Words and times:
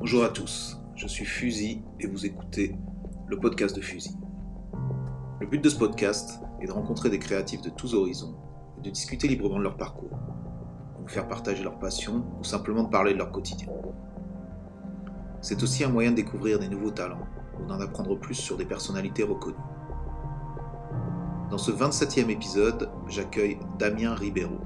Bonjour 0.00 0.24
à 0.24 0.30
tous, 0.30 0.78
je 0.96 1.06
suis 1.06 1.26
Fusil 1.26 1.82
et 2.00 2.06
vous 2.06 2.24
écoutez 2.24 2.74
le 3.26 3.38
podcast 3.38 3.76
de 3.76 3.82
Fusil. 3.82 4.16
Le 5.40 5.46
but 5.46 5.62
de 5.62 5.68
ce 5.68 5.76
podcast 5.76 6.40
est 6.62 6.66
de 6.66 6.72
rencontrer 6.72 7.10
des 7.10 7.18
créatifs 7.18 7.60
de 7.60 7.68
tous 7.68 7.92
horizons 7.92 8.34
et 8.78 8.80
de 8.80 8.88
discuter 8.88 9.28
librement 9.28 9.58
de 9.58 9.64
leur 9.64 9.76
parcours, 9.76 10.18
de 11.04 11.10
faire 11.10 11.28
partager 11.28 11.62
leur 11.62 11.78
passion 11.78 12.24
ou 12.40 12.44
simplement 12.44 12.84
de 12.84 12.88
parler 12.88 13.12
de 13.12 13.18
leur 13.18 13.30
quotidien. 13.30 13.68
C'est 15.42 15.62
aussi 15.62 15.84
un 15.84 15.90
moyen 15.90 16.12
de 16.12 16.16
découvrir 16.16 16.58
des 16.58 16.68
nouveaux 16.68 16.92
talents 16.92 17.26
ou 17.60 17.66
d'en 17.66 17.78
apprendre 17.78 18.18
plus 18.18 18.36
sur 18.36 18.56
des 18.56 18.64
personnalités 18.64 19.22
reconnues. 19.22 19.54
Dans 21.50 21.58
ce 21.58 21.72
27e 21.72 22.30
épisode, 22.30 22.88
j'accueille 23.06 23.58
Damien 23.78 24.14
Ribeiro 24.14 24.60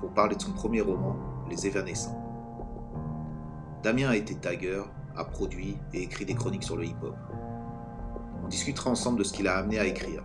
pour 0.00 0.12
parler 0.12 0.36
de 0.36 0.42
son 0.42 0.52
premier 0.52 0.82
roman, 0.82 1.16
Les 1.48 1.66
Évanescents. 1.66 2.29
Damien 3.82 4.10
a 4.10 4.16
été 4.16 4.34
tagger, 4.34 4.82
a 5.16 5.24
produit 5.24 5.76
et 5.94 6.02
écrit 6.02 6.26
des 6.26 6.34
chroniques 6.34 6.64
sur 6.64 6.76
le 6.76 6.84
hip-hop. 6.84 7.16
On 8.44 8.48
discutera 8.48 8.90
ensemble 8.90 9.18
de 9.18 9.24
ce 9.24 9.32
qui 9.32 9.42
l'a 9.42 9.56
amené 9.56 9.78
à 9.78 9.86
écrire, 9.86 10.22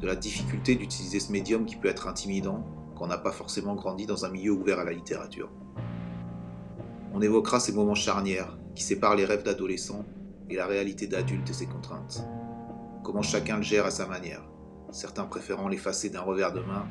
de 0.00 0.06
la 0.06 0.14
difficulté 0.14 0.76
d'utiliser 0.76 1.18
ce 1.18 1.32
médium 1.32 1.66
qui 1.66 1.74
peut 1.74 1.88
être 1.88 2.06
intimidant 2.06 2.64
quand 2.94 3.06
on 3.06 3.08
n'a 3.08 3.18
pas 3.18 3.32
forcément 3.32 3.74
grandi 3.74 4.06
dans 4.06 4.24
un 4.24 4.28
milieu 4.28 4.52
ouvert 4.52 4.78
à 4.78 4.84
la 4.84 4.92
littérature. 4.92 5.50
On 7.12 7.20
évoquera 7.20 7.58
ces 7.58 7.72
moments 7.72 7.96
charnières 7.96 8.56
qui 8.76 8.84
séparent 8.84 9.16
les 9.16 9.24
rêves 9.24 9.42
d'adolescents 9.42 10.04
et 10.48 10.54
la 10.54 10.66
réalité 10.66 11.08
d'adulte 11.08 11.50
et 11.50 11.54
ses 11.54 11.66
contraintes. 11.66 12.24
Comment 13.02 13.22
chacun 13.22 13.56
le 13.56 13.62
gère 13.62 13.86
à 13.86 13.90
sa 13.90 14.06
manière, 14.06 14.44
certains 14.92 15.24
préférant 15.24 15.66
l'effacer 15.66 16.10
d'un 16.10 16.20
revers 16.20 16.52
de 16.52 16.60
main 16.60 16.86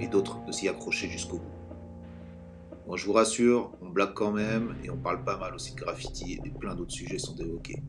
et 0.00 0.08
d'autres 0.08 0.44
de 0.46 0.52
s'y 0.52 0.68
accrocher 0.68 1.08
jusqu'au 1.08 1.38
bout. 1.38 1.59
Je 2.96 3.06
vous 3.06 3.12
rassure, 3.12 3.70
on 3.80 3.88
blague 3.88 4.14
quand 4.14 4.32
même 4.32 4.74
et 4.84 4.90
on 4.90 4.96
parle 4.96 5.22
pas 5.24 5.36
mal 5.36 5.54
aussi 5.54 5.74
de 5.74 5.80
graffiti 5.80 6.40
et 6.44 6.50
plein 6.50 6.74
d'autres 6.74 6.92
sujets 6.92 7.18
sont 7.18 7.36
évoqués. 7.36 7.82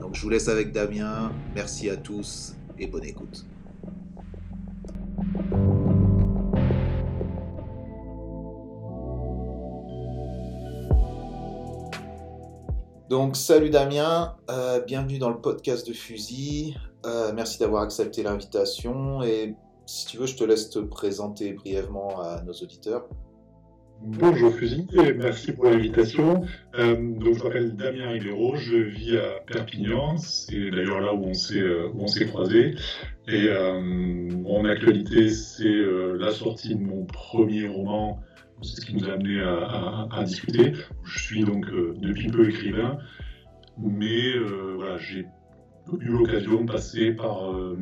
Donc 0.00 0.14
je 0.14 0.22
vous 0.22 0.28
laisse 0.28 0.48
avec 0.48 0.70
Damien, 0.70 1.32
merci 1.54 1.88
à 1.88 1.96
tous 1.96 2.54
et 2.78 2.86
bonne 2.86 3.04
écoute. 3.04 3.46
Donc 13.08 13.36
salut 13.36 13.70
Damien, 13.70 14.36
euh, 14.50 14.80
bienvenue 14.80 15.18
dans 15.18 15.30
le 15.30 15.40
podcast 15.40 15.88
de 15.88 15.94
Fusil. 15.94 16.76
Euh, 17.06 17.32
merci 17.34 17.58
d'avoir 17.58 17.82
accepté 17.82 18.22
l'invitation 18.22 19.22
et 19.22 19.54
si 19.86 20.06
tu 20.06 20.18
veux, 20.18 20.26
je 20.26 20.36
te 20.36 20.44
laisse 20.44 20.68
te 20.68 20.78
présenter 20.78 21.54
brièvement 21.54 22.20
à 22.20 22.42
nos 22.42 22.52
auditeurs. 22.52 23.08
Bonjour 24.00 24.54
Fusil 24.54 24.86
et 24.92 25.12
merci 25.12 25.52
pour 25.52 25.64
l'invitation. 25.64 26.42
Euh, 26.78 26.94
donc 27.18 27.34
je 27.34 27.42
m'appelle 27.42 27.74
Damien 27.74 28.10
Ribeiro, 28.10 28.54
je 28.56 28.76
vis 28.76 29.16
à 29.16 29.40
Perpignan, 29.46 30.16
c'est 30.18 30.70
d'ailleurs 30.70 31.00
là 31.00 31.12
où 31.12 31.24
on 31.24 31.34
s'est 31.34 31.58
euh, 31.58 31.88
on 31.94 32.06
s'est 32.06 32.26
croisés. 32.26 32.76
Et 33.26 33.48
euh, 33.48 33.80
mon 33.80 34.64
actualité, 34.64 35.28
c'est 35.30 35.66
euh, 35.66 36.16
la 36.16 36.30
sortie 36.30 36.76
de 36.76 36.80
mon 36.80 37.04
premier 37.06 37.66
roman. 37.66 38.20
C'est 38.62 38.80
ce 38.80 38.86
qui 38.86 38.94
nous 38.94 39.08
a 39.08 39.14
amené 39.14 39.40
à, 39.40 39.56
à, 39.56 40.08
à 40.12 40.24
discuter. 40.24 40.72
Je 41.04 41.18
suis 41.18 41.44
donc 41.44 41.66
depuis 41.66 42.28
peu 42.28 42.48
écrivain, 42.48 42.98
mais 43.78 44.36
voilà, 44.76 44.96
j'ai 44.98 45.26
eu 46.00 46.08
l'occasion 46.08 46.64
de 46.64 46.70
passer 46.70 47.12
par, 47.12 47.50
euh, 47.50 47.76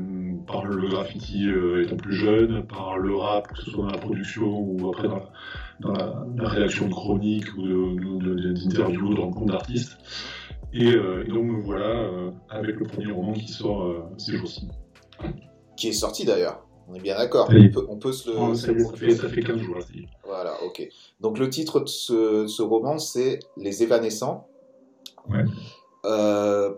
par 0.47 0.65
le 0.65 0.89
graffiti 0.89 1.49
euh, 1.49 1.83
étant 1.83 1.97
plus 1.97 2.15
jeune, 2.15 2.65
par 2.67 2.99
le 2.99 3.15
rap, 3.17 3.49
que 3.49 3.59
ce 3.59 3.71
soit 3.71 3.85
dans 3.85 3.91
la 3.91 3.99
production 3.99 4.47
ou 4.47 4.89
après 4.91 5.09
dans 5.09 5.17
la, 5.17 5.33
dans 5.81 5.93
la, 5.93 6.27
la 6.37 6.49
rédaction 6.49 6.89
de 6.89 6.93
chroniques 6.93 7.53
ou 7.57 7.63
d'interviews, 7.63 9.11
de, 9.11 9.15
de, 9.15 9.21
rencontres 9.21 9.53
d'artistes. 9.53 9.99
Et, 10.73 10.93
euh, 10.93 11.25
et, 11.27 11.29
donc 11.29 11.45
me 11.45 11.61
voilà 11.63 11.87
euh, 11.87 12.31
avec 12.51 12.77
le 12.77 12.87
premier 12.87 13.13
roman 13.13 13.33
qui 13.33 13.49
sort 13.49 13.85
euh, 13.85 14.03
ces 14.19 14.37
jours-ci. 14.37 14.69
Qui 15.77 15.89
est 15.89 15.93
sorti 15.93 16.25
d'ailleurs, 16.25 16.67
on 16.89 16.95
est 16.95 17.01
bien 17.01 17.17
d'accord. 17.17 17.49
On, 17.51 17.69
peut, 17.69 17.87
on 17.89 17.97
peut 17.97 18.13
se 18.13 18.31
le. 18.31 18.37
Oh, 18.39 18.55
ça, 18.55 18.67
ça, 18.67 18.97
fait, 18.97 19.11
ça 19.13 19.29
fait 19.29 19.43
15 19.43 19.59
jours. 19.59 19.77
Là, 19.77 19.85
voilà, 20.25 20.63
ok. 20.65 20.87
Donc 21.21 21.39
le 21.39 21.49
titre 21.49 21.81
de 21.81 21.89
ce, 21.89 22.47
ce 22.47 22.63
roman, 22.63 22.99
c'est 22.99 23.39
Les 23.57 23.83
Évanescents. 23.83 24.49
Ouais. 25.29 25.45
Euh, 26.05 26.75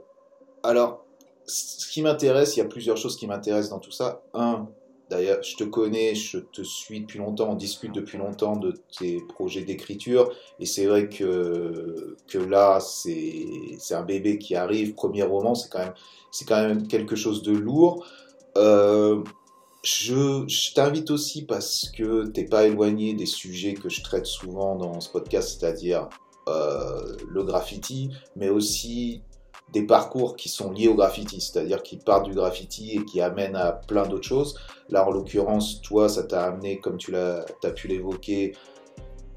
alors, 0.62 1.04
ce 1.46 1.86
qui 1.88 2.02
m'intéresse, 2.02 2.56
il 2.56 2.60
y 2.60 2.62
a 2.62 2.66
plusieurs 2.66 2.96
choses 2.96 3.16
qui 3.16 3.26
m'intéressent 3.26 3.70
dans 3.70 3.78
tout 3.78 3.90
ça. 3.90 4.22
Un, 4.34 4.68
d'ailleurs, 5.10 5.42
je 5.42 5.56
te 5.56 5.64
connais, 5.64 6.14
je 6.14 6.38
te 6.38 6.62
suis 6.62 7.00
depuis 7.00 7.18
longtemps, 7.18 7.50
on 7.50 7.54
discute 7.54 7.94
depuis 7.94 8.18
longtemps 8.18 8.56
de 8.56 8.74
tes 8.98 9.20
projets 9.28 9.62
d'écriture, 9.62 10.32
et 10.60 10.66
c'est 10.66 10.86
vrai 10.86 11.08
que, 11.08 12.16
que 12.26 12.38
là, 12.38 12.80
c'est 12.80 13.94
un 13.94 14.02
bébé 14.02 14.38
qui 14.38 14.54
arrive, 14.54 14.94
premier 14.94 15.22
roman, 15.22 15.54
c'est 15.54 15.70
quand, 15.70 15.78
même, 15.80 15.94
quand 16.46 16.62
même 16.62 16.86
quelque 16.88 17.16
chose 17.16 17.42
de 17.42 17.52
lourd. 17.52 18.06
Euh, 18.56 19.22
je, 19.82 20.74
t'invite 20.74 21.10
aussi 21.10 21.44
parce 21.44 21.90
que 21.96 22.26
t'es 22.26 22.44
pas 22.44 22.66
éloigné 22.66 23.14
des 23.14 23.26
sujets 23.26 23.74
que 23.74 23.88
je 23.88 24.02
traite 24.02 24.26
souvent 24.26 24.76
dans 24.76 25.00
ce 25.00 25.10
podcast, 25.10 25.58
c'est-à-dire 25.58 26.08
euh, 26.48 27.16
le 27.28 27.44
graffiti, 27.44 28.10
mais 28.36 28.48
aussi 28.48 29.22
des 29.72 29.82
parcours 29.82 30.36
qui 30.36 30.48
sont 30.48 30.70
liés 30.70 30.88
au 30.88 30.94
graffiti, 30.94 31.40
c'est-à-dire 31.40 31.82
qui 31.82 31.98
partent 31.98 32.26
du 32.26 32.34
graffiti 32.34 32.96
et 32.96 33.04
qui 33.04 33.20
amènent 33.20 33.56
à 33.56 33.72
plein 33.72 34.06
d'autres 34.06 34.26
choses. 34.26 34.58
Là, 34.88 35.06
en 35.06 35.10
l'occurrence, 35.10 35.82
toi, 35.82 36.08
ça 36.08 36.24
t'a 36.24 36.44
amené, 36.44 36.80
comme 36.80 36.96
tu 36.96 37.10
l'as 37.10 37.44
as 37.62 37.70
pu 37.70 37.88
l'évoquer, 37.88 38.54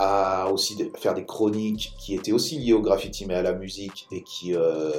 à 0.03 0.49
aussi 0.51 0.91
faire 0.97 1.13
des 1.13 1.25
chroniques 1.25 1.93
qui 1.99 2.15
étaient 2.15 2.31
aussi 2.31 2.57
liées 2.57 2.73
au 2.73 2.81
graffiti 2.81 3.27
mais 3.27 3.35
à 3.35 3.43
la 3.43 3.53
musique 3.53 4.07
et 4.11 4.23
qui 4.23 4.55
euh, 4.55 4.91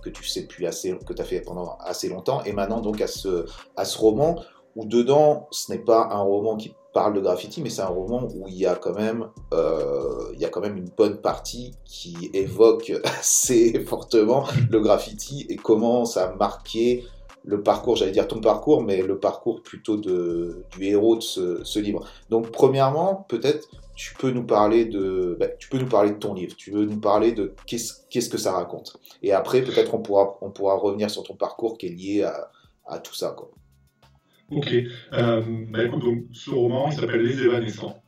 que 0.00 0.08
tu 0.08 0.24
sais 0.24 0.40
depuis 0.40 0.66
assez 0.66 0.96
que 1.06 1.12
tu 1.12 1.20
as 1.20 1.26
fait 1.26 1.42
pendant 1.42 1.76
assez 1.80 2.08
longtemps 2.08 2.42
et 2.44 2.54
maintenant 2.54 2.80
donc 2.80 3.02
à 3.02 3.06
ce 3.06 3.44
à 3.76 3.84
ce 3.84 3.98
roman 3.98 4.42
où 4.74 4.86
dedans 4.86 5.46
ce 5.50 5.72
n'est 5.72 5.78
pas 5.78 6.08
un 6.10 6.22
roman 6.22 6.56
qui 6.56 6.74
parle 6.96 7.12
de 7.12 7.20
graffiti 7.20 7.60
mais 7.60 7.68
c'est 7.68 7.82
un 7.82 7.94
roman 8.00 8.26
où 8.34 8.48
il 8.48 8.56
y 8.56 8.64
a 8.64 8.74
quand 8.74 8.94
même 8.94 9.28
euh, 9.52 10.32
il 10.32 10.40
y 10.40 10.46
a 10.46 10.48
quand 10.48 10.62
même 10.62 10.78
une 10.78 10.88
bonne 10.96 11.18
partie 11.20 11.74
qui 11.84 12.30
évoque 12.32 12.90
assez 13.04 13.84
fortement 13.84 14.46
le 14.70 14.80
graffiti 14.80 15.44
et 15.50 15.56
comment 15.56 16.06
ça 16.06 16.30
a 16.30 16.34
marqué 16.34 17.04
le 17.44 17.62
parcours, 17.62 17.94
j'allais 17.94 18.10
dire 18.10 18.26
ton 18.26 18.40
parcours, 18.40 18.82
mais 18.82 19.02
le 19.02 19.20
parcours 19.20 19.62
plutôt 19.62 19.96
de, 19.96 20.64
du 20.72 20.86
héros 20.86 21.14
de 21.14 21.20
ce, 21.20 21.78
livre. 21.78 22.04
Donc, 22.28 22.50
premièrement, 22.50 23.24
peut-être 23.28 23.68
tu 23.94 24.16
peux 24.16 24.32
nous 24.32 24.42
parler 24.42 24.84
de, 24.84 25.36
bah, 25.38 25.46
tu 25.46 25.68
peux 25.68 25.78
nous 25.78 25.88
parler 25.88 26.10
de 26.10 26.18
ton 26.18 26.34
livre. 26.34 26.56
Tu 26.56 26.72
veux 26.72 26.84
nous 26.84 26.98
parler 26.98 27.30
de 27.30 27.54
qu'est-ce 27.66 27.92
qu'est-ce 28.10 28.28
que 28.28 28.36
ça 28.36 28.50
raconte. 28.50 28.96
Et 29.22 29.32
après, 29.32 29.62
peut-être 29.62 29.94
on 29.94 30.00
pourra 30.00 30.36
on 30.40 30.50
pourra 30.50 30.74
revenir 30.74 31.08
sur 31.08 31.22
ton 31.22 31.36
parcours 31.36 31.78
qui 31.78 31.86
est 31.86 31.90
lié 31.90 32.22
à, 32.24 32.50
à 32.84 32.98
tout 32.98 33.14
ça, 33.14 33.30
quoi. 33.30 33.48
Ok. 34.50 34.72
Euh, 35.12 35.42
bah, 35.70 35.84
écoute, 35.84 36.00
donc, 36.00 36.24
ce 36.32 36.50
roman, 36.50 36.88
il 36.88 36.94
s'appelle 36.94 37.22
Les 37.22 37.42
Évanescents. 37.42 38.02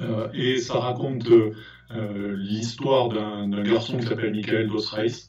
Euh, 0.00 0.28
et 0.34 0.58
ça 0.58 0.78
raconte 0.78 1.28
euh, 1.30 2.36
l'histoire 2.36 3.08
d'un 3.08 3.62
garçon 3.62 3.98
qui 3.98 4.06
s'appelle 4.06 4.32
Michael 4.32 4.68
Dos 4.68 4.86
Reis, 4.92 5.28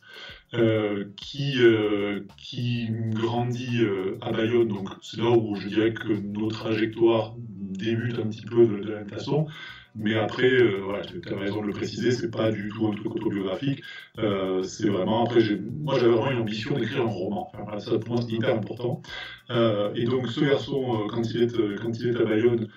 euh, 0.53 1.05
qui, 1.15 1.53
euh, 1.59 2.21
qui 2.37 2.87
grandit 3.09 3.81
euh, 3.81 4.17
à 4.21 4.31
Bayonne. 4.31 4.67
Donc 4.67 4.89
c'est 5.01 5.17
là 5.17 5.31
où 5.31 5.55
je 5.55 5.67
dirais 5.67 5.93
que 5.93 6.13
nos 6.13 6.49
trajectoires 6.49 7.35
débutent 7.37 8.19
un 8.19 8.27
petit 8.27 8.45
peu 8.45 8.65
de 8.67 8.89
la 8.89 8.99
même 8.99 9.09
façon. 9.09 9.47
Mais 9.95 10.15
après, 10.15 10.49
euh, 10.49 10.81
voilà, 10.83 11.01
tu 11.03 11.21
as 11.31 11.37
raison 11.37 11.61
de 11.61 11.67
le 11.67 11.73
préciser, 11.73 12.11
c'est 12.11 12.31
pas 12.31 12.51
du 12.51 12.69
tout 12.69 12.87
un 12.87 12.91
truc 12.91 13.13
autobiographique. 13.15 13.81
Euh, 14.19 14.63
c'est 14.63 14.87
vraiment, 14.87 15.25
après, 15.25 15.41
moi 15.79 15.99
j'avais 15.99 16.11
vraiment 16.13 16.31
une 16.31 16.39
ambition 16.39 16.77
d'écrire 16.77 17.01
un 17.01 17.09
roman. 17.09 17.51
Ça 17.79 17.97
pour 17.99 18.15
moi 18.15 18.21
c'est 18.21 18.33
hyper 18.33 18.55
important. 18.55 19.01
Euh, 19.49 19.93
et 19.95 20.05
donc 20.05 20.27
ce 20.27 20.41
garçon, 20.41 21.07
quand, 21.09 21.23
il 21.33 21.43
est, 21.43 21.81
quand 21.81 21.91
il 21.99 22.07
est 22.07 22.21
à 22.21 22.23
Bayonne, 22.23 22.69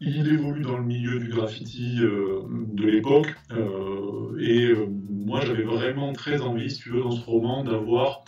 il 0.00 0.26
évolue 0.32 0.62
dans 0.62 0.76
le 0.76 0.84
milieu 0.84 1.20
du 1.20 1.28
graffiti 1.28 1.98
de 1.98 2.84
l'époque 2.84 3.32
et 4.40 4.72
moi 5.08 5.40
j'avais 5.40 5.62
vraiment 5.62 6.12
très 6.12 6.42
envie, 6.42 6.68
si 6.68 6.80
tu 6.82 6.90
veux, 6.90 7.00
dans 7.00 7.12
ce 7.12 7.24
roman 7.24 7.64
d'avoir 7.64 8.24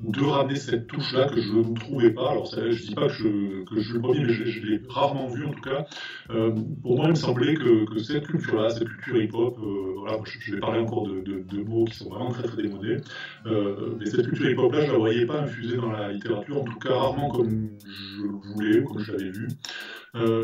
de 0.00 0.24
ramener 0.24 0.56
cette 0.56 0.86
touche-là 0.88 1.28
que 1.28 1.40
je 1.40 1.52
ne 1.52 1.74
trouvais 1.74 2.10
pas. 2.10 2.30
Alors, 2.30 2.46
je 2.46 2.60
ne 2.60 2.74
dis 2.74 2.94
pas 2.94 3.06
que 3.06 3.12
je, 3.12 3.64
que 3.64 3.80
je 3.80 3.94
le 3.94 4.00
premier, 4.00 4.24
mais 4.24 4.32
je, 4.32 4.66
l'ai 4.66 4.80
rarement 4.88 5.28
vu 5.28 5.46
en 5.46 5.52
tout 5.52 5.60
cas. 5.60 5.86
Euh, 6.30 6.52
pour 6.82 6.96
moi, 6.96 7.06
il 7.06 7.10
me 7.10 7.14
semblait 7.14 7.54
que, 7.54 7.98
cette 7.98 8.26
culture-là, 8.26 8.70
cette 8.70 8.88
culture 8.88 9.22
hip-hop, 9.22 9.58
euh, 9.58 9.94
voilà, 9.98 10.18
je, 10.24 10.54
vais 10.54 10.60
parler 10.60 10.80
encore 10.80 11.06
de, 11.06 11.62
mots 11.64 11.84
qui 11.84 11.96
sont 11.96 12.10
vraiment 12.10 12.30
très 12.30 12.42
très 12.42 12.62
démodés, 12.62 12.98
euh, 13.46 13.94
mais 13.98 14.06
cette 14.06 14.26
culture 14.26 14.50
hip-hop-là, 14.50 14.82
je 14.82 14.86
ne 14.88 14.92
la 14.92 14.98
voyais 14.98 15.26
pas 15.26 15.40
infusée 15.40 15.76
dans 15.76 15.92
la 15.92 16.12
littérature, 16.12 16.60
en 16.60 16.64
tout 16.64 16.78
cas 16.78 16.94
rarement 16.94 17.30
comme 17.30 17.70
je 17.86 18.22
le 18.22 18.52
voulais, 18.52 18.84
comme 18.84 18.98
je 18.98 19.12
l'avais 19.12 19.30
vu. 19.30 19.48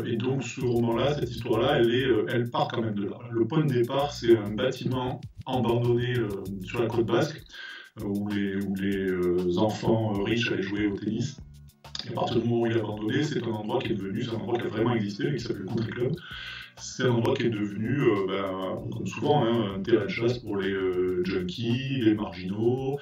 Et 0.05 0.17
donc 0.17 0.43
ce 0.43 0.59
roman-là, 0.59 1.13
cette 1.13 1.31
histoire-là, 1.31 1.79
elle, 1.79 2.49
part 2.49 2.67
quand 2.67 2.81
même 2.81 2.95
de 2.95 3.05
là. 3.05 3.17
Le 3.31 3.47
point 3.47 3.63
de 3.63 3.71
départ, 3.71 4.11
c'est 4.11 4.37
un 4.37 4.49
bâtiment 4.49 5.21
abandonné 5.45 6.13
sur 6.63 6.81
la 6.81 6.87
côte 6.87 7.05
basque, 7.05 7.41
où 7.99 8.29
les, 8.29 8.55
où 8.55 8.75
les 8.75 8.97
euh, 8.97 9.57
enfants 9.57 10.13
riches 10.23 10.51
allaient 10.51 10.63
jouer 10.63 10.87
au 10.87 10.97
tennis. 10.97 11.37
Et 12.05 12.11
à 12.11 12.13
partir 12.13 12.41
du 12.41 12.47
moment 12.47 12.61
où 12.63 12.67
il 12.67 12.73
a 12.73 12.79
abandonné, 12.79 13.23
c'est 13.23 13.43
un 13.43 13.51
endroit 13.51 13.79
qui 13.79 13.91
est 13.91 13.95
devenu, 13.95 14.23
c'est 14.23 14.31
un 14.31 14.35
endroit 14.35 14.57
qui 14.57 14.65
a 14.65 14.69
vraiment 14.69 14.95
existé, 14.95 15.33
qui 15.35 15.39
s'appelle 15.39 15.63
le 15.63 15.67
Country 15.67 15.91
Club. 15.91 16.15
C'est 16.77 17.03
un 17.03 17.11
endroit 17.11 17.35
qui 17.35 17.43
est 17.43 17.49
devenu, 17.49 18.01
euh, 18.01 18.27
ben, 18.27 18.89
comme 18.91 19.05
souvent, 19.05 19.43
hein, 19.43 19.75
un 19.75 19.81
terrain 19.81 20.05
de 20.05 20.09
chasse 20.09 20.39
pour 20.39 20.57
les 20.57 20.71
euh, 20.71 21.23
junkies, 21.25 22.01
les 22.01 22.15
marginaux, 22.15 22.97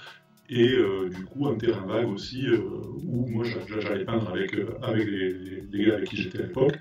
et 0.49 0.73
euh, 0.73 1.09
du 1.09 1.23
coup 1.25 1.47
un 1.47 1.55
terrain 1.55 1.85
vague 1.85 2.09
aussi 2.09 2.47
où 2.49 3.27
moi 3.27 3.43
j'allais 3.81 4.05
peindre 4.05 4.29
avec, 4.29 4.55
avec 4.81 5.07
les, 5.07 5.85
gars 5.85 5.95
avec 5.95 6.09
qui 6.09 6.17
j'étais 6.17 6.39
à 6.39 6.41
l'époque. 6.43 6.79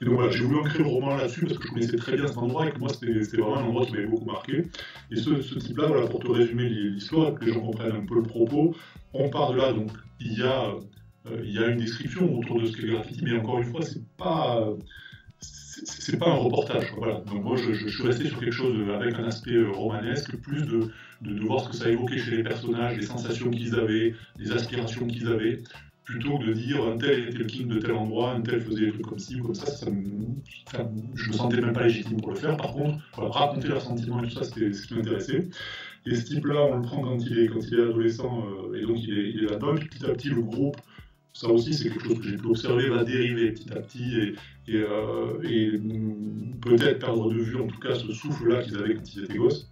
Et 0.00 0.04
donc 0.04 0.14
voilà, 0.14 0.30
j'ai 0.30 0.44
voulu 0.44 0.60
écrire 0.60 0.82
le 0.82 0.88
roman 0.88 1.16
là-dessus 1.16 1.46
parce 1.46 1.58
que 1.58 1.68
je 1.68 1.72
connaissais 1.72 1.96
très 1.96 2.16
bien 2.16 2.26
cet 2.26 2.38
endroit 2.38 2.66
et 2.66 2.72
que 2.72 2.78
moi 2.78 2.88
c'était 2.88 3.36
vraiment 3.36 3.58
un 3.58 3.64
endroit 3.64 3.86
qui 3.86 3.92
m'avait 3.92 4.06
beaucoup 4.06 4.24
marqué. 4.24 4.64
Et 5.10 5.16
ce, 5.16 5.30
type-là, 5.58 5.86
voilà, 5.86 6.06
pour 6.06 6.20
te 6.20 6.30
résumer 6.30 6.68
l'histoire, 6.68 7.34
que 7.34 7.44
les 7.44 7.52
gens 7.52 7.60
comprennent 7.60 7.96
un 7.96 8.06
peu 8.06 8.16
le 8.16 8.22
propos, 8.22 8.74
on 9.12 9.30
part 9.30 9.52
de 9.52 9.56
là, 9.56 9.72
donc 9.72 9.90
il 10.20 10.38
y 10.38 10.42
a, 10.42 10.74
il 11.42 11.52
y 11.52 11.58
a 11.58 11.68
une 11.68 11.78
description 11.78 12.36
autour 12.38 12.60
de 12.60 12.66
ce 12.66 12.76
qu'est 12.76 12.82
le 12.82 12.94
graffiti, 12.94 13.24
mais 13.24 13.36
encore 13.38 13.58
une 13.58 13.64
fois, 13.64 13.82
c'est 13.82 14.04
pas 14.16 14.68
c'est 15.40 16.18
pas 16.18 16.28
un 16.28 16.36
reportage. 16.36 16.92
Donc 17.26 17.44
moi, 17.44 17.56
je, 17.56 17.88
suis 17.88 18.02
resté 18.02 18.28
sur 18.28 18.40
quelque 18.40 18.52
chose 18.52 18.76
avec 18.94 19.14
un 19.16 19.24
aspect 19.24 19.54
euh, 19.54 19.70
romanesque, 19.70 20.36
plus 20.36 20.62
de, 20.62 20.88
de, 21.20 21.40
voir 21.40 21.60
ce 21.60 21.68
que 21.68 21.76
ça 21.76 21.88
évoquait 21.90 22.18
chez 22.18 22.36
les 22.36 22.42
personnages, 22.42 22.96
les 22.96 23.04
sensations 23.04 23.50
qu'ils 23.50 23.74
avaient, 23.74 24.14
les 24.38 24.52
aspirations 24.52 25.06
qu'ils 25.06 25.28
avaient, 25.28 25.62
plutôt 26.04 26.38
que 26.38 26.44
de 26.44 26.52
dire 26.52 26.82
un 26.84 26.96
tel 26.96 27.28
était 27.28 27.38
le 27.38 27.44
king 27.44 27.68
de 27.68 27.78
tel 27.78 27.92
endroit, 27.92 28.32
un 28.32 28.40
tel 28.40 28.60
faisait 28.60 28.86
des 28.86 28.92
trucs 28.92 29.06
comme 29.06 29.18
ci 29.18 29.40
ou 29.40 29.44
comme 29.44 29.54
ça. 29.54 29.66
ça 29.66 29.86
je 31.14 31.28
me 31.28 31.32
sentais 31.32 31.60
même 31.60 31.72
pas 31.72 31.82
légitime 31.82 32.20
pour 32.20 32.30
le 32.30 32.36
faire. 32.36 32.56
Par 32.56 32.72
contre, 32.72 32.98
raconter 33.16 33.68
leurs 33.68 33.82
sentiments 33.82 34.22
et 34.22 34.28
tout 34.28 34.34
ça, 34.34 34.44
c'était 34.44 34.72
ce 34.72 34.86
qui 34.86 34.94
m'intéressait. 34.94 35.48
Et 36.06 36.14
ce 36.14 36.24
type-là, 36.24 36.64
on 36.70 36.76
le 36.76 36.82
prend 36.82 37.02
quand 37.02 37.18
il 37.18 37.38
est, 37.40 37.80
adolescent, 37.80 38.46
euh, 38.46 38.78
et 38.78 38.86
donc 38.86 39.02
il 39.02 39.18
est, 39.18 39.30
il 39.30 39.44
là-dedans. 39.46 39.74
Petit 39.74 40.06
à 40.06 40.10
petit, 40.10 40.28
le 40.28 40.42
groupe 40.42 40.76
ça 41.36 41.48
aussi, 41.48 41.74
c'est 41.74 41.90
quelque 41.90 42.02
chose 42.02 42.18
que 42.18 42.28
j'ai 42.30 42.38
pu 42.38 42.46
observer, 42.46 42.88
va 42.88 43.04
dériver 43.04 43.52
petit 43.52 43.70
à 43.70 43.76
petit 43.82 44.34
et, 44.68 44.76
euh, 44.76 45.38
et 45.44 45.78
peut-être 46.62 46.98
perdre 46.98 47.30
de 47.30 47.38
vue 47.38 47.60
en 47.60 47.66
tout 47.66 47.78
cas 47.78 47.94
ce 47.94 48.10
souffle-là 48.10 48.62
qu'ils 48.62 48.78
avaient 48.78 48.94
quand 48.94 49.14
ils 49.14 49.24
étaient 49.24 49.36
gosses. 49.36 49.70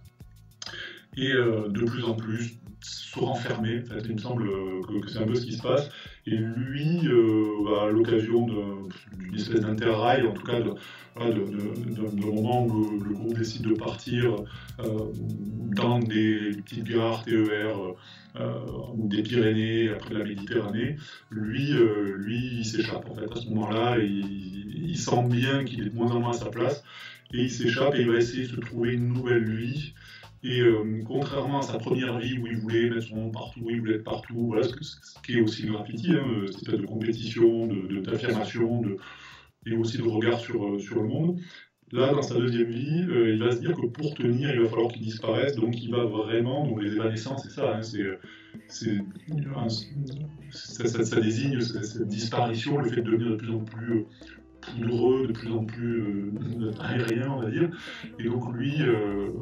Et 1.17 1.31
euh, 1.31 1.67
de 1.69 1.83
plus 1.83 2.03
en 2.03 2.13
plus 2.13 2.59
se 2.81 3.19
renfermer. 3.19 3.79
En 3.79 3.95
fait, 3.95 4.05
il 4.05 4.13
me 4.13 4.19
semble 4.19 4.47
que, 4.47 5.09
c'est 5.09 5.17
un 5.17 5.25
peu 5.25 5.33
ce 5.33 5.45
qui 5.45 5.53
se 5.53 5.63
passe. 5.63 5.89
Et 6.27 6.37
lui, 6.37 7.07
euh, 7.07 7.85
à 7.85 7.91
l'occasion 7.91 8.47
d'une 8.47 9.35
espèce 9.35 9.61
d'interrail, 9.61 10.25
en 10.25 10.33
tout 10.33 10.43
cas 10.43 10.59
d'un 10.59 12.25
moment 12.25 12.65
où 12.65 12.99
le, 12.99 13.13
groupe 13.13 13.37
décide 13.37 13.67
de 13.67 13.75
partir 13.75 14.35
dans 14.79 15.99
des 15.99 16.51
petites 16.63 16.83
gares 16.83 17.23
TER 17.23 17.95
euh, 18.37 18.59
des 18.95 19.23
Pyrénées, 19.23 19.89
après 19.89 20.13
la 20.13 20.25
Méditerranée, 20.25 20.97
lui, 21.29 21.71
euh, 21.71 22.15
lui 22.17 22.57
il 22.57 22.65
s'échappe 22.65 23.09
en 23.09 23.15
fait 23.15 23.31
à 23.31 23.39
ce 23.39 23.47
moment-là, 23.47 23.97
il, 23.99 24.89
il, 24.89 24.97
sent 24.97 25.23
bien 25.29 25.63
qu'il 25.63 25.87
est 25.87 25.89
de 25.89 25.95
moins 25.95 26.11
en 26.11 26.19
moins 26.19 26.31
à 26.31 26.33
sa 26.33 26.47
place, 26.47 26.83
et 27.33 27.43
il 27.43 27.51
s'échappe 27.51 27.95
et 27.95 28.01
il 28.01 28.09
va 28.09 28.17
essayer 28.17 28.43
de 28.43 28.55
se 28.55 28.59
trouver 28.59 28.93
une 28.93 29.07
nouvelle 29.07 29.49
vie. 29.49 29.93
Et 30.47 30.61
euh, 30.61 31.01
contrairement 31.07 31.59
à 31.59 31.61
sa 31.63 31.79
première 31.79 32.19
vie 32.19 32.37
où 32.37 32.45
il 32.45 32.57
voulait 32.57 32.87
mettre 32.91 33.07
son 33.07 33.15
nom 33.15 33.31
partout, 33.31 33.65
il 33.67 33.79
voulait 33.79 33.95
être 33.95 34.03
partout, 34.03 34.45
voilà 34.45 34.61
ce, 34.61 34.73
qui 35.23 35.39
est 35.39 35.41
aussi 35.41 35.63
le 35.63 35.73
graffiti, 35.73 36.11
hein, 36.11 36.45
cette 36.45 36.57
espèce 36.57 36.79
de 36.81 36.85
compétition, 36.85 37.67
d'affirmation, 38.03 38.81
de, 38.81 38.89
de, 38.89 38.97
et 39.65 39.75
aussi 39.75 39.97
de 39.97 40.03
regard 40.03 40.39
sur, 40.39 40.79
sur 40.79 41.01
le 41.01 41.07
monde. 41.07 41.39
Là, 41.91 42.13
dans 42.13 42.21
sa 42.21 42.35
deuxième 42.35 42.69
vie, 42.69 43.05
euh, 43.09 43.33
il 43.33 43.43
va 43.43 43.51
se 43.51 43.59
dire 43.59 43.75
que 43.75 43.87
pour 43.87 44.13
tenir, 44.13 44.53
il 44.53 44.61
va 44.61 44.69
falloir 44.69 44.91
qu'il 44.91 45.01
disparaisse. 45.01 45.55
Donc, 45.55 45.81
il 45.81 45.91
va 45.91 46.05
vraiment. 46.05 46.67
Donc, 46.67 46.81
les 46.81 46.93
évanescences, 46.93 47.43
c'est 47.43 47.51
ça. 47.51 47.77
Hein, 47.77 47.81
c'est, 47.81 48.99
ça, 50.51 51.05
ça, 51.05 51.21
désigne 51.21 51.59
cette 51.61 52.07
disparition, 52.07 52.77
le 52.77 52.89
fait 52.89 53.01
de 53.01 53.11
devenir 53.11 53.31
de 53.31 53.35
plus 53.35 53.51
en 53.51 53.63
plus 53.63 54.05
euh, 54.79 55.27
de 55.27 55.31
plus 55.31 55.51
en 55.51 55.63
plus 55.63 56.31
euh, 56.61 56.71
aérien, 56.81 57.31
on 57.31 57.41
va 57.41 57.49
dire. 57.49 57.69
Et 58.19 58.23
donc, 58.23 58.53
lui, 58.53 58.81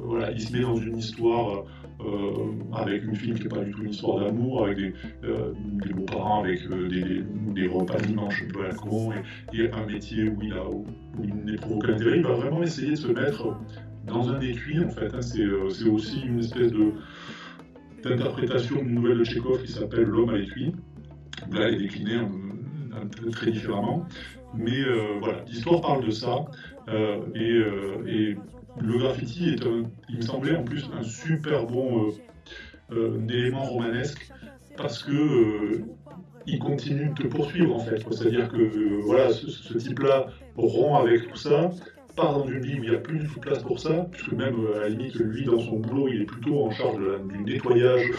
voilà, 0.05 0.31
il 0.31 0.41
se 0.41 0.53
met 0.53 0.61
dans 0.61 0.75
une 0.75 0.97
histoire 0.97 1.65
euh, 2.05 2.51
avec 2.73 3.03
une 3.03 3.15
fille 3.15 3.33
qui 3.33 3.43
n'est 3.43 3.49
pas 3.49 3.63
du 3.63 3.71
tout 3.71 3.83
une 3.83 3.91
histoire 3.91 4.19
d'amour, 4.19 4.65
avec 4.65 4.77
des, 4.77 4.93
euh, 5.23 5.53
beaux-parents, 5.93 6.43
avec 6.43 6.59
euh, 6.65 6.89
des, 6.89 7.23
des, 7.53 7.67
repas 7.67 7.97
dimanche 7.99 8.43
un 8.43 8.51
peu 8.51 8.65
à 8.65 8.69
la 8.69 8.73
con, 8.73 9.11
et, 9.53 9.71
un 9.71 9.85
métier 9.85 10.27
où 10.27 10.37
il, 10.41 10.53
a, 10.53 10.69
où 10.69 10.85
il 11.23 11.33
n'éprouve 11.45 11.77
aucun 11.77 11.93
intérêt, 11.93 12.17
il 12.17 12.23
va 12.23 12.33
vraiment 12.33 12.61
essayer 12.63 12.91
de 12.91 12.95
se 12.95 13.07
mettre 13.07 13.57
dans 14.05 14.27
un 14.29 14.41
étui, 14.41 14.83
en 14.83 14.89
fait. 14.89 15.13
Hein. 15.13 15.21
c'est 15.21 15.87
aussi 15.87 16.21
une 16.25 16.39
espèce 16.39 16.73
d'interprétation 18.03 18.77
d'une 18.77 18.95
nouvelle 18.95 19.19
de 19.19 19.23
Tchekhov 19.23 19.63
qui 19.63 19.71
s'appelle 19.71 20.03
L'homme 20.03 20.31
à 20.31 20.37
l'étui. 20.37 20.73
Là, 21.51 21.67
elle 21.67 21.75
est 21.75 21.77
déclinée 21.77 22.19
très 23.31 23.51
différemment. 23.51 24.07
Mais 24.55 24.81
voilà, 25.19 25.43
l'histoire 25.45 25.81
parle 25.81 26.05
de 26.05 26.11
ça. 26.11 26.45
et, 27.35 27.61
et 28.07 28.37
le 28.81 28.97
graffiti 28.97 29.49
est, 29.49 29.65
un, 29.65 29.83
il 30.09 30.17
me 30.17 30.21
semblait 30.21 30.55
en 30.55 30.63
plus 30.63 30.89
un 30.93 31.03
super 31.03 31.65
bon 31.65 32.07
euh, 32.07 32.11
euh, 32.91 33.27
élément 33.29 33.63
romanesque 33.63 34.31
parce 34.77 35.03
que 35.03 35.11
euh, 35.11 35.85
il 36.47 36.59
continue 36.59 37.09
de 37.09 37.13
te 37.13 37.27
poursuivre 37.27 37.75
en 37.75 37.79
fait. 37.79 38.03
C'est-à-dire 38.11 38.49
que 38.49 39.01
voilà, 39.03 39.31
ce, 39.31 39.77
type-là 39.77 40.27
rompt 40.57 41.07
avec 41.07 41.29
tout 41.29 41.37
ça, 41.37 41.69
part 42.15 42.37
dans 42.39 42.47
une 42.47 42.61
vie 42.61 42.79
où 42.79 42.83
il 42.83 42.89
n'y 42.89 42.95
a 42.95 42.99
plus 42.99 43.19
du 43.19 43.27
tout 43.27 43.35
de 43.35 43.39
place 43.39 43.59
pour 43.59 43.79
ça, 43.79 44.07
puisque 44.11 44.33
même 44.33 44.55
à 44.75 44.79
la 44.81 44.89
limite, 44.89 45.15
lui, 45.15 45.45
dans 45.45 45.59
son 45.59 45.79
boulot, 45.79 46.09
il 46.09 46.23
est 46.23 46.25
plutôt 46.25 46.65
en 46.65 46.71
charge 46.71 46.99
du 47.29 47.43
nettoyage 47.43 48.11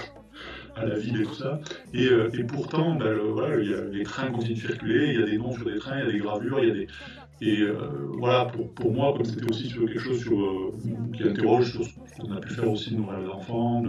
à 0.76 0.86
la 0.86 0.98
ville 0.98 1.20
et 1.20 1.24
tout 1.24 1.34
ça. 1.34 1.60
Et, 1.92 2.08
pourtant, 2.44 2.94
bah, 2.94 3.06
voilà, 3.32 3.60
il 3.60 3.70
y 3.70 3.74
a, 3.74 3.82
les 3.84 4.04
trains 4.04 4.30
continuent 4.30 4.56
de 4.56 4.60
circuler, 4.60 5.08
il 5.14 5.20
y 5.20 5.22
a 5.22 5.26
des 5.26 5.38
noms 5.38 5.52
sur 5.52 5.64
des 5.64 5.78
trains, 5.78 6.00
il 6.00 6.06
y 6.06 6.08
a 6.08 6.12
des 6.12 6.18
gravures, 6.18 6.58
il 6.60 6.68
y 6.68 6.70
a 6.70 6.74
des, 6.74 6.86
et 7.40 7.60
euh, 7.60 7.74
voilà, 8.18 8.46
pour, 8.46 8.70
pour, 8.70 8.92
moi, 8.92 9.12
comme 9.12 9.24
c'était 9.24 9.48
aussi 9.50 9.68
sur 9.68 9.86
quelque 9.86 9.98
chose 9.98 10.20
sur, 10.20 10.40
euh, 10.40 10.72
qui 11.16 11.24
interroge 11.24 11.72
sur 11.72 11.84
ce 11.84 12.22
qu'on 12.22 12.32
a 12.32 12.40
pu 12.40 12.54
faire 12.54 12.70
aussi 12.70 12.92
de 12.92 12.96
nos 12.96 13.06
rêves 13.06 13.26
d'enfants, 13.26 13.82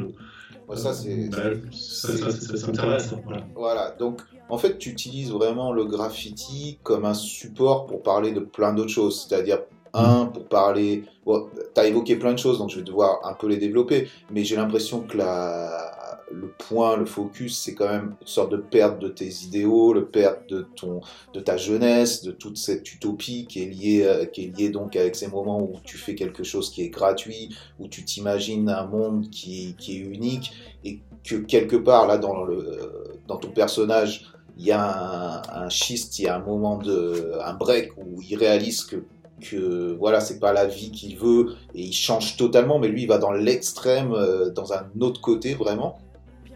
ça, 0.74 0.94
c'est, 0.94 1.30
ça, 1.32 2.18
ça, 2.18 2.32
ça, 2.32 2.68
m'intéresse. 2.68 3.14
Voilà. 3.24 3.46
voilà. 3.54 3.92
donc 3.92 4.22
en 4.50 4.58
fait, 4.58 4.80
tu 4.80 4.90
utilises 4.90 5.32
vraiment 5.32 5.72
le 5.72 5.86
graffiti 5.86 6.80
comme 6.82 7.06
un 7.06 7.14
support 7.14 7.86
pour 7.86 8.02
parler 8.02 8.32
de 8.32 8.40
plein 8.40 8.74
d'autres 8.74 8.90
choses. 8.90 9.28
C'est-à-dire, 9.28 9.60
un, 9.94 10.26
pour 10.26 10.46
parler. 10.48 11.04
Bon, 11.26 11.48
tu 11.74 11.82
as 11.82 11.88
évoqué 11.88 12.16
plein 12.16 12.34
de 12.34 12.40
choses, 12.40 12.58
donc 12.60 12.70
je 12.70 12.78
vais 12.78 12.84
devoir 12.84 13.20
un 13.26 13.34
peu 13.34 13.48
les 13.48 13.58
développer, 13.58 14.10
mais 14.32 14.44
j'ai 14.44 14.56
l'impression 14.56 15.02
que 15.02 15.18
la, 15.18 15.95
le 16.32 16.48
point, 16.48 16.98
le 16.98 17.06
focus, 17.06 17.60
c'est 17.60 17.76
quand 17.76 17.88
même 17.88 18.16
une 18.22 18.28
sorte 18.28 18.52
de 18.52 18.58
perte 18.58 19.00
de 19.00 19.08
tes 19.08 19.30
idéaux, 19.44 19.94
le 19.94 20.06
perte 20.06 20.50
de 20.50 20.68
ton, 20.76 21.02
de 21.34 21.40
ta 21.40 21.58
jeunesse, 21.58 22.24
de 22.24 22.32
toute 22.32 22.58
cette 22.58 22.92
utopie 22.94 23.46
qui 23.48 23.64
est 23.64 23.68
liée, 23.68 24.04
euh, 24.04 24.26
qui 24.26 24.46
est 24.46 24.58
liée 24.58 24.70
donc 24.70 24.96
avec 24.96 25.16
ces 25.16 25.28
moments 25.28 25.62
où 25.62 25.74
tu 25.84 25.98
fais 25.98 26.16
quelque 26.16 26.44
chose 26.44 26.72
qui 26.72 26.84
est 26.84 26.90
gratuit, 26.90 27.56
où 27.80 27.88
tu 27.88 28.04
t'imagines 28.04 28.70
un 28.70 28.86
monde 28.86 29.30
qui, 29.30 29.76
qui, 29.78 29.98
est 29.98 30.00
unique 30.00 30.52
et 30.84 31.00
que 31.24 31.36
quelque 31.36 31.76
part 31.76 32.08
là 32.08 32.18
dans 32.18 32.44
le, 32.44 33.20
dans 33.28 33.38
ton 33.38 33.50
personnage, 33.50 34.26
il 34.58 34.66
y 34.66 34.72
a 34.72 35.42
un, 35.52 35.66
un 35.66 35.70
schiste, 35.70 36.20
il 36.20 36.24
y 36.24 36.28
a 36.28 36.36
un 36.36 36.44
moment 36.44 36.78
de, 36.78 37.34
un 37.44 37.54
break 37.54 37.92
où 37.98 38.22
il 38.22 38.38
réalise 38.38 38.84
que 38.84 39.04
que 39.42 39.94
voilà, 40.00 40.22
c'est 40.22 40.40
pas 40.40 40.54
la 40.54 40.66
vie 40.66 40.92
qu'il 40.92 41.18
veut 41.18 41.56
et 41.74 41.82
il 41.82 41.94
change 41.94 42.38
totalement, 42.38 42.80
mais 42.80 42.88
lui 42.88 43.04
il 43.04 43.08
va 43.08 43.18
dans 43.18 43.34
l'extrême, 43.34 44.14
euh, 44.14 44.50
dans 44.50 44.72
un 44.72 44.86
autre 45.02 45.20
côté 45.20 45.56
vraiment 45.56 46.00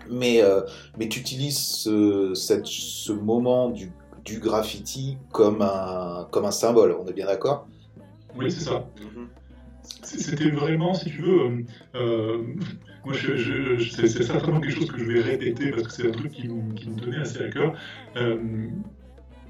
mais, 0.09 0.43
euh, 0.43 0.61
mais 0.97 1.07
tu 1.07 1.19
utilises 1.19 1.59
ce, 1.59 2.33
ce 2.33 3.11
moment 3.11 3.69
du, 3.69 3.91
du, 4.25 4.39
graffiti 4.39 5.17
comme 5.31 5.61
un, 5.61 6.27
comme 6.31 6.45
un 6.45 6.51
symbole, 6.51 6.95
on 6.99 7.07
est 7.07 7.13
bien 7.13 7.25
d'accord? 7.25 7.67
Oui, 8.35 8.51
c'est 8.51 8.61
ça. 8.61 8.87
C'était 10.03 10.49
vraiment, 10.49 10.93
si 10.93 11.09
tu 11.09 11.21
veux, 11.21 11.39
euh, 11.39 11.63
euh, 11.95 12.43
moi 13.05 13.13
je, 13.13 13.77
c'est 13.79 14.07
certainement 14.23 14.59
quelque 14.59 14.75
chose 14.75 14.91
que 14.91 14.99
je 14.99 15.05
vais 15.05 15.21
répéter 15.21 15.71
parce 15.71 15.83
que 15.83 15.93
c'est 15.93 16.07
un 16.07 16.11
truc 16.11 16.31
qui, 16.31 16.41
qui, 16.75 16.89
me 16.89 16.99
tenait 16.99 17.17
assez 17.17 17.41
à 17.41 17.49
cœur. 17.49 17.73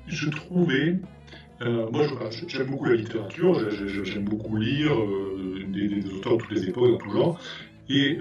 je 0.07 0.29
trouvais 0.29 0.97
moi, 1.61 2.03
j'aime 2.47 2.67
beaucoup 2.67 2.85
la 2.85 2.95
littérature, 2.95 3.69
j'aime 3.69 4.23
beaucoup 4.23 4.55
lire 4.55 4.95
des, 5.67 5.89
des, 5.89 6.13
auteurs 6.13 6.37
de 6.37 6.41
toutes 6.43 6.51
les 6.51 6.69
époques, 6.69 6.91
dans 6.91 6.97
tout 6.97 7.11
genre, 7.11 7.39
et 7.89 8.17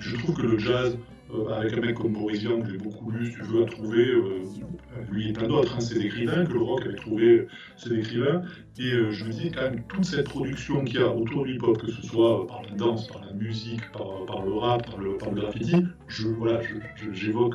je 0.00 0.16
trouve 0.16 0.36
que 0.36 0.42
le 0.42 0.58
jazz, 0.58 0.96
euh, 0.96 1.11
avec 1.54 1.72
un 1.72 1.80
mec 1.80 1.96
comme 1.96 2.12
Boris 2.12 2.40
Vian, 2.40 2.60
que 2.60 2.70
j'ai 2.70 2.78
beaucoup 2.78 3.10
lu, 3.10 3.26
si 3.26 3.32
tu 3.32 3.42
veux, 3.42 3.62
à 3.62 3.66
trouver, 3.66 4.06
euh, 4.06 4.42
lui 5.10 5.30
et 5.30 5.32
plein 5.32 5.48
d'autres, 5.48 5.74
hein, 5.76 5.80
ces 5.80 5.98
écrivains, 5.98 6.44
que 6.44 6.52
le 6.52 6.60
rock 6.60 6.84
avait 6.84 6.96
trouvé 6.96 7.46
ces 7.76 7.92
écrivains. 7.92 8.42
Et 8.78 8.92
euh, 8.92 9.10
je 9.10 9.24
me 9.24 9.30
dis, 9.30 9.50
quand 9.50 9.62
même, 9.62 9.82
toute 9.88 10.04
cette 10.04 10.28
production 10.28 10.84
qu'il 10.84 11.00
y 11.00 11.02
a 11.02 11.08
autour 11.08 11.44
du 11.44 11.54
hip-hop, 11.54 11.78
que 11.78 11.90
ce 11.90 12.02
soit 12.02 12.46
par 12.46 12.62
la 12.62 12.76
danse, 12.76 13.06
par 13.08 13.24
la 13.24 13.32
musique, 13.32 13.90
par, 13.92 14.44
le 14.44 14.52
rap, 14.54 14.86
par 14.86 14.98
le, 14.98 15.16
graffiti, 15.34 15.86
je, 16.08 16.28
voilà, 16.28 16.60
j'évoque 17.12 17.54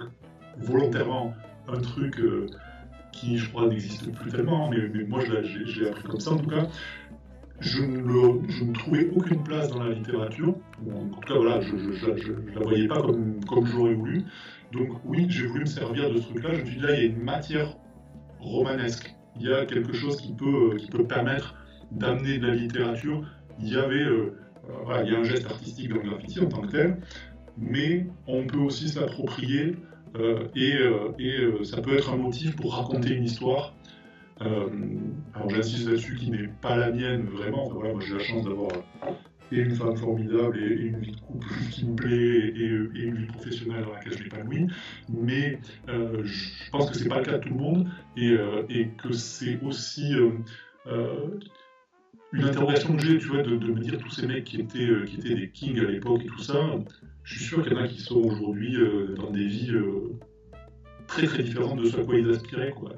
volontairement 0.57 1.34
un 1.67 1.79
truc 1.79 2.22
qui, 3.12 3.38
je 3.38 3.50
crois, 3.50 3.67
n'existe 3.67 4.12
plus 4.13 4.31
tellement, 4.31 4.69
mais, 4.69 4.89
mais 4.93 5.03
moi, 5.03 5.19
je 5.22 5.81
l'ai 5.81 5.88
appris 5.88 6.03
comme 6.03 6.19
ça, 6.19 6.31
en 6.31 6.38
tout 6.38 6.50
cas 6.50 6.67
je 7.59 7.81
ne, 7.81 8.73
trouvais 8.73 9.09
aucune 9.15 9.43
place 9.43 9.69
dans 9.69 9.83
la 9.83 9.93
littérature. 9.93 10.55
en 10.91 11.07
tout 11.09 11.19
cas, 11.21 11.35
voilà, 11.35 11.61
je 11.61 11.75
ne 11.75 12.53
la 12.53 12.59
voyais 12.61 12.87
pas 12.87 13.01
comme, 13.01 13.43
comme 13.45 13.65
j'aurais 13.65 13.93
voulu. 13.93 14.23
Donc 14.73 14.89
oui, 15.05 15.25
j'ai 15.29 15.47
voulu 15.47 15.61
me 15.61 15.65
servir 15.65 16.11
de 16.11 16.17
ce 16.17 16.27
truc-là. 16.27 16.53
Je 16.53 16.61
me 16.61 16.65
suis 16.65 16.75
dit, 16.75 16.81
là, 16.81 16.93
il 16.93 16.99
y 16.99 17.03
a 17.03 17.05
une 17.05 17.23
matière 17.23 17.75
romanesque. 18.39 19.15
Il 19.39 19.47
y 19.47 19.53
a 19.53 19.65
quelque 19.65 19.93
chose 19.93 20.17
qui 20.17 20.33
peut, 20.33 20.77
peut 20.91 21.05
permettre 21.05 21.55
d'amener 21.91 22.37
de 22.37 22.47
la 22.47 22.55
littérature. 22.55 23.23
Il 23.59 23.69
y 23.69 23.75
avait, 23.75 24.05
il 25.03 25.11
y 25.11 25.15
a 25.15 25.19
un 25.19 25.23
geste 25.23 25.45
artistique 25.45 25.89
dans 25.89 25.95
le 25.95 26.09
graffiti 26.09 26.39
en 26.39 26.47
tant 26.47 26.61
que 26.61 26.71
tel, 26.71 26.97
mais 27.57 28.07
on 28.27 28.45
peut 28.45 28.59
aussi 28.59 28.89
s'approprier 28.89 29.75
et 30.55 30.79
ça 31.63 31.81
peut 31.81 31.95
être 31.95 32.11
un 32.11 32.17
motif 32.17 32.55
pour 32.55 32.75
raconter 32.75 33.13
une 33.13 33.23
histoire 33.23 33.73
euh, 34.41 34.70
alors 35.34 35.50
j'insiste 35.50 35.88
là-dessus 35.88 36.15
qui 36.15 36.29
n'est 36.29 36.50
pas 36.62 36.75
la 36.75 36.91
mienne 36.91 37.25
vraiment. 37.25 37.70
voilà, 37.70 37.94
moi 37.94 38.01
j'ai 38.06 38.13
la 38.13 38.24
chance 38.24 38.44
d'avoir 38.44 38.72
et 39.50 39.60
une 39.60 39.75
femme 39.75 39.96
formidable 39.96 40.60
et, 40.60 40.88
une 40.88 41.00
vie 41.00 41.12
de 41.12 41.22
couple 41.22 41.48
qui 41.72 41.86
me 41.86 41.96
plaît 41.96 42.53
et, 42.53 42.65
une 42.65 43.15
vie 43.15 43.25
professionnelle 43.27 43.86
dans 43.86 43.94
laquelle 43.94 44.17
je 44.17 44.24
m'épanouis. 44.24 44.67
Mais 45.10 45.60
euh, 45.88 46.22
je 46.25 46.70
pense 46.70 46.91
que 46.91 46.98
c'est 46.98 47.08
pas 47.08 47.20
le 47.20 47.25
cas 47.25 47.38
de 47.38 47.44
tout 47.44 47.53
le 47.53 47.60
monde 47.60 47.88
et, 48.17 48.32
euh, 48.32 48.63
que 48.98 49.13
c'est 49.13 49.58
aussi 49.63 50.13
une 52.34 52.44
interrogation 52.44 52.98
que 52.98 53.06
j'ai, 53.06 53.17
tu 53.20 53.27
vois, 53.27 53.41
de, 53.41 53.56
me 53.56 53.79
dire 53.79 53.98
tous 53.98 54.12
ces 54.12 54.27
mecs 54.27 54.44
qui 54.44 54.60
étaient, 54.60 54.89
qui 55.06 55.15
étaient 55.15 55.36
des 55.36 55.50
kings 55.50 55.79
à 55.79 55.89
l'époque 55.89 56.24
et 56.25 56.27
tout 56.27 56.44
ça. 56.44 56.60
Je 57.24 57.36
suis 57.36 57.46
sûr 57.46 57.63
qu'il 57.63 57.72
y 57.72 57.75
en 57.75 57.82
a 57.82 57.88
qui 57.88 58.01
sont 58.01 58.20
aujourd'hui 58.20 58.75
dans 59.15 59.32
des 59.32 59.46
vies 59.46 59.72
très 61.08 61.25
très 61.25 61.41
différentes 61.41 61.79
de 61.79 61.86
ce 61.86 62.01
à 62.01 62.03
quoi 62.03 62.15
ils 62.15 62.29
aspiraient. 62.29 62.72
Quoi. 62.72 62.91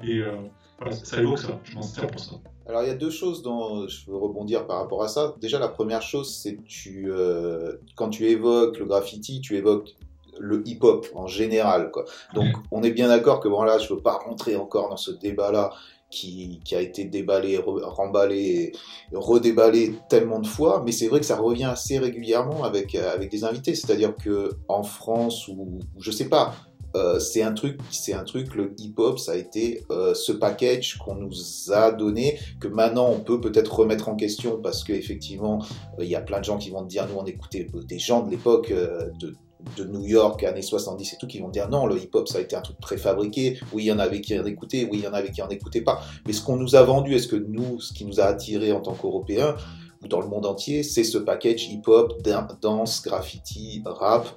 Ça 0.90 1.20
évoque 1.20 1.38
ça, 1.38 1.60
je 1.64 1.74
m'en 1.74 1.82
sers 1.82 2.06
pour 2.06 2.20
ça. 2.20 2.36
Alors 2.66 2.82
il 2.82 2.88
y 2.88 2.92
a 2.92 2.94
deux 2.94 3.10
choses 3.10 3.42
dont 3.42 3.88
je 3.88 4.10
veux 4.10 4.16
rebondir 4.16 4.66
par 4.66 4.78
rapport 4.78 5.02
à 5.02 5.08
ça. 5.08 5.34
Déjà 5.40 5.58
la 5.58 5.68
première 5.68 6.02
chose, 6.02 6.34
c'est 6.34 6.56
que 6.56 6.62
tu, 6.62 7.10
euh, 7.10 7.76
quand 7.96 8.10
tu 8.10 8.28
évoques 8.28 8.78
le 8.78 8.86
graffiti, 8.86 9.40
tu 9.40 9.56
évoques 9.56 9.96
le 10.38 10.62
hip-hop 10.66 11.06
en 11.14 11.26
général. 11.26 11.90
Quoi. 11.90 12.04
Donc 12.34 12.48
on 12.70 12.82
est 12.82 12.92
bien 12.92 13.08
d'accord 13.08 13.40
que 13.40 13.48
bon 13.48 13.62
là, 13.62 13.78
je 13.78 13.92
veux 13.92 14.00
pas 14.00 14.18
rentrer 14.18 14.56
encore 14.56 14.88
dans 14.88 14.96
ce 14.96 15.10
débat-là 15.10 15.70
qui, 16.10 16.60
qui, 16.64 16.74
a 16.74 16.80
été 16.80 17.04
déballé, 17.04 17.58
remballé, 17.58 18.72
redéballé 19.12 19.94
tellement 20.08 20.40
de 20.40 20.46
fois, 20.46 20.82
mais 20.84 20.90
c'est 20.90 21.06
vrai 21.06 21.20
que 21.20 21.26
ça 21.26 21.36
revient 21.36 21.64
assez 21.64 21.98
régulièrement 21.98 22.64
avec, 22.64 22.96
avec 22.96 23.30
des 23.30 23.44
invités. 23.44 23.76
C'est-à-dire 23.76 24.16
que 24.16 24.50
en 24.66 24.82
France 24.82 25.46
ou 25.46 25.78
je 25.98 26.10
sais 26.10 26.28
pas, 26.28 26.54
euh, 26.96 27.18
c'est 27.18 27.42
un 27.42 27.52
truc, 27.52 27.78
c'est 27.90 28.12
un 28.12 28.24
truc, 28.24 28.54
le 28.54 28.74
hip-hop, 28.78 29.18
ça 29.18 29.32
a 29.32 29.36
été 29.36 29.84
euh, 29.90 30.14
ce 30.14 30.32
package 30.32 30.98
qu'on 30.98 31.14
nous 31.14 31.32
a 31.72 31.92
donné, 31.92 32.38
que 32.60 32.68
maintenant 32.68 33.08
on 33.08 33.20
peut 33.20 33.40
peut-être 33.40 33.74
remettre 33.74 34.08
en 34.08 34.16
question 34.16 34.60
parce 34.60 34.82
qu'effectivement, 34.82 35.64
euh, 35.98 36.04
il 36.04 36.10
y 36.10 36.16
a 36.16 36.20
plein 36.20 36.40
de 36.40 36.44
gens 36.44 36.58
qui 36.58 36.70
vont 36.70 36.82
te 36.82 36.88
dire, 36.88 37.06
nous 37.08 37.18
on 37.18 37.24
écoutait 37.24 37.68
des 37.86 37.98
gens 37.98 38.24
de 38.24 38.30
l'époque 38.30 38.72
de, 38.72 39.34
de, 39.76 39.84
New 39.84 40.04
York, 40.04 40.42
années 40.42 40.62
70 40.62 41.12
et 41.12 41.16
tout, 41.18 41.26
qui 41.26 41.40
vont 41.40 41.48
dire 41.48 41.68
non, 41.68 41.86
le 41.86 41.96
hip-hop 41.96 42.26
ça 42.26 42.38
a 42.38 42.40
été 42.40 42.56
un 42.56 42.60
truc 42.60 42.78
préfabriqué, 42.80 43.60
oui 43.72 43.84
il 43.84 43.86
y 43.86 43.92
en 43.92 43.98
avait 43.98 44.20
qui 44.20 44.38
en 44.38 44.44
écoutaient, 44.44 44.88
oui 44.90 44.98
il 44.98 45.04
y 45.04 45.08
en 45.08 45.14
avait 45.14 45.30
qui 45.30 45.42
en 45.42 45.48
écoutaient 45.48 45.82
pas, 45.82 46.02
mais 46.26 46.32
ce 46.32 46.42
qu'on 46.42 46.56
nous 46.56 46.74
a 46.74 46.82
vendu, 46.82 47.14
est-ce 47.14 47.28
que 47.28 47.36
nous, 47.36 47.80
ce 47.80 47.92
qui 47.92 48.04
nous 48.04 48.20
a 48.20 48.24
attiré 48.24 48.72
en 48.72 48.80
tant 48.80 48.94
qu'Européens, 48.94 49.54
ou 50.02 50.08
dans 50.08 50.20
le 50.20 50.28
monde 50.28 50.46
entier, 50.46 50.82
c'est 50.82 51.04
ce 51.04 51.18
package 51.18 51.68
hip-hop, 51.68 52.22
danse, 52.62 53.02
graffiti, 53.02 53.82
rap, 53.84 54.28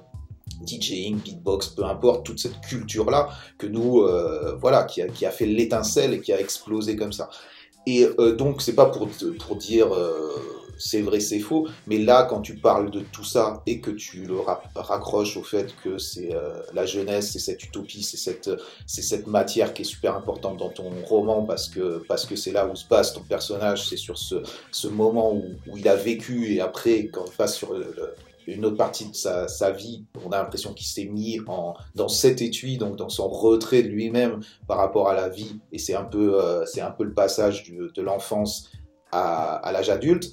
DJing, 0.62 1.18
beatbox, 1.18 1.68
peu 1.68 1.84
importe, 1.84 2.26
toute 2.26 2.38
cette 2.38 2.60
culture-là 2.60 3.28
que 3.58 3.66
nous, 3.66 4.02
euh, 4.02 4.56
voilà, 4.60 4.84
qui 4.84 5.02
a, 5.02 5.30
fait 5.30 5.46
l'étincelle 5.46 6.14
et 6.14 6.20
qui 6.20 6.32
a 6.32 6.40
explosé 6.40 6.96
comme 6.96 7.12
ça. 7.12 7.30
Et 7.86 8.06
euh, 8.18 8.34
donc, 8.34 8.62
c'est 8.62 8.74
pas 8.74 8.86
pour, 8.86 9.08
pour 9.46 9.56
dire 9.56 9.92
euh, 9.92 10.32
c'est 10.78 11.02
vrai, 11.02 11.20
c'est 11.20 11.38
faux, 11.38 11.68
mais 11.86 11.98
là, 11.98 12.24
quand 12.24 12.40
tu 12.40 12.56
parles 12.56 12.90
de 12.90 13.00
tout 13.00 13.24
ça 13.24 13.62
et 13.66 13.80
que 13.80 13.90
tu 13.90 14.24
le 14.24 14.36
raccroches 14.74 15.36
au 15.36 15.42
fait 15.42 15.72
que 15.84 15.98
c'est 15.98 16.30
la 16.72 16.84
jeunesse, 16.84 17.30
c'est 17.32 17.38
cette 17.38 17.62
utopie, 17.62 18.02
c'est 18.02 18.16
cette, 18.16 18.50
c'est 18.84 19.02
cette 19.02 19.28
matière 19.28 19.72
qui 19.72 19.82
est 19.82 19.84
super 19.84 20.16
importante 20.16 20.56
dans 20.56 20.70
ton 20.70 20.90
roman 21.04 21.42
parce 21.44 21.68
que 21.68 22.04
parce 22.08 22.26
que 22.26 22.34
c'est 22.34 22.50
là 22.50 22.66
où 22.66 22.74
se 22.74 22.84
passe 22.84 23.12
ton 23.12 23.20
personnage, 23.20 23.88
c'est 23.88 23.96
sur 23.96 24.18
ce, 24.18 24.42
ce 24.72 24.88
moment 24.88 25.32
où, 25.32 25.44
où, 25.68 25.78
il 25.78 25.86
a 25.86 25.94
vécu 25.94 26.52
et 26.52 26.60
après, 26.60 27.06
quand 27.06 27.24
on 27.28 27.36
passe 27.36 27.56
sur 27.56 27.72
le 27.72 27.94
une 28.46 28.64
autre 28.64 28.76
partie 28.76 29.08
de 29.08 29.14
sa, 29.14 29.70
vie, 29.70 30.04
on 30.24 30.30
a 30.30 30.38
l'impression 30.38 30.72
qu'il 30.72 30.86
s'est 30.86 31.06
mis 31.06 31.40
en, 31.46 31.74
dans 31.94 32.08
cet 32.08 32.42
étui, 32.42 32.78
donc 32.78 32.96
dans 32.96 33.08
son 33.08 33.28
retrait 33.28 33.82
de 33.82 33.88
lui-même 33.88 34.40
par 34.66 34.78
rapport 34.78 35.08
à 35.08 35.14
la 35.14 35.28
vie, 35.28 35.60
et 35.72 35.78
c'est 35.78 35.94
un 35.94 36.04
peu, 36.04 36.42
euh, 36.42 36.64
un 36.80 36.90
peu 36.90 37.04
le 37.04 37.14
passage 37.14 37.70
de 37.72 38.02
l'enfance 38.02 38.70
à, 39.12 39.70
l'âge 39.72 39.90
adulte. 39.90 40.32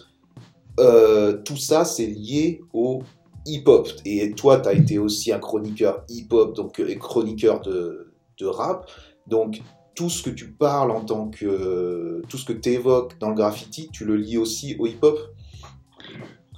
Euh, 0.80 1.34
tout 1.44 1.58
ça, 1.58 1.86
c'est 1.86 2.08
lié 2.08 2.62
au 2.74 3.04
hip-hop. 3.46 3.88
Et 4.06 4.32
toi, 4.32 4.60
tu 4.60 4.70
as 4.70 4.74
été 4.74 4.98
aussi 4.98 5.32
un 5.32 5.40
chroniqueur 5.40 6.04
hip-hop, 6.10 6.56
donc 6.56 6.80
et 6.80 6.98
chroniqueur 6.98 7.62
de, 7.62 8.14
de 8.40 8.46
rap. 8.46 8.90
Donc, 9.28 9.62
tout 9.96 10.10
ce 10.10 10.24
que 10.24 10.30
tu 10.30 10.52
parles 10.52 10.92
en 10.92 11.02
tant 11.02 11.30
que. 11.30 12.22
Tout 12.30 12.38
ce 12.38 12.46
que 12.46 12.54
tu 12.54 12.70
évoques 12.70 13.18
dans 13.20 13.30
le 13.30 13.36
graffiti, 13.36 13.90
tu 13.92 14.06
le 14.06 14.16
lis 14.16 14.38
aussi 14.38 14.76
au 14.80 14.88
hip-hop? 14.88 15.20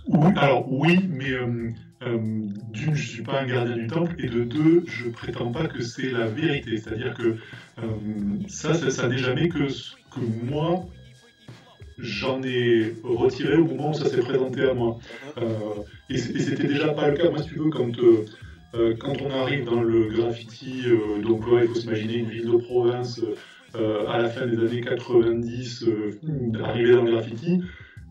Oui, 0.07 0.33
alors 0.35 0.65
oui, 0.71 0.99
mais 1.09 1.31
euh, 1.31 1.71
euh, 2.03 2.17
d'une, 2.71 2.95
je 2.95 3.07
suis 3.07 3.23
pas 3.23 3.41
un 3.41 3.45
gardien 3.45 3.77
du 3.77 3.87
temple, 3.87 4.15
et 4.19 4.27
de 4.27 4.43
deux, 4.43 4.83
je 4.85 5.09
prétends 5.09 5.51
pas 5.51 5.67
que 5.67 5.81
c'est 5.81 6.11
la 6.11 6.27
vérité. 6.27 6.77
C'est-à-dire 6.77 7.13
que 7.13 7.37
euh, 7.79 7.85
ça, 8.47 8.73
ça, 8.73 9.07
n'est 9.07 9.17
jamais 9.17 9.47
que 9.47 9.69
ce 9.69 9.95
que 10.13 10.19
moi 10.49 10.85
j'en 11.99 12.41
ai 12.43 12.95
retiré 13.03 13.55
au 13.55 13.65
moment 13.65 13.91
où 13.91 13.93
ça 13.93 14.09
s'est 14.09 14.17
présenté 14.17 14.63
à 14.63 14.73
moi. 14.73 14.97
et 16.09 16.17
c'était 16.17 16.67
déjà 16.67 16.89
pas 16.89 17.09
le 17.09 17.15
cas, 17.15 17.29
moi, 17.29 17.41
si 17.41 17.49
tu 17.49 17.55
veux, 17.55 17.69
quand. 17.69 17.91
quand 18.99 19.21
on 19.21 19.29
arrive 19.29 19.65
dans 19.65 19.81
le 19.81 20.09
graffiti, 20.09 20.85
donc 21.23 21.43
il 21.61 21.67
faut 21.67 21.75
s'imaginer 21.75 22.15
une 22.17 22.29
ville 22.29 22.49
de 22.49 22.57
province 22.57 23.21
à 23.75 24.17
la 24.17 24.29
fin 24.29 24.47
des 24.47 24.57
années 24.57 24.81
90, 24.81 25.85
arriver 26.63 26.93
dans 26.93 27.03
le 27.03 27.11
graffiti, 27.11 27.61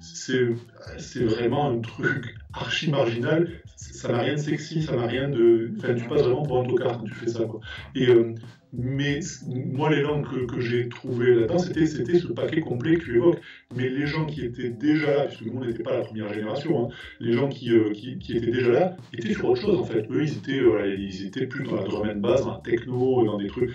c'est 0.03 1.25
vraiment 1.25 1.71
un 1.71 1.81
truc 1.81 2.35
archi 2.53 2.91
marginal. 2.91 3.49
Ça 3.77 4.13
n'a 4.13 4.19
rien 4.19 4.35
de 4.35 4.39
sexy, 4.39 4.83
ça 4.83 4.97
n'a 4.97 5.07
rien 5.07 5.29
de. 5.29 5.71
Enfin, 5.79 5.95
tu 5.95 6.05
passes 6.05 6.23
vraiment 6.23 6.43
pour 6.43 6.61
un 6.61 6.65
tocard 6.65 6.99
quand 6.99 7.05
tu 7.05 7.15
fais 7.15 7.29
ça. 7.29 7.45
Quoi. 7.45 7.61
Et, 7.95 8.09
euh, 8.09 8.35
mais 8.73 9.21
moi, 9.47 9.91
les 9.91 10.01
langues 10.01 10.27
que, 10.47 10.61
j'ai 10.61 10.89
trouvées 10.89 11.35
là-dedans, 11.35 11.59
c'était 11.59 11.87
ce 11.87 12.29
paquet 12.29 12.61
complet 12.61 12.97
que 12.97 13.05
tu 13.05 13.17
évoques. 13.17 13.41
Mais 13.77 13.89
les 13.89 14.07
gens 14.07 14.25
qui 14.25 14.45
étaient 14.45 14.71
déjà 14.71 15.15
là, 15.15 15.25
puisque 15.27 15.45
nous, 15.45 15.61
on 15.61 15.65
n'était 15.65 15.83
pas 15.83 15.93
la 15.93 16.01
première 16.01 16.33
génération, 16.33 16.87
hein, 16.87 16.89
les 17.21 17.33
gens 17.33 17.49
qui, 17.49 17.71
euh, 17.71 17.93
qui, 17.93 18.19
qui, 18.19 18.37
étaient 18.37 18.51
déjà 18.51 18.71
là 18.73 18.97
étaient 19.13 19.35
sur 19.35 19.51
autre 19.51 19.61
chose 19.61 19.79
en 19.79 19.85
fait. 19.85 20.07
Eux, 20.11 20.23
ils 20.23 20.39
étaient, 20.39 20.61
euh, 20.61 20.97
ils 20.97 21.27
étaient 21.27 21.47
plus 21.47 21.65
dans 21.65 21.77
la 21.77 21.85
drum 21.85 22.09
and 22.09 22.21
bass, 22.21 22.45
dans 22.45 22.53
la 22.53 22.61
techno, 22.65 23.25
dans 23.27 23.37
des 23.37 23.49
trucs. 23.49 23.71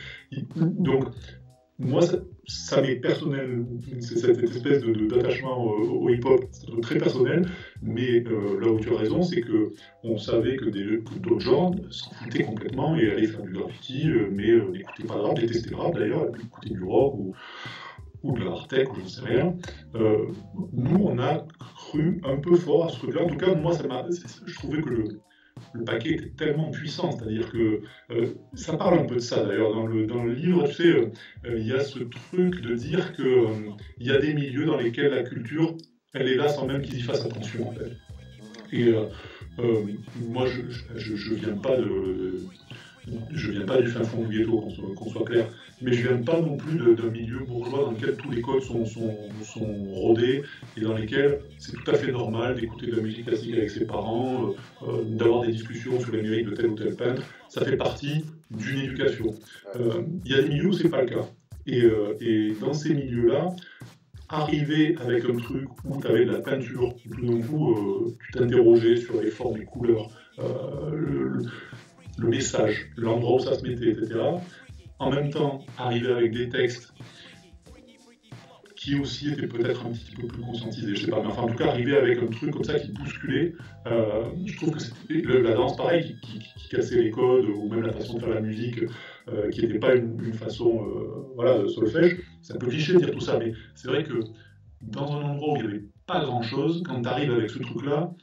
Donc, 0.55 1.05
moi, 1.79 2.01
ça, 2.47 2.81
m'est 2.81 2.95
personnel, 2.95 3.65
c'est 3.99 4.17
cette 4.17 4.41
espèce 4.41 4.83
d'attachement 4.83 5.63
au, 5.63 6.09
hip-hop, 6.09 6.45
c'est 6.51 6.81
très 6.81 6.97
personnel, 6.97 7.47
mais 7.83 8.23
euh, 8.25 8.59
là 8.59 8.71
où 8.71 8.79
tu 8.79 8.91
as 8.91 8.97
raison, 8.97 9.21
c'est 9.21 9.41
que 9.41 9.73
on 10.03 10.17
savait 10.17 10.55
que 10.55 10.65
d'autres 11.19 11.39
gens 11.39 11.71
s'en 11.91 12.11
foutaient 12.11 12.45
complètement 12.45 12.95
et 12.95 13.11
allaient 13.11 13.27
faire 13.27 13.43
du 13.43 13.53
graffiti, 13.53 14.09
euh, 14.09 14.29
mais 14.31 14.49
euh, 14.49 14.71
n'écoutaient 14.71 15.07
pas 15.07 15.15
de 15.15 15.19
rap, 15.19 15.39
détestaient 15.39 15.69
le 15.69 15.75
rap 15.75 15.93
d'ailleurs, 15.93 16.27
écoutaient 16.29 16.73
du 16.73 16.83
rock 16.83 17.13
ou, 17.15 17.35
ou 18.23 18.31
de 18.31 18.43
l'art 18.43 18.67
tech 18.67 18.89
ou 18.89 18.95
je 18.95 19.03
ne 19.03 19.07
sais 19.07 19.21
rien. 19.21 19.55
nous, 19.93 21.03
on 21.03 21.19
a 21.19 21.45
cru 21.75 22.21
un 22.23 22.37
peu 22.37 22.55
fort 22.55 22.85
à 22.85 22.89
ce 22.89 22.97
truc-là. 22.97 23.23
En 23.23 23.27
tout 23.27 23.37
cas, 23.37 23.53
moi, 23.53 23.73
ça 23.73 23.83
je 24.45 24.55
trouvais 24.55 24.81
que 24.81 24.89
le, 24.89 25.21
le 25.73 25.83
paquet 25.83 26.11
était 26.11 26.29
tellement 26.29 26.71
puissant, 26.71 27.11
c'est-à-dire 27.11 27.51
que 27.51 27.81
euh, 28.11 28.33
ça 28.53 28.77
parle 28.77 28.99
un 28.99 29.05
peu 29.05 29.15
de 29.15 29.19
ça 29.19 29.43
d'ailleurs 29.43 29.73
dans 29.73 29.85
le, 29.85 30.05
dans 30.05 30.23
le 30.23 30.33
livre, 30.33 30.67
tu 30.67 30.73
sais, 30.73 30.87
euh, 30.87 31.11
euh, 31.45 31.59
il 31.59 31.67
y 31.67 31.73
a 31.73 31.81
ce 31.81 31.99
truc 31.99 32.61
de 32.61 32.75
dire 32.75 33.13
qu'il 33.13 33.25
il 33.99 34.07
y 34.07 34.11
a 34.11 34.19
des 34.19 34.33
milieux 34.33 34.65
dans 34.65 34.77
lesquels 34.77 35.11
la 35.11 35.23
culture, 35.23 35.75
elle 36.13 36.27
est 36.27 36.35
là 36.35 36.47
sans 36.49 36.65
même 36.65 36.81
qu'ils 36.81 36.99
y 36.99 37.01
fassent 37.01 37.25
attention 37.25 37.69
en 37.69 37.71
fait. 37.71 37.91
Et 38.73 38.91
moi, 40.19 40.45
je 40.95 41.31
ne 41.31 41.35
viens 41.35 41.55
pas 41.55 41.77
je 43.31 43.51
viens 43.51 43.65
pas 43.65 43.81
du 43.81 43.87
fin 43.87 44.03
fond 44.03 44.23
du 44.23 44.39
ghetto, 44.39 44.59
qu'on 44.95 45.09
soit, 45.09 45.25
clair, 45.25 45.47
mais 45.81 45.93
je 45.93 46.07
viens 46.07 46.17
pas 46.17 46.39
non 46.39 46.57
plus 46.57 46.95
d'un 46.95 47.09
milieu 47.09 47.39
bourgeois 47.39 47.85
dans 47.85 47.91
lequel 47.91 48.15
tous 48.15 48.31
les 48.31 48.41
codes 48.41 48.61
sont, 48.61 48.83
rodés 49.93 50.43
et 50.75 50.81
dans 50.81 50.93
lesquels 50.93 51.39
c'est 51.57 51.73
tout 51.73 51.91
à 51.91 51.93
fait 51.93 52.11
normal 52.11 52.55
d'écouter 52.55 52.87
de 52.87 52.95
la 52.95 53.01
musique 53.01 53.25
classique 53.25 53.53
avec 53.53 53.69
ses 53.69 53.85
parents, 53.85 54.55
euh, 54.83 54.87
euh, 54.87 55.03
d'avoir 55.03 55.45
des 55.45 55.51
discussions 55.51 55.99
sur 55.99 56.11
les 56.11 56.21
numérique 56.21 56.47
de 56.47 56.55
tel 56.55 56.67
ou 56.67 56.75
tel 56.75 56.95
peintre. 56.95 57.21
Ça 57.49 57.63
fait 57.63 57.77
partie 57.77 58.25
d'une 58.51 58.79
éducation. 58.79 59.35
Euh, 59.75 60.03
il 60.25 60.31
y 60.31 60.35
a 60.35 60.41
des 60.41 60.49
milieux 60.49 60.67
où 60.67 60.73
c'est 60.73 60.89
pas 60.89 61.01
le 61.01 61.07
cas. 61.07 61.25
Et, 61.65 62.53
dans 62.61 62.73
ces 62.73 62.93
milieux-là, 62.93 63.49
arriver 64.29 64.95
avec 65.01 65.25
un 65.25 65.35
truc 65.35 65.67
où 65.83 65.99
tu 65.99 66.07
avais 66.07 66.25
de 66.25 66.31
la 66.31 66.39
peinture, 66.39 66.93
tout 67.03 67.25
d'un 67.25 67.41
coup, 67.41 68.15
tu 68.25 68.31
t'interrogeais 68.31 68.95
sur 68.95 69.21
les 69.21 69.29
formes, 69.29 69.57
les 69.57 69.65
couleurs, 69.65 70.07
le, 70.37 71.39
le 72.17 72.27
message, 72.27 72.89
l'endroit 72.95 73.35
où 73.35 73.39
ça 73.39 73.55
se 73.55 73.63
mettait, 73.63 73.89
etc. 73.89 74.17
En 74.99 75.11
même 75.11 75.29
temps, 75.29 75.59
arriver 75.77 76.11
avec 76.11 76.31
des 76.31 76.49
textes 76.49 76.93
qui 78.87 78.95
aussi 78.95 79.33
était 79.33 79.47
peut-être 79.47 79.85
un 79.85 79.91
petit 79.91 80.15
peu 80.15 80.27
plus 80.27 80.41
conscientisé, 80.41 80.95
je 80.95 81.05
sais 81.05 81.11
pas, 81.11 81.19
mais 81.19 81.27
enfin 81.27 81.41
en 81.41 81.47
tout 81.47 81.55
cas 81.55 81.67
arriver 81.67 81.97
avec 81.97 82.19
un 82.19 82.27
truc 82.27 82.51
comme 82.51 82.63
ça 82.63 82.79
qui 82.79 82.91
bousculait, 82.91 83.53
euh, 83.87 84.23
je 84.45 84.55
trouve 84.55 84.71
que 84.71 84.79
c'était 84.79 85.23
la 85.23 85.55
danse 85.55 85.75
pareil, 85.75 86.15
qui, 86.21 86.39
cassait 86.69 87.01
les 87.01 87.11
codes, 87.11 87.45
ou 87.45 87.67
même 87.69 87.81
la 87.81 87.91
façon 87.91 88.15
de 88.15 88.19
faire 88.19 88.29
la 88.29 88.39
musique, 88.39 88.79
euh, 89.29 89.49
qui 89.49 89.61
n'était 89.61 89.79
pas 89.79 89.95
une, 89.95 90.33
façon 90.33 90.85
euh, 90.85 91.33
voilà, 91.35 91.59
de 91.59 91.67
solfège, 91.67 92.17
c'est 92.41 92.53
un 92.53 92.57
peu 92.57 92.67
cliché 92.67 92.93
de 92.93 92.99
dire 92.99 93.11
tout 93.11 93.19
ça, 93.19 93.37
mais 93.37 93.53
c'est 93.75 93.87
vrai 93.87 94.03
que 94.03 94.19
dans 94.81 95.11
un 95.17 95.23
endroit 95.23 95.53
où 95.53 95.55
il 95.57 95.63
n'y 95.63 95.67
avait 95.69 95.85
pas 96.05 96.23
grand-chose, 96.23 96.83
quand 96.85 97.01
tu 97.01 97.09
arrives 97.09 97.31
avec 97.31 97.49
ce 97.49 97.59
truc-là, 97.59 98.13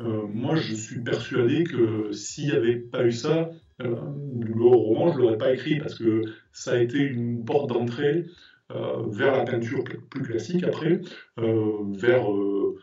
moi 0.00 0.56
je 0.56 0.74
suis 0.74 1.00
persuadé 1.02 1.62
que 1.62 2.10
s'il 2.10 2.46
n'y 2.46 2.52
avait 2.52 2.76
pas 2.76 3.04
eu 3.04 3.12
ça, 3.12 3.50
le 3.82 4.64
roman 4.64 5.12
je 5.12 5.16
ne 5.16 5.22
l'aurais 5.22 5.38
pas 5.38 5.52
écrit, 5.52 5.78
parce 5.78 5.94
que 5.94 6.22
ça 6.52 6.72
a 6.72 6.78
été 6.78 6.98
une 6.98 7.44
porte 7.44 7.68
d'entrée 7.68 8.26
euh, 8.72 9.02
vers 9.08 9.36
la 9.36 9.44
peinture 9.44 9.82
plus 10.10 10.22
classique 10.22 10.62
après, 10.62 11.00
euh, 11.38 11.72
vers, 11.98 12.30
euh, 12.32 12.78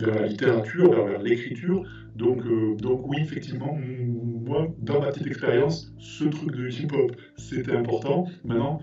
la 0.00 0.26
littérature, 0.26 1.04
vers, 1.04 1.20
l'écriture. 1.20 1.82
Donc, 2.14 2.42
donc 2.80 3.08
oui, 3.08 3.16
effectivement, 3.20 3.76
moi, 3.76 4.68
dans 4.78 5.00
ma 5.00 5.08
petite 5.08 5.26
expérience, 5.26 5.92
ce 5.98 6.24
truc 6.24 6.52
de 6.52 6.68
hip-hop, 6.68 7.12
c'était 7.36 7.74
important. 7.76 8.26
Maintenant, 8.44 8.80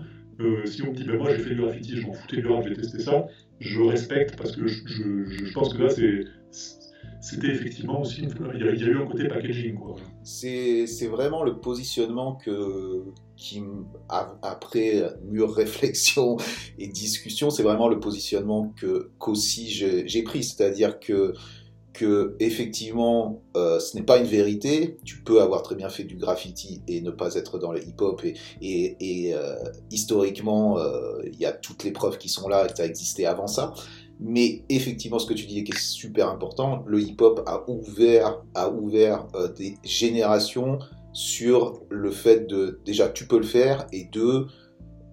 si 0.66 0.82
on 0.82 0.90
me 0.90 0.94
dit, 0.94 1.04
ben 1.04 1.16
moi 1.16 1.30
j'ai 1.30 1.38
fait 1.38 1.54
du 1.54 1.62
graffiti, 1.62 1.96
je 1.96 2.06
m'en 2.06 2.12
foutais 2.12 2.42
du 2.42 2.46
rap, 2.46 2.66
j'ai 2.66 2.74
testé 2.74 2.98
ça, 2.98 3.26
je 3.60 3.80
respecte 3.80 4.36
parce 4.36 4.54
que 4.54 4.66
je 4.66 5.52
pense 5.54 5.72
que 5.72 5.82
là, 5.82 5.88
c'est 5.88 6.24
c'était 7.26 7.48
effectivement 7.48 8.02
aussi, 8.02 8.22
il, 8.54 8.60
y 8.60 8.68
a, 8.68 8.72
eu 8.72 9.02
un 9.02 9.06
côté 9.06 9.26
packaging. 9.26 9.76
C'est 10.22 11.08
vraiment 11.08 11.42
le 11.42 11.58
positionnement 11.58 12.36
que, 12.36 13.02
qui, 13.36 13.64
après 14.08 15.02
mûre 15.24 15.52
réflexion 15.52 16.36
et 16.78 16.86
discussion, 16.86 17.50
c'est 17.50 17.64
vraiment 17.64 17.88
le 17.88 17.98
positionnement 17.98 18.72
que 18.76 19.10
qu'aussi 19.18 19.68
j'ai 19.68 20.22
pris, 20.22 20.44
c'est-à-dire 20.44 21.00
que 21.00 21.34
que 21.96 22.36
effectivement 22.40 23.42
euh, 23.56 23.80
ce 23.80 23.96
n'est 23.96 24.04
pas 24.04 24.18
une 24.18 24.26
vérité. 24.26 24.98
Tu 25.04 25.22
peux 25.22 25.40
avoir 25.40 25.62
très 25.62 25.74
bien 25.74 25.88
fait 25.88 26.04
du 26.04 26.16
graffiti 26.16 26.82
et 26.86 27.00
ne 27.00 27.10
pas 27.10 27.34
être 27.34 27.58
dans 27.58 27.72
le 27.72 27.82
hip-hop 27.82 28.22
et, 28.24 28.36
et, 28.60 29.34
euh, 29.34 29.56
historiquement 29.90 30.78
euh, 30.78 31.22
il 31.24 31.40
y 31.40 31.46
a 31.46 31.52
toutes 31.52 31.84
les 31.84 31.92
preuves 31.92 32.18
qui 32.18 32.28
sont 32.28 32.48
là 32.48 32.66
et 32.66 32.76
ça 32.76 32.82
a 32.82 32.86
existé 32.86 33.26
avant 33.26 33.46
ça. 33.46 33.72
Mais 34.18 34.62
effectivement, 34.68 35.18
ce 35.18 35.26
que 35.26 35.34
tu 35.34 35.46
dis 35.46 35.58
est 35.58 35.78
super 35.78 36.28
important, 36.30 36.84
le 36.86 37.00
hip-hop 37.00 37.42
a 37.46 37.64
ouvert, 37.68 38.38
euh, 39.34 39.52
des 39.52 39.76
générations 39.84 40.78
sur 41.12 41.80
le 41.90 42.10
fait 42.10 42.46
de 42.46 42.80
déjà 42.84 43.08
tu 43.08 43.26
peux 43.26 43.38
le 43.38 43.46
faire 43.46 43.86
et 43.92 44.04
deux 44.04 44.46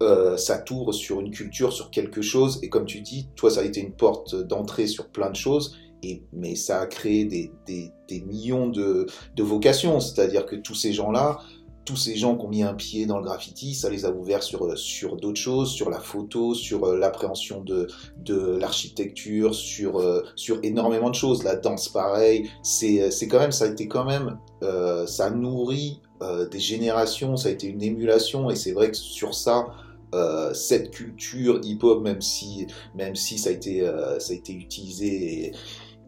euh, 0.02 0.36
ça 0.36 0.58
t'ouvre 0.58 0.92
sur 0.92 1.20
une 1.20 1.30
culture, 1.30 1.72
sur 1.72 1.90
quelque 1.90 2.20
chose. 2.20 2.58
Et 2.62 2.68
comme 2.68 2.84
tu 2.84 3.00
dis, 3.00 3.28
toi, 3.36 3.50
ça 3.50 3.60
a 3.60 3.64
été 3.64 3.80
une 3.80 3.92
porte 3.92 4.34
d'entrée 4.34 4.86
sur 4.86 5.08
plein 5.08 5.30
de 5.30 5.36
choses. 5.36 5.76
Et, 6.02 6.22
mais 6.32 6.56
ça 6.56 6.80
a 6.80 6.86
créé 6.86 7.24
des, 7.24 7.92
millions 8.26 8.68
de 8.68 9.06
vocations. 9.38 10.00
C'est-à-dire 10.00 10.46
que 10.46 10.56
tous 10.56 10.74
ces 10.74 10.92
gens-là, 10.92 11.38
tous 11.84 11.96
ces 11.96 12.16
gens 12.16 12.36
qui 12.36 12.44
ont 12.44 12.48
mis 12.48 12.62
un 12.62 12.74
pied 12.74 13.06
dans 13.06 13.18
le 13.18 13.24
graffiti, 13.24 13.74
ça 13.74 13.90
les 13.90 14.04
a 14.04 14.10
ouverts 14.10 14.42
sur, 14.42 14.64
euh, 14.64 14.76
sur 14.76 15.16
d'autres 15.16 15.40
choses, 15.40 15.70
sur 15.70 15.90
la 15.90 16.00
photo, 16.00 16.54
sur 16.54 16.84
euh, 16.84 16.96
l'appréhension 16.96 17.62
de, 17.62 17.88
de 18.24 18.56
l'architecture, 18.56 19.54
sur, 19.54 19.98
euh, 19.98 20.22
sur 20.36 20.58
énormément 20.62 21.10
de 21.10 21.14
choses. 21.14 21.44
La 21.44 21.56
danse, 21.56 21.88
pareil. 21.88 22.50
C'est, 22.62 23.10
c'est 23.10 23.28
quand 23.28 23.38
même, 23.38 23.52
ça 23.52 23.66
a 23.66 23.68
été 23.68 23.86
quand 23.88 24.04
même, 24.04 24.38
euh, 24.62 25.06
ça 25.06 25.30
nourrit 25.30 26.00
euh, 26.22 26.48
des 26.48 26.60
générations, 26.60 27.36
ça 27.36 27.48
a 27.48 27.52
été 27.52 27.66
une 27.66 27.82
émulation, 27.82 28.50
et 28.50 28.56
c'est 28.56 28.72
vrai 28.72 28.90
que 28.90 28.96
sur 28.96 29.34
ça, 29.34 29.66
euh, 30.14 30.54
cette 30.54 30.90
culture 30.92 31.60
hip-hop, 31.62 32.02
même 32.02 32.20
si, 32.20 32.66
même 32.94 33.16
si 33.16 33.36
ça 33.36 33.50
a 33.50 33.52
été, 33.52 33.84
ça 34.20 34.32
a 34.32 34.36
été 34.36 34.52
utilisé 34.52 35.52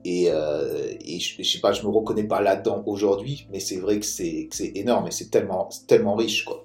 et, 0.04 0.26
euh, 0.30 0.94
et 1.00 1.18
je, 1.18 1.42
je, 1.42 1.50
sais 1.50 1.60
pas, 1.60 1.72
je 1.72 1.82
me 1.82 1.88
reconnais 1.88 2.24
pas 2.24 2.40
là-dedans 2.40 2.82
aujourd'hui, 2.86 3.46
mais 3.50 3.60
c'est 3.60 3.78
vrai 3.78 3.98
que 3.98 4.06
c'est 4.06 4.48
énorme 4.74 5.08
et 5.08 5.10
c'est 5.10 5.30
tellement, 5.30 5.68
riche, 6.14 6.44
quoi. 6.44 6.64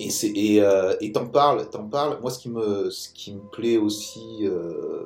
Et 0.00 0.10
c'est 0.10 0.32
et 0.34 0.62
euh, 0.62 0.94
t'en 1.12 1.26
parles, 1.26 1.68
t'en 1.68 1.86
parles. 1.86 2.18
Moi, 2.22 2.30
ce 2.30 2.38
qui 2.38 2.48
me, 2.48 3.50
plaît 3.50 3.76
aussi, 3.76 4.40
euh, 4.42 5.04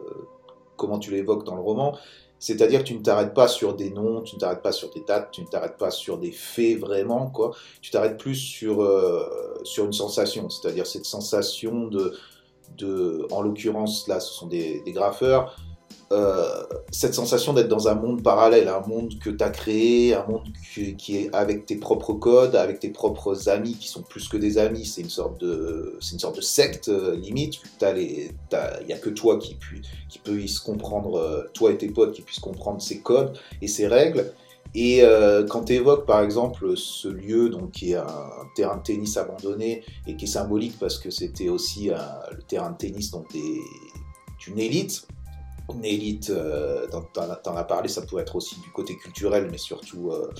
comment 0.76 0.98
tu 0.98 1.10
l'évoques 1.10 1.44
dans 1.44 1.56
le 1.56 1.60
roman, 1.60 1.98
c'est-à-dire 2.38 2.80
que 2.80 2.88
tu 2.88 2.94
ne 2.94 3.02
t'arrêtes 3.02 3.34
pas 3.34 3.48
sur 3.48 3.74
des 3.74 3.90
noms, 3.90 4.22
tu 4.22 4.36
ne 4.36 4.40
t'arrêtes 4.40 4.62
pas 4.62 4.72
sur 4.72 4.90
des 4.90 5.00
dates, 5.00 5.32
tu 5.32 5.42
ne 5.42 5.46
t'arrêtes 5.46 5.76
pas 5.76 5.90
sur 5.90 6.18
des 6.18 6.30
faits 6.30 6.78
vraiment, 6.78 7.30
quoi. 7.30 7.50
Tu 7.80 7.90
t'arrêtes 7.90 8.16
plus 8.16 8.36
sur 8.36 8.80
une 9.84 9.92
sensation, 9.92 10.48
c'est-à-dire 10.50 10.86
cette 10.86 11.06
sensation 11.06 11.88
de 11.88 12.14
en 13.30 13.42
l'occurrence 13.42 14.06
là, 14.08 14.20
ce 14.20 14.32
sont 14.32 14.48
des 14.48 14.82
graffeurs 14.88 15.56
euh, 16.12 16.62
cette 16.92 17.14
sensation 17.14 17.52
d'être 17.52 17.68
dans 17.68 17.88
un 17.88 17.94
monde 17.94 18.22
parallèle, 18.22 18.68
un 18.68 18.86
monde 18.86 19.18
que 19.18 19.28
tu 19.28 19.42
as 19.42 19.50
créé, 19.50 20.14
un 20.14 20.24
monde 20.26 20.44
qui 20.72 21.16
est 21.16 21.34
avec 21.34 21.66
tes 21.66 21.76
propres 21.76 22.12
codes, 22.12 22.54
avec 22.54 22.78
tes 22.78 22.90
propres 22.90 23.48
amis 23.48 23.74
qui 23.74 23.88
sont 23.88 24.02
plus 24.02 24.28
que 24.28 24.36
des 24.36 24.56
amis, 24.58 24.86
c'est 24.86 25.00
une 25.00 25.10
sorte 25.10 25.40
de, 25.40 25.98
secte 26.40 26.88
euh, 26.88 27.16
limite. 27.16 27.54
Il 27.82 28.30
n'y 28.86 28.92
a 28.92 28.98
que 28.98 29.10
toi 29.10 29.38
qui, 29.38 29.56
peut 30.22 30.46
se 30.46 30.60
comprendre, 30.60 31.16
euh, 31.16 31.42
toi 31.54 31.72
et 31.72 31.78
tes 31.78 31.88
potes 31.88 32.12
qui 32.12 32.22
puissent 32.22 32.38
comprendre 32.38 32.80
ces 32.80 33.00
codes 33.00 33.36
et 33.60 33.66
ces 33.66 33.88
règles. 33.88 34.32
Et 34.74 35.02
quand 35.48 35.64
tu 35.64 35.72
évoques 35.72 36.04
par 36.04 36.20
exemple 36.20 36.76
ce 36.76 37.08
lieu 37.08 37.48
donc, 37.48 37.70
qui 37.70 37.92
est 37.92 37.96
un, 37.96 38.30
terrain 38.54 38.76
de 38.76 38.82
tennis 38.82 39.16
abandonné 39.16 39.84
et 40.06 40.16
qui 40.16 40.26
est 40.26 40.28
symbolique 40.28 40.78
parce 40.78 40.98
que 40.98 41.08
c'était 41.08 41.48
aussi 41.48 41.88
le 41.88 42.42
terrain 42.42 42.72
de 42.72 42.76
tennis 42.76 43.10
d'une 44.38 44.58
élite, 44.58 45.06
une 45.74 45.84
élite, 45.84 46.30
euh, 46.30 46.86
tu 46.90 47.20
en 47.50 47.56
as 47.56 47.64
parlé, 47.64 47.88
ça 47.88 48.02
pourrait 48.02 48.22
être 48.22 48.36
aussi 48.36 48.60
du 48.60 48.70
côté 48.70 48.96
culturel, 48.96 49.48
mais 49.50 49.58
surtout, 49.58 50.10
euh, 50.10 50.30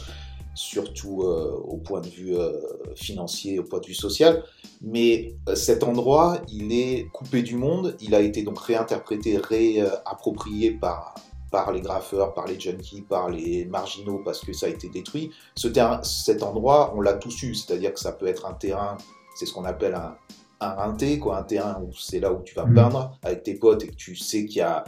surtout 0.55 1.23
euh, 1.23 1.61
au 1.65 1.77
point 1.77 2.01
de 2.01 2.09
vue 2.09 2.37
euh, 2.37 2.53
financier, 2.95 3.59
au 3.59 3.65
point 3.65 3.81
de 3.81 3.87
vue 3.87 3.95
social. 3.95 4.45
Mais 4.83 5.35
cet 5.55 5.83
endroit, 5.83 6.41
il 6.49 6.73
est 6.73 7.09
coupé 7.13 7.43
du 7.43 7.57
monde, 7.57 7.97
il 8.01 8.15
a 8.15 8.21
été 8.21 8.43
donc 8.43 8.59
réinterprété, 8.59 9.39
réapproprié 9.39 10.73
par, 10.73 11.15
par 11.51 11.73
les 11.73 11.81
graffeurs, 11.81 12.35
par 12.35 12.47
les 12.47 12.59
junkies, 12.59 13.03
par 13.03 13.29
les 13.29 13.65
marginaux, 13.67 14.21
parce 14.25 14.41
que 14.41 14.53
ça 14.53 14.67
a 14.67 14.69
été 14.69 14.89
détruit. 14.89 15.31
Ce 15.57 15.69
terrain, 15.69 16.03
cet 16.03 16.43
endroit, 16.43 16.93
on 16.97 17.01
l'a 17.01 17.15
tous 17.15 17.43
eu, 17.43 17.55
c'est-à-dire 17.55 17.93
que 17.93 18.01
ça 18.01 18.13
peut 18.13 18.27
être 18.27 18.47
un 18.47 18.55
terrain, 18.55 18.97
c'est 19.37 19.47
ce 19.47 19.53
qu'on 19.53 19.65
appelle 19.65 19.95
un, 19.95 20.17
un 20.61 20.71
rinté, 20.71 21.19
quoi, 21.19 21.39
un 21.39 21.43
terrain 21.43 21.83
où 21.83 21.93
c'est 21.95 22.21
là 22.21 22.33
où 22.33 22.43
tu 22.43 22.55
vas 22.55 22.65
mmh. 22.65 22.75
peindre 22.75 23.19
avec 23.23 23.43
tes 23.43 23.55
potes 23.55 23.85
et 23.85 23.89
que 23.89 23.95
tu 23.95 24.17
sais 24.17 24.47
qu'il 24.47 24.59
y 24.59 24.63
a 24.63 24.85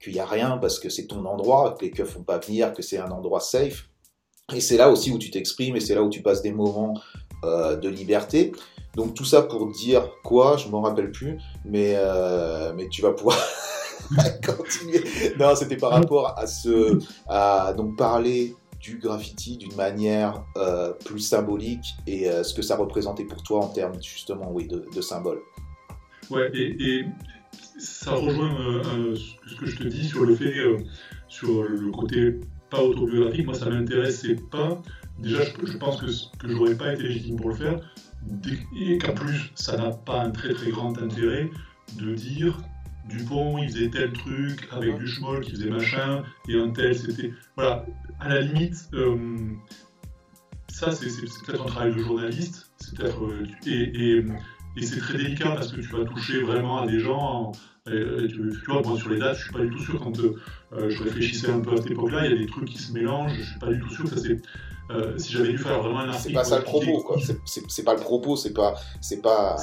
qu'il 0.00 0.12
n'y 0.12 0.20
a 0.20 0.26
rien 0.26 0.58
parce 0.58 0.78
que 0.78 0.88
c'est 0.88 1.06
ton 1.06 1.24
endroit, 1.24 1.74
que 1.78 1.84
les 1.84 1.90
keufs 1.90 2.14
vont 2.14 2.22
pas 2.22 2.38
venir, 2.38 2.72
que 2.72 2.82
c'est 2.82 2.98
un 2.98 3.10
endroit 3.10 3.40
safe. 3.40 3.88
Et 4.54 4.60
c'est 4.60 4.76
là 4.76 4.90
aussi 4.90 5.10
où 5.10 5.18
tu 5.18 5.30
t'exprimes 5.30 5.76
et 5.76 5.80
c'est 5.80 5.94
là 5.94 6.02
où 6.02 6.08
tu 6.08 6.22
passes 6.22 6.42
des 6.42 6.52
moments 6.52 6.94
euh, 7.44 7.76
de 7.76 7.88
liberté. 7.88 8.52
Donc 8.94 9.14
tout 9.14 9.24
ça 9.24 9.42
pour 9.42 9.70
dire 9.70 10.10
quoi, 10.24 10.56
je 10.56 10.68
m'en 10.68 10.80
rappelle 10.80 11.12
plus, 11.12 11.38
mais, 11.64 11.92
euh, 11.96 12.72
mais 12.74 12.88
tu 12.88 13.02
vas 13.02 13.12
pouvoir 13.12 13.38
continuer. 14.46 15.04
Non, 15.38 15.54
c'était 15.54 15.76
par 15.76 15.90
rapport 15.90 16.38
à 16.38 16.46
ce, 16.46 16.98
à 17.28 17.74
donc 17.74 17.96
parler 17.96 18.56
du 18.80 18.98
graffiti 18.98 19.56
d'une 19.56 19.74
manière 19.74 20.42
euh, 20.56 20.92
plus 21.04 21.20
symbolique 21.20 21.84
et 22.06 22.30
ce 22.42 22.54
que 22.54 22.62
ça 22.62 22.76
représentait 22.76 23.24
pour 23.24 23.42
toi 23.42 23.64
en 23.64 23.68
termes 23.68 24.00
justement 24.02 24.50
oui, 24.50 24.66
de, 24.66 24.86
de 24.94 25.00
symbole. 25.00 25.42
Ouais, 26.30 26.50
et 26.54 27.04
ça 27.78 28.12
rejoint 28.12 28.54
euh, 28.60 29.14
ce 29.46 29.54
que 29.54 29.66
je 29.66 29.76
te 29.76 29.84
dis 29.84 30.06
sur 30.06 30.24
le 30.24 30.34
fait, 30.34 30.58
euh, 30.58 30.78
sur 31.28 31.62
le 31.62 31.90
côté 31.90 32.40
pas 32.70 32.82
autobiographique. 32.82 33.46
Moi, 33.46 33.54
ça 33.54 33.70
m'intéressait 33.70 34.36
pas. 34.50 34.82
Déjà, 35.18 35.42
je, 35.44 35.76
pense 35.78 36.00
que, 36.00 36.06
que 36.38 36.48
j'aurais 36.48 36.76
pas 36.76 36.92
été 36.92 37.04
légitime 37.04 37.36
pour 37.36 37.50
le 37.50 37.54
faire. 37.54 37.80
Et 38.78 38.98
qu'en 38.98 39.14
plus, 39.14 39.52
ça 39.54 39.76
n'a 39.76 39.90
pas 39.90 40.22
un 40.22 40.30
très 40.30 40.52
très 40.52 40.70
grand 40.70 40.96
intérêt 40.98 41.50
de 41.96 42.14
dire 42.14 42.58
Dupont, 43.08 43.56
il 43.58 43.70
faisait 43.70 43.88
tel 43.88 44.12
truc 44.12 44.68
avec 44.70 44.98
du 44.98 45.06
schmoll 45.06 45.40
qui 45.40 45.52
faisait 45.52 45.70
machin, 45.70 46.24
et 46.46 46.60
un 46.60 46.70
tel, 46.70 46.94
c'était. 46.94 47.32
Voilà, 47.56 47.86
à 48.20 48.28
la 48.28 48.42
limite, 48.42 48.88
euh, 48.92 49.16
ça, 50.68 50.92
c'est 50.92 51.08
peut-être 51.46 51.62
un 51.62 51.66
travail 51.66 51.94
de 51.94 51.98
journaliste, 52.00 52.70
c'est 52.76 52.96
peut-être. 52.96 53.18
et, 53.66 54.18
et 54.18 54.24
c'est 54.82 55.00
très 55.00 55.18
délicat 55.18 55.50
parce 55.50 55.72
que 55.72 55.80
tu 55.80 55.88
vas 55.88 56.04
toucher 56.04 56.40
vraiment 56.40 56.82
à 56.82 56.86
des 56.86 57.00
gens. 57.00 57.52
Et, 57.86 58.28
tu, 58.28 58.42
vois, 58.66 58.82
moi 58.82 58.98
sur 58.98 59.08
les 59.08 59.18
dates, 59.18 59.38
je 59.38 59.44
suis 59.44 59.52
pas 59.52 59.60
du 59.60 59.70
tout 59.70 59.78
sûr 59.78 59.98
quand 59.98 60.18
euh, 60.18 60.90
je 60.90 61.02
réfléchissais 61.02 61.50
un 61.50 61.60
peu 61.60 61.72
à 61.72 61.76
cette 61.78 61.90
époque-là, 61.90 62.26
il 62.26 62.32
y 62.32 62.34
a 62.34 62.38
des 62.38 62.46
trucs 62.46 62.66
qui 62.66 62.78
se 62.78 62.92
mélangent. 62.92 63.32
Je 63.38 63.42
suis 63.42 63.58
pas 63.58 63.72
du 63.72 63.80
tout 63.80 63.90
sûr 63.90 64.04
que 64.04 64.10
ça 64.10 64.18
c'est. 64.18 64.40
Euh, 64.90 65.18
si 65.18 65.32
j'avais 65.32 65.50
dû 65.50 65.58
faire 65.58 65.82
vraiment 65.82 66.00
un 66.00 66.08
article. 66.08 66.28
C'est 66.28 66.32
pas 66.32 66.44
ça 66.44 66.58
le 66.58 66.64
propos, 66.64 67.02
quoi. 67.02 67.16
C'est 67.44 67.82
pas 67.84 67.94
le 67.94 68.00
propos, 68.00 68.36
c'est 68.36 68.52
pas, 68.52 68.74
c'est 69.00 69.20
pas, 69.20 69.56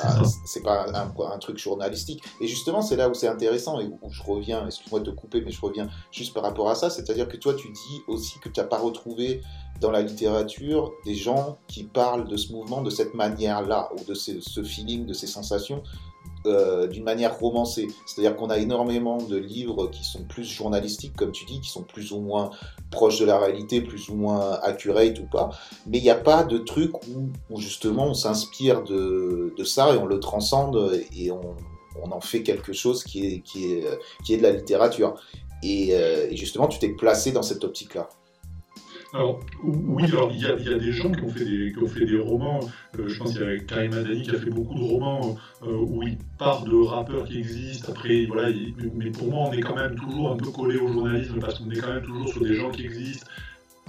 c'est 0.45 0.61
pas 0.61 0.85
un, 0.93 1.13
un, 1.31 1.37
truc 1.39 1.57
journalistique. 1.57 2.23
Et 2.41 2.47
justement, 2.47 2.81
c'est 2.81 2.95
là 2.95 3.09
où 3.09 3.13
c'est 3.13 3.27
intéressant 3.27 3.79
et 3.79 3.85
où 3.85 4.09
je 4.09 4.21
reviens. 4.23 4.65
Excuse-moi 4.65 4.99
de 4.99 5.11
te 5.11 5.15
couper, 5.15 5.41
mais 5.41 5.51
je 5.51 5.61
reviens 5.61 5.89
juste 6.11 6.33
par 6.33 6.43
rapport 6.43 6.69
à 6.69 6.75
ça. 6.75 6.89
C'est-à-dire 6.89 7.27
que 7.27 7.37
toi, 7.37 7.53
tu 7.53 7.69
dis 7.69 8.01
aussi 8.07 8.39
que 8.39 8.49
tu 8.49 8.59
n'as 8.59 8.65
pas 8.67 8.77
retrouvé 8.77 9.41
dans 9.81 9.91
la 9.91 10.01
littérature 10.01 10.93
des 11.05 11.15
gens 11.15 11.57
qui 11.67 11.83
parlent 11.83 12.27
de 12.27 12.37
ce 12.37 12.51
mouvement 12.51 12.81
de 12.81 12.89
cette 12.89 13.13
manière-là, 13.13 13.89
ou 13.93 14.03
de 14.05 14.13
ce, 14.13 14.63
feeling, 14.63 15.05
de 15.05 15.13
ces 15.13 15.27
sensations, 15.27 15.83
euh, 16.45 16.87
d'une 16.87 17.03
manière 17.03 17.37
romancée. 17.37 17.87
C'est-à-dire 18.05 18.35
qu'on 18.35 18.49
a 18.49 18.57
énormément 18.57 19.17
de 19.17 19.37
livres 19.37 19.87
qui 19.87 20.03
sont 20.03 20.23
plus 20.23 20.43
journalistiques, 20.43 21.15
comme 21.15 21.31
tu 21.31 21.45
dis, 21.45 21.59
qui 21.61 21.69
sont 21.69 21.83
plus 21.83 22.11
ou 22.11 22.19
moins 22.19 22.51
proches 22.91 23.19
de 23.19 23.25
la 23.25 23.37
réalité, 23.37 23.81
plus 23.81 24.09
ou 24.09 24.15
moins 24.15 24.59
accurate 24.61 25.19
ou 25.19 25.25
pas. 25.25 25.49
Mais 25.87 25.97
il 25.97 26.03
n'y 26.03 26.09
a 26.09 26.15
pas 26.15 26.43
de 26.43 26.57
truc 26.57 26.91
où, 27.07 27.59
justement 27.59 28.07
on 28.07 28.13
s'inspire 28.13 28.83
de, 28.83 29.53
ça 29.63 29.93
et 29.93 29.97
on 29.97 30.05
le 30.05 30.19
transcende 30.19 31.01
et 31.15 31.31
on, 31.31 31.55
en 32.11 32.21
fait 32.21 32.43
quelque 32.43 32.73
chose 32.73 33.03
qui 33.03 33.25
est, 33.25 34.37
de 34.37 34.41
la 34.41 34.51
littérature. 34.51 35.15
Euh, 35.63 36.27
et 36.29 36.35
justement, 36.35 36.67
tu 36.67 36.79
t'es 36.79 36.89
placé 36.89 37.31
dans 37.31 37.41
cette 37.41 37.63
optique-là. 37.63 38.09
Alors, 39.15 39.39
oui, 39.63 40.03
alors 40.11 40.29
il 40.33 40.41
y, 40.41 40.45
a, 40.45 40.77
des 40.77 40.91
gens 40.91 41.09
qui 41.09 41.23
ont 41.23 41.29
fait 41.29 41.45
des, 41.45 41.71
qui 41.71 41.79
ont 41.81 41.87
fait 41.87 42.05
des 42.05 42.19
romans. 42.19 42.59
Euh, 42.99 43.07
je 43.07 43.17
pense 43.17 43.31
qu'il 43.31 43.43
y 43.43 43.49
a 43.49 43.57
Karim 43.59 43.93
Adani 43.93 44.23
qui 44.23 44.35
a 44.35 44.39
fait 44.39 44.49
beaucoup 44.49 44.73
de 44.77 44.83
romans 44.83 45.37
euh, 45.63 45.71
où 45.71 46.03
il 46.03 46.17
part 46.37 46.65
de 46.65 46.75
rappeurs 46.75 47.23
qui 47.23 47.37
existent. 47.37 47.93
Après, 47.93 48.25
voilà, 48.25 48.49
mais 48.93 49.11
pour 49.11 49.31
moi, 49.31 49.47
on 49.47 49.53
est 49.53 49.61
quand 49.61 49.75
même 49.75 49.95
toujours 49.95 50.33
un 50.33 50.35
peu 50.35 50.51
collé 50.51 50.77
au 50.77 50.89
journalisme 50.89 51.39
parce 51.39 51.59
qu'on 51.59 51.71
est 51.71 51.79
quand 51.79 51.93
même 51.93 52.03
toujours 52.03 52.27
sur 52.27 52.41
des 52.41 52.55
gens 52.55 52.69
qui 52.71 52.83
existent 52.83 53.25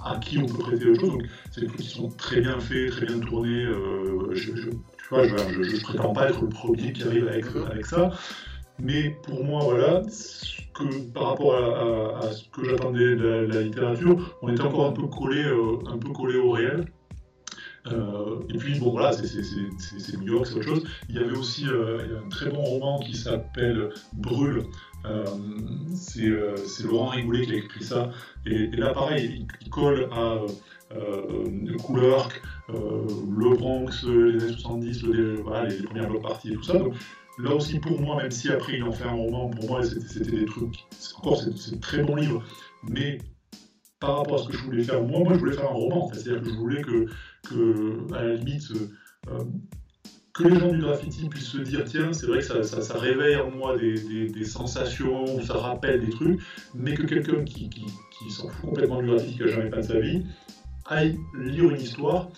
à 0.01 0.17
qui 0.17 0.37
on 0.37 0.45
peut 0.45 0.59
prêter 0.59 0.87
autre 0.87 1.01
chose. 1.01 1.09
Donc, 1.09 1.23
c'est 1.51 1.59
des 1.59 1.67
trucs 1.67 1.81
qui 1.81 1.89
sont 1.89 2.09
très 2.11 2.39
bien 2.39 2.57
faits, 2.61 2.91
très 2.91 3.05
bien 3.05 3.19
tournés. 3.19 3.65
Euh, 3.65 4.29
je, 4.31 4.51
tu 4.53 5.09
vois, 5.09 5.27
je 5.27 5.33
ne 5.33 5.81
prétends 5.81 6.13
pas 6.13 6.29
être 6.29 6.41
le 6.41 6.47
premier 6.47 6.93
qui 6.93 7.03
arrive 7.03 7.27
avec, 7.27 7.45
avec 7.69 7.85
ça. 7.85 8.11
Mais 8.79 9.09
pour 9.23 9.43
moi, 9.43 9.63
voilà, 9.63 10.03
par 11.13 11.29
rapport 11.29 11.55
à, 11.55 12.31
ce 12.31 12.47
que 12.49 12.63
j'attendais 12.63 13.15
de 13.15 13.47
la, 13.51 13.61
littérature, 13.61 14.35
on 14.41 14.49
était 14.49 14.61
encore 14.61 14.87
un 14.87 14.91
peu 14.91 15.07
collé, 15.07 15.43
euh, 15.43 15.77
un 15.87 15.97
peu 15.97 16.09
collé 16.09 16.37
au 16.37 16.51
réel. 16.51 16.85
Euh, 17.91 18.39
et 18.53 18.57
puis 18.57 18.77
bon 18.79 18.91
voilà, 18.91 19.13
c'est 19.13 20.17
New 20.17 20.33
York, 20.33 20.45
c'est 20.45 20.55
autre 20.55 20.63
chose. 20.63 20.83
Il 21.09 21.15
y 21.15 21.19
avait 21.19 21.37
aussi 21.37 21.65
euh, 21.67 22.19
un 22.23 22.29
très 22.29 22.49
bon 22.49 22.61
roman 22.61 22.99
qui 22.99 23.15
s'appelle 23.15 23.89
Brûle. 24.13 24.63
c'est 25.95 26.83
Laurent 26.83 27.07
Rigoulet 27.07 27.45
qui 27.45 27.53
a 27.53 27.55
écrit 27.55 27.83
ça. 27.83 28.09
Et, 28.45 28.67
là 28.75 28.93
pareil, 28.93 29.47
il, 29.61 29.69
colle 29.69 30.09
à 30.11 30.41
New 31.49 31.77
le 31.95 33.55
Bronx, 33.55 34.03
les 34.03 34.43
années 34.43 34.53
70, 34.53 35.03
les, 35.03 35.83
premières 35.83 36.21
parties 36.21 36.51
et 36.51 36.55
tout 36.55 36.63
ça. 36.63 36.75
Là 37.39 37.53
aussi, 37.53 37.79
pour 37.79 37.99
moi, 38.01 38.17
même 38.17 38.31
si 38.31 38.49
après 38.49 38.77
il 38.77 38.83
en 38.83 38.91
fait 38.91 39.03
un 39.03 39.11
roman, 39.11 39.49
pour 39.49 39.69
moi, 39.69 39.83
c'était 39.83 40.31
des 40.31 40.45
trucs. 40.45 40.75
Encore, 41.17 41.37
c'est 41.37 41.75
un 41.75 41.77
très 41.77 42.03
bon 42.03 42.15
livre, 42.15 42.43
mais 42.89 43.19
par 43.99 44.17
rapport 44.17 44.39
à 44.39 44.43
ce 44.43 44.47
que 44.47 44.57
je 44.57 44.63
voulais 44.63 44.83
faire, 44.83 45.03
moi, 45.03 45.33
je 45.33 45.39
voulais 45.39 45.53
faire 45.53 45.69
un 45.69 45.73
roman. 45.73 46.09
C'est-à-dire 46.13 46.41
que 46.41 46.49
je 46.49 46.55
voulais 46.55 46.81
que, 46.81 48.15
à 48.15 48.23
la 48.23 48.33
limite, 48.35 48.71
euh, 49.29 49.43
que 50.33 50.47
les 50.47 50.59
gens 50.59 50.71
du 50.71 50.79
graffiti 50.79 51.27
puissent 51.29 51.47
se 51.47 51.57
dire 51.57 51.83
tiens, 51.83 52.13
c'est 52.13 52.27
vrai 52.27 52.39
que 52.39 52.63
ça, 52.63 52.97
réveille 52.97 53.37
en 53.37 53.51
moi 53.51 53.77
des, 53.77 54.45
sensations, 54.45 55.41
ça 55.41 55.55
rappelle 55.55 56.05
des 56.05 56.11
trucs, 56.11 56.39
mais 56.75 56.93
que 56.93 57.03
quelqu'un 57.03 57.43
qui, 57.43 57.69
s'en 58.29 58.47
fout 58.49 58.69
complètement 58.69 59.01
du 59.01 59.07
graffiti, 59.07 59.35
qui 59.35 59.41
n'a 59.41 59.47
jamais 59.47 59.69
peint 59.69 59.77
de 59.77 59.81
sa 59.81 59.99
vie, 59.99 60.23
aille 60.85 61.17
lire 61.39 61.69
une 61.71 61.81
histoire 61.81 62.29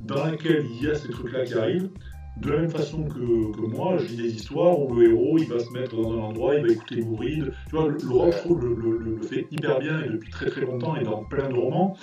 dans 0.00 0.24
laquelle 0.24 0.66
il 0.70 0.84
y 0.84 0.90
a 0.90 0.94
ces 0.94 1.08
trucs-là 1.08 1.44
qui 1.44 1.54
arrivent, 1.54 1.90
de 2.36 2.50
la 2.50 2.60
même 2.60 2.70
façon 2.70 3.04
que, 3.04 3.60
moi, 3.60 3.96
je 3.98 4.06
lis 4.06 4.16
des 4.16 4.34
histoires 4.34 4.78
où 4.78 4.94
le 4.94 5.10
héros 5.10 5.38
il 5.38 5.48
va 5.48 5.60
se 5.60 5.70
mettre 5.70 5.96
dans 5.96 6.12
un 6.12 6.22
endroit, 6.22 6.56
il 6.56 6.66
va 6.66 6.72
écouter 6.72 7.00
Mouride. 7.00 7.52
Tu 7.68 7.76
vois, 7.76 7.88
Laurent, 8.04 8.30
je 8.32 8.38
trouve, 8.38 8.64
le, 8.64 9.22
fait 9.22 9.46
hyper 9.50 9.78
bien 9.78 10.02
et 10.02 10.08
depuis 10.08 10.30
très 10.30 10.50
très 10.50 10.62
longtemps 10.62 10.96
et 10.96 11.04
dans 11.04 11.24
plein 11.24 11.48
de 11.48 11.54
romans. 11.54 11.96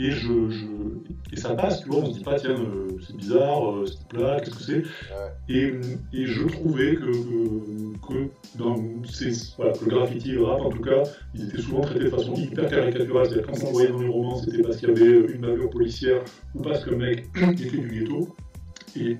Et, 0.00 0.10
je, 0.10 0.32
et 1.32 1.36
ça 1.36 1.54
passe, 1.54 1.82
tu 1.82 1.88
vois, 1.88 2.00
on 2.00 2.06
se 2.06 2.18
dit 2.18 2.24
pas, 2.24 2.34
tiens, 2.34 2.58
euh, 2.58 2.88
c'est 3.06 3.16
bizarre, 3.16 3.70
euh, 3.70 3.86
c'est 3.86 4.08
plat, 4.08 4.40
qu'est-ce 4.40 4.56
que 4.56 4.62
c'est? 4.62 4.82
Et, 5.48 5.72
et, 6.12 6.26
je 6.26 6.48
trouvais 6.48 6.96
que, 6.96 7.12
que, 8.04 8.28
dans 8.58 8.74
ces, 9.04 9.54
voilà, 9.56 9.72
le 9.80 9.86
graffiti 9.86 10.30
et 10.30 10.34
le 10.34 10.42
rap, 10.42 10.62
en 10.62 10.70
tout 10.70 10.82
cas, 10.82 11.04
ils 11.32 11.44
étaient 11.48 11.62
souvent 11.62 11.82
traités 11.82 12.06
de 12.06 12.10
façon 12.10 12.34
hyper 12.34 12.68
caricaturale. 12.68 13.26
C'est-à-dire 13.26 13.46
quand 13.46 13.68
on 13.68 13.70
voyait 13.70 13.90
dans 13.90 14.00
les 14.00 14.08
romans, 14.08 14.36
c'était 14.38 14.62
parce 14.62 14.78
qu'il 14.78 14.88
y 14.88 14.92
avait 14.92 15.32
une 15.32 15.40
bavure 15.40 15.70
policière 15.70 16.22
ou 16.56 16.62
parce 16.62 16.82
que 16.84 16.90
le 16.90 16.96
mec 16.96 17.26
était 17.36 17.76
du 17.76 17.88
ghetto. 17.88 18.34
Et 18.96 19.16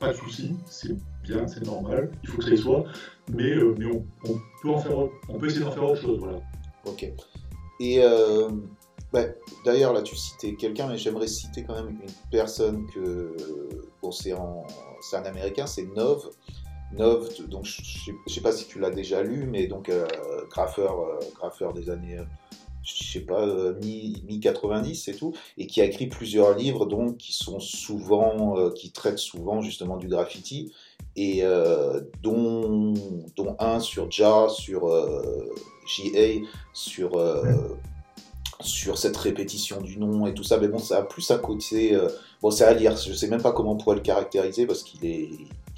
pas 0.00 0.12
de 0.12 0.16
souci, 0.16 0.56
c'est 0.66 0.96
bien, 1.22 1.46
c'est 1.46 1.64
normal, 1.64 2.10
il 2.22 2.28
faut 2.28 2.38
que 2.38 2.56
ça 2.56 2.62
soit, 2.62 2.84
mais, 3.30 3.52
euh, 3.52 3.74
mais 3.78 3.86
on, 3.86 4.40
peut 5.38 5.46
essayer 5.46 5.64
d'en 5.64 5.70
faire 5.70 5.84
autre 5.84 6.00
chose, 6.00 6.18
voilà. 6.18 6.40
Ok. 6.86 7.06
Et 7.80 8.02
euh, 8.02 8.48
d'ailleurs, 9.64 9.92
là, 9.92 10.00
tu 10.02 10.16
citais 10.16 10.54
quelqu'un, 10.54 10.88
mais 10.88 10.96
j'aimerais 10.96 11.26
citer 11.26 11.64
quand 11.64 11.74
même 11.74 11.90
une 11.90 12.10
personne 12.30 12.86
que, 12.86 13.36
bon, 14.02 14.10
c'est 14.10 14.32
un 14.32 15.24
Américain, 15.24 15.66
c'est 15.66 15.84
Nov. 15.94 16.30
Nov, 16.92 17.28
donc 17.48 17.66
je 17.66 18.10
ne 18.10 18.16
sais 18.32 18.40
pas 18.40 18.52
si 18.52 18.66
tu 18.66 18.80
l'as 18.80 18.90
déjà 18.90 19.22
lu, 19.22 19.46
mais 19.46 19.66
donc 19.66 19.90
euh, 19.90 20.08
graffeur, 20.50 21.20
graffeur 21.36 21.72
des 21.72 21.88
années 21.88 22.18
je 22.82 23.04
sais 23.12 23.20
pas, 23.20 23.46
euh, 23.46 23.74
mi-90 23.82 24.94
c'est 24.94 25.14
tout, 25.14 25.34
et 25.58 25.66
qui 25.66 25.80
a 25.80 25.84
écrit 25.84 26.06
plusieurs 26.06 26.56
livres 26.56 26.86
donc 26.86 27.18
qui 27.18 27.32
sont 27.32 27.60
souvent, 27.60 28.58
euh, 28.58 28.70
qui 28.70 28.90
traitent 28.90 29.18
souvent 29.18 29.60
justement 29.60 29.96
du 29.96 30.08
graffiti, 30.08 30.72
et 31.16 31.40
euh, 31.42 32.00
dont, 32.22 32.94
dont 33.36 33.56
un 33.58 33.80
sur 33.80 34.10
Ja, 34.10 34.48
sur 34.48 34.88
JA, 35.86 36.44
sur 36.72 37.10
sur 38.62 38.98
cette 38.98 39.16
répétition 39.16 39.80
du 39.80 39.98
nom 39.98 40.26
et 40.26 40.34
tout 40.34 40.44
ça, 40.44 40.58
mais 40.58 40.68
bon, 40.68 40.78
ça 40.78 40.98
a 40.98 41.02
plus 41.02 41.30
un 41.30 41.38
côté. 41.38 41.98
bon, 42.42 42.50
c'est 42.50 42.64
à 42.64 42.74
lire, 42.74 42.96
je 42.96 43.12
sais 43.12 43.28
même 43.28 43.40
pas 43.40 43.52
comment 43.52 43.72
on 43.72 43.76
pourrait 43.76 43.96
le 43.96 44.02
caractériser 44.02 44.66
parce 44.66 44.82
qu'il 44.82 45.04
est, 45.06 45.30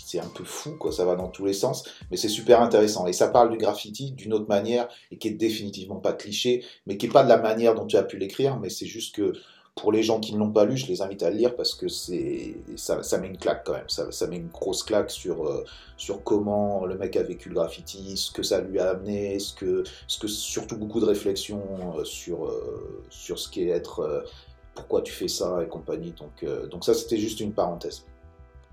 c'est 0.04 0.20
un 0.20 0.28
peu 0.28 0.44
fou, 0.44 0.76
quoi, 0.78 0.92
ça 0.92 1.04
va 1.04 1.16
dans 1.16 1.28
tous 1.28 1.44
les 1.44 1.52
sens, 1.52 1.84
mais 2.10 2.16
c'est 2.16 2.28
super 2.28 2.60
intéressant. 2.60 3.06
Et 3.06 3.12
ça 3.12 3.28
parle 3.28 3.50
du 3.50 3.58
graffiti 3.58 4.12
d'une 4.12 4.32
autre 4.32 4.48
manière, 4.48 4.88
et 5.10 5.18
qui 5.18 5.28
est 5.28 5.32
définitivement 5.32 5.96
pas 5.96 6.12
cliché, 6.12 6.64
mais 6.86 6.96
qui 6.96 7.06
est 7.06 7.10
pas 7.10 7.24
de 7.24 7.28
la 7.28 7.38
manière 7.38 7.74
dont 7.74 7.86
tu 7.86 7.96
as 7.96 8.02
pu 8.02 8.18
l'écrire, 8.18 8.58
mais 8.58 8.70
c'est 8.70 8.86
juste 8.86 9.14
que 9.14 9.32
pour 9.74 9.90
les 9.90 10.02
gens 10.02 10.20
qui 10.20 10.34
ne 10.34 10.38
l'ont 10.38 10.50
pas 10.50 10.64
lu, 10.64 10.76
je 10.76 10.86
les 10.86 11.00
invite 11.00 11.22
à 11.22 11.30
le 11.30 11.36
lire 11.36 11.56
parce 11.56 11.74
que 11.74 11.88
c'est 11.88 12.56
ça, 12.76 13.18
met 13.18 13.26
une 13.26 13.38
claque 13.38 13.64
quand 13.64 13.72
même, 13.72 13.88
ça, 13.88 14.12
ça 14.12 14.26
met 14.26 14.36
une 14.36 14.48
grosse 14.48 14.82
claque 14.82 15.10
sur, 15.10 15.46
euh, 15.46 15.64
sur 15.96 16.22
comment 16.22 16.84
le 16.84 16.96
mec 16.96 17.16
a 17.16 17.22
vécu 17.22 17.48
le 17.48 17.54
graffiti, 17.54 18.16
ce 18.16 18.30
que 18.30 18.42
ça 18.42 18.60
lui 18.60 18.78
a 18.78 18.90
amené, 18.90 19.38
ce 19.38 19.54
que, 19.54 19.82
ce 20.06 20.18
que 20.18 20.28
surtout 20.28 20.76
beaucoup 20.76 21.00
de 21.00 21.06
réflexions 21.06 21.62
euh, 21.96 22.04
sur, 22.04 22.44
euh, 22.46 23.02
sur 23.08 23.38
ce 23.38 23.48
qu'est 23.48 23.68
être, 23.68 24.26
pourquoi 24.74 25.00
tu 25.00 25.12
fais 25.12 25.28
ça 25.28 25.62
et 25.62 25.68
compagnie. 25.68 26.12
Donc, 26.12 26.44
donc 26.68 26.84
ça 26.84 26.92
c'était 26.92 27.18
juste 27.18 27.40
une 27.40 27.52
parenthèse 27.52 28.04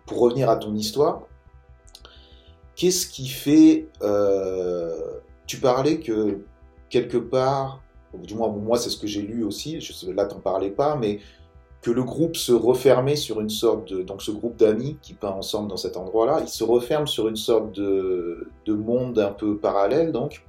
pour 0.10 0.20
revenir 0.22 0.50
à 0.50 0.58
ton 0.58 0.74
histoire, 0.74 1.22
qu'est-ce 2.76 3.08
qui 3.08 3.28
fait... 3.28 3.88
Euh, 4.02 5.20
tu 5.46 5.58
parlais 5.58 6.00
que 6.00 6.40
quelque 6.90 7.18
part, 7.18 7.82
du 8.16 8.34
moins 8.34 8.50
moi 8.50 8.78
c'est 8.78 8.90
ce 8.90 8.98
que 8.98 9.06
j'ai 9.06 9.22
lu 9.22 9.44
aussi, 9.44 9.80
je, 9.80 10.12
là 10.12 10.26
t'en 10.26 10.40
parlais 10.40 10.72
pas, 10.72 10.96
mais 10.96 11.20
que 11.82 11.92
le 11.92 12.04
groupe 12.04 12.36
se 12.36 12.52
refermait 12.52 13.16
sur 13.16 13.40
une 13.40 13.50
sorte 13.50 13.94
de... 13.94 14.02
Donc 14.02 14.24
ce 14.24 14.32
groupe 14.32 14.58
d'amis 14.58 14.98
qui 15.02 15.14
peint 15.14 15.30
ensemble 15.30 15.70
dans 15.70 15.78
cet 15.78 15.96
endroit-là, 15.96 16.40
il 16.42 16.50
se 16.50 16.64
referme 16.64 17.06
sur 17.06 17.28
une 17.28 17.36
sorte 17.36 17.72
de, 17.72 18.50
monde 18.68 19.20
un 19.20 19.32
peu 19.32 19.58
parallèle, 19.58 20.12
donc. 20.12 20.44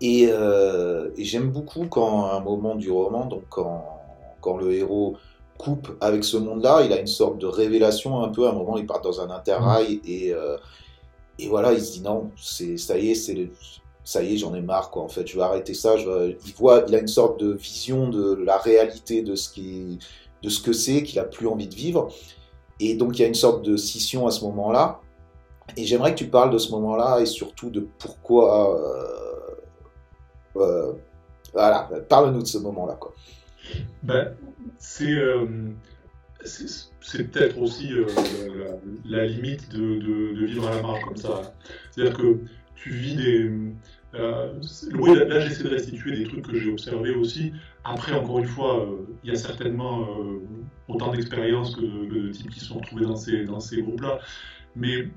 Et, 0.00 0.28
euh, 0.30 1.10
et 1.16 1.24
j'aime 1.24 1.50
beaucoup 1.50 1.86
quand 1.86 2.26
à 2.26 2.36
un 2.36 2.40
moment 2.40 2.74
du 2.76 2.90
roman, 2.90 3.26
donc 3.26 3.44
quand 3.48 4.56
le 4.56 4.72
héros 4.72 5.16
coupe 5.62 5.96
avec 6.00 6.24
ce 6.24 6.36
monde-là, 6.36 6.82
il 6.84 6.92
a 6.92 6.98
une 6.98 7.06
sorte 7.06 7.38
de 7.38 7.46
révélation 7.46 8.22
un 8.22 8.28
peu. 8.28 8.46
À 8.46 8.50
un 8.50 8.54
moment, 8.54 8.76
il 8.76 8.86
part 8.86 9.00
dans 9.00 9.20
un 9.20 9.30
interrail 9.30 9.96
mm. 9.96 10.00
et, 10.06 10.32
euh, 10.32 10.56
et 11.38 11.48
voilà, 11.48 11.72
il 11.72 11.80
se 11.80 11.92
dit 11.92 12.00
non, 12.00 12.30
c'est 12.36 12.76
ça 12.76 12.98
y 12.98 13.10
est, 13.10 13.14
c'est 13.14 13.50
ça 14.04 14.22
y 14.22 14.34
est, 14.34 14.36
j'en 14.38 14.54
ai 14.54 14.60
marre 14.60 14.90
quoi. 14.90 15.02
En 15.02 15.08
fait, 15.08 15.26
je 15.26 15.36
vais 15.36 15.42
arrêter 15.42 15.74
ça. 15.74 15.96
Je 15.96 16.36
il 16.46 16.54
voit, 16.54 16.84
il 16.88 16.94
a 16.94 16.98
une 16.98 17.08
sorte 17.08 17.38
de 17.40 17.52
vision 17.52 18.08
de 18.08 18.34
la 18.34 18.58
réalité 18.58 19.22
de 19.22 19.34
ce 19.34 19.48
qui, 19.48 19.98
de 20.42 20.48
ce 20.48 20.60
que 20.60 20.72
c'est 20.72 21.02
qu'il 21.02 21.18
a 21.18 21.24
plus 21.24 21.46
envie 21.46 21.68
de 21.68 21.74
vivre. 21.74 22.08
Et 22.80 22.94
donc, 22.94 23.18
il 23.18 23.22
y 23.22 23.24
a 23.24 23.28
une 23.28 23.34
sorte 23.34 23.62
de 23.62 23.76
scission 23.76 24.26
à 24.26 24.30
ce 24.32 24.44
moment-là. 24.44 25.00
Et 25.76 25.84
j'aimerais 25.84 26.12
que 26.12 26.18
tu 26.18 26.28
parles 26.28 26.50
de 26.50 26.58
ce 26.58 26.70
moment-là 26.72 27.20
et 27.20 27.26
surtout 27.26 27.70
de 27.70 27.86
pourquoi. 27.98 28.76
Euh, 28.76 29.22
euh, 30.56 30.92
voilà, 31.52 31.88
parle-nous 32.08 32.42
de 32.42 32.46
ce 32.46 32.58
moment-là 32.58 32.94
quoi. 32.94 33.12
Ben, 34.02 34.34
c'est 34.78 35.16
c'est 37.02 37.30
peut-être 37.30 37.58
aussi 37.58 37.92
euh, 37.92 38.06
la, 39.04 39.26
limite 39.26 39.68
de, 39.70 40.44
vivre 40.44 40.66
à 40.68 40.74
la 40.74 40.82
marge 40.82 41.02
comme 41.04 41.16
ça. 41.16 41.54
C'est-à-dire 41.90 42.16
que 42.16 42.38
tu 42.74 42.90
vis 42.90 43.16
des. 43.16 43.50
Euh, 44.14 44.60
oui, 44.94 45.14
là, 45.14 45.40
j'essaie 45.40 45.64
de 45.64 45.68
restituer 45.70 46.16
des 46.16 46.24
trucs 46.24 46.46
que 46.46 46.58
j'ai 46.58 46.70
observés 46.70 47.14
aussi. 47.14 47.52
Après, 47.84 48.12
encore 48.12 48.38
une 48.38 48.46
fois, 48.46 48.88
il 49.24 49.30
y 49.30 49.32
a 49.32 49.36
certainement 49.36 50.06
autant 50.88 51.12
d'expériences 51.12 51.76
que, 51.76 51.80
de 51.80 52.30
types 52.30 52.50
qui 52.50 52.60
sont 52.60 52.78
retrouvés 52.78 53.06
dans 53.06 53.16
ces, 53.16 53.44
dans 53.44 53.60
ces 53.60 53.80
groupes-là. 53.82 54.18
Mais 54.76 55.08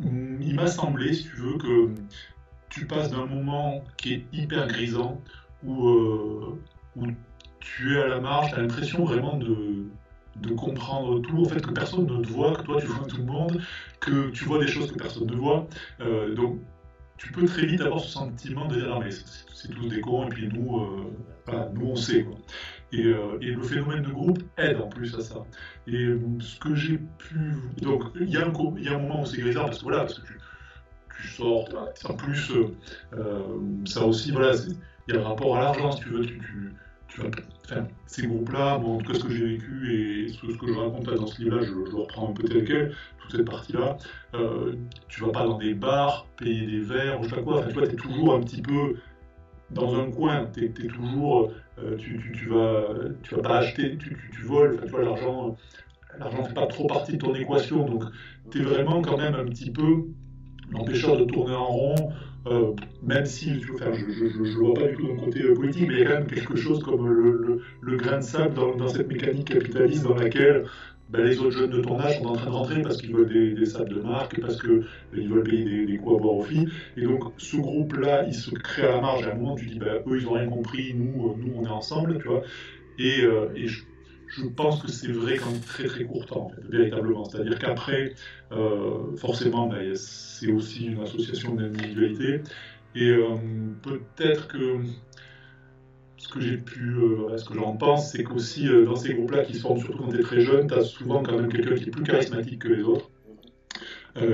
il 0.00 0.54
m'a 0.54 0.66
semblé, 0.66 1.14
si 1.14 1.24
tu 1.24 1.36
veux, 1.36 1.58
que 1.58 1.90
tu 2.68 2.86
passes 2.86 3.10
d'un 3.10 3.26
moment 3.26 3.82
qui 3.96 4.14
est 4.14 4.24
hyper 4.32 4.68
grisant, 4.68 5.20
où, 5.64 5.88
où 6.96 7.06
tu 7.66 7.96
es 7.96 8.00
à 8.00 8.06
la 8.06 8.20
marge, 8.20 8.50
tu 8.50 8.54
as 8.54 8.62
l'impression 8.62 9.04
vraiment 9.04 9.36
de, 9.36 9.86
de 10.36 10.54
comprendre 10.54 11.20
tout, 11.20 11.42
en 11.42 11.48
fait, 11.48 11.60
que 11.60 11.72
personne 11.72 12.06
ne 12.06 12.22
te 12.22 12.28
voit, 12.28 12.54
que 12.54 12.62
toi 12.62 12.80
tu 12.80 12.86
vois 12.86 13.06
tout 13.06 13.18
le 13.18 13.24
monde, 13.24 13.60
que 14.00 14.30
tu 14.30 14.44
vois 14.44 14.58
des 14.58 14.68
choses 14.68 14.92
que 14.92 14.98
personne 14.98 15.26
ne 15.26 15.36
voit. 15.36 15.66
Euh, 16.00 16.34
donc, 16.34 16.60
tu 17.16 17.32
peux 17.32 17.44
très 17.46 17.66
vite 17.66 17.80
avoir 17.80 18.00
ce 18.00 18.08
sentiment 18.08 18.66
de 18.66 18.76
dire 18.76 18.98
mais 19.00 19.10
c'est 19.10 19.68
tous 19.68 19.88
des 19.88 20.00
cons 20.00 20.26
et 20.26 20.28
puis 20.28 20.48
nous, 20.48 20.80
euh, 20.80 21.68
nous 21.72 21.86
on 21.86 21.96
sait 21.96 22.24
quoi. 22.24 22.36
Et, 22.92 23.04
euh, 23.04 23.38
et, 23.40 23.46
le 23.46 23.62
phénomène 23.62 24.02
de 24.02 24.10
groupe 24.10 24.42
aide 24.58 24.80
en 24.80 24.88
plus 24.88 25.14
à 25.16 25.20
ça. 25.20 25.36
Et 25.86 26.08
ce 26.40 26.58
que 26.60 26.74
j'ai 26.74 26.98
pu 26.98 27.54
donc 27.80 28.02
il 28.20 28.28
y, 28.28 28.36
a 28.36 28.46
un, 28.46 28.52
y 28.78 28.88
a 28.88 28.94
un 28.94 28.98
moment 28.98 29.22
où 29.22 29.26
c'est 29.26 29.40
grisard 29.40 29.64
parce 29.64 29.78
que 29.78 29.84
voilà 29.84 30.00
parce 30.00 30.18
que 30.18 30.26
tu, 30.26 30.38
tu 31.22 31.28
sors 31.28 31.64
en 32.04 32.14
plus 32.14 32.52
ça 33.86 34.04
aussi 34.04 34.30
voilà 34.30 34.52
il 35.08 35.14
y 35.14 35.18
a 35.18 35.20
un 35.22 35.28
rapport 35.28 35.56
à 35.56 35.60
l'argent 35.60 35.92
si 35.92 36.02
tu 36.02 36.10
veux 36.10 36.26
enfin, 37.20 37.86
ces 38.06 38.26
groupes-là, 38.26 38.78
bon, 38.78 38.96
en 38.96 38.98
tout 38.98 39.12
cas 39.12 39.18
ce 39.18 39.24
que 39.24 39.30
j'ai 39.30 39.46
vécu 39.46 39.92
et 39.92 40.28
ce, 40.28 40.56
que 40.56 40.66
je 40.66 40.78
raconte 40.78 41.04
dans 41.04 41.26
ce 41.26 41.42
livre-là, 41.42 41.62
je, 41.62 41.90
je, 41.90 41.96
reprends 41.96 42.30
un 42.30 42.32
peu 42.32 42.44
tel 42.44 42.64
quel, 42.64 42.94
toute 43.18 43.32
cette 43.32 43.44
partie-là. 43.44 43.96
Euh, 44.34 44.74
tu 45.08 45.22
vas 45.22 45.30
pas 45.30 45.44
dans 45.44 45.58
des 45.58 45.74
bars, 45.74 46.26
payer 46.36 46.66
des 46.66 46.80
verres, 46.80 47.22
je 47.22 47.28
sais 47.28 47.36
pas 47.36 47.42
quoi, 47.42 47.58
enfin, 47.58 47.68
tu 47.68 47.74
vois, 47.74 47.84
es 47.84 47.94
toujours 47.94 48.34
un 48.34 48.40
petit 48.40 48.62
peu 48.62 48.96
dans 49.70 49.98
un 50.00 50.10
coin, 50.10 50.46
tu 50.54 50.64
es, 50.64 50.86
toujours, 50.88 51.52
euh, 51.78 51.96
tu, 51.96 52.18
tu, 52.18 52.32
tu, 52.32 52.48
vas, 52.48 52.86
tu 53.22 53.34
vas 53.34 53.42
pas 53.42 53.58
acheter, 53.58 53.96
tu, 53.98 54.16
tu, 54.32 54.42
voles, 54.42 54.74
enfin, 54.76 54.86
tu 54.86 54.90
vois, 54.92 55.02
l'argent, 55.02 55.56
l'argent 56.18 56.44
fait 56.44 56.54
pas 56.54 56.66
trop 56.66 56.86
partie 56.86 57.12
de 57.12 57.18
ton 57.18 57.34
équation, 57.34 57.84
donc 57.84 58.04
tu 58.50 58.60
es 58.60 58.62
vraiment 58.62 59.02
quand 59.02 59.18
même 59.18 59.34
un 59.34 59.44
petit 59.44 59.70
peu 59.70 60.04
l'empêcheur 60.70 61.16
de 61.16 61.24
tourner 61.24 61.54
en 61.54 61.66
rond, 61.66 61.94
euh, 62.46 62.72
même 63.02 63.26
si 63.26 63.60
je 63.60 63.72
ne 63.72 64.54
vois 64.56 64.74
pas 64.74 64.86
du 64.86 64.94
tout 64.96 65.08
d'un 65.08 65.16
côté 65.16 65.42
euh, 65.42 65.54
politique, 65.54 65.88
mais 65.88 65.94
il 65.94 66.00
y 66.00 66.02
a 66.02 66.06
quand 66.06 66.18
même 66.18 66.26
quelque 66.26 66.56
chose 66.56 66.82
comme 66.82 67.08
le, 67.08 67.60
le, 67.80 67.96
grain 67.96 68.18
de 68.18 68.22
sable 68.22 68.54
dans, 68.54 68.88
cette 68.88 69.08
mécanique 69.08 69.48
capitaliste 69.48 70.04
dans 70.04 70.14
laquelle 70.14 70.64
ben, 71.08 71.24
les 71.24 71.38
autres 71.38 71.58
jeunes 71.58 71.70
de 71.70 71.80
ton 71.80 72.00
âge 72.00 72.18
sont 72.18 72.26
en 72.26 72.34
train 72.34 72.50
de 72.50 72.54
rentrer 72.54 72.82
parce 72.82 72.98
qu'ils 72.98 73.14
veulent 73.14 73.32
des, 73.32 73.54
des 73.54 73.66
sables 73.66 73.94
de 73.94 74.00
marque, 74.00 74.40
parce 74.40 74.60
qu'ils 74.60 74.86
ben, 75.12 75.28
veulent 75.28 75.42
payer 75.42 75.64
des, 75.64 75.86
des 75.86 75.98
coups 75.98 76.16
à 76.16 76.22
boire 76.22 76.34
aux 76.34 76.44
filles. 76.44 76.68
Et 76.96 77.02
donc 77.02 77.24
ce 77.36 77.56
groupe-là, 77.56 78.24
il 78.26 78.34
se 78.34 78.50
crée 78.50 78.82
à 78.82 78.92
la 78.92 79.00
marge. 79.00 79.26
À 79.26 79.32
un 79.32 79.34
moment, 79.34 79.56
tu 79.56 79.66
dis, 79.66 79.78
ben, 79.78 80.02
eux, 80.06 80.18
ils 80.18 80.24
n'ont 80.24 80.34
rien 80.34 80.48
compris, 80.48 80.94
nous, 80.94 81.30
euh, 81.30 81.34
nous, 81.36 81.52
on 81.56 81.64
est 81.64 81.68
ensemble, 81.68 82.18
tu 82.18 82.28
vois. 82.28 82.42
Je 84.28 84.46
pense 84.46 84.82
que 84.82 84.90
c'est 84.90 85.12
vrai 85.12 85.36
qu'en 85.36 85.52
très 85.60 85.84
très 85.84 86.04
court 86.04 86.26
temps, 86.26 86.46
en 86.46 86.48
fait, 86.50 86.62
véritablement. 86.68 87.24
C'est-à-dire 87.24 87.58
qu'après, 87.58 88.14
euh, 88.52 89.16
forcément, 89.16 89.68
ben, 89.68 89.94
c'est 89.94 90.50
aussi 90.50 90.86
une 90.86 91.00
association 91.00 91.54
d'individualité. 91.54 92.40
Et 92.94 93.08
euh, 93.10 93.36
peut-être 93.82 94.48
que 94.48 94.80
ce 96.16 96.28
que 96.28 96.40
j'ai 96.40 96.56
pu, 96.56 96.96
euh, 96.96 97.36
ce 97.36 97.48
que 97.48 97.54
j'en 97.54 97.76
pense, 97.76 98.12
c'est 98.12 98.24
qu'aussi 98.24 98.68
dans 98.84 98.96
ces 98.96 99.14
groupes-là 99.14 99.44
qui 99.44 99.54
se 99.54 99.60
forment, 99.60 99.80
surtout 99.80 99.98
quand 99.98 100.12
tu 100.12 100.20
très 100.20 100.40
jeune, 100.40 100.66
tu 100.66 100.74
as 100.74 100.82
souvent 100.82 101.22
quand 101.22 101.36
même 101.36 101.52
quelqu'un 101.52 101.74
qui 101.74 101.84
est 101.84 101.92
plus 101.92 102.04
charismatique 102.04 102.62
que 102.62 102.68
les 102.68 102.82
autres, 102.82 103.10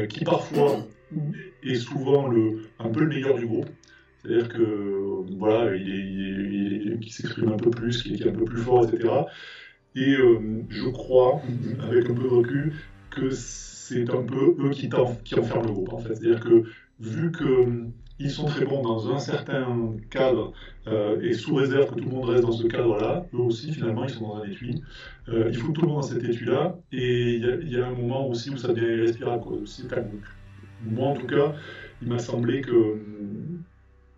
qui 0.09 0.24
parfois 0.24 0.87
est 1.62 1.74
souvent 1.74 2.28
le, 2.28 2.62
un 2.78 2.88
peu 2.88 3.00
le 3.00 3.09
meilleur 3.09 3.35
du 3.35 3.46
groupe. 3.46 3.68
C'est-à-dire 4.22 4.48
que 4.48 5.24
voilà, 5.37 5.72
s'exprime 7.12 7.52
un 7.52 7.57
peu 7.57 7.70
plus, 7.70 8.02
qui 8.02 8.14
est, 8.14 8.28
un 8.28 8.33
peu 8.33 8.44
plus 8.44 8.61
fort, 8.62 8.85
etc. 8.85 9.09
Et 9.94 10.14
euh, 10.14 10.64
je 10.68 10.88
crois, 10.88 11.42
avec 11.83 12.09
un 12.09 12.14
peu 12.14 12.22
de 12.22 12.28
recul, 12.28 12.72
que 13.11 13.31
c'est 13.31 14.09
un 14.11 14.22
peu 14.22 14.57
eux 14.59 14.70
qui, 14.70 14.88
qui 15.24 15.38
enferment 15.38 15.66
le 15.66 15.72
groupe. 15.72 15.92
En 15.92 15.98
fait. 15.98 16.14
C'est-à-dire 16.14 16.40
que 16.40 16.64
vu 16.98 17.33
qu'ils 17.33 18.31
sont 18.31 18.46
très 18.46 18.64
bons 18.64 18.83
dans 18.83 19.12
un 19.12 19.18
certain 19.18 19.94
cadre, 20.09 20.52
euh, 20.87 21.20
et 21.20 21.35
sous 21.35 21.55
réserve 21.55 21.94
que 21.94 22.00
tout 22.00 22.09
le 22.09 22.16
monde 22.16 22.31
reste 22.31 22.44
dans 22.44 22.52
ce 22.52 22.66
cadre-là, 22.66 23.26
eux 23.35 23.38
aussi, 23.38 23.72
finalement, 23.72 24.05
ils 24.05 24.11
sont 24.11 24.28
dans 24.28 24.37
un 24.37 24.44
étui. 24.44 24.83
Euh, 25.28 25.50
il 25.52 25.59
tout 25.59 25.83
le 25.83 25.88
monde 25.88 26.00
dans 26.00 26.02
cet 26.02 26.24
étui-là, 26.24 26.76
et 26.92 27.35
il 27.35 27.68
y, 27.70 27.76
a 27.76 27.87
un 27.87 27.94
moment 27.94 28.28
aussi 28.28 28.50
où 28.50 28.57
ça 28.57 28.68
devient 28.72 28.98
irrespirable. 28.98 29.42
Quoi. 29.42 29.59
Moi, 30.85 31.09
en 31.09 31.14
tout 31.14 31.26
cas, 31.26 31.55
il 32.00 32.09
m'a 32.09 32.18
semblé 32.18 32.62
que, 32.62 32.98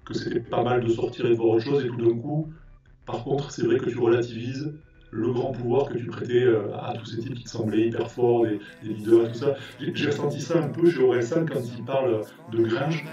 que 0.05 0.15
c'était 0.15 0.41
pas 0.41 0.63
mal 0.63 0.85
de 0.85 0.89
sortir 0.89 1.27
et 1.27 1.31
de 1.31 1.35
voir 1.35 1.57
autre 1.57 1.65
chose, 1.65 1.85
et 1.85 1.89
tout 1.89 1.97
d'un 1.97 2.19
coup, 2.19 2.53
par 3.07 3.25
contre, 3.25 3.51
c'est 3.51 3.67
vrai 3.67 3.79
que 3.79 3.91
tu 3.91 3.99
relativises 3.99 4.73
le 5.15 5.33
grand 5.33 5.53
pouvoir 5.53 5.89
que 5.89 5.97
tu 5.97 6.07
prêtais 6.07 6.43
euh, 6.43 6.75
à 6.77 6.93
tous 6.95 7.07
ces 7.07 7.19
types 7.19 7.35
qui 7.35 7.47
semblaient 7.47 7.87
hyper 7.87 8.11
forts, 8.11 8.47
des, 8.47 8.61
leaders 8.83 9.27
et 9.27 9.33
tout 9.33 9.39
ça. 9.39 9.55
J'ai 9.79 10.07
ressenti 10.07 10.41
ça 10.41 10.59
un 10.59 10.69
peu 10.69 10.91
chez 10.91 11.01
Orelsan 11.01 11.47
quand 11.47 11.61
il 11.61 11.85
parle 11.85 12.23
de 12.51 12.63
Gringe. 12.65 13.05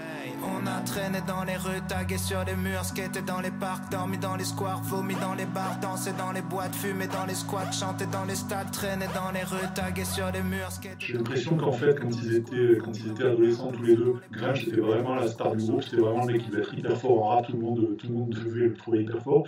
On 0.44 0.66
a 0.66 0.80
traîné 0.84 1.18
dans 1.28 1.44
les 1.44 1.56
rues, 1.56 1.80
tagué 1.88 2.18
sur 2.18 2.44
les 2.44 2.56
murs, 2.56 2.84
skaté 2.84 3.22
dans 3.22 3.40
les 3.40 3.52
parcs, 3.52 3.92
dormi 3.92 4.18
dans 4.18 4.34
les 4.34 4.44
squares, 4.44 4.82
vomi 4.82 5.14
dans 5.14 5.34
les 5.34 5.46
bars, 5.46 5.78
dansé 5.80 6.10
dans 6.18 6.32
les 6.32 6.42
boîtes, 6.42 6.74
fumé 6.74 7.06
dans 7.06 7.24
les 7.26 7.34
squats, 7.34 7.70
chanté 7.70 8.06
dans 8.06 8.24
les 8.24 8.34
stades, 8.34 8.72
traîné 8.72 9.06
dans 9.14 9.30
les 9.30 9.44
rues, 9.44 9.68
tagué 9.72 10.04
sur 10.04 10.32
les 10.32 10.42
murs. 10.42 10.70
J'ai 10.98 11.12
l'impression 11.12 11.56
qu'en 11.56 11.70
fait, 11.70 12.00
quand 12.00 12.10
ils, 12.10 12.34
étaient, 12.34 12.78
quand 12.78 12.90
ils 12.98 13.12
étaient 13.12 13.26
adolescents 13.26 13.70
tous 13.70 13.84
les 13.84 13.94
deux, 13.94 14.14
Gringe 14.32 14.66
était 14.66 14.80
vraiment 14.80 15.14
la 15.14 15.28
star 15.28 15.54
du 15.54 15.64
groupe, 15.64 15.84
c'était 15.84 16.02
vraiment 16.02 16.24
le 16.24 16.32
mec 16.32 16.42
qui 16.42 16.50
devait 16.50 16.62
être 16.62 16.74
hyper 16.74 16.96
fort 16.96 17.22
en 17.22 17.28
rap, 17.28 17.46
tout 17.46 17.52
le 17.52 17.58
monde, 17.60 17.96
tout 17.96 18.08
le 18.08 18.14
monde 18.14 18.30
devait 18.30 18.66
le 18.66 18.74
trouver 18.74 19.02
hyper 19.02 19.22
fort. 19.22 19.44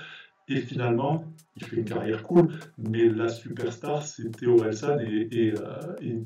Et 0.48 0.60
finalement, 0.60 1.24
il 1.56 1.64
fait 1.64 1.76
une 1.76 1.84
carrière 1.84 2.22
cool, 2.22 2.48
mais 2.76 3.08
la 3.08 3.28
superstar, 3.28 4.02
c'était 4.02 4.46
Orelsan. 4.46 4.98
Et, 4.98 5.28
et, 5.30 5.54
euh, 5.54 6.20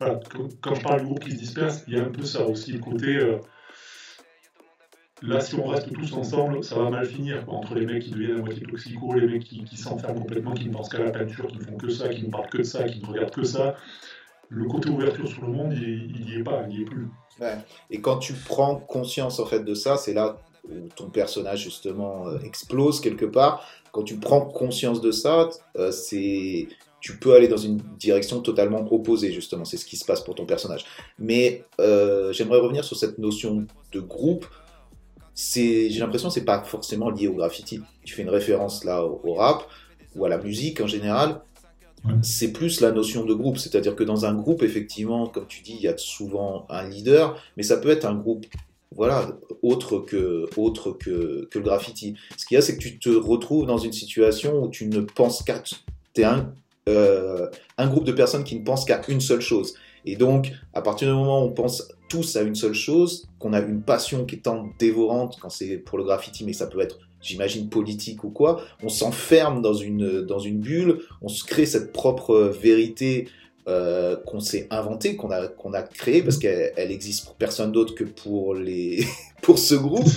voilà, 0.00 0.20
quand, 0.60 0.74
je 0.74 0.82
parle 0.82 1.00
du 1.00 1.06
groupe 1.06 1.20
qui 1.20 1.32
se 1.32 1.36
disperse, 1.36 1.84
il 1.86 1.94
y 1.94 2.00
a 2.00 2.04
un 2.04 2.10
peu 2.10 2.24
ça 2.24 2.46
aussi, 2.46 2.72
le 2.72 2.80
côté. 2.80 3.16
Euh, 3.16 3.38
là, 5.22 5.40
si 5.40 5.54
on 5.54 5.66
reste 5.66 5.92
tous 5.92 6.12
ensemble, 6.12 6.62
ça 6.62 6.76
va 6.76 6.90
mal 6.90 7.06
finir. 7.06 7.44
Entre 7.48 7.74
les 7.74 7.86
mecs 7.86 8.02
qui 8.02 8.10
deviennent 8.10 8.38
à 8.38 8.42
moitié 8.42 8.66
toxicaux, 8.66 9.14
les 9.14 9.26
mecs 9.26 9.44
qui, 9.44 9.64
s'enferment 9.76 10.20
complètement, 10.20 10.52
qui 10.52 10.68
ne 10.68 10.74
pensent 10.74 10.90
qu'à 10.90 11.02
la 11.02 11.10
peinture, 11.10 11.46
qui 11.46 11.58
ne 11.58 11.64
font 11.64 11.76
que 11.76 11.90
ça, 11.90 12.08
qui 12.08 12.24
ne 12.24 12.30
parlent 12.30 12.50
que 12.50 12.58
de 12.58 12.62
ça, 12.64 12.84
qui 12.84 13.00
ne 13.00 13.06
regardent 13.06 13.34
que 13.34 13.44
ça. 13.44 13.76
Le 14.48 14.66
côté 14.66 14.90
ouverture 14.90 15.26
sur 15.26 15.42
le 15.42 15.52
monde, 15.52 15.72
il 15.72 16.24
n'y 16.24 16.34
est 16.34 16.42
pas, 16.42 16.62
il 16.68 16.76
n'y 16.76 16.82
est 16.82 16.84
plus. 16.84 17.08
Et 17.90 18.00
quand 18.00 18.18
tu 18.18 18.32
prends 18.32 18.76
conscience 18.76 19.40
en 19.40 19.46
fait 19.46 19.64
de 19.64 19.74
ça, 19.74 19.96
c'est 19.96 20.14
là 20.14 20.38
où 20.70 20.88
ton 20.94 21.08
personnage 21.08 21.62
justement 21.62 22.28
euh, 22.28 22.38
explose 22.40 23.00
quelque 23.00 23.26
part, 23.26 23.64
quand 23.92 24.02
tu 24.02 24.16
prends 24.16 24.42
conscience 24.42 25.00
de 25.00 25.10
ça, 25.10 25.48
euh, 25.76 25.90
c'est 25.90 26.68
tu 27.00 27.18
peux 27.18 27.34
aller 27.34 27.46
dans 27.46 27.56
une 27.56 27.76
direction 27.98 28.40
totalement 28.40 28.84
opposée, 28.92 29.32
justement. 29.32 29.64
C'est 29.64 29.76
ce 29.76 29.84
qui 29.84 29.96
se 29.96 30.04
passe 30.04 30.22
pour 30.22 30.34
ton 30.34 30.44
personnage. 30.44 30.84
Mais 31.20 31.64
euh, 31.78 32.32
j'aimerais 32.32 32.58
revenir 32.58 32.84
sur 32.84 32.96
cette 32.96 33.18
notion 33.18 33.66
de 33.92 34.00
groupe. 34.00 34.46
J'ai 35.36 35.88
l'impression 36.00 36.28
que 36.28 36.34
c'est 36.34 36.44
pas 36.44 36.64
forcément 36.64 37.10
lié 37.10 37.28
au 37.28 37.34
graffiti. 37.34 37.80
Tu 38.04 38.14
fais 38.14 38.22
une 38.22 38.30
référence 38.30 38.82
là 38.84 39.04
au, 39.04 39.34
rap 39.34 39.68
ou 40.16 40.24
à 40.24 40.28
la 40.28 40.38
musique 40.38 40.80
en 40.80 40.88
général. 40.88 41.42
C'est 42.22 42.52
plus 42.52 42.80
la 42.80 42.90
notion 42.90 43.24
de 43.24 43.34
groupe. 43.34 43.58
C'est-à-dire 43.58 43.94
que 43.94 44.02
dans 44.04 44.26
un 44.26 44.34
groupe, 44.34 44.64
effectivement, 44.64 45.28
comme 45.28 45.46
tu 45.46 45.62
dis, 45.62 45.74
il 45.74 45.82
y 45.82 45.88
a 45.88 45.96
souvent 45.96 46.66
un 46.70 46.88
leader, 46.88 47.40
mais 47.56 47.62
ça 47.62 47.76
peut 47.76 47.90
être 47.90 48.04
un 48.04 48.14
groupe 48.14 48.46
voilà, 48.94 49.36
autre 49.62 49.98
que, 49.98 50.48
autre 50.56 50.92
que, 50.92 51.48
que 51.50 51.58
le 51.58 51.64
graffiti. 51.64 52.14
Ce 52.36 52.46
qu'il 52.46 52.54
y 52.54 52.58
a, 52.58 52.62
c'est 52.62 52.76
que 52.76 52.82
tu 52.82 52.98
te 52.98 53.08
retrouves 53.08 53.66
dans 53.66 53.78
une 53.78 53.92
situation 53.92 54.62
où 54.62 54.68
tu 54.68 54.86
ne 54.86 55.00
penses 55.00 55.42
qu'à... 55.42 55.62
Tu 56.14 56.20
es 56.20 56.24
un, 56.24 56.52
euh, 56.88 57.48
un 57.78 57.88
groupe 57.88 58.04
de 58.04 58.12
personnes 58.12 58.44
qui 58.44 58.58
ne 58.58 58.64
pensent 58.64 58.84
qu'à 58.84 59.02
une 59.08 59.20
seule 59.20 59.40
chose. 59.40 59.74
Et 60.04 60.16
donc, 60.16 60.52
à 60.72 60.82
partir 60.82 61.08
du 61.08 61.14
moment 61.14 61.42
où 61.42 61.48
on 61.48 61.52
pense 61.52 61.88
tous 62.08 62.36
à 62.36 62.42
une 62.42 62.54
seule 62.54 62.74
chose, 62.74 63.28
qu'on 63.40 63.52
a 63.52 63.60
une 63.60 63.82
passion 63.82 64.24
qui 64.24 64.36
est 64.36 64.40
tant 64.40 64.68
dévorante 64.78 65.36
quand 65.40 65.50
c'est 65.50 65.78
pour 65.78 65.98
le 65.98 66.04
graffiti, 66.04 66.44
mais 66.44 66.52
ça 66.52 66.68
peut 66.68 66.80
être, 66.80 67.00
j'imagine, 67.20 67.68
politique 67.68 68.22
ou 68.22 68.30
quoi, 68.30 68.62
on 68.84 68.88
s'enferme 68.88 69.60
dans 69.62 69.74
une, 69.74 70.22
dans 70.22 70.38
une 70.38 70.60
bulle, 70.60 71.00
on 71.22 71.28
se 71.28 71.42
crée 71.42 71.66
cette 71.66 71.92
propre 71.92 72.52
vérité 72.62 73.28
euh, 73.68 74.16
qu'on 74.16 74.40
s'est 74.40 74.68
inventé, 74.70 75.16
qu'on 75.16 75.30
a, 75.30 75.48
qu'on 75.48 75.72
a 75.72 75.82
créé, 75.82 76.22
parce 76.22 76.38
qu'elle 76.38 76.72
elle 76.76 76.92
existe 76.92 77.24
pour 77.24 77.34
personne 77.34 77.72
d'autre 77.72 77.94
que 77.94 78.04
pour, 78.04 78.54
les 78.54 79.04
pour 79.42 79.58
ce 79.58 79.74
groupe. 79.74 80.08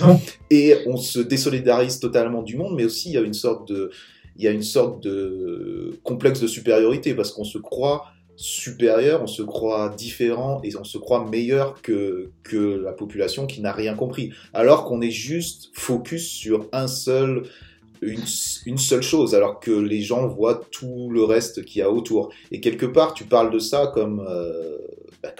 Et 0.50 0.76
on 0.86 0.96
se 0.96 1.18
désolidarise 1.18 1.98
totalement 1.98 2.42
du 2.42 2.56
monde, 2.56 2.74
mais 2.76 2.84
aussi 2.84 3.10
il 3.10 3.14
y 3.14 3.18
a 3.18 3.22
une 3.22 3.34
sorte 3.34 3.66
de, 3.68 3.90
il 4.36 4.44
y 4.44 4.48
a 4.48 4.52
une 4.52 4.62
sorte 4.62 5.02
de 5.02 5.98
complexe 6.04 6.40
de 6.40 6.46
supériorité, 6.46 7.14
parce 7.14 7.32
qu'on 7.32 7.44
se 7.44 7.58
croit 7.58 8.06
supérieur, 8.36 9.22
on 9.22 9.26
se 9.26 9.42
croit 9.42 9.90
différent 9.90 10.62
et 10.64 10.74
on 10.74 10.84
se 10.84 10.96
croit 10.96 11.28
meilleur 11.28 11.82
que, 11.82 12.30
que 12.42 12.56
la 12.56 12.92
population 12.92 13.46
qui 13.46 13.60
n'a 13.60 13.72
rien 13.72 13.94
compris. 13.94 14.32
Alors 14.54 14.84
qu'on 14.84 15.02
est 15.02 15.10
juste 15.10 15.70
focus 15.74 16.26
sur 16.26 16.66
un 16.72 16.86
seul 16.86 17.42
une, 18.02 18.78
seule 18.78 19.02
chose, 19.02 19.34
alors 19.34 19.60
que 19.60 19.70
les 19.70 20.02
gens 20.02 20.26
voient 20.26 20.62
tout 20.70 21.10
le 21.10 21.24
reste 21.24 21.64
qu'il 21.64 21.80
y 21.80 21.82
a 21.82 21.90
autour. 21.90 22.32
Et 22.50 22.60
quelque 22.60 22.86
part, 22.86 23.14
tu 23.14 23.24
parles 23.24 23.52
de 23.52 23.58
ça 23.58 23.90
comme, 23.92 24.24
euh, 24.28 24.78
bah, 25.22 25.30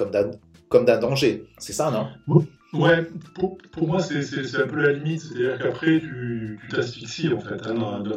comme 0.68 0.84
d'un 0.84 0.98
danger. 0.98 1.44
C'est 1.58 1.72
ça, 1.72 1.90
non? 1.90 2.42
Ouais, 2.72 3.04
pour, 3.34 3.88
moi, 3.88 4.00
c'est 4.00 4.20
un 4.56 4.66
peu 4.66 4.76
la 4.76 4.92
limite. 4.92 5.22
C'est-à-dire 5.22 5.58
qu'après, 5.58 6.00
tu 6.00 6.60
t'asphyxies, 6.70 7.32
en 7.32 7.40
fait. 7.40 7.66
Hein, 7.66 8.12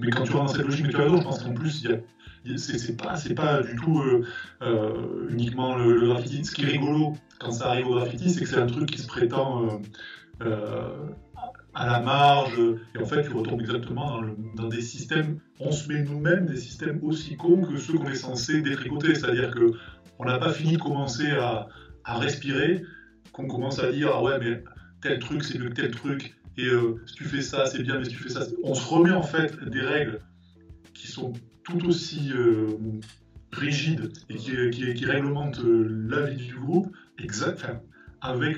mais 0.00 0.10
quand 0.10 0.24
tu 0.24 0.32
rentres 0.32 0.52
dans 0.52 0.58
cette 0.58 0.66
logique, 0.66 0.88
tu 0.88 0.96
as 0.96 1.04
raison, 1.04 1.18
je 1.18 1.22
pense 1.22 1.42
qu'en 1.42 1.54
plus, 1.54 1.82
y 1.82 1.88
c'est 2.56 2.96
pas, 2.96 3.14
pas 3.34 3.62
du 3.62 3.74
tout 3.76 4.00
euh, 4.00 4.24
euh, 4.62 5.28
uniquement 5.30 5.76
le, 5.76 6.06
graffiti. 6.06 6.44
Ce 6.44 6.54
qui 6.54 6.62
est 6.62 6.66
rigolo 6.66 7.14
quand 7.40 7.50
ça 7.50 7.68
arrive 7.70 7.88
au 7.88 7.94
graffiti, 7.96 8.30
c'est 8.30 8.40
que 8.40 8.46
c'est 8.46 8.58
un 8.58 8.66
truc 8.66 8.88
qui 8.90 9.00
se 9.00 9.06
prétend 9.08 9.80
à 11.76 11.86
la 11.86 12.00
marge, 12.00 12.58
et 12.94 12.98
en 12.98 13.04
fait 13.04 13.22
tu 13.22 13.32
retombes 13.34 13.60
exactement 13.60 14.22
dans, 14.54 14.68
des 14.68 14.80
systèmes, 14.80 15.40
on 15.60 15.70
se 15.72 15.92
met 15.92 16.02
nous-mêmes 16.02 16.46
des 16.46 16.56
systèmes 16.56 17.00
aussi 17.02 17.36
cons 17.36 17.60
que 17.60 17.76
ceux 17.76 17.98
qu'on 17.98 18.08
est 18.08 18.14
censé 18.14 18.62
détricoter, 18.62 19.14
c'est-à-dire 19.14 19.50
que 19.50 19.72
on 20.18 20.24
n'a 20.24 20.38
pas 20.38 20.52
fini 20.52 20.78
de 20.78 20.82
commencer 20.82 21.30
à, 21.32 21.68
respirer, 22.06 22.82
qu'on 23.32 23.46
commence 23.46 23.78
à 23.78 23.92
dire 23.92 24.10
ah 24.14 24.22
ouais 24.22 24.38
mais 24.40 24.64
tel 25.02 25.18
truc 25.18 25.44
c'est 25.44 25.58
mieux 25.58 25.68
que 25.68 25.74
tel 25.74 25.90
truc, 25.90 26.34
et 26.56 26.64
euh, 26.64 26.94
si 27.06 27.14
tu 27.16 27.24
fais 27.24 27.42
ça 27.42 27.66
c'est 27.66 27.82
bien, 27.82 27.98
mais 27.98 28.06
si 28.06 28.12
tu 28.12 28.22
fais 28.22 28.30
ça, 28.30 28.46
on 28.64 28.74
se 28.74 28.88
remet 28.88 29.12
en 29.12 29.22
fait 29.22 29.62
des 29.68 29.82
règles 29.82 30.20
qui 30.94 31.08
sont 31.08 31.34
tout 31.62 31.86
aussi 31.86 32.32
euh, 32.32 32.68
rigides 33.52 34.12
et 34.30 34.36
qui, 34.36 35.04
réglementent 35.04 35.60
euh, 35.60 36.06
la 36.08 36.22
vie 36.22 36.46
du 36.46 36.54
groupe, 36.54 36.90
exact, 37.18 37.66
avec 38.22 38.56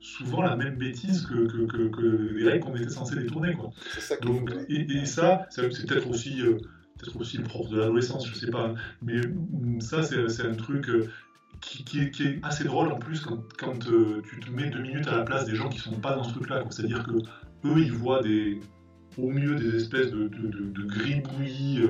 souvent 0.00 0.42
la 0.42 0.56
même 0.56 0.76
bêtise 0.76 1.26
que, 1.26 1.46
que, 1.46 1.88
que, 1.88 2.32
les 2.34 2.44
règles 2.44 2.64
qu'on 2.64 2.76
était 2.76 2.88
censé 2.88 3.16
détourner. 3.16 3.54
Quoi. 3.54 3.70
Ça 3.98 4.16
Donc, 4.16 4.52
et, 4.68 5.04
ça, 5.06 5.46
c'est 5.50 5.68
peut-être 5.86 6.08
aussi, 6.08 6.40
euh, 6.42 6.58
peut 6.98 7.10
aussi 7.18 7.38
le 7.38 7.44
propre 7.44 7.70
de 7.70 7.78
l'adolescence, 7.78 8.26
je 8.26 8.34
sais 8.34 8.50
pas. 8.50 8.74
Mais 9.02 9.20
mm, 9.20 9.80
ça, 9.80 10.02
c'est 10.02 10.46
un 10.46 10.54
truc 10.54 10.88
euh, 10.88 11.08
qui, 11.60 11.84
qui, 11.84 12.00
est, 12.00 12.44
assez 12.44 12.64
drôle 12.64 12.92
en 12.92 12.98
plus 12.98 13.20
quand, 13.20 13.42
quand 13.58 13.88
euh, 13.88 14.22
tu 14.28 14.40
te 14.40 14.50
mets 14.50 14.70
deux 14.70 14.82
minutes 14.82 15.08
à 15.08 15.16
la 15.16 15.24
place 15.24 15.44
des 15.46 15.54
gens 15.54 15.68
qui 15.68 15.78
sont 15.78 16.00
pas 16.00 16.14
dans 16.14 16.24
ce 16.24 16.32
truc-là. 16.32 16.64
C'est-à-dire 16.70 17.04
que 17.04 17.12
eux, 17.68 17.78
ils 17.78 17.92
voient 17.92 18.22
des, 18.22 18.60
au 19.16 19.28
mieux 19.28 19.56
des 19.56 19.76
espèces 19.76 20.10
de, 20.10 20.28
de, 20.28 20.48
de, 20.48 20.70
de 20.70 20.82
gribouillis 20.84 21.82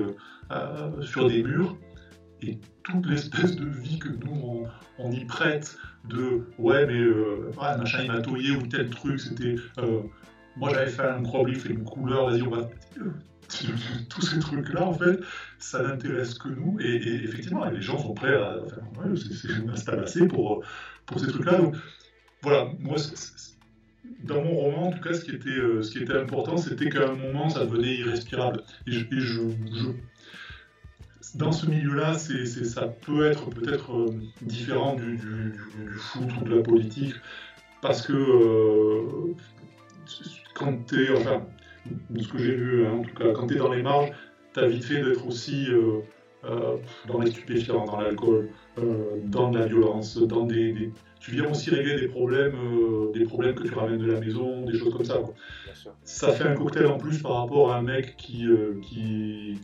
sur 1.01 1.27
des 1.27 1.43
murs 1.43 1.77
et 2.41 2.59
toute 2.83 3.05
l'espèce 3.05 3.55
de 3.55 3.65
vie 3.65 3.99
que 3.99 4.09
nous 4.09 4.65
on, 4.97 5.11
y 5.11 5.25
prête 5.25 5.77
de 6.05 6.47
ouais 6.57 6.85
mais 6.85 6.99
euh, 6.99 7.51
machin 7.57 7.99
il 8.03 8.11
m'a 8.11 8.21
touillé 8.21 8.51
ou 8.51 8.65
tel 8.67 8.89
truc 8.89 9.19
c'était 9.19 9.55
euh, 9.79 10.01
moi 10.55 10.71
j'avais 10.73 10.89
fait 10.89 11.03
un 11.03 11.21
crop 11.23 11.49
fait 11.49 11.69
une 11.69 11.83
couleur 11.83 12.29
vas-y 12.29 12.41
on 12.41 12.49
va 12.49 12.69
tous 14.09 14.21
ces 14.21 14.39
trucs 14.39 14.71
là 14.73 14.85
en 14.85 14.93
fait 14.93 15.19
ça 15.57 15.83
n'intéresse 15.83 16.35
que 16.35 16.49
nous 16.49 16.79
et, 16.79 17.23
effectivement 17.23 17.65
les 17.65 17.81
gens 17.81 17.97
sont 17.97 18.13
prêts 18.13 18.35
à, 18.35 18.57
enfin, 18.91 19.15
se 19.15 20.23
pour, 20.25 20.63
pour 21.05 21.19
ces 21.19 21.27
trucs 21.27 21.45
là 21.45 21.57
donc 21.57 21.75
voilà 22.41 22.69
moi 22.79 22.97
dans 24.23 24.41
mon 24.43 24.53
roman, 24.53 24.87
en 24.87 24.91
tout 24.91 25.01
cas, 25.01 25.13
ce 25.13 25.23
qui 25.23 25.31
était, 25.31 25.49
euh, 25.49 25.81
ce 25.81 25.91
qui 25.91 25.99
était 25.99 26.17
important, 26.17 26.57
c'était 26.57 26.89
qu'à 26.89 27.09
un 27.09 27.15
moment, 27.15 27.49
ça 27.49 27.65
devenait 27.65 27.95
irrespirable. 27.95 28.63
Et 28.87 28.91
et 28.91 29.19
je 29.19 29.41
dans 31.35 31.51
ce 31.51 31.65
milieu-là, 31.67 32.13
c'est, 32.15 32.45
ça 32.45 32.87
peut 32.87 33.25
être 33.25 33.49
peut-être 33.49 33.93
euh, 33.93 34.13
différent 34.41 34.95
du, 34.95 35.17
du, 35.17 35.89
foot 35.91 36.29
ou 36.39 36.43
de 36.43 36.55
la 36.55 36.61
politique, 36.61 37.15
parce 37.81 38.05
que 38.05 38.13
euh, 38.13 39.35
quand 40.55 40.85
tu 40.87 41.05
es, 41.05 41.17
enfin, 41.17 41.43
de 42.09 42.21
ce 42.21 42.27
que 42.27 42.37
j'ai 42.37 42.55
vu, 42.55 42.85
hein, 42.85 42.93
en 42.99 43.01
tout 43.01 43.15
cas, 43.15 43.31
quand 43.33 43.47
tu 43.47 43.55
es 43.55 43.57
dans 43.57 43.71
les 43.71 43.83
marges, 43.83 44.11
tu 44.53 44.59
as 44.59 44.67
vite 44.67 44.83
fait 44.83 45.03
d'être 45.03 45.27
aussi 45.27 45.67
euh, 45.69 46.01
dans 47.07 47.19
les 47.19 47.31
stupéfiants, 47.31 47.85
dans 47.85 47.99
l'alcool, 47.99 48.49
dans 49.25 49.51
de 49.51 49.59
la 49.59 49.65
violence, 49.65 50.17
dans 50.17 50.45
des, 50.45 50.91
tu 51.19 51.31
viens 51.31 51.49
aussi 51.49 51.69
régler 51.69 51.99
des 51.99 52.07
problèmes, 52.07 52.55
des 53.13 53.25
problèmes 53.25 53.55
que 53.55 53.63
tu 53.63 53.73
ramènes 53.73 53.99
de 53.99 54.09
la 54.09 54.19
maison, 54.19 54.65
des 54.65 54.77
choses 54.77 54.93
comme 54.93 55.05
ça. 55.05 55.19
Ça 56.03 56.31
fait 56.31 56.45
un 56.45 56.55
cocktail 56.55 56.87
en 56.87 56.97
plus 56.97 57.21
par 57.21 57.33
rapport 57.41 57.73
à 57.73 57.77
un 57.77 57.81
mec 57.81 58.15
qui, 58.15 58.47
qui, 58.81 59.59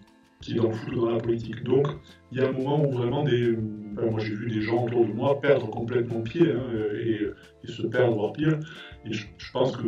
qui 0.46 0.58
foot 0.58 0.96
ou 0.96 1.02
dans 1.02 1.12
la 1.12 1.20
politique. 1.20 1.64
Donc, 1.64 1.88
il 2.32 2.40
y 2.40 2.42
a 2.42 2.48
un 2.48 2.52
moment 2.52 2.84
où 2.86 2.92
vraiment 2.92 3.24
des. 3.24 3.58
moi, 3.96 4.20
j'ai 4.20 4.36
vu 4.36 4.50
des 4.50 4.62
gens 4.62 4.86
autour 4.86 5.06
de 5.06 5.12
moi 5.12 5.40
perdre 5.42 5.70
complètement 5.70 6.22
pied 6.22 6.52
hein, 6.52 6.64
et, 6.94 7.68
se 7.68 7.82
perdre, 7.84 8.16
voire 8.16 8.34
pire. 8.34 8.60
Et 9.06 9.14
je, 9.14 9.26
pense 9.52 9.76
que, 9.76 9.84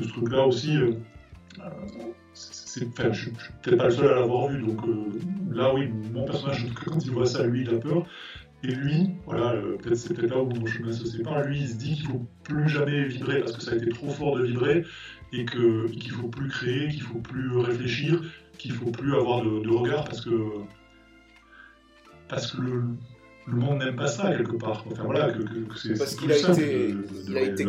ce 0.00 0.08
truc-là 0.08 0.46
aussi. 0.46 0.76
Euh, 0.76 0.92
c'est, 2.34 2.86
enfin, 2.86 3.12
je, 3.12 3.30
ne 3.30 3.36
suis 3.36 3.52
peut-être 3.62 3.78
pas 3.78 3.86
le 3.86 3.90
seul 3.90 4.08
à 4.08 4.14
l'avoir 4.16 4.48
vu, 4.48 4.62
donc 4.62 4.78
euh, 4.86 5.18
là 5.52 5.74
oui, 5.74 5.88
mon 6.12 6.24
personnage, 6.24 6.66
quand 6.84 7.04
il 7.04 7.10
voit 7.10 7.26
ça, 7.26 7.44
lui, 7.44 7.62
il 7.62 7.74
a 7.74 7.78
peur. 7.78 8.06
Et 8.62 8.68
lui, 8.68 9.10
voilà, 9.24 9.52
euh, 9.52 9.76
peut-être 9.78 9.96
c'est 9.96 10.14
peut-être 10.14 10.34
là 10.34 10.42
où 10.42 10.48
mon 10.48 10.66
chemin 10.66 10.92
se 10.92 11.06
sépare, 11.06 11.42
lui, 11.44 11.60
il 11.60 11.68
se 11.68 11.76
dit 11.76 11.94
qu'il 11.94 12.06
faut 12.06 12.26
plus 12.44 12.68
jamais 12.68 13.04
vibrer 13.04 13.40
parce 13.40 13.52
que 13.52 13.62
ça 13.62 13.72
a 13.72 13.76
été 13.76 13.88
trop 13.88 14.08
fort 14.08 14.36
de 14.36 14.44
vibrer 14.44 14.84
et 15.32 15.44
qu'il 15.44 16.12
faut 16.12 16.28
plus 16.28 16.48
créer, 16.48 16.88
qu'il 16.88 17.02
faut 17.02 17.18
plus 17.18 17.56
réfléchir, 17.58 18.22
qu'il 18.56 18.72
faut 18.72 18.90
plus 18.90 19.14
avoir 19.14 19.42
de, 19.42 19.68
regard 19.68 20.04
parce 20.04 20.22
que 20.22 20.30
parce 22.28 22.52
que 22.52 22.60
le, 22.60 22.82
monde 23.46 23.78
n'aime 23.78 23.96
pas 23.96 24.08
ça 24.08 24.34
quelque 24.36 24.56
part. 24.56 24.84
Enfin 24.90 25.04
voilà, 25.04 25.30
que, 25.30 25.40
c'est 25.76 25.96
parce 25.98 26.14
qu'il 26.14 26.30
a 26.32 26.36
été, 26.36 26.94
il 27.26 27.36
a 27.36 27.42
été, 27.42 27.66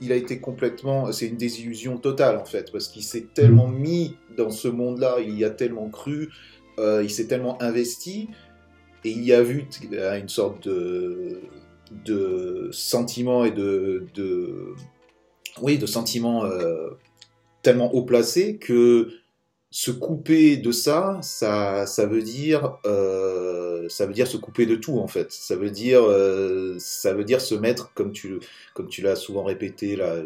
il 0.00 0.12
a 0.12 0.16
été 0.16 0.40
complètement, 0.40 1.12
c'est 1.12 1.28
une 1.28 1.36
désillusion 1.36 1.98
totale 1.98 2.36
en 2.36 2.44
fait, 2.44 2.72
parce 2.72 2.88
qu'il 2.88 3.02
s'est 3.02 3.28
tellement 3.34 3.68
mis 3.68 4.16
dans 4.36 4.50
ce 4.50 4.68
monde-là, 4.68 5.16
il 5.20 5.36
y 5.38 5.44
a 5.44 5.50
tellement 5.50 5.88
cru, 5.88 6.30
euh, 6.78 7.02
il 7.02 7.10
s'est 7.10 7.26
tellement 7.26 7.60
investi 7.62 8.28
et 9.04 9.10
il 9.10 9.24
y 9.24 9.32
a 9.32 9.42
vu 9.42 9.66
une 9.92 10.28
sorte 10.28 10.66
de 10.66 11.40
de 12.06 12.68
sentiment 12.72 13.44
et 13.44 13.50
de, 13.50 14.06
de 14.14 14.74
oui 15.60 15.78
de 15.78 15.86
sentiments 15.86 16.44
euh, 16.44 16.90
tellement 17.62 17.92
haut 17.94 18.04
placés 18.04 18.56
que 18.56 19.10
se 19.74 19.90
couper 19.90 20.58
de 20.58 20.70
ça, 20.70 21.18
ça, 21.22 21.86
ça 21.86 22.04
veut 22.04 22.20
dire, 22.20 22.76
euh, 22.84 23.88
ça 23.88 24.04
veut 24.04 24.12
dire 24.12 24.26
se 24.26 24.36
couper 24.36 24.66
de 24.66 24.76
tout 24.76 24.98
en 24.98 25.08
fait. 25.08 25.32
Ça 25.32 25.56
veut 25.56 25.70
dire, 25.70 26.02
euh, 26.02 26.76
ça 26.78 27.14
veut 27.14 27.24
dire 27.24 27.40
se 27.40 27.54
mettre, 27.54 27.90
comme 27.94 28.12
tu, 28.12 28.38
comme 28.74 28.88
tu 28.88 29.00
l'as 29.00 29.16
souvent 29.16 29.44
répété 29.44 29.96
là, 29.96 30.16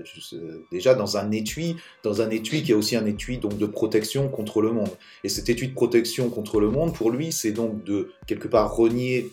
déjà 0.73 0.95
dans 0.95 1.17
un 1.17 1.31
étui, 1.31 1.77
dans 2.03 2.23
un 2.23 2.31
étui 2.31 2.65
qui 2.65 2.73
est 2.73 2.75
aussi 2.75 2.97
un 2.97 3.07
étui 3.07 3.39
donc 3.39 3.57
de 3.57 3.67
protection 3.67 4.29
contre 4.29 4.63
le 4.63 4.73
monde. 4.73 4.91
Et 5.23 5.29
cet 5.29 5.49
étui 5.49 5.69
de 5.69 5.75
protection 5.75 6.29
contre 6.29 6.59
le 6.59 6.69
monde, 6.69 6.93
pour 6.93 7.13
lui, 7.13 7.31
c'est 7.31 7.53
donc 7.53 7.85
de 7.85 8.11
quelque 8.27 8.49
part 8.49 8.75
renier, 8.75 9.31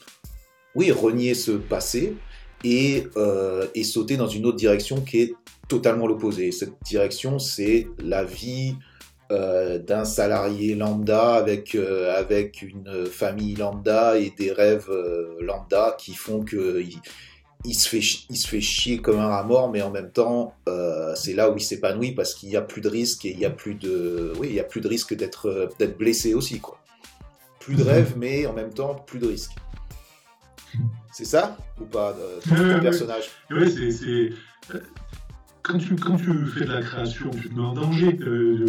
oui, 0.75 0.91
renier 0.91 1.33
ce 1.33 1.53
passé 1.53 2.13
et, 2.63 3.05
et 3.73 3.83
sauter 3.83 4.15
dans 4.15 4.27
une 4.27 4.45
autre 4.45 4.57
direction 4.57 5.01
qui 5.01 5.21
est 5.21 5.33
totalement 5.73 6.05
l'opposé. 6.05 6.51
Cette 6.51 6.75
direction, 6.83 7.39
c'est 7.39 7.87
la 7.97 8.23
vie 8.23 8.75
euh, 9.31 9.79
d'un 9.79 10.05
salarié 10.05 10.75
lambda 10.75 11.33
avec, 11.33 11.73
euh, 11.73 12.15
avec 12.15 12.61
une 12.61 13.07
famille 13.07 13.55
lambda 13.55 14.19
et 14.19 14.31
des 14.37 14.51
rêves 14.51 14.89
euh, 14.91 15.35
lambda 15.41 15.95
qui 15.97 16.13
font 16.13 16.43
que 16.43 16.83
il, 17.65 17.73
se 17.73 17.89
fait, 17.89 18.01
il 18.29 18.37
se 18.37 18.47
fait 18.47 18.61
chier 18.61 18.99
comme 18.99 19.17
un 19.17 19.27
rat 19.27 19.45
mort, 19.45 19.71
mais 19.71 19.81
en 19.81 19.89
même 19.89 20.11
temps, 20.11 20.53
c'est 21.15 21.33
là 21.33 21.49
où 21.49 21.57
il 21.57 21.63
s'épanouit 21.63 22.11
parce 22.11 22.35
qu'il 22.35 22.49
n'y 22.49 22.55
a 22.55 22.61
plus 22.61 22.81
de 22.81 22.89
risque 22.89 23.25
et 23.25 23.31
il 23.31 23.39
y 23.39 23.45
a 23.45 23.49
plus 23.49 23.73
de, 23.73 24.33
oui, 24.37 24.49
il 24.51 24.55
y 24.55 24.59
a 24.59 24.65
plus 24.65 24.81
de 24.81 24.87
risque 24.87 25.15
d'être, 25.15 25.71
d'être 25.79 25.97
blessé 25.97 26.35
aussi, 26.35 26.59
quoi. 26.59 26.77
Plus 27.59 27.75
de 27.75 27.83
rêve, 27.83 28.13
mais 28.17 28.45
en 28.45 28.53
même 28.53 28.73
temps, 28.73 28.93
plus 28.93 29.17
de 29.17 29.27
risque. 29.27 29.53
C'est 31.13 31.25
ça 31.25 31.57
ou 31.79 31.85
pas, 31.85 32.15
ton 32.47 32.81
personnage? 32.81 33.29
Oui, 33.49 33.71
c'est 33.71 34.29
quand 35.63 35.77
tu, 35.77 35.95
quand 35.95 36.17
tu 36.17 36.45
fais 36.45 36.65
de 36.65 36.73
la 36.73 36.81
création, 36.81 37.29
tu 37.31 37.49
te 37.49 37.55
mets 37.55 37.61
en 37.61 37.73
danger. 37.73 38.19
Euh, 38.21 38.65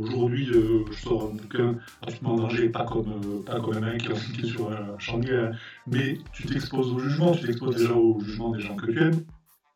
aujourd'hui, 0.00 0.48
euh, 0.50 0.84
je 0.90 1.00
sors 1.00 1.30
un 1.30 1.34
bouquin, 1.34 1.74
tu 2.06 2.18
te 2.18 2.24
mets 2.24 2.30
en 2.30 2.36
danger, 2.36 2.68
pas 2.68 2.84
comme, 2.84 3.10
euh, 3.10 3.42
pas 3.44 3.60
comme 3.60 3.76
un 3.76 3.80
mec 3.80 4.08
qui 4.34 4.42
est 4.42 4.46
sur 4.46 4.70
un 4.70 4.96
chantier, 4.98 5.34
hein. 5.34 5.50
mais 5.88 6.18
tu 6.32 6.46
t'exposes 6.46 6.92
au 6.92 7.00
jugement, 7.00 7.32
tu 7.32 7.46
t'exposes 7.46 7.76
déjà 7.76 7.94
au 7.94 8.20
jugement 8.20 8.52
des 8.52 8.60
gens 8.60 8.76
que 8.76 8.86
tu 8.86 8.98
aimes, 8.98 9.24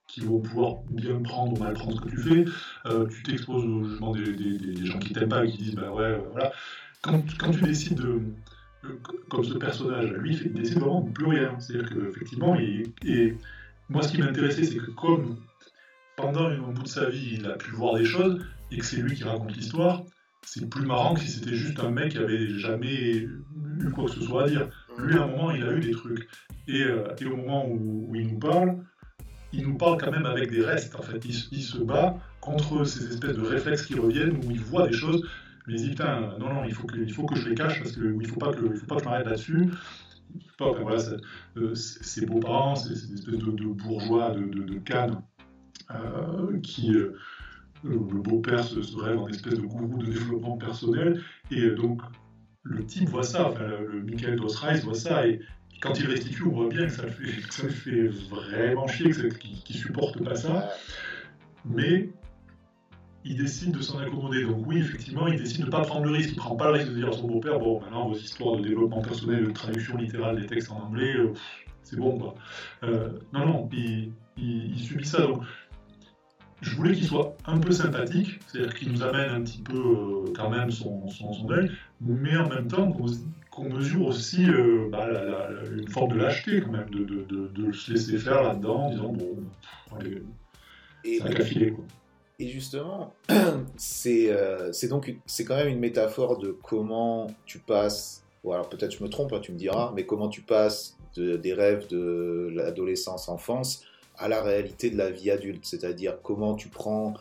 qui 0.06 0.20
vont 0.20 0.38
pouvoir 0.38 0.76
bien 0.90 1.20
prendre 1.20 1.54
ou 1.54 1.62
mal 1.62 1.74
prendre 1.74 1.96
ce 1.96 2.00
que 2.02 2.10
tu 2.10 2.22
fais. 2.22 2.44
tu 3.10 3.22
t'exposes 3.24 3.64
au 3.64 3.84
jugement 3.84 4.12
des, 4.12 4.32
des, 4.32 4.86
gens 4.86 5.00
qui 5.00 5.12
t'aiment 5.12 5.28
pas 5.28 5.44
et 5.44 5.50
qui 5.50 5.58
disent, 5.58 5.74
bah 5.74 5.92
ouais, 5.92 6.20
voilà. 6.32 6.52
Quand, 7.02 7.20
quand 7.36 7.50
tu 7.50 7.62
décides 7.62 7.98
de 8.00 8.22
comme 9.28 9.44
ce 9.44 9.54
personnage, 9.54 10.12
lui, 10.12 10.36
il 10.36 10.52
décide 10.52 10.78
vraiment 10.78 11.00
de 11.00 11.10
plus 11.10 11.26
rien. 11.26 11.58
C'est-à-dire 11.58 11.90
qu'effectivement, 11.90 12.56
et 12.56 13.36
moi, 13.88 14.02
ce 14.02 14.12
qui 14.12 14.18
m'intéressait, 14.18 14.64
c'est 14.64 14.76
que 14.76 14.90
comme 14.92 15.36
pendant 16.18 16.46
un 16.48 16.72
bout 16.72 16.82
de 16.82 16.88
sa 16.88 17.08
vie, 17.08 17.36
il 17.38 17.46
a 17.46 17.54
pu 17.54 17.70
voir 17.70 17.94
des 17.94 18.04
choses 18.04 18.44
et 18.72 18.78
que 18.78 18.84
c'est 18.84 18.96
lui 18.96 19.14
qui 19.14 19.24
raconte 19.24 19.56
l'histoire, 19.56 20.02
c'est 20.42 20.68
plus 20.68 20.84
marrant 20.84 21.14
que 21.14 21.20
si 21.20 21.28
c'était 21.28 21.54
juste 21.54 21.78
un 21.80 21.90
mec 21.90 22.12
qui 22.12 22.18
avait 22.18 22.58
jamais 22.58 22.94
eu 22.94 23.90
quoi 23.94 24.06
que 24.06 24.12
ce 24.12 24.22
soit 24.22 24.44
à 24.44 24.48
dire. 24.48 24.68
Lui, 24.98 25.16
à 25.16 25.22
un 25.22 25.26
moment, 25.28 25.52
il 25.52 25.62
a 25.62 25.72
eu 25.72 25.80
des 25.80 25.92
trucs. 25.92 26.28
Et, 26.66 26.82
euh, 26.82 27.04
au 27.26 27.36
moment 27.36 27.68
où, 27.68 28.12
il 28.14 28.32
nous 28.32 28.38
parle, 28.38 28.78
il 29.52 29.66
nous 29.66 29.76
parle 29.76 29.98
quand 30.00 30.10
même 30.10 30.26
avec 30.26 30.50
des 30.50 30.64
restes. 30.64 30.96
En 30.96 31.02
fait, 31.02 31.24
il, 31.24 31.62
se 31.62 31.78
bat 31.78 32.18
contre 32.40 32.84
ces 32.84 33.06
espèces 33.12 33.36
de 33.36 33.42
réflexes 33.42 33.86
qui 33.86 33.94
reviennent 33.94 34.36
où 34.44 34.50
il 34.50 34.60
voit 34.60 34.88
des 34.88 34.94
choses. 34.94 35.22
Mais 35.66 35.74
il 35.74 35.82
dit 35.82 35.90
putain, 35.90 36.36
non, 36.38 36.52
non, 36.52 36.64
il 36.64 36.74
faut 36.74 36.86
que, 36.86 36.96
il 36.96 37.12
faut 37.12 37.26
que 37.26 37.36
je 37.36 37.48
les 37.48 37.54
cache 37.54 37.78
parce 37.78 37.92
qu'il 37.92 38.26
faut 38.26 38.40
pas 38.40 38.52
que, 38.52 38.64
il 38.64 38.76
faut 38.76 38.86
pas 38.86 38.96
que 38.96 39.02
je 39.02 39.08
m'arrête 39.08 39.26
là-dessus. 39.26 39.70
Voilà, 40.58 40.98
euh, 41.56 41.74
beaux-parents, 42.26 42.74
des 42.74 43.14
espèces 43.14 43.38
de, 43.38 43.64
bourgeois 43.66 44.30
de, 44.30 44.40
de, 44.40 44.62
de 44.64 44.80
euh, 44.94 45.14
qui 46.62 46.94
euh, 46.94 47.16
le 47.84 47.98
beau-père 47.98 48.64
se, 48.64 48.96
rêve 48.96 49.18
en 49.18 49.28
espèce 49.28 49.54
de 49.54 49.62
gourou 49.62 49.98
de 49.98 50.06
développement 50.06 50.56
personnel, 50.56 51.22
et 51.50 51.60
euh, 51.60 51.74
donc 51.74 52.02
le 52.62 52.84
type 52.84 53.08
voit 53.08 53.22
ça, 53.22 53.48
enfin, 53.48 53.66
le 53.66 54.02
Michael 54.02 54.36
Dosreis 54.36 54.80
voit 54.80 54.94
ça, 54.94 55.26
et 55.26 55.40
quand 55.80 55.98
il 55.98 56.06
restitue, 56.06 56.44
on 56.44 56.50
voit 56.50 56.68
bien 56.68 56.86
que 56.86 56.92
ça 56.92 57.04
le 57.04 57.10
fait, 57.70 58.08
vraiment 58.30 58.86
chier, 58.88 59.10
qu'il 59.10 59.52
ne 59.52 59.80
supporte 59.80 60.22
pas 60.22 60.34
ça, 60.34 60.70
mais 61.64 62.10
il 63.24 63.36
décide 63.36 63.72
de 63.72 63.80
s'en 63.80 63.98
accommoder. 63.98 64.44
Donc 64.44 64.66
oui, 64.66 64.78
effectivement, 64.78 65.28
il 65.28 65.38
décide 65.38 65.60
de 65.60 65.66
ne 65.66 65.70
pas 65.70 65.82
prendre 65.82 66.06
le 66.06 66.12
risque. 66.12 66.30
Il 66.30 66.36
ne 66.36 66.40
prend 66.40 66.56
pas 66.56 66.66
le 66.66 66.78
risque 66.78 66.88
de 66.88 66.94
dire 66.94 67.08
à 67.08 67.12
son 67.12 67.28
beau-père, 67.28 67.58
bon, 67.58 67.80
maintenant, 67.80 68.08
vos 68.08 68.16
histoires 68.16 68.56
de 68.56 68.62
développement 68.62 69.02
personnel, 69.02 69.46
de 69.46 69.50
traduction 69.50 69.96
littérale 69.96 70.40
des 70.40 70.46
textes 70.46 70.70
en 70.72 70.80
anglais, 70.80 71.14
euh, 71.16 71.32
c'est 71.82 71.96
bon, 71.96 72.18
quoi. 72.18 72.34
Euh, 72.82 73.10
non, 73.32 73.46
non, 73.46 73.68
il, 73.72 74.12
il, 74.36 74.78
subit 74.78 75.06
ça. 75.06 75.22
Donc, 75.22 75.42
je 76.60 76.74
voulais 76.76 76.94
qu'il 76.94 77.06
soit 77.06 77.36
un 77.46 77.58
peu 77.58 77.72
sympathique, 77.72 78.40
c'est-à-dire 78.46 78.74
qu'il 78.74 78.92
nous 78.92 79.02
amène 79.02 79.30
un 79.30 79.42
petit 79.42 79.62
peu 79.62 79.78
euh, 79.78 80.32
quand 80.34 80.50
même 80.50 80.70
son, 80.70 81.08
son, 81.08 81.44
deuil, 81.44 81.70
mais 82.00 82.36
en 82.36 82.48
même 82.48 82.68
temps 82.68 82.92
qu'on 83.50 83.68
mesure 83.68 84.06
aussi 84.06 84.46
bah, 84.90 85.08
une 85.70 85.88
forme 85.88 86.12
de 86.12 86.18
lâcheté 86.18 86.60
quand 86.60 86.72
même, 86.72 86.90
de, 86.90 87.04
de, 87.04 87.48
de, 87.48 87.72
se 87.72 87.92
laisser 87.92 88.18
faire 88.18 88.42
là-dedans, 88.42 88.86
en 88.86 88.90
disant 88.90 89.12
bon, 89.12 89.36
allez, 89.98 90.22
c'est 91.04 91.40
un 91.40 91.44
filer, 91.44 91.72
quoi. 91.72 91.84
Et 92.40 92.48
justement, 92.48 93.14
euh, 93.30 94.70
c'est 94.70 94.88
donc 94.88 95.16
c'est 95.26 95.44
quand 95.44 95.56
même 95.56 95.68
une 95.68 95.80
métaphore 95.80 96.38
de 96.38 96.56
comment 96.62 97.26
tu 97.46 97.58
passes. 97.58 98.24
Ou 98.44 98.52
alors 98.52 98.68
peut-être 98.68 98.96
je 98.96 99.02
me 99.02 99.08
trompe, 99.08 99.32
hein, 99.32 99.40
tu 99.40 99.50
me 99.50 99.58
diras, 99.58 99.92
mais 99.94 100.06
comment 100.06 100.28
tu 100.28 100.42
passes 100.42 100.96
des 101.16 101.52
rêves 101.52 101.88
de 101.88 102.48
l'adolescence, 102.54 103.28
enfance 103.28 103.82
à 104.18 104.28
la 104.28 104.42
réalité 104.42 104.90
de 104.90 104.96
la 104.96 105.10
vie 105.10 105.30
adulte. 105.30 105.64
C'est-à-dire 105.64 106.18
comment 106.22 106.54
tu 106.54 106.68
prends 106.68 107.14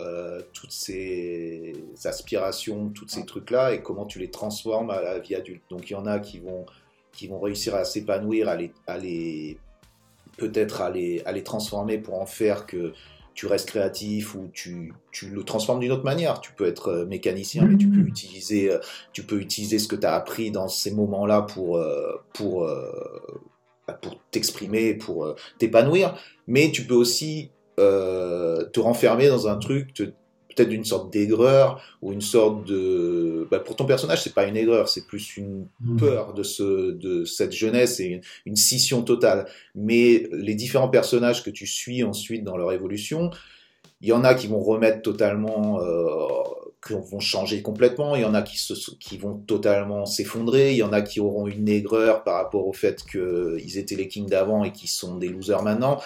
euh, 0.00 0.40
toutes 0.52 0.72
ces 0.72 1.74
aspirations, 2.04 2.88
tous 2.88 3.08
ces 3.08 3.26
trucs-là, 3.26 3.74
et 3.74 3.82
comment 3.82 4.06
tu 4.06 4.18
les 4.18 4.30
transformes 4.30 4.90
à 4.90 5.02
la 5.02 5.18
vie 5.18 5.34
adulte. 5.34 5.62
Donc 5.68 5.90
il 5.90 5.92
y 5.92 5.96
en 5.96 6.06
a 6.06 6.18
qui 6.20 6.38
vont, 6.38 6.64
qui 7.12 7.26
vont 7.26 7.38
réussir 7.38 7.74
à 7.74 7.84
s'épanouir, 7.84 8.48
à 8.48 8.56
les, 8.56 8.72
à 8.86 8.96
les 8.96 9.58
peut-être 10.38 10.80
à 10.80 10.90
les, 10.90 11.22
à 11.26 11.32
les 11.32 11.42
transformer 11.42 11.98
pour 11.98 12.18
en 12.18 12.24
faire 12.24 12.64
que 12.66 12.94
tu 13.34 13.46
restes 13.46 13.68
créatif 13.68 14.34
ou 14.34 14.48
tu, 14.54 14.94
tu 15.12 15.28
le 15.28 15.42
transformes 15.44 15.80
d'une 15.80 15.92
autre 15.92 16.04
manière. 16.04 16.40
Tu 16.40 16.52
peux 16.52 16.66
être 16.66 16.88
euh, 16.88 17.06
mécanicien, 17.06 17.66
mais 17.66 17.76
tu 17.76 17.88
peux 17.88 18.00
utiliser, 18.00 18.72
euh, 18.72 18.78
tu 19.12 19.22
peux 19.22 19.38
utiliser 19.38 19.78
ce 19.78 19.86
que 19.86 19.96
tu 19.96 20.06
as 20.06 20.14
appris 20.14 20.50
dans 20.50 20.68
ces 20.68 20.92
moments-là 20.92 21.42
pour, 21.42 21.82
pour, 22.32 22.66
pour 23.92 24.20
t'exprimer, 24.30 24.94
pour 24.94 25.34
t'épanouir. 25.58 26.16
Mais 26.46 26.70
tu 26.70 26.84
peux 26.84 26.94
aussi 26.94 27.50
te 27.76 28.80
renfermer 28.80 29.28
dans 29.28 29.48
un 29.48 29.56
truc, 29.56 29.94
te, 29.94 30.12
peut-être 30.54 30.68
d'une 30.68 30.84
sorte 30.84 31.12
d'aigreur 31.12 31.82
ou 32.02 32.12
une 32.12 32.20
sorte 32.20 32.66
de. 32.66 33.46
Bah, 33.50 33.60
pour 33.60 33.76
ton 33.76 33.84
personnage, 33.84 34.22
c'est 34.22 34.34
pas 34.34 34.46
une 34.46 34.56
aigreur, 34.56 34.88
c'est 34.88 35.06
plus 35.06 35.36
une 35.36 35.66
mmh. 35.80 35.96
peur 35.96 36.34
de, 36.34 36.42
ce, 36.42 36.90
de 36.92 37.24
cette 37.24 37.52
jeunesse 37.52 38.00
et 38.00 38.20
une, 38.46 38.56
scission 38.56 39.02
totale. 39.02 39.46
Mais 39.74 40.28
les 40.32 40.54
différents 40.54 40.88
personnages 40.88 41.42
que 41.42 41.50
tu 41.50 41.66
suis 41.66 42.02
ensuite 42.02 42.44
dans 42.44 42.56
leur 42.56 42.72
évolution, 42.72 43.30
il 44.00 44.08
y 44.08 44.12
en 44.12 44.24
a 44.24 44.34
qui 44.34 44.46
vont 44.46 44.60
remettre 44.60 45.02
totalement. 45.02 45.80
Euh, 45.80 46.06
qui 46.84 46.94
vont 46.94 47.20
changer 47.20 47.62
complètement, 47.62 48.16
il 48.16 48.22
y 48.22 48.24
en 48.24 48.34
a 48.34 48.42
qui, 48.42 49.18
vont 49.18 49.34
totalement 49.34 50.06
s'effondrer, 50.06 50.72
il 50.72 50.78
y 50.78 50.82
en 50.82 50.92
a 50.92 51.02
qui 51.02 51.20
auront 51.20 51.46
une 51.46 51.68
aigreur 51.68 52.24
par 52.24 52.36
rapport 52.36 52.66
au 52.66 52.72
fait 52.72 53.04
qu'ils 53.04 53.76
étaient 53.76 53.96
les 53.96 54.08
kings 54.08 54.28
d'avant 54.28 54.64
et 54.64 54.72
qui 54.72 54.88
sont 54.88 55.16
des 55.16 55.28
losers 55.28 55.62
maintenant, 55.62 56.00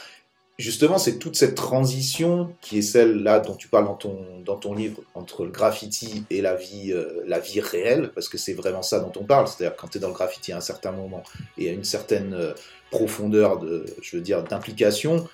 justement, 0.58 0.98
c'est 0.98 1.18
toute 1.18 1.36
cette 1.36 1.54
transition 1.54 2.54
qui 2.60 2.78
est 2.78 2.82
celle-là 2.82 3.40
dont 3.40 3.54
tu 3.54 3.68
parles 3.68 3.86
dans 3.86 3.94
ton, 3.94 4.40
dans 4.44 4.56
ton 4.56 4.74
livre 4.74 5.00
entre 5.14 5.44
le 5.44 5.50
graffiti 5.50 6.24
et 6.30 6.40
la 6.40 6.54
vie, 6.54 6.92
euh, 6.92 7.22
la 7.26 7.38
vie 7.38 7.60
réelle, 7.60 8.10
parce 8.14 8.28
que 8.28 8.38
c'est 8.38 8.54
vraiment 8.54 8.82
ça 8.82 9.00
dont 9.00 9.12
on 9.16 9.24
parle. 9.24 9.48
C'est-à-dire 9.48 9.76
quand 9.76 9.88
tu 9.88 9.98
es 9.98 10.00
dans 10.00 10.08
le 10.08 10.14
graffiti 10.14 10.52
à 10.52 10.58
un 10.58 10.62
certain 10.62 10.92
moment 10.92 11.22
et 11.58 11.68
à 11.68 11.72
une 11.72 11.84
certaine 11.84 12.34
euh, 12.34 12.52
profondeur 12.90 13.58
de, 13.58 13.84
je 14.02 14.16
veux 14.16 14.22
dire, 14.22 14.44
d'implication, 14.44 15.26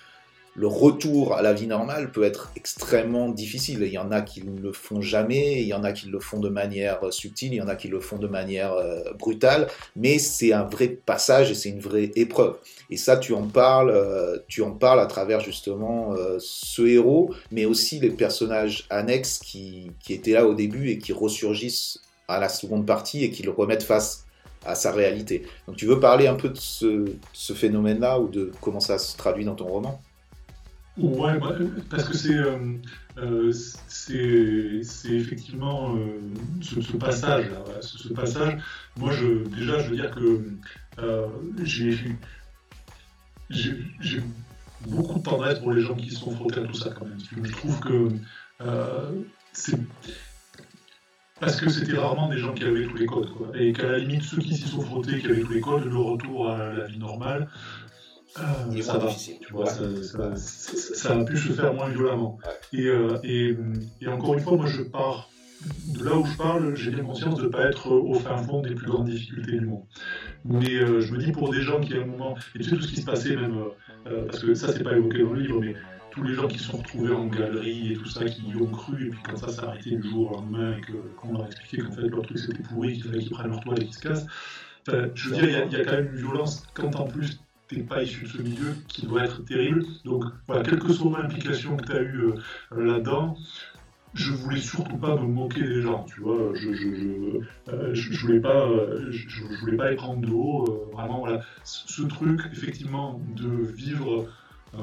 le 0.55 0.67
retour 0.67 1.35
à 1.35 1.43
la 1.43 1.53
vie 1.53 1.67
normale 1.67 2.11
peut 2.11 2.25
être 2.25 2.51
extrêmement 2.57 3.29
difficile. 3.29 3.83
Il 3.83 3.93
y 3.93 3.99
en 3.99 4.11
a 4.11 4.21
qui 4.21 4.45
ne 4.45 4.61
le 4.61 4.73
font 4.73 5.01
jamais, 5.01 5.63
il 5.63 5.69
y 5.69 5.75
en 5.75 5.85
a 5.85 5.93
qui 5.93 6.09
le 6.09 6.19
font 6.19 6.41
de 6.41 6.49
manière 6.49 7.05
euh, 7.05 7.11
subtile, 7.11 7.55
il 7.55 7.57
y 7.57 7.63
en 7.63 7.69
a 7.69 7.77
qui 7.77 7.89
le 7.89 8.01
font 8.01 8.19
de 8.19 8.27
manière 8.27 8.73
euh, 8.73 9.13
brutale, 9.19 9.69
mais 9.95 10.19
c'est 10.19 10.53
un 10.53 10.65
vrai 10.65 10.89
passage 10.89 11.51
et 11.51 11.55
c'est 11.55 11.69
une 11.69 11.81
vraie 11.81 12.11
épreuve. 12.17 12.57
Et 12.91 12.97
ça, 12.97 13.17
tu 13.17 13.33
en 13.33 13.47
parles, 13.47 13.91
euh, 13.91 14.39
tu 14.49 14.63
en 14.63 14.73
parles 14.73 15.01
à 15.01 15.07
travers 15.07 15.41
justement 15.41 16.15
ce 16.39 16.83
héros, 16.83 17.33
mais 17.53 17.65
aussi 17.65 18.01
les 18.01 18.11
personnages 18.11 18.87
annexes 18.91 19.39
qui, 19.39 19.93
étaient 20.09 20.33
là 20.33 20.47
au 20.47 20.55
début 20.55 20.91
et 20.91 20.99
qui 20.99 21.13
ressurgissent 21.13 22.01
à 22.27 22.41
la 22.41 22.49
seconde 22.49 22.85
partie 22.85 23.25
et 23.25 23.31
qui 23.31 23.45
le 23.45 23.51
remettent 23.51 23.85
face 23.85 24.27
à 24.67 24.75
sa 24.75 24.91
réalité. 24.91 25.45
Donc 25.69 25.77
tu 25.77 25.87
veux 25.87 26.01
parler 26.01 26.27
un 26.27 26.35
peu 26.35 26.49
de 26.49 26.59
ce 26.59 27.55
phénomène-là 27.55 28.19
ou 28.19 28.29
de 28.29 28.51
comment 28.61 28.81
ça 28.81 28.99
se 28.99 29.17
traduit 29.17 29.45
dans 29.45 29.55
ton 29.55 29.67
roman? 29.67 30.01
Ouais, 31.01 31.33
parce 31.89 32.05
que 32.05 32.17
c'est 32.17 32.35
euh, 32.35 32.59
euh, 33.19 33.53
effectivement 35.09 35.97
euh, 35.97 36.21
ce, 36.61 36.97
passage 36.97 37.51
là, 37.51 37.65
ce, 37.81 38.09
passage. 38.13 38.59
Moi, 38.97 39.11
je, 39.13 39.49
déjà, 39.49 39.79
je 39.79 39.91
veux 39.91 39.97
dire 39.97 40.11
que 40.11 40.45
j'ai 41.63 42.13
beaucoup 44.87 45.19
de 45.19 45.25
tendresse 45.25 45.59
pour 45.61 45.73
les 45.73 45.81
gens 45.81 45.95
qui 45.95 46.11
sont 46.11 46.33
frottés 46.33 46.61
à 46.61 46.65
tout 46.65 46.75
ça 46.75 46.91
quand 46.91 47.07
même. 47.07 47.19
Je 47.45 47.53
trouve 47.53 47.81
que 47.81 48.09
c'est 49.53 49.79
parce 51.41 51.59
que 51.59 51.71
c'était 51.71 51.97
rarement 51.97 52.29
des 52.29 52.37
gens 52.37 52.53
qui 52.53 52.65
avaient 52.65 52.87
tous 52.87 52.99
les 52.99 53.07
codes. 53.07 53.31
Et 53.55 53.73
qu'à 53.73 53.91
la 53.91 53.99
limite, 53.99 54.23
ceux 54.23 54.39
qui 54.39 54.55
s'y 54.55 54.69
sont 54.69 54.83
frottés, 54.83 55.21
qui 55.21 55.27
avaient 55.27 55.41
tous 55.41 55.53
les 55.53 55.61
codes, 55.63 55.85
le 55.85 55.97
retour 55.97 56.51
à 56.51 56.73
la 56.75 56.85
vie 56.87 56.99
normale, 56.99 57.49
euh, 58.39 60.03
ça, 60.03 60.37
ça, 60.37 61.19
a 61.19 61.25
pu 61.25 61.37
se 61.37 61.53
faire 61.53 61.75
moins 61.75 61.89
violemment. 61.89 62.39
Euh, 62.75 63.19
et, 63.25 63.57
et, 64.01 64.09
encore 64.09 64.35
une 64.35 64.41
fois, 64.41 64.57
moi 64.57 64.67
je 64.67 64.83
pars 64.83 65.31
de 65.89 66.05
là 66.05 66.17
où 66.17 66.25
je 66.25 66.37
parle, 66.37 66.75
j'ai 66.77 66.91
bien 66.91 67.05
conscience 67.05 67.37
de 67.37 67.45
ne 67.45 67.49
pas 67.49 67.67
être 67.67 67.91
au 67.91 68.15
fin 68.15 68.37
fond 68.39 68.63
des 68.63 68.75
plus 68.75 68.87
grandes 68.87 69.09
difficultés 69.09 69.59
du 69.59 69.67
monde. 69.67 69.85
Mais 70.45 70.75
euh, 70.75 71.01
je 71.01 71.13
me 71.13 71.19
dis 71.19 71.33
pour 71.33 71.53
des 71.53 71.61
gens 71.61 71.81
qui 71.81 71.95
à 71.95 72.01
un 72.01 72.07
moment, 72.07 72.37
et 72.55 72.61
tu 72.61 72.71
sais 72.71 72.77
tout 72.77 72.83
ce 72.83 72.89
qui 72.89 73.01
se 73.01 73.07
passait 73.07 73.37
même, 73.37 73.65
parce 74.05 74.43
que 74.43 74.55
ça 74.55 74.73
c'est 74.73 74.85
pas 74.85 74.97
évoqué 74.97 75.23
dans 75.23 75.33
le 75.33 75.41
livre, 75.41 75.61
mais 75.61 75.75
tous 76.13 76.23
les 76.23 76.35
gens 76.35 76.49
qui 76.49 76.59
se 76.59 76.71
sont 76.71 76.79
retrouvés 76.79 77.13
en 77.13 77.27
galerie 77.27 77.93
et 77.93 77.97
tout 77.97 78.09
ça, 78.09 78.25
qui 78.25 78.43
y 78.49 78.57
ont 78.57 78.67
cru, 78.67 79.09
et 79.09 79.11
puis 79.11 79.21
quand 79.29 79.37
ça 79.37 79.49
s'est 79.49 79.65
arrêté 79.65 79.91
du 79.97 80.09
jour 80.09 80.31
au 80.31 80.35
lendemain, 80.37 80.77
et 80.77 80.81
qu'on 81.17 81.33
leur 81.33 81.43
a 81.43 81.47
expliqué 81.47 81.83
qu'en 81.83 81.93
fait 81.93 82.09
leur 82.09 82.23
truc 82.23 82.39
c'était 82.39 82.63
pourri, 82.63 82.95
qu'il 82.95 83.05
fallait 83.05 83.19
qu'ils 83.19 83.31
prennent 83.31 83.51
leur 83.51 83.61
toile 83.61 83.83
et 83.83 83.87
qu'ils 83.87 83.95
se 83.95 84.01
cassent, 84.01 84.27
je 85.15 85.29
veux 85.29 85.35
dire, 85.37 85.67
il 85.67 85.73
y, 85.73 85.77
y, 85.77 85.81
a 85.81 85.85
quand 85.85 85.93
même 85.93 86.09
une 86.13 86.17
violence 86.17 86.63
quand 86.75 86.97
en 86.97 87.07
plus 87.07 87.39
pas 87.79 88.03
issu 88.03 88.25
de 88.25 88.29
ce 88.29 88.43
milieu, 88.43 88.75
qui 88.89 89.07
doit 89.07 89.25
être 89.25 89.45
terrible. 89.45 89.85
Donc 90.05 90.25
voilà, 90.47 90.63
quelle 90.63 90.79
que 90.79 90.93
soit 90.93 91.23
l'implication 91.23 91.77
que 91.77 91.87
tu 91.87 91.93
as 91.93 92.03
eue 92.03 92.23
euh, 92.73 92.85
là-dedans, 92.85 93.37
je 94.15 94.33
voulais 94.33 94.61
surtout 94.61 94.97
pas 94.97 95.17
me 95.17 95.27
moquer 95.27 95.63
des 95.63 95.83
gens, 95.83 96.05
tu 96.05 96.21
vois, 96.21 96.53
je, 96.55 96.73
je, 96.73 96.95
je, 96.95 97.73
euh, 97.73 97.95
je 97.95 98.21
voulais 98.21 98.41
pas, 98.41 98.69
je, 99.11 99.43
voulais 99.61 99.77
pas 99.77 99.91
les 99.91 99.97
prendre 99.97 100.21
de 100.21 100.33
haut, 100.33 100.91
vraiment, 100.93 101.21
voilà, 101.21 101.43
ce 101.63 102.03
truc, 102.03 102.41
effectivement, 102.53 103.21
de 103.37 103.49
vivre 103.49 104.27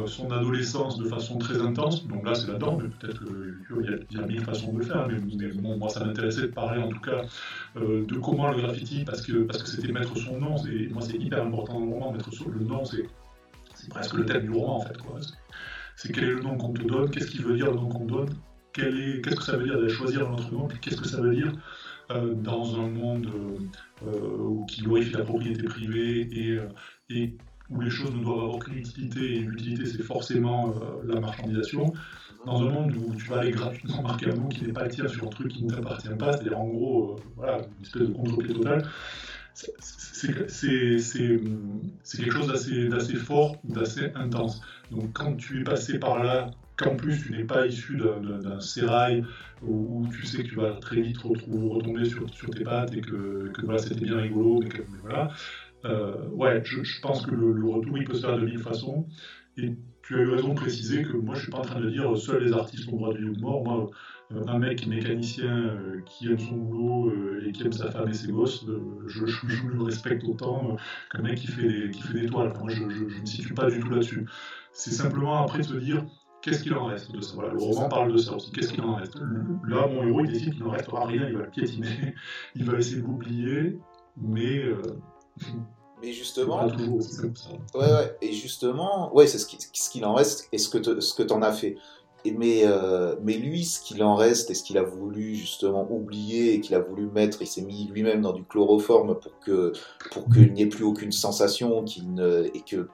son 0.05 0.29
adolescence 0.31 0.97
de 0.97 1.05
façon 1.05 1.37
très 1.37 1.61
intense. 1.61 2.05
Donc 2.07 2.25
là, 2.25 2.35
c'est 2.35 2.47
là-dedans, 2.47 2.77
mais 2.81 2.89
peut-être 2.89 3.23
qu'il 3.23 4.17
y, 4.17 4.21
a 4.21 4.25
mille 4.25 4.43
façons 4.43 4.73
de 4.73 4.79
le 4.79 4.85
faire. 4.85 5.07
Mais, 5.07 5.77
moi, 5.77 5.89
ça 5.89 6.03
m'intéressait 6.03 6.41
de 6.41 6.47
parler 6.47 6.81
en 6.81 6.89
tout 6.89 6.99
cas 6.99 7.21
euh, 7.77 8.05
de 8.05 8.15
comment 8.17 8.51
le 8.51 8.57
graffiti, 8.57 9.05
parce 9.05 9.21
que 9.21 9.43
parce 9.43 9.63
que 9.63 9.69
c'était 9.69 9.91
mettre 9.91 10.15
son 10.17 10.39
nom. 10.39 10.57
Et 10.65 10.87
moi, 10.89 11.01
c'est 11.01 11.17
hyper 11.17 11.43
important 11.43 11.79
dans 11.79 11.85
le 11.85 11.91
roman, 11.91 12.11
mettre 12.11 12.33
son, 12.33 12.49
le 12.49 12.59
nom, 12.59 12.83
c'est 12.83 13.07
presque 13.89 14.13
le 14.13 14.25
thème 14.25 14.43
du 14.43 14.51
roman 14.51 14.77
en 14.77 14.81
fait. 14.81 14.97
C'est 15.95 16.11
quel 16.11 16.25
est 16.25 16.33
le 16.33 16.41
nom 16.41 16.57
qu'on 16.57 16.73
te 16.73 16.83
donne, 16.83 17.09
qu'est-ce 17.09 17.27
qu'il 17.27 17.43
veut 17.43 17.55
dire 17.55 17.71
le 17.71 17.77
nom 17.77 17.87
qu'on 17.87 18.05
donne, 18.05 18.29
qu'est-ce 18.73 19.35
que 19.35 19.43
ça 19.43 19.57
veut 19.57 19.65
dire 19.65 19.79
de 19.79 19.87
choisir 19.87 20.29
notre 20.29 20.51
nom, 20.51 20.67
qu'est-ce 20.81 21.01
que 21.01 21.07
ça 21.07 21.21
veut 21.21 21.33
dire 21.33 21.53
euh, 22.11 22.33
dans 22.35 22.75
un 22.75 22.87
monde 22.87 23.31
qui 24.67 24.81
glorifie 24.81 25.13
la 25.13 25.23
propriété 25.23 25.63
privée 25.63 26.59
et 27.09 27.37
où 27.69 27.81
les 27.81 27.89
choses 27.89 28.13
ne 28.13 28.23
doivent 28.23 28.39
avoir 28.39 28.55
aucune 28.55 28.77
utilité, 28.77 29.35
et 29.35 29.39
l'utilité 29.39 29.85
c'est 29.85 30.03
forcément 30.03 30.69
euh, 30.69 31.13
la 31.13 31.19
marchandisation, 31.19 31.93
dans 32.45 32.61
un 32.61 32.69
monde 32.69 32.95
où 32.95 33.13
tu 33.15 33.27
vas 33.27 33.39
aller 33.39 33.51
gratuitement 33.51 34.01
marquer 34.01 34.27
un 34.31 34.35
nom 34.35 34.47
qui 34.47 34.65
n'est 34.65 34.73
pas 34.73 34.83
le 34.83 34.89
tien 34.89 35.07
sur 35.07 35.25
un 35.25 35.29
truc 35.29 35.49
qui 35.49 35.65
ne 35.65 35.71
t'appartient 35.73 36.07
pas, 36.17 36.33
c'est-à-dire 36.33 36.59
en 36.59 36.67
gros, 36.67 37.11
euh, 37.11 37.21
voilà, 37.35 37.57
une 37.57 37.85
espèce 37.85 38.03
de 38.03 38.13
contre-pied 38.13 38.53
total, 38.53 38.87
c'est 39.53 40.33
quelque 42.17 42.31
chose 42.31 42.47
d'assez 42.47 43.15
fort, 43.15 43.57
d'assez 43.63 44.11
intense. 44.15 44.61
Donc 44.91 45.13
quand 45.13 45.35
tu 45.35 45.61
es 45.61 45.63
passé 45.63 45.99
par 45.99 46.23
là, 46.23 46.51
qu'en 46.77 46.95
plus 46.95 47.23
tu 47.23 47.31
n'es 47.31 47.43
pas 47.43 47.65
issu 47.65 47.97
d'un 47.97 48.59
sérail 48.61 49.25
où, 49.63 50.07
tu 50.11 50.25
sais 50.25 50.43
que 50.43 50.49
tu 50.49 50.55
vas 50.55 50.73
très 50.73 51.01
vite 51.01 51.17
retomber 51.17 52.05
sur, 52.05 52.29
tes 52.51 52.63
pattes 52.63 52.93
et 52.93 53.01
que, 53.01 53.51
c'était 53.77 54.05
bien 54.05 54.17
rigolo, 54.17 54.59
mais, 54.61 54.69
que, 54.69 54.81
mais 54.81 54.99
voilà, 55.01 55.29
euh, 55.87 56.27
ouais, 56.29 56.61
je, 56.63 57.01
pense 57.01 57.25
que 57.25 57.31
le, 57.31 57.69
retour 57.69 57.97
il 57.97 58.05
peut 58.05 58.15
se 58.15 58.25
faire 58.25 58.37
de 58.37 58.45
mille 58.45 58.59
façons. 58.59 59.07
Et 59.57 59.75
tu 60.03 60.15
as 60.15 60.19
eu 60.19 60.29
raison 60.29 60.49
de 60.49 60.53
préciser 60.53 61.03
que 61.03 61.17
moi 61.17 61.35
je 61.35 61.41
suis 61.43 61.51
pas 61.51 61.59
en 61.59 61.63
train 61.63 61.79
de 61.79 61.89
dire 61.89 62.15
seuls 62.17 62.43
les 62.43 62.53
artistes 62.53 62.87
ont 62.89 62.97
droit 62.97 63.13
de 63.13 63.17
vie 63.17 63.29
ou 63.29 63.35
de 63.35 63.41
mort. 63.41 63.63
Moi, 63.63 63.89
euh, 64.33 64.43
un 64.47 64.59
mec 64.59 64.85
mécanicien 64.87 65.57
euh, 65.57 66.01
qui 66.05 66.27
aime 66.27 66.37
son 66.37 66.55
boulot 66.55 67.11
et 67.45 67.51
qui 67.51 67.63
aime 67.63 67.71
sa 67.71 67.89
femme 67.91 68.09
et 68.09 68.13
ses 68.13 68.31
gosses, 68.31 68.65
je, 69.07 69.25
le 69.67 69.83
respecte 69.83 70.23
autant 70.25 70.77
qu'un 71.11 71.21
mec 71.21 71.39
qui 71.39 71.47
fait, 71.47 71.67
des, 71.67 71.91
qui 71.91 72.01
fait 72.01 72.19
des 72.19 72.25
toiles. 72.27 72.53
Moi 72.59 72.69
je, 72.69 72.83
ne 72.83 73.19
me 73.21 73.25
situe 73.25 73.53
pas 73.53 73.69
du 73.69 73.79
tout 73.79 73.89
là-dessus. 73.89 74.27
C'est 74.73 74.91
simplement 74.91 75.43
après 75.43 75.59
de 75.59 75.63
se 75.63 75.75
dire 75.75 76.05
qu'est-ce 76.41 76.63
qu'il 76.63 76.73
en 76.73 76.85
reste 76.85 77.11
de 77.11 77.21
ça? 77.21 77.35
Voilà, 77.35 77.53
Le 77.53 77.59
roman 77.59 77.89
parle 77.89 78.11
de 78.13 78.17
ça 78.17 78.35
aussi. 78.35 78.51
Qu'est-ce 78.51 78.73
qu'il 78.73 78.83
en 78.83 78.95
reste? 78.95 79.19
Là, 79.67 79.87
mon 79.87 80.03
héros, 80.03 80.23
il 80.23 80.31
décide 80.31 80.53
qu'il 80.53 80.63
n'en 80.63 80.71
restera 80.71 81.05
rien, 81.05 81.27
il 81.27 81.35
va 81.35 81.43
le 81.43 81.49
piétiner, 81.49 82.15
il 82.55 82.63
va 82.63 82.77
essayer 82.77 83.01
de 83.01 83.07
l'oublier, 83.07 83.79
mais. 84.17 84.63
Euh, 84.63 84.81
mais 86.01 86.13
justement. 86.13 86.65
Ouais, 86.65 87.91
ouais. 87.91 88.17
Et 88.21 88.31
justement, 88.31 89.13
ouais, 89.15 89.27
c'est 89.27 89.39
ce 89.39 89.47
qu'il 89.47 89.59
ce 89.61 90.05
en 90.05 90.13
reste 90.13 90.47
et 90.51 90.57
ce 90.57 90.69
que 90.69 90.99
ce 91.01 91.13
que 91.13 91.23
t'en 91.23 91.41
as 91.41 91.53
fait. 91.53 91.75
Et 92.25 92.31
mais, 92.31 92.61
euh, 92.65 93.15
mais 93.21 93.33
lui, 93.33 93.63
ce 93.63 93.79
qu'il 93.79 94.03
en 94.03 94.15
reste 94.15 94.49
et 94.49 94.53
ce 94.53 94.63
qu'il 94.63 94.77
a 94.77 94.83
voulu 94.83 95.35
justement 95.35 95.87
oublier 95.89 96.53
et 96.53 96.61
qu'il 96.61 96.75
a 96.75 96.79
voulu 96.79 97.07
mettre, 97.07 97.41
il 97.41 97.47
s'est 97.47 97.61
mis 97.61 97.87
lui-même 97.87 98.21
dans 98.21 98.33
du 98.33 98.43
chloroforme 98.43 99.19
pour 99.19 99.39
que 99.39 99.71
pour 100.11 100.27
qu'il 100.29 100.51
n'y 100.53 100.63
ait 100.63 100.67
plus 100.67 100.83
aucune 100.83 101.11
sensation, 101.11 101.83
qu'il 101.83 102.13
ne, 102.13 102.45
et 102.53 102.61
que 102.61 102.89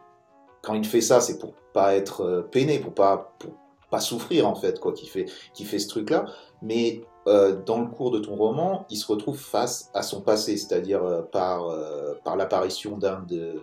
quand 0.62 0.74
il 0.76 0.86
fait 0.86 1.02
ça, 1.02 1.20
c'est 1.20 1.40
pour 1.40 1.54
pas 1.74 1.96
être 1.96 2.22
euh, 2.22 2.42
peiné, 2.42 2.80
pour 2.80 2.94
pas 2.94 3.36
pour 3.40 3.54
pas 3.90 4.00
souffrir 4.00 4.48
en 4.48 4.56
fait, 4.56 4.80
quoi, 4.80 4.94
qui 4.94 5.08
fait 5.08 5.26
qui 5.54 5.66
fait 5.66 5.80
ce 5.80 5.88
truc-là. 5.88 6.26
Mais 6.62 7.02
euh, 7.28 7.56
dans 7.66 7.80
le 7.80 7.88
cours 7.88 8.12
de 8.12 8.20
ton 8.20 8.36
roman, 8.36 8.86
il 8.90 8.98
se 8.98 9.08
retrouve 9.08 9.38
face 9.38 9.90
à 9.94 10.02
son 10.02 10.22
passé, 10.22 10.58
c'est-à-dire 10.58 11.04
euh, 11.04 11.22
par, 11.22 11.70
euh, 11.70 12.14
par 12.24 12.36
l'apparition 12.36 12.98
d'un 12.98 13.24
de, 13.28 13.62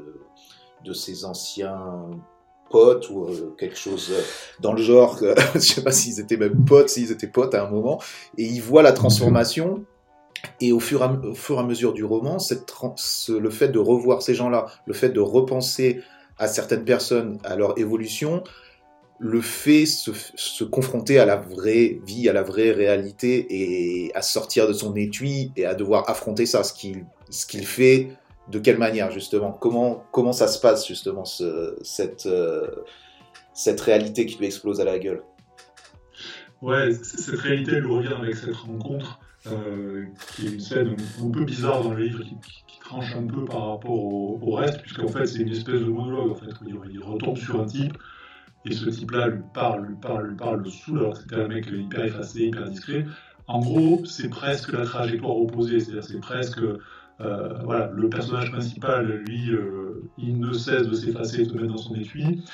de 0.84 0.92
ses 0.92 1.24
anciens 1.24 2.08
potes 2.70 3.11
ou 3.11 3.26
quelque 3.58 3.76
chose 3.76 4.12
dans 4.61 4.72
le 4.72 4.82
genre, 4.82 5.18
je 5.54 5.58
sais 5.58 5.82
pas 5.82 5.92
s'ils 5.92 6.20
étaient 6.20 6.36
même 6.36 6.64
potes, 6.64 6.88
s'ils 6.88 7.11
étaient 7.11 7.26
potes 7.26 7.54
à 7.54 7.66
un 7.66 7.68
moment, 7.68 8.00
et 8.38 8.44
il 8.44 8.61
voit 8.61 8.82
la 8.82 8.92
transformation. 8.92 9.84
Et 10.61 10.72
au 10.72 10.80
fur, 10.80 11.02
au 11.24 11.34
fur 11.34 11.56
et 11.56 11.58
à 11.58 11.62
mesure 11.64 11.92
du 11.92 12.02
roman, 12.02 12.38
le 13.28 13.50
fait 13.50 13.68
de 13.68 13.78
revoir 13.78 14.22
ces 14.22 14.34
gens-là, 14.34 14.66
le 14.86 14.94
fait 14.94 15.11
de 15.11 15.20
repenser 15.20 16.00
à 16.38 16.48
certaines 16.48 16.84
personnes, 16.84 17.38
à 17.44 17.56
leur 17.56 17.78
évolution, 17.78 18.42
le 19.22 19.42
fait 19.42 19.84
se, 19.84 20.12
se 20.34 20.64
confronter 20.64 21.18
à 21.18 21.26
la 21.26 21.36
vraie 21.36 22.00
vie, 22.06 22.28
à 22.30 22.32
la 22.32 22.42
vraie 22.42 22.70
réalité 22.72 23.46
et 23.50 24.14
à 24.14 24.22
sortir 24.22 24.66
de 24.66 24.72
son 24.72 24.96
étui 24.96 25.52
et 25.56 25.66
à 25.66 25.74
devoir 25.74 26.08
affronter 26.08 26.46
ça, 26.46 26.64
ce 26.64 26.72
qu'il 26.72 27.66
fait, 27.66 28.16
de 28.48 28.58
quelle 28.58 28.78
manière 28.78 29.10
justement, 29.10 29.52
comment 29.52 30.32
ça 30.32 30.48
se 30.48 30.58
passe 30.58 30.88
justement 30.88 31.24
euh, 31.42 31.76
cette 31.82 33.80
réalité 33.82 34.24
qui 34.24 34.38
lui 34.38 34.46
explose 34.46 34.80
à 34.80 34.84
la 34.84 34.98
gueule? 34.98 35.22
Ouais, 36.62 36.92
cette 36.94 37.38
réalité 37.40 37.72
elle 37.72 37.86
revient 37.86 38.14
avec 38.18 38.36
cette 38.36 38.56
rencontre 38.56 39.20
euh, 39.46 40.06
qui 40.34 40.46
est 40.46 40.50
une 40.52 40.60
scène 40.60 40.96
un 41.22 41.30
peu 41.30 41.44
bizarre 41.44 41.82
dans 41.82 41.92
le 41.92 42.04
livre 42.04 42.22
qui, 42.24 42.36
tranche 42.80 43.14
un 43.14 43.26
peu 43.26 43.44
par 43.44 43.68
rapport 43.68 43.92
au, 43.92 44.54
reste 44.54 44.80
puisqu'en 44.80 45.06
fait 45.06 45.24
c'est 45.24 45.42
une 45.42 45.52
espèce 45.52 45.80
de 45.80 45.84
monologue 45.84 46.32
en 46.32 46.34
fait 46.34 46.50
où 46.60 46.84
il 46.90 47.00
retombe 47.00 47.36
sur 47.36 47.60
un 47.60 47.66
type 47.66 47.96
et 48.64 48.72
ce 48.72 48.90
type-là 48.90 49.28
lui 49.28 49.42
parle, 49.54 49.86
lui 49.86 49.96
parle, 49.96 50.28
lui 50.28 50.36
parle, 50.36 50.62
le 50.62 50.70
saoule, 50.70 50.98
alors 50.98 51.14
que 51.14 51.20
c'était 51.20 51.36
un 51.36 51.48
mec 51.48 51.66
hyper 51.66 52.04
effacé, 52.04 52.46
hyper 52.46 52.68
discret. 52.68 53.06
En 53.46 53.61
gros, 53.61 54.04
c'est 54.04 54.28
presque 54.28 54.72
la 54.72 54.84
trajectoire 54.84 55.36
opposée, 55.36 55.80
c'est-à-dire 55.80 56.04
c'est 56.04 56.20
presque 56.20 56.61
euh, 57.20 57.58
voilà, 57.64 57.90
le 57.94 58.08
personnage 58.08 58.50
principal, 58.50 59.06
lui, 59.26 59.50
euh, 59.50 60.02
il 60.16 60.40
ne 60.40 60.52
cesse 60.52 60.88
de 60.88 60.94
s'effacer 60.94 61.42
et 61.42 61.44
de 61.44 61.50
se 61.50 61.54
mettre 61.54 61.74
dans 61.74 61.78
son 61.78 61.94
étui. 61.94 62.44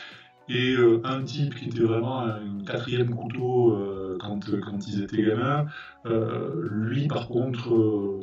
Et 0.48 0.74
euh, 0.74 1.00
un 1.04 1.22
type 1.22 1.54
qui 1.56 1.68
était 1.68 1.82
vraiment 1.82 2.20
un 2.20 2.64
quatrième 2.64 3.14
couteau 3.14 3.76
quand, 4.20 4.40
quand 4.60 4.88
ils 4.88 5.02
étaient 5.02 5.22
gamins, 5.22 5.66
lui, 6.04 7.08
par 7.08 7.28
contre, 7.28 8.22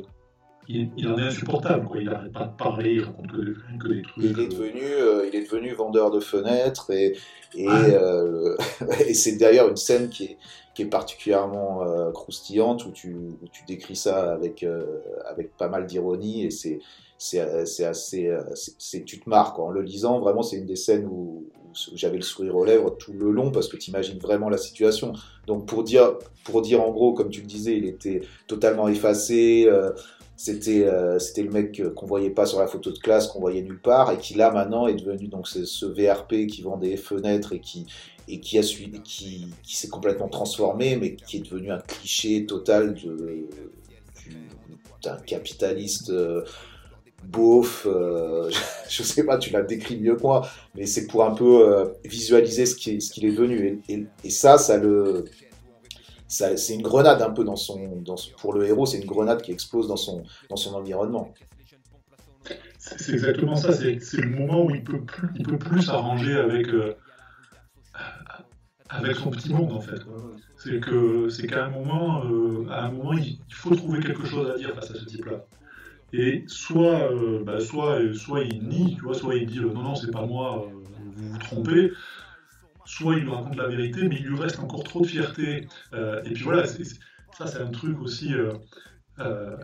il, 0.68 1.08
en 1.08 1.18
est 1.18 1.22
insupportable, 1.22 1.86
quoi. 1.86 2.00
il 2.00 2.06
n'arrête 2.06 2.32
pas 2.32 2.44
de 2.44 2.56
parler, 2.56 2.94
il 2.94 3.02
raconte 3.02 3.32
que, 3.32 3.40
des 3.40 4.02
trucs. 4.02 4.06
Il 4.16 4.40
est, 4.40 4.48
devenu, 4.48 4.82
il 5.28 5.34
est 5.34 5.44
devenu 5.44 5.72
vendeur 5.74 6.10
de 6.10 6.20
fenêtres 6.20 6.90
et, 6.90 7.14
et, 7.56 7.68
euh, 7.68 8.56
et 9.06 9.14
c'est 9.14 9.36
d'ailleurs 9.36 9.68
une 9.68 9.76
scène 9.76 10.08
qui 10.08 10.24
est, 10.24 10.36
qui 10.74 10.82
est 10.82 10.86
particulièrement 10.86 11.82
euh, 11.82 12.10
croustillante 12.10 12.84
où 12.86 12.90
tu, 12.90 13.14
où 13.14 13.48
tu, 13.52 13.64
décris 13.66 13.96
ça 13.96 14.32
avec, 14.32 14.62
euh, 14.62 15.00
avec 15.26 15.56
pas 15.56 15.68
mal 15.68 15.86
d'ironie 15.86 16.44
et 16.44 16.50
c'est 16.50 16.80
c'est 17.16 17.38
assez 17.84 18.36
c'est 18.54 19.04
tu 19.04 19.20
te 19.20 19.30
marques 19.30 19.58
en 19.58 19.70
le 19.70 19.82
lisant 19.82 20.18
vraiment 20.18 20.42
c'est 20.42 20.56
une 20.56 20.66
des 20.66 20.76
scènes 20.76 21.06
où, 21.06 21.46
j'avais 21.94 22.16
le 22.16 22.22
sourire 22.22 22.54
aux 22.54 22.64
lèvres 22.64 22.90
tout 22.90 23.12
le 23.12 23.30
long 23.30 23.50
parce 23.50 23.68
que 23.68 23.76
tu 23.76 23.90
imagines 23.90 24.18
vraiment 24.18 24.48
la 24.48 24.58
situation 24.58 25.12
donc 25.46 25.66
pour 25.66 25.84
dire 25.84 26.18
pour 26.44 26.60
dire 26.60 26.82
en 26.82 26.90
gros 26.90 27.14
comme 27.14 27.30
tu 27.30 27.40
le 27.40 27.46
disais 27.46 27.76
il 27.76 27.86
était 27.86 28.20
totalement 28.46 28.88
effacé 28.88 29.68
c'était 30.36 30.84
euh, 30.84 31.18
c'était 31.18 31.42
le 31.42 31.50
mec 31.50 31.82
qu'on 31.94 32.06
voyait 32.06 32.30
pas 32.30 32.46
sur 32.46 32.58
la 32.58 32.66
photo 32.66 32.90
de 32.90 32.98
classe, 32.98 33.28
qu'on 33.28 33.40
voyait 33.40 33.62
nulle 33.62 33.80
part, 33.80 34.10
et 34.10 34.18
qui 34.18 34.34
là 34.34 34.50
maintenant 34.50 34.86
est 34.86 34.94
devenu 34.94 35.28
donc 35.28 35.46
ce 35.46 35.86
VRP 35.86 36.46
qui 36.46 36.62
vend 36.62 36.76
des 36.76 36.96
fenêtres 36.96 37.52
et 37.52 37.60
qui 37.60 37.86
et 38.26 38.40
qui 38.40 38.58
a 38.58 38.62
suivi, 38.62 39.00
qui, 39.02 39.48
qui 39.62 39.76
s'est 39.76 39.88
complètement 39.88 40.28
transformé, 40.28 40.96
mais 40.96 41.14
qui 41.14 41.36
est 41.36 41.40
devenu 41.40 41.70
un 41.70 41.78
cliché 41.78 42.46
total 42.46 42.94
de 42.94 43.46
d'un 45.02 45.16
capitaliste 45.18 46.10
euh, 46.10 46.42
beauf. 47.22 47.86
Euh, 47.86 48.50
je 48.88 49.02
sais 49.02 49.24
pas, 49.24 49.38
tu 49.38 49.50
l'as 49.50 49.62
décrit 49.62 50.00
mieux 50.00 50.16
que 50.16 50.22
moi, 50.22 50.48
mais 50.74 50.86
c'est 50.86 51.06
pour 51.06 51.24
un 51.24 51.34
peu 51.34 51.92
visualiser 52.04 52.66
ce 52.66 52.74
qu'il 52.74 53.24
est 53.24 53.30
devenu. 53.30 53.82
Et, 53.88 54.06
et, 54.24 54.30
ça, 54.30 54.58
ça 54.58 54.78
le 54.78 55.26
c'est 56.34 56.74
une 56.74 56.82
grenade 56.82 57.22
un 57.22 57.30
peu 57.30 57.44
dans 57.44 57.56
son, 57.56 58.02
pour 58.38 58.54
le 58.54 58.66
héros, 58.66 58.86
c'est 58.86 58.98
une 58.98 59.06
grenade 59.06 59.42
qui 59.42 59.52
explose 59.52 59.88
dans 59.88 59.96
son, 59.96 60.24
dans 60.50 60.56
son 60.56 60.74
environnement. 60.74 61.32
C'est 62.78 63.12
exactement 63.12 63.56
ça, 63.56 63.72
c'est 63.72 64.16
le 64.16 64.30
moment 64.30 64.64
où 64.64 64.70
il 64.70 64.84
peut 64.84 65.00
plus, 65.00 65.28
il 65.36 65.46
peut 65.46 65.58
plus 65.58 65.82
s'arranger 65.82 66.36
avec, 66.36 66.68
euh, 66.68 66.94
avec 68.90 69.16
son 69.16 69.30
petit 69.30 69.52
monde 69.52 69.72
en 69.72 69.80
fait. 69.80 70.00
C'est 70.58 70.80
que 70.80 71.28
c'est 71.30 71.46
qu'à 71.46 71.64
un 71.64 71.70
moment, 71.70 72.24
euh, 72.24 72.66
à 72.70 72.84
un 72.84 72.90
moment, 72.90 73.12
il, 73.14 73.38
faut 73.48 73.74
trouver 73.74 74.00
quelque 74.00 74.26
chose 74.26 74.50
à 74.50 74.58
dire 74.58 74.74
face 74.74 74.90
à 74.90 74.94
ce 74.94 75.04
type-là. 75.04 75.46
Et 76.12 76.44
soit, 76.46 77.10
euh, 77.10 77.42
bah, 77.44 77.60
soit, 77.60 77.98
soit 78.14 78.42
il 78.42 78.68
nie, 78.68 78.96
tu 78.96 79.02
vois, 79.02 79.14
soit 79.14 79.34
il 79.34 79.46
dit 79.46 79.60
non 79.60 79.82
non 79.82 79.94
c'est 79.94 80.10
pas 80.10 80.26
moi, 80.26 80.70
vous 81.16 81.28
vous 81.28 81.38
trompez, 81.38 81.90
soit 82.94 83.16
il 83.16 83.24
nous 83.24 83.34
raconte 83.34 83.56
la 83.56 83.66
vérité, 83.66 84.08
mais 84.08 84.16
il 84.16 84.26
lui 84.26 84.38
reste 84.38 84.60
encore 84.60 84.84
trop 84.84 85.00
de 85.00 85.06
fierté. 85.06 85.66
Euh, 85.92 86.22
et 86.24 86.30
puis 86.30 86.44
voilà, 86.44 86.64
ça 86.66 87.46
c'est 87.46 87.60
un 87.60 87.70
truc 87.70 88.00
aussi. 88.00 88.32
Euh, 88.32 88.52
euh, 89.18 89.56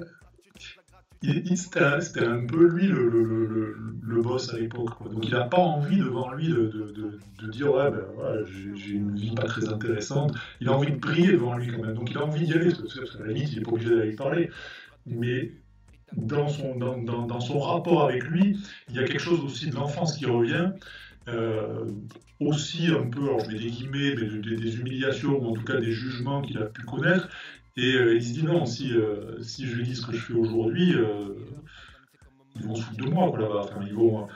c'était 1.54 2.24
un, 2.24 2.46
peu 2.46 2.66
lui 2.66 2.86
le, 2.86 4.22
boss 4.22 4.52
à 4.52 4.58
l'époque. 4.58 4.90
Donc 5.12 5.26
il 5.26 5.32
n'a 5.32 5.44
pas 5.44 5.58
envie 5.58 5.98
devant 5.98 6.32
lui 6.32 6.48
de, 6.48 7.50
dire 7.50 7.72
ouais, 7.72 7.90
ben, 7.90 8.44
j'ai 8.74 8.94
une 8.94 9.14
vie 9.14 9.34
pas 9.34 9.44
très 9.44 9.68
intéressante. 9.68 10.34
Il 10.60 10.68
a 10.68 10.72
envie 10.72 10.90
de 10.90 10.96
briller 10.96 11.32
devant 11.32 11.56
lui 11.56 11.68
quand 11.68 11.82
même. 11.82 11.94
Donc 11.94 12.10
il 12.10 12.18
a 12.18 12.24
envie 12.24 12.46
d'y 12.46 12.54
aller, 12.54 12.70
parce 12.70 12.94
que, 12.94 13.22
à 13.22 13.26
la 13.26 13.32
limite 13.32 13.52
il 13.52 13.58
n'est 13.58 13.64
pas 13.64 13.72
obligé 13.72 13.94
d'aller 13.94 14.16
parler. 14.16 14.50
Mais 15.06 15.52
dans, 16.16 16.48
son 16.48 17.60
rapport 17.60 18.04
avec 18.04 18.24
lui, 18.24 18.58
il 18.88 18.96
y 18.96 18.98
a 18.98 19.04
quelque 19.04 19.20
chose 19.20 19.40
aussi 19.44 19.70
de 19.70 19.76
l'enfance 19.76 20.16
qui 20.16 20.26
revient. 20.26 20.70
Euh, 21.32 21.84
aussi 22.40 22.86
un 22.86 23.08
peu, 23.10 23.20
je 23.44 23.48
mets 23.50 23.58
des 23.58 23.70
guillemets, 23.70 24.14
des, 24.14 24.78
humiliations, 24.78 25.38
ou 25.38 25.50
en 25.50 25.52
tout 25.52 25.62
cas 25.62 25.78
des 25.78 25.92
jugements 25.92 26.40
qu'il 26.40 26.56
a 26.58 26.64
pu 26.64 26.82
connaître. 26.82 27.28
Et 27.76 27.94
euh, 27.94 28.14
il 28.14 28.22
se 28.22 28.32
dit 28.32 28.44
non, 28.44 28.64
si, 28.64 28.92
euh, 28.94 29.40
si 29.42 29.66
je 29.66 29.82
dis 29.82 29.94
ce 29.94 30.06
que 30.06 30.12
je 30.12 30.20
fais 30.20 30.32
aujourd'hui, 30.32 30.94
ils 32.56 32.62
vont 32.62 32.74
se 32.74 32.82
foutre 32.82 33.04
de 33.04 33.10
moi 33.10 33.26
là-bas. 33.38 33.64
Enfin, 33.64 34.26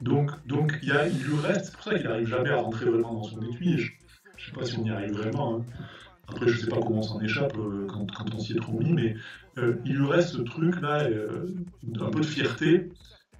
donc, 0.00 0.30
donc 0.46 0.78
il 0.82 0.88
lui 0.88 1.36
reste, 1.42 1.66
c'est 1.66 1.74
pour 1.74 1.84
ça 1.84 1.98
qu'il 1.98 2.08
n'arrive 2.08 2.26
jamais 2.26 2.50
à 2.50 2.56
rentrer 2.56 2.86
vraiment 2.86 3.14
dans 3.14 3.22
son 3.22 3.42
étui. 3.42 3.78
Je 3.78 3.90
ne 3.90 4.46
sais 4.46 4.52
pas 4.52 4.64
si 4.64 4.78
on 4.78 4.84
y 4.84 4.90
arrive 4.90 5.12
vraiment. 5.12 5.56
Hein. 5.56 5.64
Après, 6.28 6.48
je 6.48 6.54
ne 6.54 6.58
sais 6.58 6.70
pas 6.70 6.80
comment 6.80 7.00
on 7.00 7.02
s'en 7.02 7.20
échappe 7.20 7.52
quand, 7.88 8.10
quand, 8.10 8.34
on 8.34 8.38
s'y 8.38 8.52
est 8.52 8.60
trop 8.60 8.80
mis, 8.80 8.92
mais 8.94 9.14
il 9.84 9.96
lui 9.96 10.06
reste 10.06 10.30
ce 10.30 10.40
truc-là, 10.40 11.06
un 12.00 12.10
peu 12.10 12.20
de 12.20 12.26
fierté, 12.26 12.88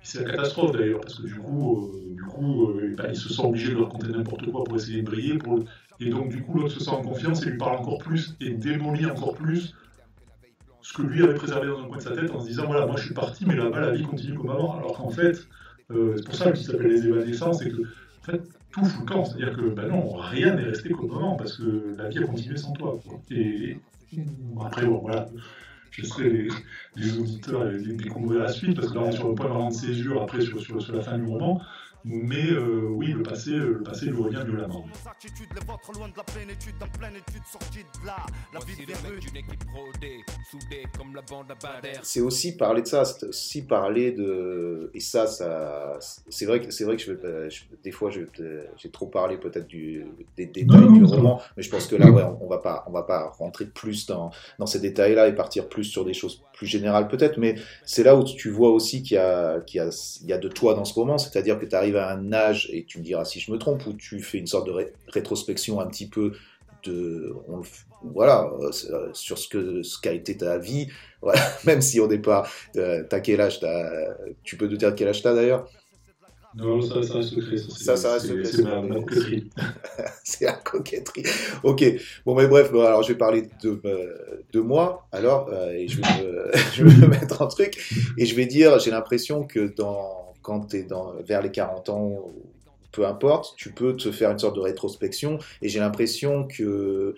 c'est 0.03 0.25
la 0.25 0.31
catastrophe 0.31 0.73
d'ailleurs, 0.73 1.01
parce 1.01 1.17
que 1.17 1.27
du 1.27 1.35
coup, 1.35 1.93
euh, 1.95 2.15
du 2.15 2.23
coup 2.25 2.71
euh, 2.71 2.95
bah, 2.97 3.05
il 3.09 3.17
se 3.17 3.33
sent 3.33 3.43
obligé 3.43 3.73
de 3.73 3.79
raconter 3.79 4.09
n'importe 4.09 4.51
quoi 4.51 4.65
pour 4.65 4.77
essayer 4.77 5.03
de 5.03 5.07
briller. 5.07 5.39
Et 6.01 6.11
donc, 6.11 6.31
du 6.31 6.43
coup, 6.43 6.59
l'autre 6.59 6.73
se 6.73 6.81
sent 6.81 6.91
en 6.91 7.03
confiance 7.03 7.43
et 7.47 7.51
lui 7.51 7.59
parle 7.59 7.77
encore 7.77 7.99
plus 7.99 8.37
et 8.41 8.51
démolit 8.51 9.07
encore 9.07 9.35
plus 9.35 9.75
ce 10.81 10.93
que 10.95 11.03
lui 11.03 11.23
avait 11.23 11.35
préservé 11.35 11.69
dans 11.69 11.81
un 11.81 11.87
coin 11.87 11.99
de 11.99 12.03
sa 12.03 12.11
tête 12.11 12.31
en 12.33 12.41
se 12.41 12.49
disant 12.49 12.67
voilà, 12.67 12.87
moi 12.87 12.97
je 12.97 13.05
suis 13.05 13.15
parti, 13.15 13.47
mais 13.47 13.55
là-bas 13.55 13.81
la 13.81 13.91
vie 13.93 14.03
continue 14.03 14.37
comme 14.37 14.51
avant. 14.51 14.77
Alors 14.77 14.97
qu'en 14.97 15.11
fait, 15.11 15.47
euh, 15.93 16.15
c'est 16.17 16.25
pour 16.25 16.35
ça 16.35 16.51
qu'il 16.51 16.67
s'appelle 16.67 16.89
les 16.89 17.07
évanescences, 17.07 17.61
c'est 17.61 17.71
que 17.71 17.83
en 17.83 18.25
fait, 18.25 18.43
tout 18.73 18.85
fout 18.85 19.01
le 19.01 19.07
camp. 19.07 19.25
C'est-à-dire 19.25 19.57
que 19.57 19.63
ben 19.71 19.87
non, 19.87 20.17
rien 20.17 20.55
n'est 20.55 20.65
resté 20.65 20.91
comme 20.91 21.13
avant 21.13 21.37
parce 21.37 21.57
que 21.57 21.95
la 21.97 22.09
vie 22.09 22.19
a 22.19 22.27
continué 22.27 22.57
sans 22.57 22.73
toi. 22.73 22.99
Et 23.31 23.79
après, 24.61 24.87
bon, 24.87 24.99
voilà 24.99 25.29
je 25.93 26.07
serai 26.07 26.49
les, 26.97 27.19
auditeurs 27.19 27.71
et 27.71 27.79
découvrir 27.79 28.41
la 28.41 28.49
suite, 28.49 28.75
parce 28.75 28.89
que 28.89 28.95
là 28.95 29.03
on 29.05 29.09
est 29.11 29.13
sur 29.13 29.29
le 29.29 29.35
point 29.35 29.47
de 29.47 29.53
rendre 29.53 29.75
césure 29.75 30.23
après 30.23 30.41
sur, 30.41 30.61
sur, 30.61 30.93
la 30.93 31.03
fin 31.03 31.19
du 31.19 31.27
roman. 31.27 31.61
Mais 32.05 32.51
euh, 32.51 32.89
oui, 32.89 33.09
le 33.13 33.23
passé, 33.23 33.53
le 33.53 33.83
passé 33.83 34.07
lui 34.07 34.21
revient 34.21 34.43
violemment. 34.45 34.85
C'est 42.03 42.21
aussi 42.21 42.57
parler 42.57 42.83
de 42.83 42.89
ça, 42.89 43.05
c'est 43.05 43.27
aussi 43.27 43.67
parler 43.67 44.13
de 44.13 44.91
et 44.95 45.01
ça, 45.01 45.27
ça, 45.27 45.99
c'est 46.29 46.47
vrai 46.47 46.61
que 46.61 46.71
c'est 46.71 46.85
vrai 46.85 46.97
que 46.97 47.03
je, 47.03 47.13
vais, 47.13 47.49
des 47.83 47.93
fois 47.93 48.11
j'ai 48.11 48.91
trop 48.91 49.07
parlé 49.07 49.37
peut-être 49.37 49.67
du 49.67 50.05
des 50.37 50.47
détails 50.47 50.93
du 50.93 51.05
roman, 51.05 51.41
mais 51.57 51.63
je 51.63 51.71
pense 51.71 51.87
que 51.87 51.97
là, 51.97 52.11
ouais, 52.11 52.25
on, 52.41 52.49
va 52.49 52.59
pas, 52.59 52.85
on 52.89 52.93
va 52.93 53.05
pas 53.05 53.29
rentrer 53.39 53.67
plus 53.67 54.07
dans 54.07 54.31
dans 54.59 54.67
ces 54.67 54.81
détails-là 54.81 55.29
et 55.29 55.35
partir 55.35 55.69
plus 55.69 55.85
sur 55.85 56.05
des 56.05 56.15
choses 56.15 56.43
plus 56.67 57.17
peut-être, 57.17 57.39
mais 57.39 57.57
c'est 57.85 58.03
là 58.03 58.17
où 58.17 58.25
tu 58.25 58.51
vois 58.51 58.71
aussi 58.71 59.03
qu'il 59.03 59.17
y 59.17 59.19
a 59.19 59.59
de 60.39 60.49
toi 60.49 60.75
dans 60.75 60.85
ce 60.85 60.95
roman, 60.95 61.19
c'est-à-dire 61.19 61.59
que 61.59 61.67
tu 61.67 61.75
arrives 61.75 61.97
à 61.97 62.11
un 62.11 62.33
âge, 62.33 62.69
et 62.73 62.85
tu 62.85 62.99
me 62.99 63.05
diras 63.05 63.25
si 63.25 63.41
je 63.41 63.51
me 63.53 63.59
trompe, 63.59 63.87
où 63.87 63.93
tu 63.95 64.21
fais 64.21 64.39
une 64.39 64.47
sorte 64.47 64.67
de 64.67 64.93
rétrospection 65.09 65.81
un 65.81 65.87
petit 65.87 66.09
peu 66.09 66.33
de, 66.85 67.35
voilà, 68.03 68.51
euh, 68.61 69.11
sur 69.13 69.39
ce 69.39 69.49
que 69.49 69.83
ce 69.83 70.01
qu'a 70.01 70.13
été 70.13 70.37
ta 70.37 70.59
vie, 70.59 70.89
même 71.65 71.81
si 71.81 72.01
on 72.01 72.09
n'est 72.09 72.19
pas, 72.19 72.47
euh, 72.77 73.05
quel 73.23 73.41
âge, 73.41 73.61
tu 74.43 74.57
peux 74.57 74.69
te 74.69 74.75
dire 74.75 74.95
quel 74.95 75.09
âge 75.09 75.23
t'as 75.23 75.35
d'ailleurs? 75.35 75.69
Non, 76.55 76.83
ça, 76.83 77.03
ça 77.03 77.15
reste 77.15 77.31
secret. 77.31 77.57
Ça, 77.57 77.97
ça, 77.97 78.15
reste 78.15 78.27
secret. 78.27 78.45
C'est 78.45 78.63
ma, 78.63 78.81
coquetterie. 78.83 79.51
c'est 80.25 80.45
la 80.45 80.53
coquetterie. 80.53 81.25
Ok. 81.63 81.85
Bon, 82.27 82.35
mais 82.35 82.47
bref, 82.47 82.71
alors 82.71 83.03
je 83.03 83.09
vais 83.09 83.19
parler 83.19 83.49
de, 83.63 83.81
euh, 83.85 84.43
de 84.53 84.61
moi, 84.61 85.07
alors, 85.13 85.53
et 85.73 85.89
je 85.89 86.01
vais, 86.01 86.25
me, 86.25 86.51
je 86.75 86.85
vais 86.85 87.07
me 87.07 87.07
mettre 87.07 87.43
en 87.43 87.49
truc, 87.49 87.77
et 88.19 88.27
je 88.27 88.35
vais 88.35 88.47
dire, 88.47 88.79
j'ai 88.79 88.91
l'impression 88.91 89.45
que 89.45 89.75
dans 89.75 90.23
quand 90.43 90.67
tu 90.67 90.79
es 90.79 90.83
dans, 90.83 91.15
vers 91.23 91.41
les 91.41 91.51
40 91.51 91.89
ans, 91.89 92.31
peu 92.91 93.07
importe, 93.07 93.55
tu 93.57 93.73
peux 93.73 93.97
te 93.97 94.13
faire 94.13 94.31
une 94.31 94.39
sorte 94.39 94.57
de 94.57 94.61
rétrospection. 94.61 95.39
Et 95.63 95.69
j'ai 95.69 95.81
l'impression 95.81 96.47
que, 96.47 97.15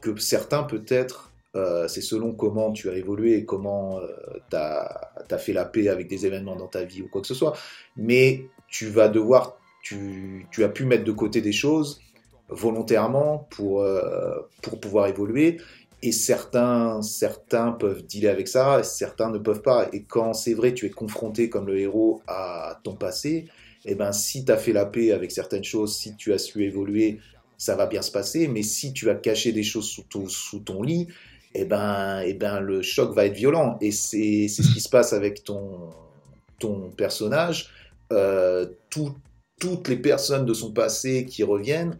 que 0.00 0.18
certains, 0.18 0.64
peut-être, 0.64 1.30
euh, 1.54 1.86
c'est 1.86 2.00
selon 2.00 2.32
comment 2.32 2.72
tu 2.72 2.88
as 2.88 2.94
évolué 2.94 3.36
et 3.36 3.44
comment 3.44 3.98
euh, 3.98 4.06
tu 4.50 4.56
as, 4.56 5.38
fait 5.38 5.52
la 5.52 5.64
paix 5.64 5.88
avec 5.88 6.08
des 6.08 6.26
événements 6.26 6.56
dans 6.56 6.66
ta 6.66 6.84
vie 6.84 7.02
ou 7.02 7.08
quoi 7.08 7.20
que 7.20 7.26
ce 7.26 7.34
soit. 7.34 7.56
Mais 7.96 8.46
tu 8.72 8.88
vas 8.88 9.08
devoir, 9.08 9.58
tu, 9.82 10.48
as 10.58 10.68
pu 10.68 10.84
mettre 10.84 11.04
de 11.04 11.12
côté 11.12 11.40
des 11.40 11.52
choses 11.52 12.00
volontairement 12.48 13.46
pour, 13.50 13.82
euh, 13.82 14.34
pour 14.62 14.80
pouvoir 14.80 15.06
évoluer. 15.06 15.58
Et 16.02 16.10
certains, 16.10 17.00
certains 17.02 17.70
peuvent 17.70 18.04
dealer 18.04 18.28
avec 18.28 18.48
ça, 18.48 18.82
certains 18.82 19.30
ne 19.30 19.38
peuvent 19.38 19.62
pas. 19.62 19.88
Et 19.92 20.02
quand 20.02 20.32
c'est 20.32 20.54
vrai, 20.54 20.74
tu 20.74 20.86
es 20.86 20.90
confronté 20.90 21.48
comme 21.48 21.68
le 21.68 21.78
héros 21.78 22.22
à 22.26 22.80
ton 22.82 22.96
passé, 22.96 23.46
et 23.84 23.92
eh 23.92 23.94
ben 23.94 24.12
si 24.12 24.44
tu 24.44 24.52
as 24.52 24.56
fait 24.56 24.72
la 24.72 24.86
paix 24.86 25.12
avec 25.12 25.32
certaines 25.32 25.64
choses, 25.64 25.96
si 25.96 26.14
tu 26.16 26.32
as 26.32 26.38
su 26.38 26.64
évoluer, 26.64 27.18
ça 27.58 27.74
va 27.74 27.86
bien 27.86 28.00
se 28.00 28.12
passer. 28.12 28.48
Mais 28.48 28.62
si 28.62 28.92
tu 28.92 29.10
as 29.10 29.14
caché 29.16 29.52
des 29.52 29.64
choses 29.64 29.88
sous 29.88 30.02
ton, 30.02 30.28
sous 30.28 30.60
ton 30.60 30.82
lit, 30.82 31.08
et 31.54 31.62
eh 31.62 31.64
ben, 31.64 32.20
et 32.20 32.30
eh 32.30 32.34
ben 32.34 32.60
le 32.60 32.80
choc 32.82 33.14
va 33.14 33.26
être 33.26 33.34
violent. 33.34 33.76
Et 33.80 33.90
c'est 33.90 34.48
ce 34.48 34.62
qui 34.62 34.80
se 34.80 34.88
passe 34.88 35.12
avec 35.12 35.44
ton, 35.44 35.90
ton 36.58 36.90
personnage. 36.90 37.70
Euh, 38.12 38.66
toutes 39.60 39.88
les 39.88 39.96
personnes 39.96 40.44
de 40.44 40.54
son 40.54 40.72
passé 40.72 41.24
qui 41.24 41.42
reviennent 41.42 41.98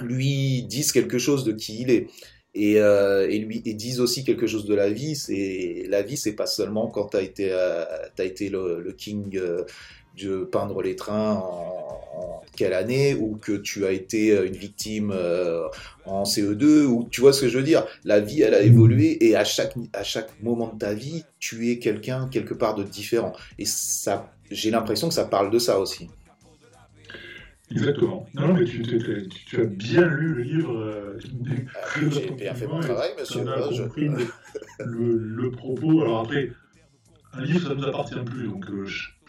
lui 0.00 0.62
disent 0.62 0.92
quelque 0.92 1.18
chose 1.18 1.44
de 1.44 1.52
qui 1.52 1.82
il 1.82 1.90
est 1.90 2.06
et, 2.54 2.80
euh, 2.80 3.26
lui 3.26 3.60
disent 3.60 4.00
aussi 4.00 4.24
quelque 4.24 4.46
chose 4.46 4.64
de 4.64 4.74
la 4.74 4.90
vie. 4.90 5.16
C'est 5.16 5.84
la 5.88 6.02
vie, 6.02 6.16
c'est 6.16 6.34
pas 6.34 6.46
seulement 6.46 6.88
quand 6.88 7.08
tu 7.08 7.16
as 7.16 7.22
été 7.22 7.48
euh, 7.50 7.84
été 8.18 8.48
le, 8.48 8.94
king 8.96 9.38
de 10.20 10.44
peindre 10.44 10.82
les 10.82 10.96
trains 10.96 11.34
en, 11.34 12.00
en, 12.16 12.42
quelle 12.56 12.72
année 12.72 13.14
ou 13.14 13.36
que 13.36 13.52
tu 13.52 13.84
as 13.84 13.92
été 13.92 14.32
euh, 14.32 14.46
une 14.46 14.56
victime 14.56 15.12
euh, 15.12 15.66
en 16.06 16.24
CE2 16.24 16.84
ou 16.84 17.08
tu 17.10 17.20
vois 17.20 17.32
ce 17.32 17.42
que 17.42 17.48
je 17.48 17.58
veux 17.58 17.64
dire? 17.64 17.84
La 18.04 18.20
vie, 18.20 18.42
elle 18.42 18.54
a 18.54 18.62
évolué 18.62 19.24
et 19.26 19.36
à 19.36 19.44
chaque 19.44 19.74
à 19.92 20.02
chaque 20.02 20.30
moment 20.42 20.72
de 20.72 20.78
ta 20.78 20.94
vie, 20.94 21.24
tu 21.38 21.70
es 21.70 21.78
quelqu'un 21.78 22.28
quelque 22.28 22.54
part 22.54 22.74
de 22.74 22.84
différent. 22.84 23.32
Et 23.58 23.64
ça, 23.64 24.32
j'ai 24.50 24.70
l'impression 24.70 25.08
que 25.08 25.14
ça 25.14 25.24
parle 25.24 25.50
de 25.50 25.58
ça 25.58 25.78
aussi. 25.78 26.08
Exactement. 27.70 28.26
Non, 28.34 28.52
mais 28.52 28.64
tu, 28.64 28.82
tu, 28.82 29.60
as 29.60 29.64
bien 29.64 30.06
lu 30.06 30.34
le 30.34 30.42
livre. 30.42 30.76
Euh, 30.76 31.18
J'ai 32.10 32.30
bien 32.30 32.54
fait 32.54 32.66
mon 32.66 32.80
travail, 32.80 33.10
monsieur. 33.18 33.40
As 33.48 33.78
compris 33.78 34.08
le, 34.80 35.16
le, 35.16 35.50
propos. 35.50 36.02
Alors 36.02 36.20
après, 36.20 36.52
un 37.32 37.42
livre, 37.42 37.68
ça 37.68 37.74
ne 37.74 37.80
nous 37.80 37.86
appartient 37.86 38.14
plus, 38.24 38.48
donc 38.48 38.68
euh, 38.70 38.86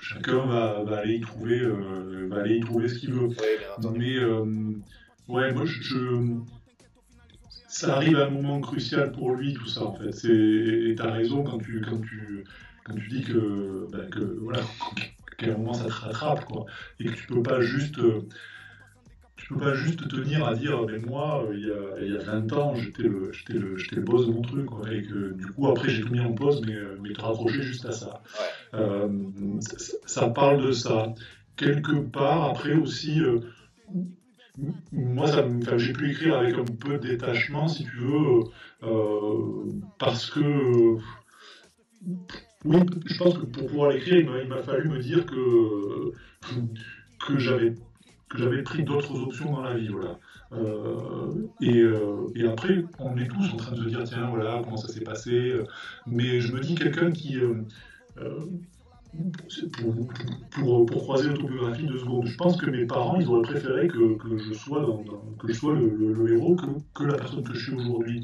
chacun 0.07 0.45
va, 0.45 0.83
va, 0.83 0.97
aller 0.97 1.15
y 1.15 1.21
trouver, 1.21 1.59
euh, 1.59 2.27
va 2.29 2.41
aller 2.41 2.57
y 2.57 2.59
trouver 2.59 2.87
ce 2.87 2.95
qu'il 2.95 3.13
veut. 3.13 3.29
mais 3.97 4.17
euh, 4.17 4.45
ouais, 5.27 5.51
moi, 5.53 5.65
je, 5.65 5.81
je, 5.81 5.97
ça 7.67 7.95
arrive 7.95 8.17
à 8.17 8.27
un 8.27 8.29
moment 8.29 8.61
crucial 8.61 9.11
pour 9.11 9.33
lui, 9.33 9.53
tout 9.53 9.67
ça, 9.67 9.83
en 9.83 9.95
fait. 9.95 10.11
Tu 10.11 10.95
as 10.99 11.11
raison 11.11 11.43
quand 11.43 11.57
tu, 11.57 11.81
quand, 11.81 11.99
tu, 12.01 12.43
quand 12.83 12.95
tu 12.95 13.09
dis 13.09 13.23
que, 13.23 13.87
ben, 13.91 14.09
que 14.09 14.37
voilà, 14.41 14.61
qu'à 15.37 15.47
un 15.47 15.57
moment 15.57 15.73
ça 15.73 15.85
te 15.85 15.91
rattrape, 15.91 16.45
quoi. 16.45 16.65
Et 16.99 17.05
que 17.05 17.13
tu 17.13 17.27
peux 17.27 17.41
pas 17.41 17.61
juste. 17.61 17.99
Euh, 19.45 19.47
tu 19.47 19.53
peux 19.53 19.59
pas 19.59 19.73
juste 19.73 20.07
tenir 20.07 20.45
à 20.45 20.55
dire, 20.55 20.85
mais 20.85 20.99
moi, 20.99 21.45
il 21.53 21.67
y 21.67 21.71
a, 21.71 22.01
il 22.01 22.13
y 22.13 22.17
a 22.17 22.23
20 22.23 22.53
ans, 22.53 22.75
j'étais 22.75 23.03
le, 23.03 23.31
j'étais 23.31 23.53
le, 23.53 23.77
j'étais 23.77 23.97
le 23.97 24.01
boss 24.01 24.27
de 24.27 24.33
mon 24.33 24.41
truc, 24.41 24.65
quoi, 24.65 24.91
et 24.91 25.03
que 25.03 25.33
du 25.33 25.45
coup, 25.47 25.67
après, 25.67 25.89
j'ai 25.89 26.01
tout 26.01 26.11
mis 26.11 26.19
en 26.19 26.33
pause, 26.33 26.61
mais, 26.65 26.75
mais 27.01 27.13
te 27.13 27.21
raccrocher 27.21 27.61
juste 27.61 27.85
à 27.85 27.91
ça. 27.91 28.21
Euh, 28.73 29.09
ça. 30.05 30.29
parle 30.29 30.65
de 30.65 30.71
ça. 30.71 31.13
Quelque 31.55 31.95
part, 31.95 32.49
après 32.49 32.73
aussi, 32.73 33.21
euh, 33.21 33.39
moi, 34.91 35.27
ça, 35.27 35.45
j'ai 35.77 35.93
pu 35.93 36.11
écrire 36.11 36.37
avec 36.37 36.55
un 36.55 36.63
peu 36.63 36.97
de 36.97 37.07
détachement, 37.07 37.67
si 37.67 37.85
tu 37.85 37.97
veux, 37.97 38.43
parce 39.99 40.29
que 40.29 40.97
oui, 42.65 42.79
je 43.05 43.17
pense 43.17 43.37
que 43.37 43.45
pour 43.45 43.67
pouvoir 43.67 43.91
l'écrire, 43.91 44.17
il 44.41 44.47
m'a 44.47 44.63
fallu 44.63 44.89
me 44.89 44.99
dire 44.99 45.25
que, 45.25 46.11
que 47.27 47.37
j'avais 47.37 47.75
que 48.29 48.37
j'avais 48.37 48.63
pris 48.63 48.83
d'autres 48.83 49.19
options 49.21 49.51
dans 49.51 49.61
la 49.61 49.75
vie, 49.75 49.89
voilà. 49.89 50.17
Euh, 50.53 51.47
et, 51.61 51.79
euh, 51.79 52.31
et, 52.35 52.47
après, 52.47 52.83
on 52.99 53.17
est 53.17 53.27
tous 53.27 53.53
en 53.53 53.57
train 53.57 53.75
de 53.75 53.83
se 53.83 53.89
dire, 53.89 54.03
tiens, 54.03 54.29
voilà, 54.29 54.61
comment 54.63 54.77
ça 54.77 54.87
s'est 54.87 55.03
passé. 55.03 55.53
Mais 56.07 56.41
je 56.41 56.53
me 56.53 56.59
dis, 56.59 56.75
quelqu'un 56.75 57.11
qui, 57.11 57.37
euh, 57.37 57.63
pour, 59.73 59.95
pour, 60.51 60.85
pour, 60.85 61.01
croiser 61.03 61.29
l'autobiographie 61.29 61.85
de 61.85 61.97
secondes, 61.97 62.25
je 62.25 62.35
pense 62.35 62.57
que 62.57 62.69
mes 62.69 62.85
parents, 62.85 63.19
ils 63.19 63.27
auraient 63.27 63.43
préféré 63.43 63.87
que, 63.87 64.17
que 64.17 64.37
je 64.37 64.53
sois, 64.53 65.03
que 65.39 65.47
je 65.47 65.53
sois 65.53 65.73
le, 65.73 66.13
le, 66.13 66.33
héros 66.33 66.55
que, 66.55 66.65
que, 66.93 67.03
la 67.03 67.17
personne 67.17 67.43
que 67.43 67.53
je 67.53 67.63
suis 67.63 67.75
aujourd'hui. 67.75 68.23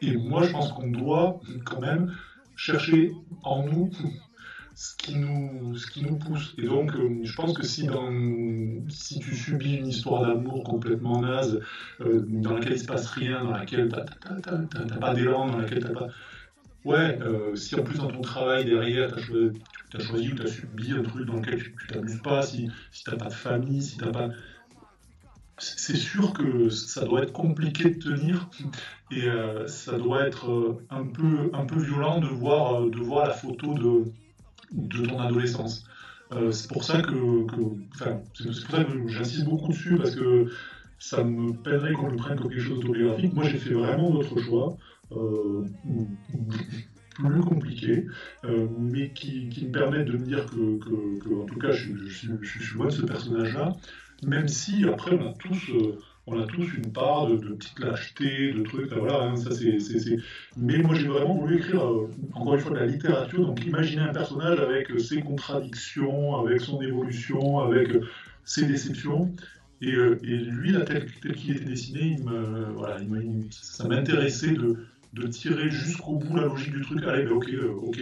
et 0.00 0.16
moi, 0.16 0.42
je 0.44 0.52
pense 0.52 0.72
qu'on 0.72 0.90
doit 0.90 1.40
quand 1.64 1.80
même 1.80 2.12
chercher 2.56 3.12
en 3.42 3.64
nous 3.64 3.90
ce 4.74 4.96
qui 4.96 5.16
nous, 5.16 5.76
ce 5.76 5.86
qui 5.90 6.02
nous 6.02 6.16
pousse. 6.16 6.54
Et 6.58 6.66
donc, 6.66 6.94
euh, 6.94 7.20
je 7.22 7.34
pense 7.34 7.52
que 7.52 7.64
si, 7.64 7.86
dans, 7.86 8.10
si 8.88 9.18
tu 9.18 9.34
subis 9.34 9.76
une 9.76 9.88
histoire 9.88 10.26
d'amour 10.26 10.64
complètement 10.64 11.20
naze, 11.20 11.60
euh, 12.00 12.24
dans 12.26 12.54
laquelle 12.54 12.72
il 12.72 12.78
se 12.78 12.86
passe 12.86 13.06
rien, 13.08 13.44
dans 13.44 13.52
laquelle 13.52 13.88
tu 13.88 14.78
n'as 14.78 14.96
pas 14.98 15.14
d'élan, 15.14 15.46
dans 15.46 15.58
laquelle 15.58 15.84
tu 15.84 15.92
pas. 15.92 16.08
Ouais, 16.84 17.18
euh, 17.22 17.54
si 17.54 17.76
en 17.76 17.84
plus 17.84 17.98
dans 17.98 18.08
ton 18.08 18.22
travail 18.22 18.64
derrière, 18.64 19.12
tu 19.12 19.18
as 19.18 19.22
choisi, 19.22 19.58
as 19.94 20.00
choisi 20.00 20.32
ou 20.32 20.34
tu 20.34 20.42
as 20.42 20.48
subi 20.48 20.92
un 20.92 21.02
truc 21.02 21.26
dans 21.26 21.36
lequel 21.36 21.62
tu 21.62 21.86
t'amuses 21.86 22.20
pas, 22.22 22.42
si, 22.42 22.68
si 22.90 23.04
tu 23.04 23.10
n'as 23.10 23.16
pas 23.16 23.28
de 23.28 23.34
famille, 23.34 23.82
si 23.82 23.98
tu 23.98 24.10
pas 24.10 24.30
c'est 25.62 25.96
sûr 25.96 26.32
que 26.32 26.70
ça 26.70 27.04
doit 27.04 27.22
être 27.22 27.32
compliqué 27.32 27.90
de 27.90 27.98
tenir 27.98 28.48
et 29.10 29.24
euh, 29.24 29.66
ça 29.66 29.96
doit 29.96 30.26
être 30.26 30.50
euh, 30.50 30.84
un 30.90 31.06
peu, 31.06 31.50
un 31.52 31.64
peu 31.66 31.80
violent 31.80 32.20
de 32.20 32.26
voir, 32.26 32.82
euh, 32.82 32.90
de 32.90 32.98
voir 32.98 33.28
la 33.28 33.34
photo 33.34 33.74
de, 33.74 34.04
de 34.72 35.06
ton 35.06 35.18
adolescence. 35.20 35.84
c'est 36.50 36.68
pour 36.68 36.84
ça 36.84 37.02
que, 37.02 37.46
c'est 38.34 38.44
pour 38.44 38.76
ça 38.76 38.84
que 38.84 39.08
j'insiste 39.08 39.44
beaucoup 39.44 39.68
dessus 39.68 39.96
parce 39.96 40.16
que 40.16 40.46
ça 40.98 41.24
me 41.24 41.52
peinerait 41.52 41.92
qu'on 41.94 42.08
le 42.08 42.16
prenne 42.16 42.38
comme 42.38 42.50
quelque 42.50 42.62
chose 42.62 42.80
d'autographique. 42.80 43.34
Moi, 43.34 43.44
j'ai 43.44 43.58
fait 43.58 43.74
vraiment 43.74 44.10
d'autres 44.10 44.40
choix, 44.40 44.76
plus 47.14 47.40
compliqués, 47.40 48.06
mais 48.78 49.12
qui, 49.12 49.66
me 49.66 49.72
permettent 49.72 50.06
de 50.06 50.16
me 50.16 50.24
dire 50.24 50.46
que, 50.46 51.42
en 51.42 51.46
tout 51.46 51.58
cas, 51.58 51.72
je, 51.72 51.92
suis 52.08 52.74
loin 52.76 52.86
de 52.86 52.92
ce 52.92 53.02
personnage-là 53.02 53.76
même 54.22 54.48
si 54.48 54.84
après 54.84 55.14
on 55.14 55.30
a 55.30 55.32
tous, 55.34 55.70
euh, 55.70 55.98
on 56.26 56.40
a 56.40 56.46
tous 56.46 56.72
une 56.74 56.92
part 56.92 57.26
de, 57.26 57.36
de 57.36 57.54
petite 57.54 57.78
lâcheté, 57.80 58.52
de 58.52 58.62
trucs, 58.62 58.92
voilà, 58.92 59.22
hein, 59.22 59.36
ça 59.36 59.50
c'est, 59.50 59.78
Mais 60.56 60.78
moi 60.78 60.94
j'ai 60.94 61.08
vraiment 61.08 61.36
voulu 61.36 61.56
écrire, 61.56 61.84
euh, 61.84 62.08
encore 62.32 62.54
une 62.54 62.60
fois, 62.60 62.70
de 62.72 62.76
la 62.76 62.86
littérature, 62.86 63.44
donc 63.44 63.64
imaginer 63.64 64.02
un 64.02 64.12
personnage 64.12 64.60
avec 64.60 64.90
euh, 64.90 64.98
ses 64.98 65.20
contradictions, 65.20 66.36
avec 66.36 66.60
son 66.60 66.80
évolution, 66.80 67.58
avec 67.60 67.88
ses 68.44 68.66
déceptions. 68.66 69.32
Et, 69.80 69.90
lui, 69.90 70.70
là, 70.70 70.82
tel, 70.82 71.06
qu'il 71.34 71.56
était 71.56 71.64
dessiné, 71.64 72.16
ça 73.50 73.88
m'intéressait 73.88 74.54
de, 74.54 75.26
tirer 75.26 75.70
jusqu'au 75.70 76.18
bout 76.18 76.36
la 76.36 76.44
logique 76.44 76.72
du 76.72 76.82
truc. 76.82 77.02
Allez, 77.04 77.24
ben, 77.24 77.32
ok, 77.32 77.48
ok, 77.82 77.98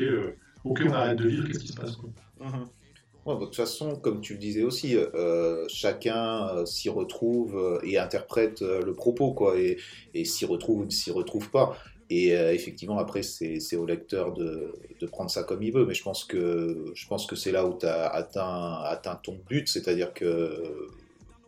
ok, 0.65 0.83
on 0.87 0.93
arrête 0.93 1.19
de 1.19 1.27
lire, 1.27 1.47
qu'est-ce 1.47 1.61
qui 1.61 1.69
se 1.69 1.73
passe 1.73 1.97
quoi. 1.97 2.11
Uh-huh. 3.27 3.39
de 3.39 3.45
toute 3.45 3.57
façon, 3.57 3.97
comme 3.97 4.21
tu 4.21 4.35
le 4.35 4.39
disais 4.39 4.63
aussi, 4.63 4.97
euh, 4.97 5.67
chacun 5.69 6.49
euh, 6.49 6.67
s'y 6.67 6.89
retrouve 6.89 7.57
euh, 7.57 7.79
et 7.85 7.99
interprète 7.99 8.63
le 8.63 8.95
propos, 8.95 9.33
quoi, 9.33 9.59
et, 9.59 9.79
et 10.15 10.25
s'y 10.25 10.45
retrouve 10.45 10.81
ou 10.81 10.85
ne 10.85 10.91
s'y 10.91 11.11
retrouve 11.11 11.51
pas. 11.51 11.77
Et 12.13 12.31
effectivement, 12.31 12.99
après, 12.99 13.23
c'est 13.23 13.77
au 13.77 13.87
lecteur 13.87 14.33
de, 14.33 14.75
de, 15.01 15.07
prendre 15.07 15.31
ça 15.31 15.45
comme 15.45 15.63
il 15.63 15.73
veut. 15.73 15.87
Mais 15.87 15.95
je 15.95 16.03
pense 16.03 16.25
que, 16.25 16.91
je 16.93 17.07
pense 17.07 17.25
que 17.25 17.37
c'est 17.37 17.53
là 17.53 17.65
où 17.65 17.79
tu 17.79 17.87
as 17.87 18.09
atteint, 18.09 18.81
atteint 18.83 19.15
ton 19.23 19.39
but. 19.49 19.69
C'est-à-dire 19.69 20.13
que, 20.13 20.89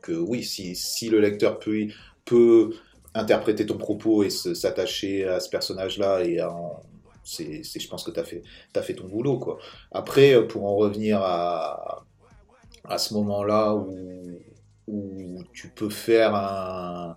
que 0.03 0.13
oui, 0.13 0.45
si, 0.45 0.77
si 0.77 1.09
le 1.11 1.19
lecteur 1.19 1.59
peut, 1.59 1.89
peut 2.25 2.71
interpréter 3.13 3.67
ton 3.67 3.77
propos 3.77 4.23
et 4.23 4.31
s'attacher 4.31 5.25
à 5.25 5.41
ce 5.41 5.51
personnage-là 5.51 6.23
et 6.25 6.41
en, 6.41 6.81
c'est, 7.25 7.63
je 7.63 7.89
pense 7.89 8.05
que 8.05 8.11
tu 8.11 8.21
as 8.21 8.25
fait, 8.83 8.95
ton 8.95 9.07
boulot. 9.07 9.59
Après, 9.91 10.35
euh, 10.35 10.47
pour 10.47 10.65
en 10.65 10.77
revenir 10.77 11.21
à, 11.21 12.05
ce 12.99 13.15
moment-là 13.15 13.75
où, 13.75 15.45
tu 15.53 15.69
peux 15.69 15.91
faire 15.91 16.35
un, 16.35 17.17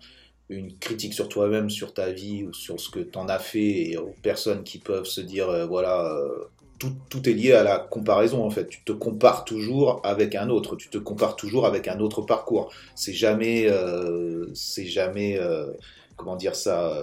une 0.49 0.77
critique 0.77 1.13
sur 1.13 1.27
toi-même, 1.27 1.69
sur 1.69 1.93
ta 1.93 2.11
vie 2.11 2.43
ou 2.43 2.53
sur 2.53 2.79
ce 2.79 2.89
que 2.89 2.99
tu 2.99 3.17
en 3.17 3.27
as 3.27 3.39
fait 3.39 3.89
et 3.89 3.97
aux 3.97 4.13
personnes 4.21 4.63
qui 4.63 4.77
peuvent 4.77 5.05
se 5.05 5.21
dire, 5.21 5.49
euh, 5.49 5.65
voilà, 5.65 6.05
euh, 6.05 6.45
tout, 6.77 7.27
est 7.27 7.33
lié 7.33 7.53
à 7.53 7.63
la 7.63 7.79
comparaison 7.79 8.43
en 8.43 8.49
fait. 8.49 8.67
Tu 8.67 8.83
te 8.83 8.91
compares 8.91 9.45
toujours 9.45 10.01
avec 10.03 10.35
un 10.35 10.49
autre, 10.49 10.75
tu 10.75 10.89
te 10.89 10.97
compares 10.97 11.35
toujours 11.35 11.65
avec 11.65 11.87
un 11.87 11.99
autre 11.99 12.21
parcours. 12.21 12.71
C'est 12.93 13.13
jamais, 13.13 13.67
c'est 14.53 14.85
jamais, 14.85 15.39
comment 16.15 16.35
dire 16.35 16.55
ça, 16.55 17.01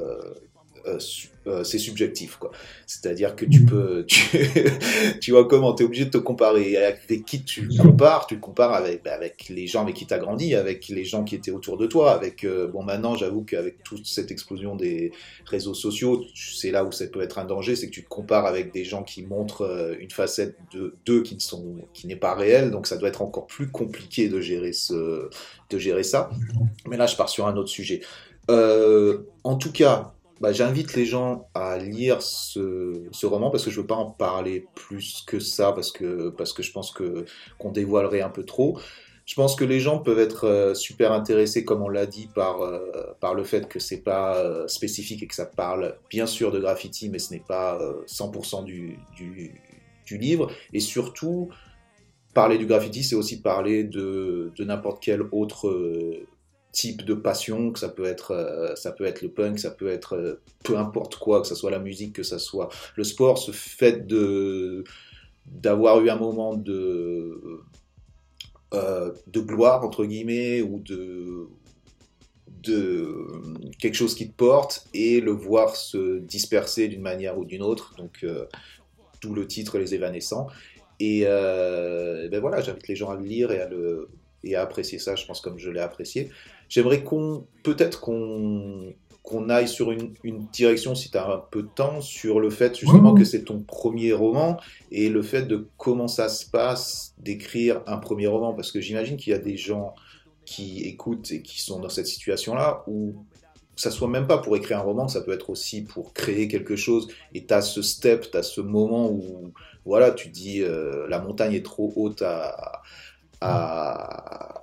c'est 1.64 1.78
subjectif 1.78 2.36
quoi. 2.36 2.52
C'est-à-dire 2.86 3.34
que 3.34 3.44
tu 3.44 3.60
mm. 3.60 3.66
peux 3.66 4.06
tu, 5.20 5.30
vois 5.32 5.46
comment 5.46 5.74
tu 5.74 5.82
es 5.82 5.86
obligé 5.86 6.04
de 6.04 6.10
te 6.10 6.18
comparer 6.18 6.76
avec 6.76 7.24
qui 7.24 7.42
tu 7.42 7.68
compares, 7.68 8.26
tu 8.26 8.36
te 8.36 8.40
compares 8.40 8.74
avec 8.74 9.04
bah, 9.04 9.12
avec 9.12 9.48
les 9.48 9.66
gens 9.66 9.82
avec 9.82 9.96
qui 9.96 10.06
tu 10.06 10.14
as 10.14 10.18
grandi, 10.18 10.54
avec 10.54 10.88
les 10.88 11.04
gens 11.04 11.24
qui 11.24 11.34
étaient 11.34 11.50
autour 11.50 11.76
de 11.76 11.86
toi, 11.86 12.12
avec 12.12 12.44
euh, 12.44 12.68
bon 12.68 12.82
maintenant 12.82 13.14
j'avoue 13.14 13.42
qu'avec 13.42 13.82
toute 13.82 14.06
cette 14.06 14.30
explosion 14.30 14.76
des 14.76 15.12
réseaux 15.46 15.74
sociaux, 15.74 16.24
c'est 16.34 16.70
là 16.70 16.84
où 16.84 16.92
ça 16.92 17.06
peut 17.06 17.22
être 17.22 17.38
un 17.38 17.44
danger, 17.44 17.76
c'est 17.76 17.88
que 17.88 17.94
tu 17.94 18.04
te 18.04 18.08
compares 18.08 18.46
avec 18.46 18.72
des 18.72 18.84
gens 18.84 19.02
qui 19.02 19.22
montrent 19.22 19.62
euh, 19.62 19.96
une 20.00 20.10
facette 20.10 20.56
de 20.72 20.94
d'eux 21.04 21.22
qui 21.22 21.34
ne 21.34 21.40
sont 21.40 21.76
qui 21.92 22.06
n'est 22.06 22.16
pas 22.16 22.34
réelle, 22.34 22.70
donc 22.70 22.86
ça 22.86 22.96
doit 22.96 23.08
être 23.08 23.22
encore 23.22 23.46
plus 23.46 23.70
compliqué 23.70 24.28
de 24.28 24.40
gérer 24.40 24.72
ce 24.72 25.28
de 25.70 25.78
gérer 25.78 26.04
ça. 26.04 26.30
Mais 26.88 26.96
là 26.96 27.06
je 27.06 27.16
pars 27.16 27.28
sur 27.28 27.46
un 27.46 27.56
autre 27.56 27.70
sujet. 27.70 28.00
en 28.48 29.56
tout 29.56 29.72
cas, 29.72 30.14
bah, 30.42 30.52
j'invite 30.52 30.94
les 30.94 31.06
gens 31.06 31.48
à 31.54 31.78
lire 31.78 32.20
ce, 32.20 33.24
roman 33.24 33.50
parce 33.50 33.64
que 33.64 33.70
je 33.70 33.76
ne 33.76 33.82
veux 33.82 33.86
pas 33.86 33.94
en 33.94 34.10
parler 34.10 34.66
plus 34.74 35.22
que 35.24 35.38
ça 35.38 35.70
parce 35.70 35.92
que, 35.92 36.30
parce 36.30 36.52
que 36.52 36.64
je 36.64 36.72
pense 36.72 36.90
que 36.90 37.26
qu'on 37.58 37.70
dévoilerait 37.70 38.22
un 38.22 38.28
peu 38.28 38.44
trop. 38.44 38.76
Je 39.24 39.36
pense 39.36 39.54
que 39.54 39.64
les 39.64 39.78
gens 39.78 40.00
peuvent 40.00 40.18
être 40.18 40.48
euh, 40.48 40.74
super 40.74 41.12
intéressés, 41.12 41.64
comme 41.64 41.80
on 41.80 41.88
l'a 41.88 42.06
dit, 42.06 42.28
par, 42.34 42.62
euh, 42.62 43.14
par 43.20 43.34
le 43.34 43.44
fait 43.44 43.68
que 43.68 43.78
c'est 43.78 44.02
pas 44.02 44.36
euh, 44.38 44.66
spécifique 44.66 45.22
et 45.22 45.28
que 45.28 45.34
ça 45.36 45.46
parle 45.46 45.96
bien 46.10 46.26
sûr 46.26 46.50
de 46.50 46.58
graffiti, 46.58 47.08
mais 47.08 47.20
ce 47.20 47.32
n'est 47.32 47.44
pas 47.46 47.78
100% 48.08 48.64
du, 48.64 48.98
du, 49.14 49.54
du, 50.04 50.18
livre. 50.18 50.50
Et 50.72 50.80
surtout, 50.80 51.50
parler 52.34 52.58
du 52.58 52.66
graffiti, 52.66 53.04
c'est 53.04 53.14
aussi 53.14 53.40
parler 53.40 53.84
de, 53.84 54.50
de 54.56 54.64
n'importe 54.64 55.00
quel 55.00 55.22
autre 55.30 55.70
type 56.72 57.04
de 57.04 57.14
passion, 57.14 57.70
que 57.70 57.78
ça 57.78 57.90
peut 57.90 58.06
être, 58.06 58.32
euh, 58.32 58.74
ça 58.76 58.92
peut 58.92 59.04
être 59.04 59.20
le 59.20 59.28
punk, 59.28 59.58
ça 59.58 59.70
peut 59.70 59.88
être 59.88 60.16
euh, 60.16 60.40
peu 60.64 60.78
importe 60.78 61.16
quoi, 61.16 61.42
que 61.42 61.46
ce 61.46 61.54
soit 61.54 61.70
la 61.70 61.78
musique, 61.78 62.14
que 62.14 62.22
ce 62.22 62.38
soit 62.38 62.70
le 62.96 63.04
sport, 63.04 63.38
ce 63.38 63.52
fait 63.52 64.06
de 64.06 64.84
d'avoir 65.46 66.00
eu 66.00 66.08
un 66.08 66.16
moment 66.16 66.54
de 66.54 67.60
euh, 68.72 69.12
de 69.26 69.40
gloire 69.40 69.84
entre 69.84 70.06
guillemets 70.06 70.62
ou 70.62 70.80
de 70.80 71.48
de 72.48 73.26
quelque 73.78 73.94
chose 73.94 74.14
qui 74.14 74.30
te 74.30 74.34
porte 74.34 74.86
et 74.94 75.20
le 75.20 75.32
voir 75.32 75.76
se 75.76 76.20
disperser 76.20 76.88
d'une 76.88 77.02
manière 77.02 77.36
ou 77.36 77.44
d'une 77.44 77.62
autre, 77.62 77.94
donc 77.98 78.24
d'où 79.20 79.34
le 79.34 79.46
titre 79.48 79.78
Les 79.78 79.94
Évanescents. 79.94 80.46
Et 81.00 81.22
ben 81.24 82.40
voilà, 82.40 82.60
j'invite 82.60 82.86
les 82.86 82.94
gens 82.94 83.10
à 83.10 83.16
le 83.16 83.24
lire 83.24 83.50
et 83.50 83.60
à 83.60 83.68
le 83.68 84.08
et 84.44 84.56
à 84.56 84.62
apprécier 84.62 84.98
ça, 84.98 85.16
je 85.16 85.26
pense 85.26 85.40
comme 85.40 85.58
je 85.58 85.70
l'ai 85.70 85.80
apprécié. 85.80 86.30
J'aimerais 86.72 87.04
qu'on, 87.04 87.44
peut-être 87.62 88.00
qu'on 88.00 88.94
qu'on 89.22 89.50
aille 89.50 89.68
sur 89.68 89.92
une, 89.92 90.14
direction, 90.52 90.94
si 90.94 91.10
tu 91.10 91.18
as 91.18 91.30
un 91.30 91.42
peu 91.50 91.62
de 91.62 91.68
temps, 91.68 92.00
sur 92.00 92.40
le 92.40 92.48
fait 92.48 92.74
justement 92.74 93.14
que 93.14 93.24
c'est 93.24 93.44
ton 93.44 93.60
premier 93.60 94.14
roman 94.14 94.56
et 94.90 95.10
le 95.10 95.22
fait 95.22 95.42
de 95.42 95.68
comment 95.76 96.08
ça 96.08 96.30
se 96.30 96.46
passe 96.46 97.14
d'écrire 97.18 97.82
un 97.86 97.98
premier 97.98 98.26
roman. 98.26 98.54
Parce 98.54 98.72
que 98.72 98.80
j'imagine 98.80 99.18
qu'il 99.18 99.32
y 99.32 99.36
a 99.36 99.38
des 99.38 99.58
gens 99.58 99.94
qui 100.46 100.82
écoutent 100.84 101.30
et 101.30 101.42
qui 101.42 101.60
sont 101.60 101.78
dans 101.78 101.90
cette 101.90 102.06
situation-là 102.06 102.84
où 102.86 103.22
ça 103.76 103.90
soit 103.90 104.08
même 104.08 104.26
pas 104.26 104.38
pour 104.38 104.56
écrire 104.56 104.78
un 104.78 104.82
roman, 104.82 105.08
ça 105.08 105.20
peut 105.20 105.32
être 105.32 105.50
aussi 105.50 105.82
pour 105.82 106.14
créer 106.14 106.48
quelque 106.48 106.74
chose. 106.74 107.06
Et 107.34 107.44
tu 107.44 107.52
as 107.52 107.60
ce 107.60 107.82
step, 107.82 108.30
tu 108.30 108.36
as 108.38 108.42
ce 108.42 108.62
moment 108.62 109.10
où 109.10 109.52
voilà, 109.84 110.10
tu 110.10 110.30
dis 110.30 110.62
euh, 110.62 111.06
la 111.08 111.20
montagne 111.20 111.52
est 111.52 111.64
trop 111.64 111.92
haute 111.96 112.22
à, 112.22 112.80
à, 113.42 114.61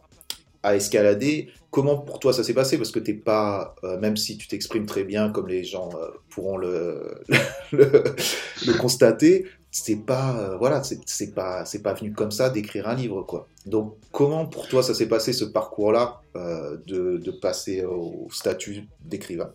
à 0.64 0.76
escalader. 0.76 1.50
Comment 1.72 1.98
pour 1.98 2.20
toi 2.20 2.34
ça 2.34 2.44
s'est 2.44 2.54
passé? 2.54 2.78
Parce 2.78 2.92
que 2.92 3.00
t'es 3.00 3.14
pas, 3.14 3.76
euh, 3.84 4.00
même 4.00 4.18
si 4.18 4.38
tu 4.38 4.48
t'exprimes 4.48 4.86
très 4.86 5.04
bien, 5.04 5.30
comme 5.30 5.48
les 5.48 5.64
gens 5.64 5.90
euh, 5.96 6.10
pourront 6.30 6.58
le, 6.58 7.22
le, 7.72 8.78
constater, 8.80 9.46
c'est 9.72 10.04
pas, 10.06 10.36
euh, 10.38 10.58
voilà, 10.58 10.82
c'est 10.84 11.34
pas, 11.34 11.66
c'est 11.66 11.84
pas 11.84 11.94
venu 11.94 12.12
comme 12.12 12.32
ça 12.32 12.50
d'écrire 12.50 12.88
un 12.88 12.96
livre, 12.96 13.22
quoi. 13.24 13.48
Donc, 13.66 13.96
comment 14.12 14.46
pour 14.46 14.68
toi 14.68 14.82
ça 14.82 14.94
s'est 14.94 15.08
passé 15.08 15.32
ce 15.32 15.46
parcours-là 15.46 16.22
de, 16.36 17.18
de, 17.18 17.32
passer 17.32 17.84
au 17.84 18.28
statut 18.32 18.88
d'écrivain? 19.02 19.52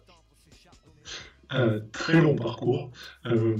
Euh, 1.53 1.81
très 1.93 2.21
long 2.21 2.35
parcours. 2.35 2.91
Euh, 3.27 3.57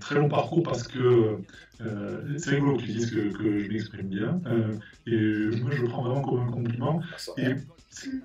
très 0.00 0.16
long 0.16 0.28
parcours 0.28 0.62
parce 0.62 0.86
que 0.86 1.38
euh, 1.80 2.38
c'est 2.38 2.50
rigolo 2.50 2.76
que 2.76 2.82
tu 2.82 2.92
dises 2.92 3.10
que, 3.10 3.30
je 3.58 3.68
m'exprime 3.68 4.08
bien. 4.08 4.40
et 5.06 5.50
moi, 5.60 5.70
je 5.72 5.82
le 5.82 5.88
prends 5.88 6.02
vraiment 6.04 6.22
comme 6.22 6.40
un 6.40 6.50
compliment. 6.50 7.02
Et 7.36 7.54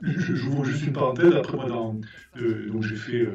je 0.03 0.63
juste 0.63 0.86
une 0.86 0.93
parenthèse. 0.93 1.33
Après, 1.33 1.57
moi, 1.57 1.67
donc 1.67 2.83
j'ai 2.83 2.95
fait 2.95 3.27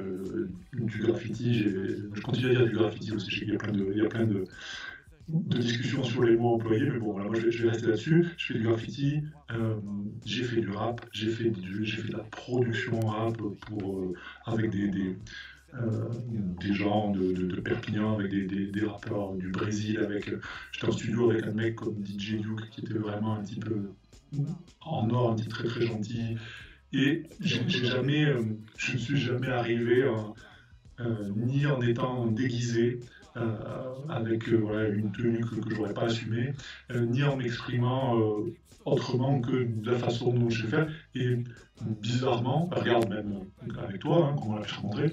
du 0.72 0.98
graffiti. 1.00 1.64
Je 1.64 2.20
continue 2.20 2.50
à 2.50 2.54
dire 2.54 2.66
du 2.66 2.74
graffiti 2.74 3.12
aussi. 3.12 3.30
Qu'il 3.30 3.48
y 3.50 3.54
a 3.54 3.58
plein 3.58 3.72
de, 3.72 3.86
il 3.92 3.98
y 3.98 4.06
a 4.06 4.08
plein 4.08 4.26
de, 4.26 4.44
de 5.32 5.58
discussions 5.58 6.02
sur 6.02 6.22
les 6.22 6.36
mots 6.36 6.54
employés, 6.54 6.90
mais 6.90 6.98
bon, 6.98 7.12
voilà, 7.12 7.28
moi 7.28 7.38
je 7.38 7.62
vais, 7.62 7.70
rester 7.70 7.86
là-dessus. 7.86 8.26
Je 8.36 8.46
fais 8.46 8.58
du 8.58 8.64
graffiti, 8.64 9.22
j'ai 10.24 10.44
fait 10.44 10.60
du 10.60 10.70
rap, 10.70 11.04
j'ai 11.12 11.30
fait, 11.30 11.52
fait 11.52 12.08
de 12.08 12.12
la 12.12 12.24
production 12.24 13.00
rap 13.00 13.36
pour, 13.66 14.12
avec 14.46 14.70
des, 14.70 14.88
des, 14.88 15.16
euh, 15.74 16.74
gens 16.74 17.10
de, 17.10 17.60
Perpignan, 17.60 18.18
avec 18.18 18.30
des, 18.30 18.66
des, 18.66 18.86
rappeurs 18.86 19.34
du 19.34 19.50
Brésil. 19.50 19.98
Avec, 19.98 20.28
euh, 20.28 20.40
j'étais 20.72 20.88
en 20.88 20.92
studio 20.92 21.30
avec 21.30 21.46
un 21.46 21.52
mec 21.52 21.76
comme 21.76 22.04
DJ 22.04 22.40
Duke 22.40 22.70
qui 22.70 22.80
était 22.80 22.94
vraiment 22.94 23.34
un 23.34 23.42
type 23.42 23.66
en 24.80 25.10
or, 25.10 25.32
un 25.32 25.34
type 25.36 25.48
très 25.48 25.64
très 25.64 25.86
gentil. 25.86 26.36
Et 26.92 27.22
j'ai 27.40 27.68
jamais, 27.68 28.24
euh, 28.24 28.42
je 28.76 28.94
ne 28.94 28.98
suis 28.98 29.16
jamais 29.16 29.48
arrivé 29.48 30.10
ni 31.36 31.64
en 31.66 31.80
étant 31.80 32.26
déguisé, 32.26 33.00
avec 34.08 34.46
une 34.48 35.12
tenue 35.12 35.40
que, 35.40 35.56
je 35.70 35.76
n'aurais 35.76 35.94
pas 35.94 36.04
assumée, 36.04 36.52
ni 36.94 37.22
en 37.22 37.36
m'exprimant 37.36 38.16
autrement 38.84 39.40
que 39.40 39.64
de 39.64 39.90
la 39.90 39.98
façon 39.98 40.32
dont 40.32 40.50
je 40.50 40.66
fais. 40.66 40.86
Et 41.14 41.38
bizarrement, 42.00 42.68
regarde 42.72 43.08
même 43.08 43.44
avec 43.78 44.00
toi, 44.00 44.30
hein, 44.32 44.36
on 44.46 44.56
l'a 44.56 44.66
rencontré, 44.66 45.10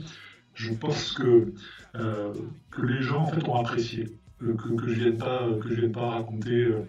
je 0.53 0.73
pense 0.73 1.13
que, 1.13 1.53
euh, 1.95 2.33
que 2.71 2.81
les 2.81 3.01
gens 3.01 3.21
en 3.21 3.27
fait 3.27 3.47
ont 3.47 3.55
apprécié 3.55 4.07
que, 4.39 4.51
que, 4.51 4.87
je 4.87 4.99
vienne 4.99 5.17
pas 5.17 5.47
que 5.61 5.69
je 5.69 5.75
vienne 5.75 5.91
pas 5.91 6.09
raconter 6.09 6.63
euh, 6.65 6.81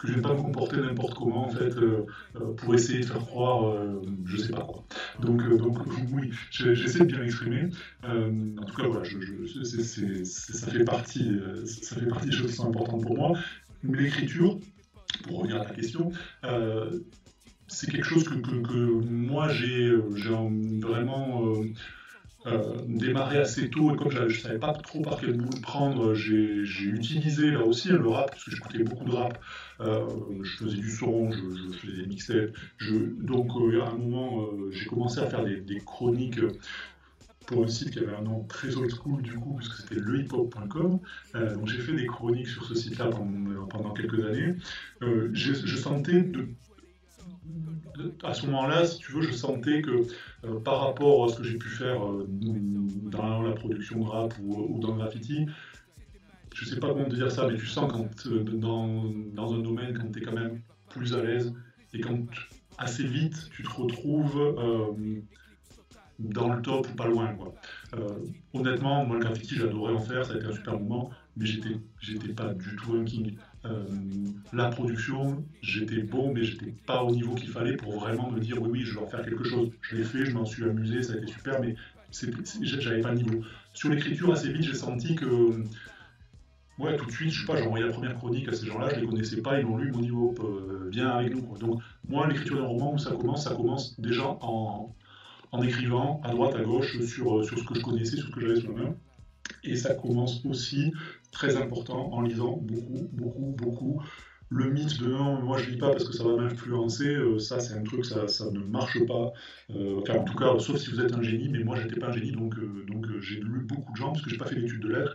que 0.00 0.06
je 0.06 0.12
vienne 0.12 0.22
pas 0.22 0.34
me 0.34 0.40
comporter 0.42 0.78
n'importe 0.78 1.14
comment 1.14 1.46
en 1.46 1.50
fait 1.50 1.76
euh, 1.76 2.06
pour 2.56 2.74
essayer 2.74 3.00
de 3.00 3.06
faire 3.06 3.18
croire 3.18 3.74
je 4.24 4.36
sais 4.36 4.52
pas 4.52 4.62
quoi. 4.62 4.84
Donc 5.20 5.46
donc 5.58 5.78
oui 6.12 6.30
j'essaie 6.50 7.00
de 7.00 7.04
bien 7.04 7.18
m'exprimer. 7.20 7.68
En 8.04 8.64
tout 8.64 8.74
cas 8.76 8.86
voilà 8.88 9.04
ça 10.24 10.70
fait 10.70 10.84
partie 10.84 11.30
ça 11.66 11.96
fait 11.96 12.06
partie 12.06 12.26
des 12.26 12.32
choses 12.32 12.50
qui 12.50 12.56
sont 12.56 12.68
importantes 12.68 13.02
pour 13.02 13.16
moi. 13.16 13.32
L'écriture 13.84 14.58
pour 15.26 15.40
revenir 15.40 15.60
à 15.60 15.64
ta 15.64 15.74
question 15.74 16.12
c'est 17.70 17.90
quelque 17.90 18.06
chose 18.06 18.24
que, 18.24 18.34
que 18.34 19.04
moi 19.08 19.48
j'ai 19.48 19.94
vraiment 19.94 21.46
euh, 21.46 21.64
démarré 22.86 23.38
assez 23.38 23.68
tôt 23.68 23.92
et 23.92 23.96
comme 23.96 24.10
je 24.10 24.22
ne 24.22 24.28
savais 24.30 24.58
pas 24.58 24.72
trop 24.72 25.02
par 25.02 25.20
quel 25.20 25.34
bout 25.34 25.54
le 25.54 25.60
prendre, 25.60 26.14
j'ai 26.14 26.62
utilisé 26.84 27.50
là 27.50 27.64
aussi 27.64 27.88
le 27.88 28.08
rap, 28.08 28.30
parce 28.30 28.44
que 28.44 28.50
j'écoutais 28.50 28.82
beaucoup 28.82 29.04
de 29.04 29.12
rap. 29.12 29.38
Euh, 29.80 30.06
je 30.42 30.56
faisais 30.56 30.76
du 30.76 30.90
son, 30.90 31.30
je, 31.30 31.76
faisais 31.78 32.02
des 32.02 32.06
mixtapes. 32.06 32.50
donc 33.20 33.50
euh, 33.56 33.82
à 33.82 33.90
un 33.90 33.96
moment, 33.96 34.48
j'ai 34.70 34.86
commencé 34.86 35.20
à 35.20 35.26
faire 35.26 35.44
des, 35.44 35.80
chroniques 35.84 36.40
pour 37.50 37.64
un 37.64 37.68
site 37.68 37.90
qui 37.90 37.98
avait 37.98 38.14
un 38.14 38.22
nom 38.22 38.44
très 38.44 38.76
old 38.76 38.90
school 38.94 39.22
du 39.22 39.34
coup, 39.34 39.54
puisque 39.56 39.74
c'était 39.74 40.00
lehiphop.com. 40.00 41.00
Euh, 41.34 41.54
donc 41.54 41.66
j'ai 41.66 41.78
fait 41.78 41.94
des 41.94 42.06
chroniques 42.06 42.46
sur 42.46 42.64
ce 42.64 42.74
site-là 42.74 43.10
pendant, 43.70 43.90
quelques 43.90 44.24
années. 44.24 44.54
Euh, 45.02 45.30
je, 45.32 45.76
sentais 45.76 46.22
de, 46.22 46.48
à 48.22 48.34
ce 48.34 48.46
moment-là, 48.46 48.86
si 48.86 48.98
tu 48.98 49.12
veux, 49.12 49.22
je 49.22 49.32
sentais 49.32 49.82
que 49.82 50.02
par 50.60 50.80
rapport 50.80 51.24
à 51.24 51.28
ce 51.28 51.36
que 51.36 51.44
j'ai 51.44 51.58
pu 51.58 51.68
faire 51.68 52.00
dans 52.28 53.42
la 53.42 53.52
production 53.52 54.02
rap 54.02 54.34
ou, 54.42 54.78
dans 54.80 54.92
le 54.92 54.98
graffiti, 54.98 55.46
je 56.54 56.64
sais 56.64 56.80
pas 56.80 56.88
comment 56.88 57.04
te 57.04 57.14
dire 57.14 57.30
ça, 57.30 57.46
mais 57.48 57.56
tu 57.56 57.66
sens 57.66 57.90
quand 57.92 58.28
dans, 58.28 59.04
dans 59.32 59.54
un 59.54 59.58
domaine, 59.60 59.96
quand 59.96 60.10
tu 60.12 60.18
es 60.18 60.22
quand 60.22 60.34
même 60.34 60.60
plus 60.88 61.14
à 61.14 61.22
l'aise 61.22 61.52
et 61.92 62.00
quand 62.00 62.26
assez 62.78 63.04
vite 63.04 63.48
tu 63.52 63.62
te 63.62 63.70
retrouves 63.70 64.40
dans 66.20 66.52
le 66.52 66.62
top 66.62 66.86
ou 66.88 66.94
pas 66.94 67.08
loin. 67.08 67.34
Quoi. 67.34 67.54
Euh, 67.96 68.18
honnêtement, 68.52 69.04
moi 69.04 69.16
le 69.16 69.24
graffiti 69.24 69.56
j'adorais 69.56 69.94
en 69.94 70.00
faire, 70.00 70.24
ça 70.24 70.34
a 70.34 70.36
été 70.36 70.46
un 70.46 70.52
super 70.52 70.78
moment, 70.78 71.10
mais 71.36 71.46
j'étais, 71.46 71.76
j'étais 72.00 72.32
pas 72.32 72.52
du 72.54 72.76
tout 72.76 72.94
un 72.94 73.04
king. 73.04 73.36
Euh, 73.66 73.84
la 74.52 74.68
production, 74.68 75.44
j'étais 75.60 76.02
bon, 76.02 76.32
mais 76.32 76.44
j'étais 76.44 76.74
pas 76.86 77.02
au 77.02 77.10
niveau 77.10 77.34
qu'il 77.34 77.50
fallait 77.50 77.76
pour 77.76 77.98
vraiment 77.98 78.30
me 78.30 78.40
dire 78.40 78.60
oui, 78.62 78.68
oui, 78.72 78.80
je 78.82 78.94
vais 78.94 79.00
en 79.00 79.06
faire 79.06 79.22
quelque 79.22 79.44
chose. 79.44 79.70
Je 79.82 79.96
l'ai 79.96 80.04
fait, 80.04 80.24
je 80.24 80.32
m'en 80.32 80.46
suis 80.46 80.64
amusé, 80.64 81.02
ça 81.02 81.12
a 81.12 81.16
été 81.16 81.26
super, 81.26 81.60
mais 81.60 81.74
j'avais 82.62 83.00
pas 83.02 83.12
le 83.12 83.18
niveau. 83.18 83.42
Sur 83.74 83.90
l'écriture, 83.90 84.32
assez 84.32 84.52
vite, 84.52 84.62
j'ai 84.62 84.74
senti 84.74 85.14
que 85.14 85.62
ouais, 86.80 86.96
tout 86.96 87.06
de 87.06 87.10
suite, 87.10 87.30
je 87.30 87.40
sais 87.40 87.46
pas, 87.46 87.56
j'ai 87.56 87.64
envoyé 87.66 87.84
la 87.84 87.92
première 87.92 88.14
chronique 88.14 88.48
à 88.48 88.52
ces 88.52 88.66
gens-là, 88.66 88.88
je 88.94 89.00
les 89.00 89.06
connaissais 89.06 89.42
pas, 89.42 89.60
ils 89.60 89.66
m'ont 89.66 89.76
lu, 89.76 89.92
mon 89.92 90.00
niveau 90.00 90.34
euh, 90.40 90.88
bien 90.90 91.08
avec 91.08 91.34
nous. 91.34 91.56
Donc, 91.58 91.82
moi, 92.08 92.26
l'écriture 92.26 92.56
d'un 92.56 92.66
roman, 92.66 92.94
où 92.94 92.98
ça 92.98 93.10
commence, 93.12 93.44
ça 93.44 93.54
commence 93.54 94.00
déjà 94.00 94.26
en, 94.40 94.94
en 95.52 95.62
écrivant 95.62 96.20
à 96.24 96.30
droite, 96.30 96.54
à 96.56 96.62
gauche 96.62 97.00
sur, 97.02 97.38
euh, 97.38 97.42
sur 97.44 97.58
ce 97.58 97.64
que 97.64 97.74
je 97.74 97.82
connaissais, 97.82 98.16
sur 98.16 98.28
ce 98.28 98.32
que 98.32 98.40
j'avais 98.40 98.60
sous 98.60 98.74
la 98.74 98.84
main. 98.84 98.94
Et 99.64 99.76
ça 99.76 99.94
commence 99.94 100.44
aussi, 100.46 100.92
très 101.30 101.56
important, 101.56 102.12
en 102.12 102.22
lisant 102.22 102.56
beaucoup, 102.56 103.08
beaucoup, 103.12 103.54
beaucoup. 103.56 104.02
Le 104.52 104.68
mythe 104.68 104.98
de 105.00 105.06
non, 105.06 105.40
moi 105.40 105.58
je 105.58 105.70
lis 105.70 105.78
pas 105.78 105.90
parce 105.90 106.04
que 106.04 106.12
ça 106.12 106.24
va 106.24 106.34
m'influencer, 106.34 107.06
euh, 107.06 107.38
ça 107.38 107.60
c'est 107.60 107.74
un 107.74 107.84
truc, 107.84 108.04
ça, 108.04 108.26
ça 108.26 108.50
ne 108.50 108.58
marche 108.58 108.98
pas. 109.06 109.32
Euh, 109.70 110.00
enfin, 110.00 110.14
en 110.14 110.24
tout 110.24 110.36
cas, 110.36 110.58
sauf 110.58 110.76
si 110.76 110.90
vous 110.90 111.00
êtes 111.00 111.14
un 111.14 111.22
génie, 111.22 111.48
mais 111.48 111.62
moi 111.62 111.76
j'étais 111.80 112.00
pas 112.00 112.08
un 112.08 112.12
génie, 112.12 112.32
donc, 112.32 112.56
donc 112.86 113.06
j'ai 113.20 113.36
lu 113.36 113.60
beaucoup 113.60 113.92
de 113.92 113.96
gens, 113.96 114.10
parce 114.10 114.22
que 114.22 114.30
j'ai 114.30 114.38
pas 114.38 114.46
fait 114.46 114.56
d'études 114.56 114.82
de 114.82 114.88
lettres, 114.88 115.14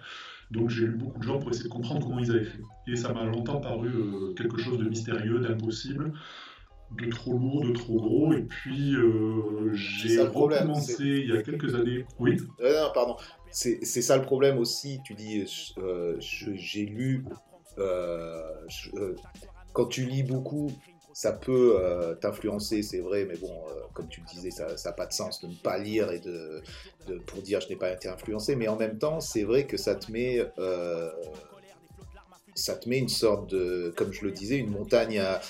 donc 0.51 0.69
j'ai 0.69 0.85
lu 0.85 0.95
beaucoup 0.95 1.19
de 1.19 1.25
gens 1.25 1.37
pour 1.39 1.49
essayer 1.51 1.65
de 1.65 1.73
comprendre 1.73 2.05
comment 2.05 2.19
ils 2.19 2.31
avaient 2.31 2.45
fait. 2.45 2.61
Et 2.87 2.95
ça 2.95 3.11
m'a 3.11 3.25
longtemps 3.25 3.59
paru 3.59 3.89
quelque 4.37 4.57
chose 4.57 4.77
de 4.77 4.87
mystérieux, 4.87 5.39
d'impossible 5.39 6.13
de 6.95 7.09
trop 7.09 7.33
lourd, 7.33 7.65
de 7.65 7.73
trop 7.73 7.99
gros. 7.99 8.33
Et 8.33 8.43
puis, 8.43 8.95
euh, 8.95 9.73
j'ai 9.73 10.21
recommencé 10.21 11.03
il 11.03 11.33
y 11.33 11.37
a 11.37 11.41
quelques 11.41 11.73
années. 11.75 12.05
Oui. 12.19 12.37
Euh, 12.61 12.83
non, 12.83 12.91
pardon. 12.93 13.15
C'est 13.51 13.83
ça 13.83 14.17
le 14.17 14.23
problème 14.23 14.57
aussi. 14.57 14.99
Tu 15.05 15.13
dis, 15.13 15.45
euh, 15.77 16.15
j'ai 16.19 16.85
lu. 16.85 17.25
quand 19.73 19.85
tu 19.85 20.05
lis 20.05 20.23
beaucoup, 20.23 20.71
ça 21.13 21.31
peut 21.31 22.17
t'influencer, 22.19 22.81
c'est 22.81 22.99
vrai, 22.99 23.25
mais 23.25 23.37
bon, 23.37 23.53
comme 23.93 24.07
tu 24.09 24.21
le 24.21 24.27
disais, 24.27 24.51
ça 24.51 24.67
n'a 24.83 24.91
pas 24.91 25.05
de 25.05 25.13
sens 25.13 25.41
de 25.41 25.47
ne 25.47 25.53
pas 25.53 25.77
lire 25.77 26.11
et 26.11 26.19
de, 26.19 26.61
pour 27.27 27.41
dire 27.41 27.61
je 27.61 27.69
n'ai 27.69 27.77
pas 27.77 27.91
été 27.91 28.09
influencé, 28.09 28.55
mais 28.55 28.67
en 28.67 28.75
même 28.75 28.97
temps, 28.97 29.21
c'est 29.21 29.43
vrai 29.43 29.65
que 29.65 29.77
ça 29.77 29.95
te 29.95 30.11
met 30.11 30.41
ça 32.55 32.75
te 32.75 32.87
met 32.87 32.97
une 32.97 33.09
sorte 33.09 33.49
de, 33.49 33.93
comme 33.97 34.13
je 34.13 34.23
le 34.23 34.31
disais, 34.31 34.55
une 34.57 34.71
montagne 34.71 35.19
à, 35.19 35.41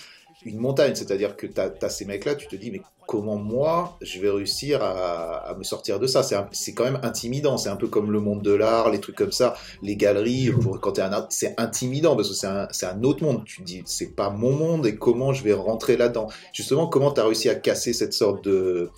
une 0.46 0.60
montagne. 0.60 0.96
C'est-à-dire 0.96 1.36
que 1.36 1.48
tu 1.48 1.60
as, 1.60 1.90
ces 1.90 2.06
mecs-là, 2.06 2.36
tu 2.36 2.48
te 2.48 2.56
dis, 2.56 2.72
mais 2.72 2.82
comment 3.08 3.36
moi, 3.36 3.98
je 4.02 4.20
vais 4.20 4.30
réussir 4.30 4.82
à, 4.82 5.54
me 5.58 5.64
sortir 5.64 6.00
de 6.00 6.08
ça? 6.08 6.24
C'est 6.52 6.74
quand 6.74 6.84
même 6.84 7.00
intimidant. 7.04 7.58
C'est 7.58 7.70
un 7.70 7.76
peu 7.76 7.88
comme 7.88 8.12
le 8.12 8.20
monde 8.20 8.42
de 8.42 8.54
l'art, 8.54 8.90
les 8.92 9.00
trucs 9.00 9.16
comme 9.16 9.32
ça, 9.32 9.56
les 9.82 9.96
galeries. 9.96 10.52
Pour, 10.52 10.80
quand 10.80 10.98
es 10.98 11.02
un 11.02 11.28
c'est 11.30 11.60
intimidant 11.60 12.16
parce 12.16 12.30
que 12.30 12.36
c'est 12.72 12.86
un, 12.86 13.04
autre 13.04 13.24
monde. 13.24 13.44
Tu 13.46 13.62
te 13.62 13.66
dis, 13.66 13.84
c'est 13.86 14.16
pas 14.16 14.30
mon 14.30 14.54
monde 14.54 14.86
et 14.86 14.96
comment 14.96 15.34
je 15.34 15.44
vais 15.44 15.54
rentrer 15.54 15.98
là-dedans? 15.98 16.30
Justement, 16.54 16.88
comment 16.88 17.12
tu 17.12 17.20
as 17.20 17.26
réussi 17.26 17.50
à 17.50 17.56
casser 17.56 17.94
cette 17.94 18.14
sorte 18.14 18.44
de. 18.44 18.90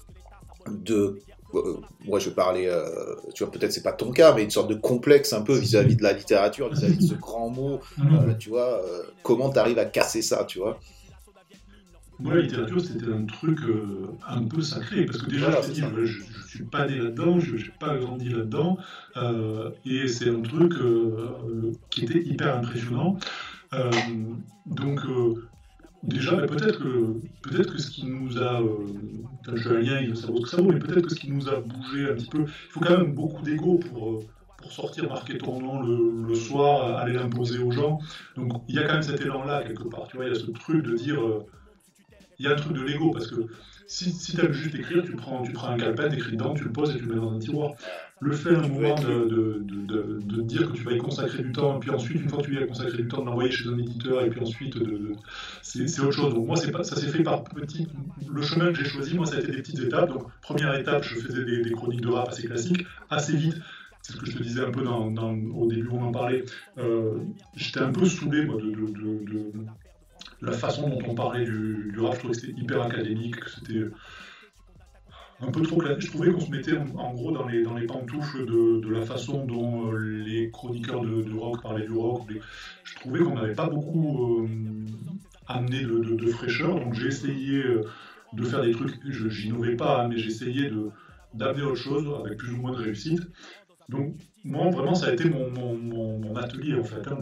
de 0.67 1.19
euh, 1.55 1.77
moi 2.05 2.19
je 2.19 2.27
vais 2.27 2.35
parler, 2.35 2.67
euh, 2.67 3.15
tu 3.33 3.45
vois, 3.45 3.51
peut-être 3.51 3.71
c'est 3.71 3.81
pas 3.81 3.93
ton 3.93 4.11
cas, 4.11 4.33
mais 4.33 4.43
une 4.43 4.49
sorte 4.49 4.69
de 4.69 4.75
complexe 4.75 5.31
un 5.31 5.41
peu 5.41 5.55
vis-à-vis 5.55 5.95
de 5.95 6.03
la 6.03 6.11
littérature, 6.11 6.69
vis-à-vis 6.69 6.97
de 6.97 7.07
ce 7.07 7.13
grand 7.13 7.49
mot, 7.49 7.79
mm-hmm. 7.97 8.29
euh, 8.29 8.33
tu 8.33 8.49
vois, 8.49 8.81
comment 9.23 9.49
tu 9.49 9.57
arrives 9.57 9.79
à 9.79 9.85
casser 9.85 10.21
ça, 10.21 10.43
tu 10.43 10.59
vois? 10.59 10.77
Moi, 12.19 12.33
la 12.33 12.41
littérature, 12.41 12.81
c'était 12.81 13.11
un 13.11 13.25
truc 13.25 13.59
euh, 13.61 14.07
un 14.27 14.43
peu 14.43 14.61
sacré, 14.61 15.05
parce 15.05 15.19
que 15.19 15.29
déjà, 15.29 15.51
je, 15.61 15.81
ne 15.83 16.05
suis 16.47 16.63
pas 16.63 16.87
né 16.87 16.97
là-dedans, 16.97 17.39
je 17.39 17.55
n'ai 17.55 17.63
pas 17.79 17.95
grandi 17.97 18.29
là-dedans, 18.29 18.77
euh, 19.17 19.69
et 19.85 20.07
c'est 20.07 20.29
un 20.29 20.41
truc 20.41 20.73
euh, 20.73 21.73
qui 21.91 22.05
était 22.05 22.23
hyper 22.23 22.57
impressionnant. 22.57 23.17
donc, 24.65 25.01
déjà, 26.01 26.37
peut-être 26.37 26.79
que, 26.79 27.13
peut 27.43 27.63
que 27.63 27.77
ce 27.77 27.91
qui 27.91 28.07
nous 28.07 28.39
a. 28.39 28.63
je 29.53 29.61
suis 29.61 29.69
un 29.69 29.79
lien, 29.79 29.99
il 29.99 30.17
ça 30.17 30.27
vaut 30.27 30.37
ce 30.37 30.41
que 30.41 30.49
ça 30.49 30.61
vaut, 30.61 30.71
mais 30.71 30.79
peut-être 30.79 31.05
que 31.05 31.13
ce 31.13 31.19
qui 31.19 31.31
nous 31.31 31.47
a 31.49 31.59
bougé 31.59 32.09
un 32.09 32.15
petit 32.15 32.29
peu. 32.29 32.41
Il 32.41 32.71
faut 32.71 32.79
quand 32.79 32.97
même 32.97 33.13
beaucoup 33.13 33.43
d'ego 33.43 33.79
pour 33.91 34.23
pour 34.57 34.71
sortir, 34.71 35.07
marquer 35.07 35.37
ton 35.37 35.61
nom 35.61 35.83
le, 35.83 36.33
soir, 36.33 36.97
aller 36.97 37.13
l'imposer 37.13 37.59
aux 37.59 37.69
gens. 37.69 37.99
Donc 38.35 38.63
il 38.67 38.73
y 38.73 38.79
a 38.79 38.87
quand 38.87 38.93
même 38.93 39.03
cet 39.03 39.21
élan-là 39.21 39.63
quelque 39.63 39.87
part. 39.87 40.07
Tu 40.07 40.17
vois, 40.17 40.25
il 40.25 40.33
y 40.33 40.35
a 40.35 40.39
ce 40.39 40.49
truc 40.49 40.83
de 40.83 40.95
dire 40.95 41.19
il 42.39 42.45
y 42.45 42.49
a 42.49 42.51
un 42.51 42.55
truc 42.55 42.73
de 42.73 42.81
l'ego 42.81 43.11
parce 43.11 43.27
que 43.27 43.47
si, 43.87 44.11
si 44.11 44.35
tu 44.35 44.45
aimes 44.45 44.51
juste 44.51 44.75
écrire, 44.75 45.03
tu 45.03 45.15
prends, 45.15 45.41
tu 45.43 45.53
prends 45.53 45.69
un 45.69 45.77
calepin, 45.77 46.09
écris 46.11 46.33
dedans, 46.33 46.53
tu 46.53 46.65
le 46.65 46.71
poses 46.71 46.93
et 46.93 46.97
tu 46.97 47.05
le 47.05 47.15
mets 47.15 47.21
dans 47.21 47.31
un 47.31 47.39
tiroir. 47.39 47.71
Le 48.19 48.33
fait 48.33 48.49
un 48.49 48.67
moment 48.67 48.95
de, 48.95 49.29
de, 49.29 49.63
de, 49.63 50.19
de, 50.21 50.41
dire 50.41 50.69
que 50.69 50.75
tu 50.75 50.83
vas 50.83 50.91
y 50.91 50.97
consacrer 50.97 51.43
du 51.43 51.51
temps, 51.51 51.77
et 51.77 51.79
puis 51.79 51.91
ensuite, 51.91 52.19
une 52.19 52.27
fois 52.27 52.39
que 52.39 52.47
tu 52.47 52.55
y 52.55 52.57
as 52.57 52.65
consacré 52.65 52.97
du 52.97 53.07
temps, 53.07 53.21
de 53.21 53.27
l'envoyer 53.27 53.51
chez 53.51 53.69
un 53.69 53.77
éditeur, 53.77 54.25
et 54.25 54.29
puis 54.29 54.41
ensuite, 54.41 54.75
c'est 55.61 56.01
autre 56.01 56.11
chose. 56.11 56.33
Donc 56.33 56.47
moi, 56.47 56.55
pas, 56.73 56.83
ça 56.83 56.95
s'est 56.95 57.07
fait 57.07 57.23
par 57.23 57.43
petit. 57.43 57.87
Le 58.29 58.41
chemin 58.41 58.73
que 58.73 58.83
j'ai 58.83 58.89
choisi, 58.89 59.15
moi, 59.15 59.25
ça 59.25 59.35
a 59.35 59.39
été 59.39 59.51
des 59.51 59.59
petites 59.59 59.79
étapes. 59.79 60.09
Donc 60.09 60.23
première 60.41 60.73
étape, 60.75 61.03
je 61.03 61.15
faisais 61.15 61.45
des, 61.45 61.61
des 61.61 61.71
chroniques 61.71 62.01
de 62.01 62.09
rap 62.09 62.27
assez 62.27 62.45
classiques, 62.45 62.85
assez 63.09 63.37
vite 63.37 63.55
c'est 64.01 64.13
ce 64.13 64.17
que 64.19 64.25
je 64.25 64.37
te 64.37 64.43
disais 64.43 64.61
un 64.61 64.71
peu 64.71 64.83
dans, 64.83 65.11
dans, 65.11 65.33
au 65.33 65.67
début 65.67 65.89
on 65.91 66.01
en 66.01 66.11
parlait, 66.13 66.45
euh, 66.77 67.17
j'étais 67.57 67.81
un 67.81 67.91
peu 67.91 68.05
saoulé 68.05 68.45
moi, 68.45 68.55
de, 68.55 68.71
de, 68.71 69.49
la 70.41 70.51
façon 70.51 70.89
dont 70.89 70.99
on 71.07 71.15
parlait 71.15 71.45
du, 71.45 71.93
rap, 71.99 72.13
je 72.13 72.19
trouvais 72.19 72.33
que 72.33 72.41
c'était 72.41 72.59
hyper 72.59 72.81
académique, 72.81 73.37
que 73.37 73.49
c'était 73.49 73.85
un 75.39 75.51
peu 75.51 75.61
trop 75.61 75.77
classique. 75.77 76.01
Je 76.01 76.07
trouvais 76.07 76.31
qu'on 76.31 76.39
se 76.39 76.51
mettait 76.51 76.77
en, 76.77 77.13
gros 77.13 77.31
dans 77.31 77.47
les, 77.47 77.63
dans 77.63 77.75
les 77.75 77.85
pantoufles 77.85 78.45
de, 78.45 78.89
la 78.89 79.01
façon 79.01 79.45
dont 79.45 79.91
euh, 79.91 79.97
les 79.97 80.49
chroniqueurs 80.51 81.01
de, 81.01 81.33
rock 81.37 81.61
parlaient 81.61 81.85
du 81.85 81.93
rock. 81.93 82.23
Je 82.83 82.95
trouvais 82.95 83.19
qu'on 83.19 83.35
n'avait 83.35 83.55
pas 83.55 83.69
beaucoup 83.69 84.43
euh, 84.43 84.47
amené 85.47 85.81
de, 85.81 86.27
fraîcheur, 86.27 86.79
donc 86.79 86.93
j'ai 86.93 87.07
essayé 87.07 87.63
euh, 87.63 87.83
de 88.33 88.43
faire 88.43 88.61
des 88.61 88.71
trucs, 88.71 88.95
je 89.09 89.45
n'innovais 89.45 89.75
pas, 89.75 90.03
hein, 90.03 90.07
mais 90.09 90.19
essayé 90.19 90.71
d'amener 91.33 91.63
autre 91.63 91.75
chose 91.81 92.07
avec 92.25 92.37
plus 92.37 92.51
ou 92.51 92.57
moins 92.57 92.71
de 92.71 92.77
réussite. 92.77 93.21
Donc, 93.89 94.15
moi, 94.47 94.69
vraiment, 94.69 94.95
ça 94.95 95.07
a 95.07 95.13
été 95.13 95.29
mon, 95.29 95.49
mon, 95.49 96.35
atelier, 96.35 96.75
en 96.75 96.83
fait. 96.83 97.07
Hein, 97.07 97.17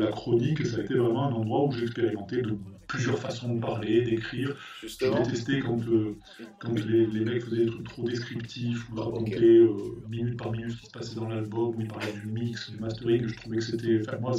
la, 0.00 0.06
chronique, 0.08 0.64
ça 0.66 0.78
a 0.78 0.80
été 0.80 0.94
vraiment 0.94 1.28
un 1.28 1.32
endroit 1.32 1.66
où 1.66 1.72
j'ai 1.72 1.82
expérimenté 1.82 2.40
de 2.40 2.56
plusieurs 2.86 3.18
façons 3.18 3.54
de 3.54 3.60
parler, 3.60 4.02
d'écrire. 4.02 4.54
J'ai 4.82 5.10
détesté 5.10 5.60
quand, 5.60 5.80
euh, 5.88 6.16
quand 6.60 6.74
les, 6.86 7.06
les, 7.06 7.24
mecs 7.24 7.44
faisaient 7.44 7.64
des 7.64 7.70
trucs 7.70 7.88
trop 7.88 8.04
descriptifs 8.04 8.88
ou 8.90 9.00
racontaient 9.00 9.58
euh, 9.58 9.74
minute 10.08 10.38
par 10.38 10.52
minute 10.52 10.70
ce 10.70 10.76
qui 10.76 10.86
se 10.86 10.90
passait 10.90 11.16
dans 11.16 11.28
l'album, 11.28 11.74
où 11.76 11.80
ils 11.80 11.88
parlaient 11.88 12.12
du 12.12 12.26
mix, 12.28 12.70
du 12.70 12.78
mastering. 12.78 13.26
Je 13.26 13.36
trouvais 13.36 13.56
que 13.56 13.64
c'était. 13.64 14.00
Enfin, 14.00 14.18
moi, 14.18 14.32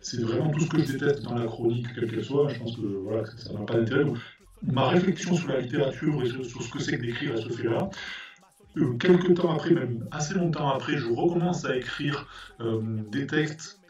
c'est 0.00 0.20
vraiment 0.20 0.50
tout 0.50 0.60
ce 0.60 0.68
que 0.68 0.78
je 0.78 0.92
déteste 0.92 1.22
dans 1.22 1.34
la 1.34 1.46
chronique, 1.46 1.86
quelle 1.94 2.10
qu'elle 2.10 2.24
soit. 2.24 2.48
Je 2.48 2.58
pense 2.60 2.76
que 2.76 2.82
voilà, 2.82 3.24
ça 3.26 3.52
n'a 3.52 3.60
pas 3.60 3.74
d'intérêt. 3.74 4.04
Ma 4.62 4.88
réflexion 4.88 5.34
sur 5.34 5.48
la 5.48 5.60
littérature 5.60 6.22
et 6.22 6.28
sur, 6.28 6.44
sur 6.44 6.62
ce 6.62 6.70
que 6.70 6.80
c'est 6.80 6.96
que 6.96 7.02
d'écrire, 7.02 7.32
elle 7.36 7.42
se 7.42 7.50
fait 7.50 7.68
là 8.74 8.92
quelques 8.98 9.34
temps 9.34 9.52
après, 9.52 9.70
même 9.70 10.06
assez 10.10 10.34
longtemps 10.34 10.70
après, 10.70 10.96
je 10.96 11.06
recommence 11.06 11.64
à 11.64 11.76
écrire 11.76 12.26
euh, 12.60 12.80
des 13.10 13.26
textes 13.26 13.80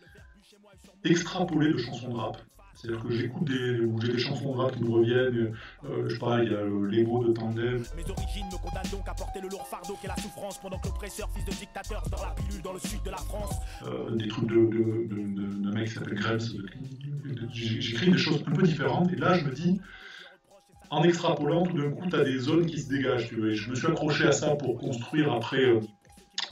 extrapolés 1.05 1.73
de 1.73 1.79
chansons 1.79 2.09
de 2.09 2.17
rap. 2.17 2.37
C'est-à-dire 2.81 3.03
que 3.03 3.11
j'écoute 3.11 3.45
des, 3.45 3.81
ou 3.81 4.01
j'ai 4.01 4.13
des 4.13 4.19
chansons 4.19 4.55
de 4.55 4.59
rap 4.59 4.77
qui 4.77 4.85
me 4.85 4.91
reviennent. 4.91 5.53
Euh, 5.85 6.09
je 6.09 6.17
parle, 6.17 6.45
il 6.45 6.53
y 6.53 6.55
a 6.55 6.59
euh, 6.59 6.89
l'ego 6.89 7.25
de 7.25 7.33
Tandem. 7.33 7.83
Mes 7.97 8.09
origines 8.09 8.47
me 8.47 8.57
condamnent 8.57 8.91
donc 8.93 9.09
à 9.09 9.15
porter 9.15 9.41
le 9.41 9.49
lourd 9.49 9.67
fardeau 9.67 9.97
qu'est 10.01 10.07
la 10.07 10.17
souffrance 10.17 10.61
pendant 10.61 10.79
que 10.79 10.87
l'oppresseur, 10.87 11.29
fils 11.35 11.45
de 11.45 11.51
dictateur, 11.51 12.05
dans 12.09 12.23
la 12.23 12.31
pilule 12.31 12.63
dans 12.63 12.75
le 12.75 12.79
sud 12.79 13.03
de 13.05 13.11
la 13.11 13.17
France. 13.17 13.57
Euh, 13.85 14.15
des 14.15 14.29
trucs 14.29 14.47
de, 14.47 14.55
de, 14.55 15.09
de, 15.09 15.65
de, 15.65 15.71
mec 15.73 15.89
qui 15.89 15.95
s'appelle 15.95 16.15
Grems. 16.15 16.39
J'écris 17.53 18.13
des 18.13 18.19
choses 18.19 18.45
un 18.47 18.53
peu 18.53 18.63
différentes 18.63 19.13
et 19.13 19.17
là 19.17 19.37
je 19.37 19.45
me 19.45 19.53
dis, 19.53 19.81
en 20.91 21.03
extrapolant, 21.03 21.65
tout 21.65 21.77
d'un 21.77 21.91
coup, 21.91 22.09
tu 22.09 22.17
as 22.17 22.25
des 22.25 22.39
zones 22.39 22.67
qui 22.67 22.81
se 22.81 22.89
dégagent. 22.89 23.31
Je 23.31 23.71
me 23.71 23.75
suis 23.75 23.87
accroché 23.87 24.25
à 24.25 24.33
ça 24.33 24.55
pour 24.57 24.79
construire 24.79 25.33
après 25.33 25.65
euh, 25.65 25.81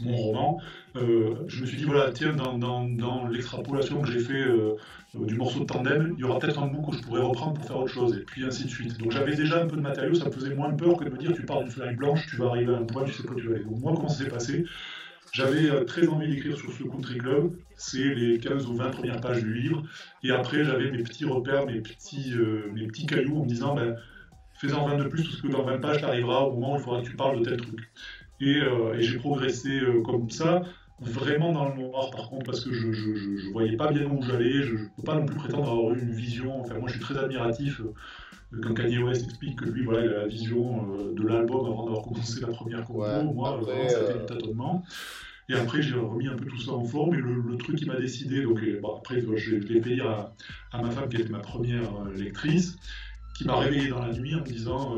mon 0.01 0.17
roman, 0.17 0.61
euh, 0.97 1.35
je 1.47 1.61
me 1.63 1.67
suis 1.67 1.79
dit, 1.79 1.85
voilà, 1.85 2.11
tiens, 2.13 2.35
dans, 2.35 3.29
l'extrapolation 3.29 4.03
que 4.03 4.11
j'ai 4.11 4.19
fait 4.19 4.43
euh, 4.43 4.77
du 5.15 5.35
morceau 5.37 5.61
de 5.61 5.65
tandem, 5.65 6.15
il 6.17 6.21
y 6.21 6.25
aura 6.25 6.39
peut-être 6.39 6.59
un 6.59 6.67
bout 6.67 6.91
que 6.91 6.97
je 6.97 7.03
pourrais 7.03 7.23
reprendre 7.23 7.55
pour 7.55 7.65
faire 7.65 7.79
autre 7.79 7.93
chose, 7.93 8.17
et 8.17 8.25
puis 8.25 8.45
ainsi 8.45 8.65
de 8.65 8.69
suite. 8.69 8.99
Donc 8.99 9.13
j'avais 9.13 9.35
déjà 9.35 9.63
un 9.63 9.67
peu 9.67 9.77
de 9.77 9.83
matériau, 9.83 10.15
ça 10.15 10.27
me 10.27 10.31
faisait 10.31 10.55
moins 10.55 10.73
peur 10.73 10.97
que 10.97 11.05
de 11.05 11.11
me 11.11 11.17
dire, 11.17 11.33
tu 11.33 11.45
pars 11.45 11.61
d'une 11.61 11.71
feuille 11.71 11.97
blanche, 11.97 12.27
tu 12.29 12.37
vas 12.37 12.49
arriver 12.49 12.75
à 12.75 12.79
un 12.79 12.85
point, 12.85 13.05
tu 13.05 13.13
sais 13.13 13.23
pas 13.23 13.33
où 13.33 13.41
tu 13.41 13.49
vas 13.49 13.55
aller. 13.55 13.65
Donc 13.65 13.79
moi, 13.81 13.93
comment 13.95 14.09
ça 14.09 14.25
s'est 14.25 14.31
passé? 14.31 14.65
J'avais 15.33 15.85
très 15.85 16.07
envie 16.09 16.29
d'écrire 16.29 16.57
sur 16.57 16.73
ce 16.73 16.83
country 16.83 17.19
club, 17.19 17.53
c'est 17.77 18.15
les 18.15 18.39
15 18.39 18.67
ou 18.67 18.77
20 18.77 18.91
premières 18.91 19.21
pages 19.21 19.43
du 19.43 19.53
livre, 19.53 19.83
et 20.23 20.31
après 20.31 20.65
j'avais 20.65 20.91
mes 20.91 21.03
petits 21.03 21.25
repères, 21.25 21.67
mes 21.67 21.81
petits, 21.81 22.35
mes 22.75 22.87
petits 22.87 23.07
cailloux 23.07 23.39
en 23.39 23.43
me 23.43 23.49
disant, 23.49 23.75
ben, 23.75 23.97
fais-en 24.59 24.89
20 24.89 24.99
de 24.99 25.09
plus, 25.09 25.25
parce 25.25 25.41
que 25.41 25.49
dans 25.49 25.65
20 25.65 25.79
pages, 25.79 25.99
tu 25.99 26.05
arriveras 26.05 26.41
au 26.41 26.55
moment 26.55 26.75
où 26.75 26.77
il 26.77 26.83
faudra 26.83 27.03
que 27.03 27.07
tu 27.07 27.17
parles 27.17 27.41
de 27.41 27.45
tel 27.45 27.57
truc. 27.57 27.91
Et, 28.41 28.59
et 28.59 29.01
j'ai 29.01 29.17
progressé 29.19 29.81
comme 30.05 30.29
ça 30.29 30.63
vraiment 31.01 31.53
dans 31.53 31.69
le 31.69 31.75
noir 31.75 32.11
par 32.11 32.31
contre 32.31 32.47
parce 32.47 32.65
que 32.65 32.73
je, 32.73 32.93
je, 32.93 33.51
voyais 33.53 33.77
pas 33.77 33.93
bien 33.93 34.07
où 34.07 34.23
j'allais, 34.23 34.63
je, 34.63 34.75
ne 34.75 34.87
peux 34.97 35.03
pas 35.05 35.15
non 35.15 35.27
plus 35.27 35.37
prétendre 35.37 35.71
avoir 35.71 35.93
eu 35.95 36.01
une 36.01 36.13
vision, 36.13 36.61
enfin 36.61 36.79
moi 36.79 36.89
je 36.89 36.95
suis 36.95 37.03
très 37.03 37.19
admiratif 37.19 37.81
euh, 37.81 38.61
quand 38.63 38.75
Kanye 38.75 38.99
West 38.99 39.25
explique 39.25 39.59
que 39.59 39.67
lui 39.67 39.85
voilà 39.85 40.05
il 40.05 40.09
a 40.09 40.19
la 40.21 40.27
vision 40.27 40.89
euh, 40.91 41.13
de 41.15 41.27
l'album 41.27 41.67
avant 41.67 41.85
d'avoir 41.85 42.03
commencé 42.03 42.41
la 42.41 42.49
première 42.49 42.85
compo, 42.85 43.33
moi 43.33 43.57
vraiment 43.59 43.89
ça 43.89 43.99
a 43.99 44.03
été 44.11 44.19
du 44.19 44.27
tâtonnement. 44.27 44.85
Et 45.49 45.55
après, 45.55 45.81
j'ai 45.81 45.95
remis 45.95 46.27
un 46.27 46.35
peu 46.35 46.47
tout 46.47 46.61
ça 46.61 46.73
en 46.73 46.85
forme. 46.85 47.15
Et 47.15 47.19
le, 47.19 47.57
truc 47.57 47.77
qui 47.77 47.87
m'a 47.87 47.95
décidé, 47.95 48.43
donc 48.43 48.61
bon, 48.83 48.97
après, 48.97 49.21
je, 49.21 49.55
l'ai 49.55 49.81
fait 49.81 49.91
lire 49.91 50.11
à, 50.11 50.35
à, 50.73 50.83
ma 50.83 50.91
femme 50.91 51.09
qui 51.09 51.19
était 51.19 51.31
ma 51.31 51.39
première 51.39 51.85
euh, 51.85 52.13
lectrice, 52.17 52.77
qui 53.37 53.45
m'a 53.45 53.57
réveillé 53.57 53.89
dans 53.89 54.01
la 54.01 54.13
nuit 54.13 54.35
en 54.35 54.41
me 54.41 54.45
disant 54.45 54.97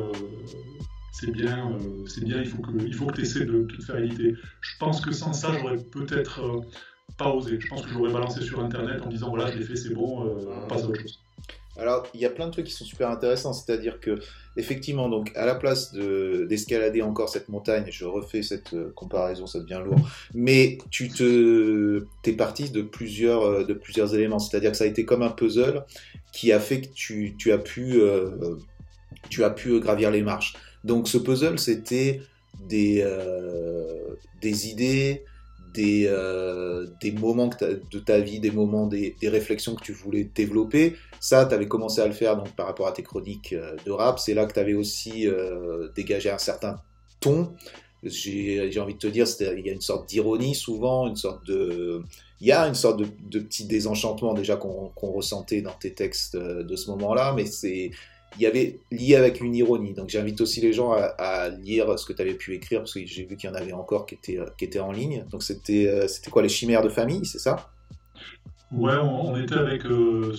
c'est 1.19 1.33
bien, 1.33 1.73
euh, 1.73 2.07
c'est 2.07 2.23
bien, 2.23 2.41
il 2.41 2.47
faut 2.47 2.63
que, 2.63 2.71
il 2.87 2.95
faut 2.95 3.07
que 3.07 3.17
tu 3.17 3.23
essaies 3.23 3.45
de, 3.45 3.63
te 3.65 3.83
faire 3.83 3.97
éditer. 3.97 4.35
Je 4.61 4.79
pense 4.79 5.01
que 5.01 5.11
sans 5.11 5.33
ça, 5.33 5.53
j'aurais 5.59 5.77
peut-être 5.77 6.41
euh, 6.41 6.61
pas 7.17 7.31
osé. 7.31 7.59
Je 7.61 7.67
pense 7.67 7.83
que 7.83 7.91
j'aurais 7.91 8.13
balancé 8.13 8.41
sur 8.41 8.61
Internet 8.61 9.03
en 9.03 9.09
disant 9.09 9.31
voilà, 9.31 9.51
je 9.51 9.59
l'ai 9.59 9.65
fait, 9.65 9.75
c'est 9.75 9.93
bon, 9.93 10.27
euh, 10.27 10.61
on 10.63 10.67
passe 10.69 10.85
à 10.85 10.87
autre 10.87 11.01
chose. 11.01 11.25
Alors, 11.79 12.07
il 12.13 12.21
y 12.21 12.27
a 12.27 12.31
plein 12.31 12.47
de 12.47 12.53
trucs 12.53 12.67
qui 12.67 12.73
sont 12.73 12.85
super 12.85 13.09
intéressants, 13.09 13.53
c'est-à-dire 13.53 14.01
que, 14.01 14.19
effectivement, 14.57 15.09
donc, 15.09 15.31
à 15.37 15.47
la 15.47 15.55
place 15.55 15.93
d'escalader 15.93 17.03
encore 17.03 17.29
cette 17.29 17.49
montagne, 17.49 17.87
je 17.91 18.05
refais 18.05 18.43
cette 18.43 18.75
comparaison, 18.95 19.47
ça 19.47 19.61
devient 19.61 19.81
lourd, 19.85 20.01
mais 20.35 20.79
tu 20.91 21.09
te, 21.09 22.05
es 22.25 22.33
parti 22.33 22.71
de 22.71 22.83
plusieurs, 22.83 23.65
de 23.65 23.75
plusieurs 23.75 24.15
éléments, 24.15 24.39
c'est-à-dire 24.39 24.73
que 24.73 24.77
ça 24.77 24.85
a 24.85 24.89
été 24.89 25.05
comme 25.05 25.23
un 25.23 25.31
puzzle 25.31 25.85
qui 26.33 26.53
a 26.53 26.61
fait 26.61 26.81
que 26.81 26.89
tu, 26.93 27.53
as 27.53 27.59
pu, 27.59 28.01
tu 29.31 29.45
as 29.45 29.51
pu 29.51 29.79
gravir 29.81 30.11
les 30.11 30.23
marches. 30.23 30.55
Donc 30.85 31.09
ce 31.09 31.19
puzzle, 31.19 31.59
c'était 31.59 32.21
des, 32.67 33.03
euh, 33.05 34.17
des 34.41 34.69
idées, 34.69 35.25
des, 35.75 36.07
euh, 36.09 36.87
des 37.01 37.13
moments 37.13 37.49
de 37.49 37.99
ta 37.99 38.21
vie, 38.21 38.41
des 38.41 38.51
moments, 38.51 38.87
des, 38.87 39.15
réflexions 39.23 39.75
que 39.75 39.83
tu 39.83 39.93
voulais 39.93 40.25
développer. 40.35 40.97
Ça, 41.21 41.47
tu 41.47 41.55
avais 41.55 41.69
commencé 41.69 42.01
à 42.01 42.07
le 42.07 42.13
faire 42.13 42.37
donc, 42.37 42.55
par 42.55 42.67
rapport 42.67 42.87
à 42.87 42.93
tes 42.93 43.03
chroniques 43.03 43.53
euh, 43.53 43.77
de 43.85 43.91
rap. 43.91 44.19
C'est 44.19 44.35
là 44.35 44.47
que 44.47 44.53
tu 44.53 44.61
avais 44.61 44.75
aussi 44.75 45.27
dégagé 45.95 46.31
un 46.31 46.39
certain 46.39 46.77
ton. 47.21 47.53
J'ai 48.03 48.79
envie 48.79 48.95
de 48.95 48.99
te 48.99 49.09
dire, 49.09 49.27
il 49.41 49.67
y 49.67 49.71
a 49.71 49.73
une 49.73 49.81
sorte 49.81 50.09
d'ironie 50.09 50.55
souvent, 50.55 51.09
une 51.09 51.17
sorte 51.17 51.47
de... 51.47 52.03
Il 52.41 52.47
y 52.47 52.53
a 52.53 52.69
une 52.69 52.77
sorte 52.77 53.01
de, 53.01 53.07
de 53.29 53.41
petit 53.41 53.65
désenchantement 53.65 54.33
déjà 54.33 54.55
qu'on 54.55 54.93
ressentait 55.11 55.61
dans 55.61 55.73
tes 55.73 55.93
textes 55.93 56.37
de 56.37 56.77
ce 56.77 56.89
moment-là, 56.93 57.33
mais 57.35 57.47
c'est 57.47 57.91
il 58.37 58.43
y 58.43 58.47
avait 58.47 58.79
lié 58.91 59.17
avec 59.17 59.41
une 59.41 59.55
ironie. 59.55 59.95
Donc 59.95 60.09
j'invite 60.09 60.41
aussi 60.41 60.61
les 60.61 60.73
gens 60.73 60.93
à, 60.93 61.49
lire 61.49 61.99
ce 61.99 62.07
que 62.07 62.13
tu 62.13 62.23
avais 62.23 62.35
pu 62.35 62.55
écrire, 62.55 62.81
parce 62.81 62.95
que 62.95 63.05
j'ai 63.05 63.25
vu 63.25 63.37
qu'il 63.37 63.49
y 63.51 63.53
en 63.53 63.57
avait 63.57 63.73
encore 63.73 64.07
qui 64.07 64.15
étaient, 64.15 64.39
qui 64.57 64.65
étaient 64.65 64.81
en 64.81 64.93
ligne. 64.93 65.25
Donc 65.31 65.43
c'était 65.43 65.89
euh, 65.89 66.09
c'était 66.09 66.31
quoi, 66.31 66.43
les 66.43 66.49
chimères 66.49 66.83
de 66.83 66.89
famille, 66.89 67.25
c'est 67.25 67.39
ça? 67.39 67.71
Ouais, 68.71 68.97
on, 69.03 69.35
était 69.41 69.55
avec 69.55 69.87
euh, 69.87 70.35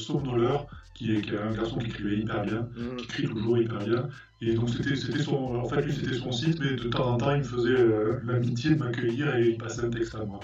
qui 0.93 1.15
est, 1.15 1.21
qui 1.21 1.33
est, 1.33 1.39
un 1.39 1.51
garçon 1.51 1.79
qui 1.79 1.87
écrivait 1.87 2.17
hyper 2.17 2.43
bien, 2.43 2.69
mm. 2.75 2.97
qui 2.97 3.05
écrit 3.05 3.27
toujours 3.27 3.57
hyper 3.57 3.79
bien. 3.79 4.09
Et 4.41 4.53
donc 4.53 4.69
c'était 4.69 4.95
son, 4.95 5.55
en 5.55 5.67
fait 5.67 5.81
lui 5.81 5.93
c'était 5.93 6.15
son 6.15 6.31
site, 6.31 6.59
mais 6.59 6.75
de 6.75 6.87
temps 6.87 7.13
en 7.13 7.17
temps 7.17 7.33
il 7.33 7.39
me 7.39 7.43
faisait 7.43 7.69
euh, 7.71 8.19
l'amitié 8.25 8.71
de 8.71 8.75
m'accueillir 8.75 9.35
et 9.35 9.49
il 9.49 9.57
passait 9.57 9.83
un 9.83 9.89
texte 9.89 10.15
à 10.15 10.23
moi. 10.23 10.39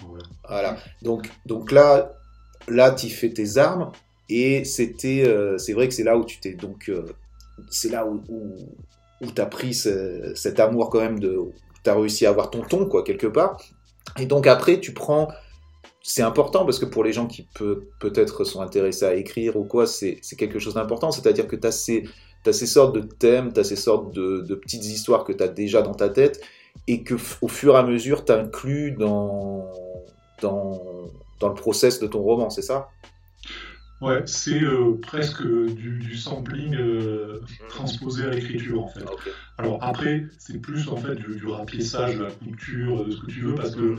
Voilà. 0.50 0.78
Donc 1.02 1.30
donc 1.46 1.72
là 1.72 2.12
là 2.68 2.91
tu 2.91 3.08
fais 3.10 3.30
tes 3.30 3.58
armes 3.58 3.91
et 4.28 4.66
c'était 4.66 5.24
euh, 5.26 5.58
c'est 5.58 5.74
vrai 5.74 5.88
que 5.88 5.93
c'est 5.93 6.04
là 6.04 6.18
où 6.18 6.26
tu 6.26 6.39
t'es 6.39 6.56
donc 6.56 6.91
c'est 7.70 7.89
là 7.89 8.06
où, 8.06 8.22
où, 8.30 9.32
tu 9.32 9.41
as 9.41 9.45
pris 9.45 9.74
cet 9.74 10.60
amour 10.60 10.89
quand 10.89 10.99
même 10.99 11.20
de. 11.20 11.39
Tu 11.84 11.89
as 11.89 11.95
réussi 11.95 12.26
à 12.26 12.30
avoir 12.30 12.49
ton 12.49 12.62
ton, 12.62 12.86
quoi, 12.86 13.03
quelque 13.03 13.28
part. 13.28 13.58
Et 14.20 14.26
donc 14.26 14.47
après, 14.47 14.80
tu 14.80 14.93
prends. 14.93 15.30
C'est 16.01 16.22
important 16.22 16.66
parce 16.66 16.78
que 16.78 16.86
pour 16.86 17.03
les 17.03 17.14
gens 17.14 17.26
qui 17.26 17.47
peut, 17.56 17.88
peut-être 17.99 18.43
sont 18.43 18.62
intéressés 18.62 19.06
à 19.06 19.16
écrire 19.16 19.56
ou 19.58 19.64
quoi, 19.64 19.88
c'est 19.88 20.20
quelque 20.38 20.60
chose 20.60 20.76
d'important. 20.76 21.12
C'est-à-dire 21.12 21.47
que 21.47 21.56
tu 21.56 21.66
as 21.66 21.72
ces, 21.72 22.03
ces 22.51 22.68
sortes 22.68 22.95
de 22.95 23.01
thèmes, 23.01 23.51
tu 23.51 23.60
as 23.60 23.64
ces 23.64 23.76
sortes 23.76 24.14
de, 24.14 24.41
de 24.41 24.56
petites 24.56 24.86
histoires 24.86 25.24
que 25.24 25.34
tu 25.34 25.43
as 25.43 25.47
déjà 25.47 25.82
dans 25.82 25.95
ta 25.95 26.10
tête 26.10 26.41
et 26.88 27.03
que 27.03 27.16
au 27.41 27.47
fur 27.47 27.76
et 27.76 27.78
à 27.78 27.84
mesure, 27.84 28.24
tu 28.24 28.32
inclus 28.32 28.91
dans, 28.91 29.72
dans, 30.41 30.80
dans 31.39 31.49
le 31.49 31.56
process 31.56 31.99
de 31.99 32.08
ton 32.08 32.22
roman, 32.22 32.49
c'est 32.49 32.62
ça? 32.62 32.89
Ouais, 34.02 34.24
c'est 34.26 34.62
euh, 34.62 35.00
presque 35.02 35.41
du, 35.46 36.18
sampling 36.18 36.76
euh, 36.76 37.39
transposé 37.70 38.26
à 38.26 38.32
l'écriture 38.32 38.84
en 38.84 38.88
fait. 38.89 39.06
Alors 39.58 39.82
après, 39.82 40.28
c'est 40.38 40.60
plus 40.60 40.89
en 40.89 40.98
fait 40.98 41.16
du, 41.16 41.36
du 41.36 41.46
de 41.46 42.24
la 42.24 42.32
culture, 42.32 43.06
de 43.06 43.12
ce 43.12 43.22
que 43.22 43.28
tu 43.28 43.41
veux, 43.41 43.56
parce 43.56 43.74
que 43.74 43.96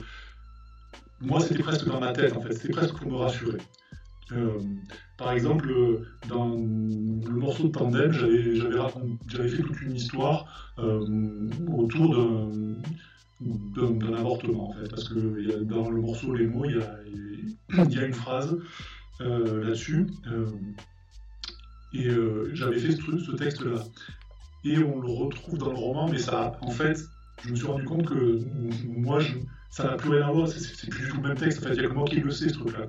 moi 1.21 1.41
c'était 1.41 1.63
presque 1.63 1.87
dans 1.87 1.99
ma 1.99 2.13
tête 2.13 2.37
en 2.37 2.43
fait, 2.43 2.53
c'était 2.53 2.75
presque 2.75 2.95
pour 2.97 3.11
me 3.11 3.17
rassurer. 3.17 3.59
Euh, 4.33 4.59
par 5.17 5.33
exemple, 5.33 5.73
dans 6.29 6.57
le 6.57 7.33
morceau 7.33 7.65
de 7.65 7.73
Tandem, 7.73 8.13
j'avais 8.13 9.49
fait 9.49 9.63
toute 9.63 9.81
une 9.81 9.97
histoire 9.97 10.75
autour 11.75 12.39
d'un 13.41 14.13
avortement 14.13 14.69
en 14.69 14.73
fait, 14.75 14.89
parce 14.91 15.09
que 15.09 15.63
dans 15.63 15.89
le 15.89 16.03
morceau 16.03 16.35
Les 16.35 16.47
mots, 16.47 16.67
il 16.67 17.95
y 17.95 17.99
a 17.99 18.05
une 18.05 18.15
phrase 18.15 18.59
euh, 19.21 19.65
là-dessus. 19.65 20.07
Euh, 20.27 20.47
et 21.95 22.07
euh, 22.09 22.51
j'avais 22.53 22.79
fait 22.79 22.93
ce, 22.93 23.19
ce 23.19 23.33
texte-là. 23.33 23.83
Et 24.65 24.79
on 24.79 25.01
le 25.01 25.09
retrouve 25.09 25.59
dans 25.59 25.71
le 25.71 25.77
roman, 25.77 26.09
mais 26.09 26.19
ça, 26.19 26.59
en 26.61 26.71
fait, 26.71 26.99
je 27.43 27.51
me 27.51 27.57
suis 27.57 27.67
rendu 27.67 27.85
compte 27.85 28.07
que 28.07 28.41
moi, 28.87 29.21
ça 29.71 29.85
n'a 29.85 29.97
plus 29.97 30.11
rien 30.11 30.27
à 30.27 30.33
voir, 30.33 30.49
c'est 30.49 30.91
plus 30.91 31.05
du 31.05 31.11
tout 31.11 31.17
le 31.23 31.29
même 31.29 31.37
texte. 31.37 31.61
En 31.61 31.69
fait, 31.69 31.75
il 31.75 31.83
y 31.83 31.87
a 31.87 31.89
que 31.89 31.95
moi 31.95 32.05
qui 32.05 32.17
le 32.17 32.31
sais, 32.31 32.49
ce 32.49 32.55
truc-là. 32.55 32.87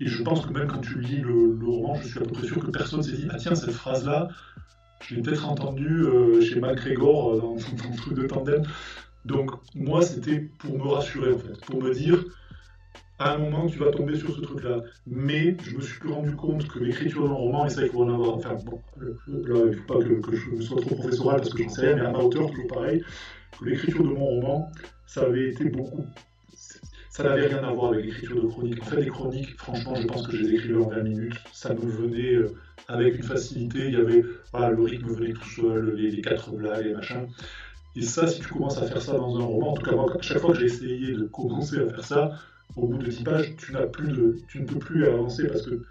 et 0.00 0.06
je 0.06 0.22
pense 0.22 0.46
que 0.46 0.52
même 0.52 0.68
quand 0.68 0.80
tu 0.80 1.00
lis 1.00 1.20
le, 1.20 1.58
roman, 1.66 1.96
je 1.96 2.08
suis 2.08 2.18
à 2.18 2.22
peu 2.22 2.32
près 2.32 2.46
sûr 2.46 2.64
que 2.64 2.70
personne 2.70 3.02
s'est 3.02 3.16
dit 3.16 3.26
Ah, 3.30 3.36
tiens, 3.36 3.54
cette 3.54 3.72
phrase-là, 3.72 4.28
je 5.00 5.16
l'ai 5.16 5.22
peut-être 5.22 5.46
entendue 5.46 6.06
chez 6.40 6.60
MacGregor 6.60 7.40
dans, 7.40 7.54
dans, 7.82 7.90
le 7.90 7.96
truc 7.96 8.14
de 8.14 8.26
tandem. 8.26 8.62
Donc, 9.24 9.50
moi, 9.74 10.02
c'était 10.02 10.38
pour 10.58 10.78
me 10.78 10.88
rassurer, 10.88 11.32
en 11.32 11.38
fait, 11.38 11.60
pour 11.66 11.82
me 11.82 11.92
dire 11.92 12.24
à 13.18 13.34
un 13.34 13.38
moment, 13.38 13.66
tu 13.66 13.78
vas 13.78 13.90
tomber 13.90 14.16
sur 14.16 14.34
ce 14.34 14.40
truc-là. 14.40 14.82
Mais 15.06 15.56
je 15.62 15.76
me 15.76 15.80
suis 15.80 15.98
plus 15.98 16.10
rendu 16.10 16.34
compte 16.36 16.68
que 16.68 16.78
l'écriture 16.78 17.26
d'un 17.26 17.34
roman, 17.34 17.66
et 17.66 17.70
ça, 17.70 17.82
il 17.82 17.90
faut 17.90 18.02
en 18.02 18.12
avoir. 18.12 18.36
Enfin, 18.36 18.56
bon, 18.64 18.80
là, 18.96 19.08
il 19.26 19.70
ne 19.70 19.72
faut 19.72 19.84
pas 19.84 19.98
que, 19.98 20.36
je 20.36 20.62
sois 20.62 20.80
trop 20.80 20.94
professoral 20.94 21.36
parce 21.38 21.52
que 21.52 21.62
j'en 21.62 21.68
sais 21.68 21.86
rien, 21.86 21.96
mais 21.96 22.06
à 22.06 22.10
ma 22.10 22.18
hauteur, 22.18 22.48
toujours 22.50 22.66
pareil, 22.68 23.02
que 23.58 23.64
l'écriture 23.64 24.04
de 24.04 24.08
mon 24.08 24.24
roman, 24.24 24.70
ça 25.06 25.22
avait 25.22 25.48
été 25.50 25.64
beaucoup. 25.64 26.04
Ça 27.10 27.24
n'avait 27.24 27.48
rien 27.48 27.64
à 27.64 27.72
voir 27.72 27.92
avec 27.92 28.04
l'écriture 28.04 28.40
de 28.40 28.46
chroniques. 28.46 28.80
En 28.80 28.86
fait, 28.86 29.00
les 29.00 29.08
chroniques, 29.08 29.58
franchement, 29.58 29.96
je 29.96 30.06
pense 30.06 30.24
que 30.24 30.36
je 30.36 30.42
les 30.42 30.54
écrivais 30.54 30.84
en 30.84 30.88
20 30.88 31.02
minutes. 31.02 31.34
Ça 31.52 31.74
me 31.74 31.80
venait 31.80 32.34
euh, 32.34 32.54
avec 32.86 33.16
une 33.16 33.24
facilité. 33.24 33.86
Il 33.86 33.94
y 33.94 33.96
avait. 33.96 34.22
Voilà, 34.52 34.70
le 34.70 34.82
rythme 34.84 35.08
venait 35.08 35.32
tout 35.32 35.48
seul, 35.48 35.96
les, 35.96 36.12
les 36.12 36.22
quatre 36.22 36.52
blagues, 36.52 36.84
les 36.84 36.94
machins. 36.94 37.26
Et 37.96 38.02
ça, 38.02 38.28
si 38.28 38.40
tu 38.40 38.46
commences 38.46 38.78
à 38.78 38.86
faire 38.86 39.02
ça 39.02 39.14
dans 39.14 39.36
un 39.36 39.42
roman, 39.42 39.72
en 39.72 39.74
tout 39.74 39.82
cas, 39.82 39.96
moi, 39.96 40.06
chaque 40.20 40.38
fois 40.38 40.52
que 40.52 40.60
j'ai 40.60 40.66
essayé 40.66 41.14
de 41.14 41.24
commencer 41.24 41.78
à 41.78 41.88
faire 41.88 42.04
ça, 42.04 42.38
au 42.76 42.86
bout 42.86 42.98
de 42.98 43.10
10 43.10 43.22
pages, 43.24 43.56
tu, 43.56 43.72
n'as 43.72 43.86
plus 43.86 44.08
de, 44.08 44.36
tu 44.48 44.60
ne 44.60 44.66
peux 44.66 44.78
plus 44.78 45.06
avancer 45.06 45.46
parce 45.46 45.62
que 45.62 45.82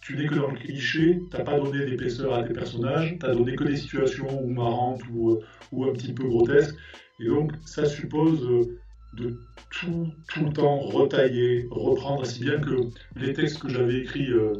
tu 0.00 0.16
n'es 0.16 0.26
que 0.26 0.36
dans 0.36 0.50
le 0.50 0.56
cliché, 0.56 1.20
tu 1.30 1.36
n'as 1.36 1.44
pas 1.44 1.58
donné 1.58 1.84
d'épaisseur 1.84 2.32
à 2.32 2.42
tes 2.42 2.54
personnages, 2.54 3.16
tu 3.20 3.26
n'as 3.26 3.34
donné 3.34 3.54
que 3.56 3.64
des 3.64 3.76
situations 3.76 4.42
ou 4.42 4.48
marrantes 4.48 5.02
ou, 5.12 5.32
euh, 5.32 5.40
ou, 5.72 5.84
un 5.84 5.92
petit 5.92 6.14
peu 6.14 6.24
grotesques. 6.24 6.74
Et 7.20 7.26
donc, 7.26 7.52
ça 7.66 7.84
suppose 7.84 8.42
euh, 8.48 8.78
de 9.14 9.38
tout, 9.70 10.08
tout 10.32 10.44
le 10.44 10.52
temps 10.52 10.78
retailler, 10.78 11.66
reprendre, 11.70 12.24
si 12.24 12.40
bien 12.40 12.58
que 12.58 12.88
les 13.16 13.34
textes 13.34 13.60
que 13.60 13.68
j'avais 13.68 13.98
écrits, 13.98 14.30
euh, 14.32 14.54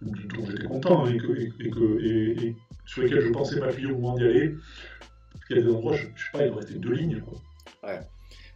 dont 0.00 0.46
j'étais 0.46 0.66
content 0.66 1.06
et, 1.06 1.16
que, 1.16 1.32
et, 1.40 1.70
que, 1.70 2.00
et, 2.00 2.54
sur 2.86 3.02
lesquels 3.02 3.22
je 3.22 3.30
pensais 3.30 3.58
m'appuyer 3.58 3.90
au 3.90 3.96
moment 3.96 4.14
d'y 4.14 4.24
aller, 4.24 4.54
il 5.50 5.56
y 5.56 5.58
a 5.58 5.62
des 5.62 5.68
endroits, 5.68 5.96
je, 5.96 6.04
ne 6.06 6.08
sais 6.08 6.30
pas, 6.32 6.44
il 6.44 6.52
me 6.52 6.56
restait 6.56 6.74
deux 6.74 6.92
lignes. 6.92 7.22
Ouais. 7.82 8.00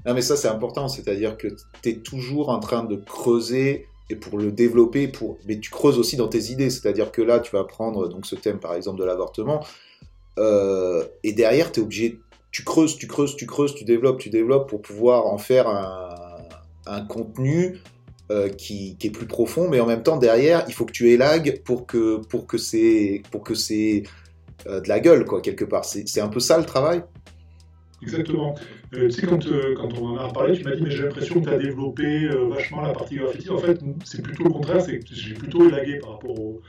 Non, 0.08 0.14
mais 0.14 0.22
ça, 0.22 0.36
c'est 0.36 0.48
important. 0.48 0.88
C'est-à-dire 0.88 1.36
que 1.36 1.48
tu 1.82 1.90
es 1.90 1.96
toujours 1.96 2.48
en 2.48 2.60
train 2.60 2.82
de 2.82 2.96
creuser 2.96 3.86
et 4.08 4.16
pour 4.16 4.38
le 4.38 4.50
développer, 4.50 5.06
pour... 5.06 5.36
mais 5.46 5.60
tu 5.60 5.70
creuses 5.70 5.98
aussi 5.98 6.16
dans 6.16 6.28
tes 6.28 6.50
idées. 6.50 6.70
C'est-à-dire 6.70 7.12
que 7.12 7.20
là, 7.20 7.40
tu 7.40 7.54
vas 7.54 7.64
prendre 7.64 8.08
donc, 8.08 8.24
ce 8.24 8.34
thème, 8.34 8.58
par 8.58 8.72
exemple, 8.72 8.98
de 8.98 9.04
l'avortement. 9.04 9.62
Euh, 10.38 11.04
et 11.24 11.34
derrière, 11.34 11.72
tu 11.72 11.80
es 11.80 11.82
obligé, 11.82 12.20
tu 12.50 12.64
creuses, 12.64 12.96
tu 12.96 13.06
creuses, 13.06 13.36
tu 13.36 13.44
creuses, 13.44 13.74
tu 13.74 13.84
développes, 13.84 14.18
tu 14.18 14.30
développes 14.30 14.70
pour 14.70 14.80
pouvoir 14.80 15.26
en 15.26 15.36
faire 15.36 15.68
un, 15.68 17.04
contenu 17.06 17.78
euh, 18.30 18.48
qui, 18.48 18.96
est 19.02 19.10
plus 19.10 19.26
profond, 19.26 19.68
mais 19.68 19.78
en 19.78 19.86
même 19.86 20.02
temps 20.02 20.16
derrière, 20.16 20.64
il 20.68 20.72
faut 20.72 20.86
que 20.86 20.92
tu 20.92 21.10
élagues 21.10 21.60
pour 21.64 21.86
que 21.86 22.16
pour 22.16 22.46
que 22.46 22.56
c'est 22.56 23.22
pour 23.30 23.42
que 23.42 23.54
c'est 23.54 24.04
euh, 24.66 24.80
de 24.80 24.88
la 24.88 25.00
gueule 25.00 25.26
quoi 25.26 25.42
quelque 25.42 25.66
part. 25.66 25.84
C'est 25.84 26.20
un 26.20 26.28
peu 26.28 26.40
ça 26.40 26.56
le 26.56 26.64
travail? 26.64 27.04
Exactement. 28.00 28.54
Euh, 28.94 29.08
tu 29.08 29.10
sais, 29.10 29.26
quand, 29.26 29.44
quand, 29.76 29.88
on 30.00 30.06
en 30.06 30.16
a 30.16 30.32
parlé, 30.32 30.56
tu 30.56 30.64
m'as 30.64 30.74
dit, 30.76 30.82
mais 30.82 30.90
j'ai 30.90 31.02
l'impression 31.02 31.40
que 31.40 31.48
tu 31.48 31.54
as 31.54 31.58
développé 31.58 32.28
vachement 32.48 32.82
la 32.82 32.92
partie 32.92 33.16
graffiti. 33.16 33.50
En 33.50 33.58
fait, 33.58 33.80
c'est 34.04 34.22
plutôt 34.22 34.44
le 34.44 34.50
contraire, 34.50 34.80
c'est 34.80 35.00
que 35.00 35.06
j'ai 35.10 35.34
plutôt 35.34 35.68
élagué 35.68 35.98
par 35.98 36.12
rapport 36.12 36.38
au, 36.38 36.62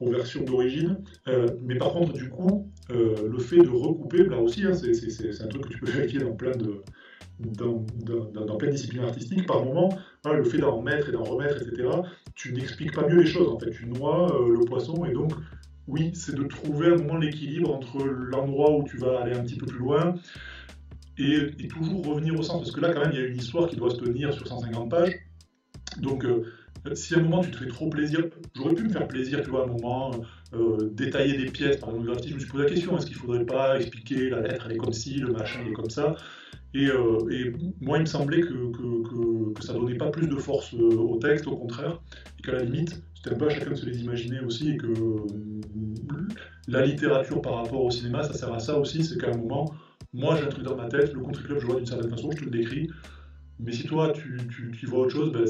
aux 0.00 0.10
versions 0.10 0.42
d'origine. 0.42 0.98
Euh, 1.28 1.46
mais 1.62 1.76
par 1.76 1.92
contre, 1.92 2.12
du 2.12 2.28
coup, 2.28 2.70
euh, 2.90 3.28
le 3.30 3.38
fait 3.38 3.58
de 3.58 3.68
recouper, 3.68 4.24
là 4.24 4.38
aussi, 4.38 4.64
hein, 4.64 4.72
c'est 4.74 5.42
un 5.42 5.46
truc 5.46 5.64
que 5.64 5.68
tu 5.68 5.78
peux 5.78 5.90
vérifier 5.90 6.20
dans 6.20 6.34
plein 6.34 6.52
de, 6.52 6.82
dans, 7.38 7.84
dans, 8.32 8.56
plein 8.56 8.68
de 8.68 8.74
disciplines 8.74 9.04
artistiques, 9.04 9.46
par 9.46 9.64
moment, 9.64 9.90
le 10.24 10.44
fait 10.44 10.58
d'en 10.58 10.82
mettre 10.82 11.08
et 11.08 11.12
d'en 11.12 11.22
remettre, 11.22 11.62
etc., 11.62 11.88
tu 12.34 12.52
n'expliques 12.52 12.94
pas 12.94 13.06
mieux 13.06 13.20
les 13.20 13.26
choses, 13.26 13.48
en 13.48 13.58
fait, 13.58 13.70
tu 13.70 13.86
noies 13.86 14.34
euh, 14.34 14.56
le 14.58 14.64
poisson, 14.64 15.04
et 15.04 15.12
donc, 15.12 15.32
oui, 15.90 16.10
c'est 16.14 16.34
de 16.34 16.44
trouver 16.44 16.88
un 16.88 16.96
moment 16.96 17.16
l'équilibre 17.16 17.74
entre 17.74 18.04
l'endroit 18.04 18.76
où 18.76 18.84
tu 18.84 18.96
vas 18.96 19.20
aller 19.20 19.36
un 19.36 19.42
petit 19.42 19.56
peu 19.56 19.66
plus 19.66 19.78
loin, 19.78 20.14
et, 21.18 21.68
toujours 21.68 22.06
revenir 22.06 22.38
au 22.38 22.42
centre, 22.42 22.60
parce 22.60 22.72
que 22.72 22.80
là, 22.80 22.92
quand 22.94 23.00
même, 23.00 23.12
il 23.12 23.20
y 23.20 23.22
a 23.22 23.26
une 23.26 23.36
histoire 23.36 23.68
qui 23.68 23.76
doit 23.76 23.90
se 23.90 23.96
tenir 23.96 24.32
sur 24.32 24.46
150 24.46 24.90
pages, 24.90 25.18
donc 25.98 26.24
si 26.94 27.14
à 27.14 27.18
un 27.18 27.22
moment 27.22 27.42
tu 27.42 27.50
te 27.50 27.56
fais 27.58 27.66
trop 27.66 27.88
plaisir, 27.88 28.26
j'aurais 28.54 28.74
pu 28.74 28.84
me 28.84 28.88
faire 28.88 29.06
plaisir, 29.06 29.42
tu 29.42 29.50
vois, 29.50 29.62
à 29.62 29.64
un 29.64 29.72
moment, 29.72 30.12
euh, 30.54 30.90
détailler 30.92 31.36
des 31.36 31.50
pièces, 31.50 31.76
par 31.76 31.90
exemple, 31.90 32.18
je 32.26 32.34
me 32.34 32.38
suis 32.38 32.48
posé 32.48 32.64
la 32.64 32.70
question, 32.70 32.96
est-ce 32.96 33.06
qu'il 33.06 33.16
ne 33.16 33.20
faudrait 33.20 33.44
pas 33.44 33.78
expliquer 33.78 34.30
la 34.30 34.40
lettre, 34.40 34.66
elle 34.66 34.76
est 34.76 34.78
comme 34.78 34.92
ci, 34.92 35.14
le 35.16 35.32
machin, 35.32 35.60
il 35.64 35.70
est 35.70 35.74
comme 35.74 35.90
ça. 35.90 36.16
Et, 36.72 36.86
euh, 36.86 37.18
moi, 37.80 37.98
il 37.98 38.02
me 38.02 38.06
semblait 38.06 38.40
que, 38.40 38.72
que, 39.52 39.62
ça 39.62 39.72
donnait 39.72 39.96
pas 39.96 40.10
plus 40.10 40.28
de 40.28 40.36
force 40.36 40.72
euh, 40.74 40.96
au 40.96 41.18
texte, 41.18 41.46
au 41.46 41.56
contraire, 41.56 42.00
et 42.38 42.42
qu'à 42.42 42.52
la 42.52 42.62
limite, 42.62 43.02
c'était 43.22 43.42
à 43.42 43.48
chacun 43.50 43.74
se 43.74 43.86
les 43.86 44.00
imaginer 44.00 44.40
aussi, 44.40 44.70
et 44.70 44.76
que 44.76 44.94
la 46.68 46.84
littérature 46.84 47.42
par 47.42 47.56
rapport 47.56 47.84
au 47.84 47.90
cinéma, 47.90 48.22
ça 48.22 48.34
sert 48.34 48.52
à 48.52 48.60
ça 48.60 48.78
aussi, 48.78 49.04
c'est 49.04 49.18
qu'à 49.18 49.30
un 49.30 49.36
moment, 49.36 49.72
moi 50.12 50.36
j'ai 50.36 50.44
un 50.44 50.48
truc 50.48 50.64
dans 50.64 50.76
ma 50.76 50.88
tête, 50.88 51.12
le 51.12 51.20
country 51.20 51.44
club, 51.44 51.58
je 51.60 51.66
vois 51.66 51.76
d'une 51.76 51.86
certaine 51.86 52.10
façon, 52.10 52.30
je 52.30 52.38
te 52.38 52.44
le 52.44 52.50
décris, 52.50 52.88
mais 53.62 53.72
si 53.72 53.84
toi, 53.84 54.12
tu, 54.12 54.38
tu, 54.48 54.86
vois 54.86 55.00
autre 55.00 55.12
chose, 55.12 55.32
ben 55.32 55.44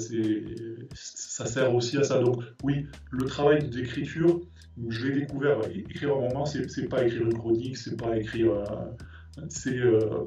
ça 0.95 1.47
sert 1.47 1.73
aussi 1.73 1.97
à 1.97 2.03
ça. 2.03 2.19
Donc 2.19 2.43
oui, 2.65 2.87
le 3.13 3.25
travail 3.27 3.69
d'écriture, 3.69 4.41
je 4.89 5.07
l'ai 5.07 5.21
découvert, 5.21 5.61
écrire 5.71 6.11
un 6.11 6.29
roman, 6.29 6.45
c'est 6.45 6.89
pas 6.89 7.05
écrire 7.05 7.23
une 7.23 7.35
chronique, 7.35 7.77
c'est 7.77 7.97
pas 7.97 8.17
écrire... 8.17 8.53
Euh, 8.53 9.45
euh, 9.69 10.25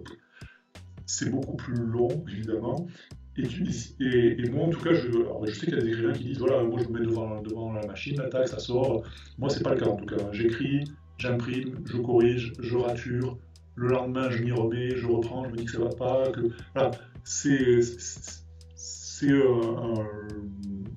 c'est 1.05 1.29
beaucoup 1.29 1.57
plus 1.57 1.75
long, 1.75 2.23
évidemment. 2.31 2.87
Et, 3.35 4.49
moi, 4.51 4.65
en 4.65 4.69
tout 4.69 4.81
cas, 4.81 4.93
je, 4.93 5.09
je 5.09 5.51
sais 5.51 5.65
qu'il 5.65 5.75
y 5.75 5.79
a 5.79 5.81
des 5.81 5.89
écrivains 5.89 6.13
qui 6.13 6.25
disent, 6.25 6.39
voilà, 6.39 6.63
moi 6.63 6.79
je 6.83 6.87
me 6.89 6.99
mets 6.99 7.05
devant, 7.05 7.41
devant 7.41 7.73
la 7.73 7.85
machine, 7.85 8.17
la 8.17 8.29
taxe, 8.29 8.51
ça 8.51 8.59
sort. 8.59 9.03
Moi, 9.39 9.49
c'est 9.49 9.63
pas 9.63 9.73
le 9.73 9.79
cas, 9.79 9.87
en 9.87 9.95
tout 9.95 10.05
cas. 10.05 10.31
J'écris, 10.31 10.83
j'imprime, 11.17 11.81
je 11.85 11.97
corrige, 11.97 12.53
je 12.59 12.77
rature, 12.77 13.37
le 13.75 13.87
lendemain, 13.87 14.29
je 14.29 14.43
m'y 14.43 14.51
remets, 14.51 14.95
je 14.95 15.07
reprends, 15.07 15.45
je 15.45 15.49
me 15.49 15.55
dis 15.55 15.65
que 15.65 15.71
ça 15.71 15.79
va 15.79 15.89
pas, 15.89 16.29
que 16.29 16.41
voilà, 16.75 16.91
c'est 17.23 17.79
un, 19.23 20.05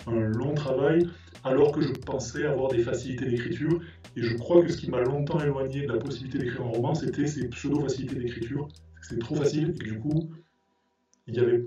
un, 0.07 0.21
long 0.29 0.55
travail, 0.55 1.07
alors 1.45 1.73
que 1.73 1.81
je 1.81 1.93
pensais 1.93 2.45
avoir 2.45 2.71
des 2.71 2.83
facilités 2.83 3.27
d'écriture. 3.27 3.81
Et 4.17 4.23
je 4.23 4.37
crois 4.37 4.63
que 4.63 4.73
ce 4.73 4.79
qui 4.79 4.91
m'a 4.91 5.03
longtemps 5.03 5.41
éloigné 5.41 5.87
de 5.87 5.93
la 5.93 5.99
possibilité 5.99 6.39
d'écrire 6.39 6.63
un 6.63 6.71
roman, 6.71 6.95
c'était 6.95 7.27
ces 7.27 7.49
pseudo-facilités 7.49 8.17
d'écriture. 8.17 8.69
C'était 9.03 9.21
trop 9.21 9.37
facile, 9.37 9.75
et 9.81 9.85
du 9.85 9.99
coup, 9.99 10.31
il, 11.27 11.35
y 11.35 11.41
avait, 11.41 11.65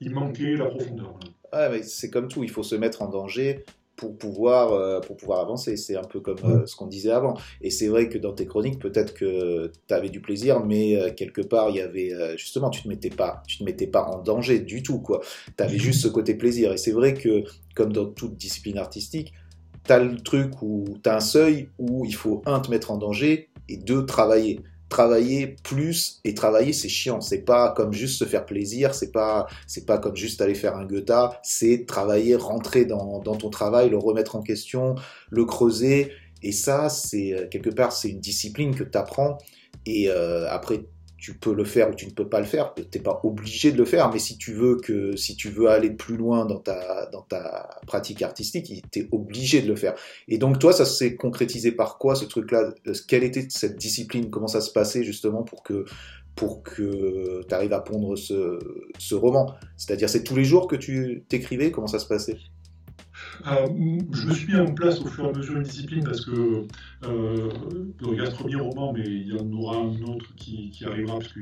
il, 0.00 0.10
manquait 0.10 0.56
la 0.56 0.66
profondeur. 0.66 1.18
Ouais, 1.52 1.82
c'est 1.82 2.10
comme 2.10 2.28
tout, 2.28 2.44
il 2.44 2.50
faut 2.50 2.62
se 2.62 2.74
mettre 2.74 3.02
en 3.02 3.08
danger 3.08 3.64
pour 3.96 4.16
pouvoir, 4.16 4.72
euh, 4.72 5.00
pour 5.00 5.16
pouvoir 5.16 5.40
avancer. 5.40 5.76
C'est 5.76 5.96
un 5.96 6.04
peu 6.04 6.20
comme 6.20 6.38
euh, 6.44 6.66
ce 6.66 6.76
qu'on 6.76 6.86
disait 6.86 7.10
avant. 7.10 7.34
Et 7.62 7.70
c'est 7.70 7.88
vrai 7.88 8.08
que 8.08 8.18
dans 8.18 8.32
tes 8.32 8.46
chroniques, 8.46 8.78
peut-être 8.78 9.14
que 9.14 9.72
tu 9.88 9.94
avais 9.94 10.10
du 10.10 10.20
plaisir, 10.20 10.64
mais 10.64 10.96
euh, 10.96 11.12
quelque 11.12 11.40
part, 11.40 11.70
il 11.70 11.76
y 11.76 11.80
avait 11.80 12.12
justement, 12.36 12.70
tu 12.70 12.82
te 12.82 12.88
mettais 12.88 13.10
pas, 13.10 13.42
tu 13.46 13.58
te 13.58 13.64
mettais 13.64 13.86
pas 13.86 14.04
en 14.04 14.22
danger 14.22 14.60
du 14.60 14.82
tout, 14.82 15.00
quoi. 15.00 15.20
Tu 15.56 15.64
avais 15.64 15.78
juste 15.78 16.02
ce 16.02 16.08
côté 16.08 16.34
plaisir. 16.34 16.72
Et 16.72 16.76
c'est 16.76 16.92
vrai 16.92 17.14
que, 17.14 17.44
comme 17.74 17.92
dans 17.92 18.06
toute 18.06 18.36
discipline 18.36 18.78
artistique, 18.78 19.32
tu 19.84 19.92
as 19.92 19.98
le 19.98 20.16
truc 20.20 20.62
où 20.62 20.84
tu 21.02 21.08
as 21.08 21.16
un 21.16 21.20
seuil 21.20 21.70
où 21.78 22.04
il 22.04 22.14
faut, 22.14 22.42
un, 22.46 22.60
te 22.60 22.70
mettre 22.70 22.90
en 22.90 22.98
danger 22.98 23.50
et 23.68 23.76
deux, 23.76 24.04
travailler 24.04 24.60
travailler 24.88 25.56
plus 25.64 26.20
et 26.24 26.34
travailler 26.34 26.72
c'est 26.72 26.88
chiant 26.88 27.20
c'est 27.20 27.42
pas 27.42 27.72
comme 27.72 27.92
juste 27.92 28.18
se 28.20 28.24
faire 28.24 28.46
plaisir 28.46 28.94
c'est 28.94 29.10
pas 29.10 29.46
c'est 29.66 29.84
pas 29.84 29.98
comme 29.98 30.14
juste 30.14 30.40
aller 30.40 30.54
faire 30.54 30.76
un 30.76 30.84
Goethe 30.84 31.10
c'est 31.42 31.86
travailler 31.86 32.36
rentrer 32.36 32.84
dans, 32.84 33.20
ton 33.20 33.50
travail 33.50 33.90
le 33.90 33.98
remettre 33.98 34.36
en 34.36 34.42
question 34.42 34.94
le 35.30 35.44
creuser. 35.44 36.12
Et 36.42 36.52
ça 36.52 36.88
c'est 36.88 37.32
euh, 37.32 37.48
quelque 37.48 37.70
part 37.70 37.92
c'est 37.92 38.10
une 38.10 38.20
discipline 38.20 38.74
que 38.74 38.84
tu 38.84 38.98
apprends 38.98 39.38
et 39.86 40.10
euh, 40.10 40.48
après 40.50 40.84
tu 41.18 41.34
peux 41.34 41.54
le 41.54 41.64
faire 41.64 41.90
ou 41.90 41.94
tu 41.94 42.06
ne 42.06 42.10
peux 42.10 42.28
pas 42.28 42.40
le 42.40 42.46
faire. 42.46 42.74
Tu 42.74 42.82
n'es 42.94 43.02
pas 43.02 43.20
obligé 43.24 43.72
de 43.72 43.78
le 43.78 43.84
faire, 43.84 44.12
mais 44.12 44.18
si 44.18 44.36
tu 44.38 44.52
veux 44.52 44.76
que 44.76 45.16
si 45.16 45.36
tu 45.36 45.48
veux 45.48 45.68
aller 45.68 45.90
plus 45.90 46.16
loin 46.16 46.44
dans 46.44 46.58
ta 46.58 47.06
dans 47.06 47.22
ta 47.22 47.80
pratique 47.86 48.22
artistique, 48.22 48.84
tu 48.90 48.98
es 49.00 49.08
obligé 49.12 49.62
de 49.62 49.68
le 49.68 49.76
faire. 49.76 49.94
Et 50.28 50.38
donc 50.38 50.58
toi, 50.58 50.72
ça 50.72 50.84
s'est 50.84 51.16
concrétisé 51.16 51.72
par 51.72 51.98
quoi 51.98 52.14
ce 52.14 52.24
truc-là? 52.24 52.74
Quelle 53.08 53.24
était 53.24 53.46
cette 53.48 53.76
discipline? 53.76 54.30
Comment 54.30 54.46
ça 54.46 54.60
se 54.60 54.70
passait 54.70 55.04
justement 55.04 55.42
pour 55.42 55.62
que 55.62 55.84
pour 56.34 56.62
que 56.62 57.42
tu 57.48 57.54
arrives 57.54 57.72
à 57.72 57.80
pondre 57.80 58.16
ce, 58.16 58.58
ce 58.98 59.14
roman? 59.14 59.54
C'est-à-dire, 59.76 60.10
c'est 60.10 60.22
tous 60.22 60.36
les 60.36 60.44
jours 60.44 60.68
que 60.68 60.76
tu 60.76 61.24
t'écrivais? 61.28 61.70
Comment 61.70 61.86
ça 61.86 61.98
se 61.98 62.06
passait? 62.06 62.36
Euh, 63.46 63.66
je 64.12 64.26
me 64.26 64.34
suis 64.34 64.52
mis 64.52 64.58
en 64.58 64.72
place 64.74 65.00
au 65.00 65.06
fur 65.06 65.26
et 65.26 65.28
à 65.28 65.32
mesure 65.32 65.56
une 65.56 65.62
discipline 65.62 66.04
parce 66.04 66.24
que 66.24 66.66
euh, 67.04 67.50
il 68.02 68.18
y 68.18 68.20
a 68.20 68.26
ce 68.26 68.34
premier 68.34 68.56
roman, 68.56 68.92
mais 68.92 69.04
il 69.04 69.28
y 69.28 69.38
en 69.38 69.50
aura 69.52 69.78
un 69.78 70.02
autre 70.02 70.34
qui, 70.36 70.72
arrivera 70.84 71.18
parce 71.18 71.32
que 71.32 71.40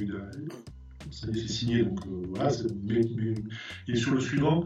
ça 1.11 1.27
y 1.29 1.31
est, 1.31 1.41
c'est 1.41 1.49
signé. 1.49 1.83
Donc 1.85 2.01
euh, 2.07 2.23
voilà. 2.29 2.51
et 3.89 3.97
sur 3.97 4.15
le 4.15 4.21
suivant, 4.21 4.65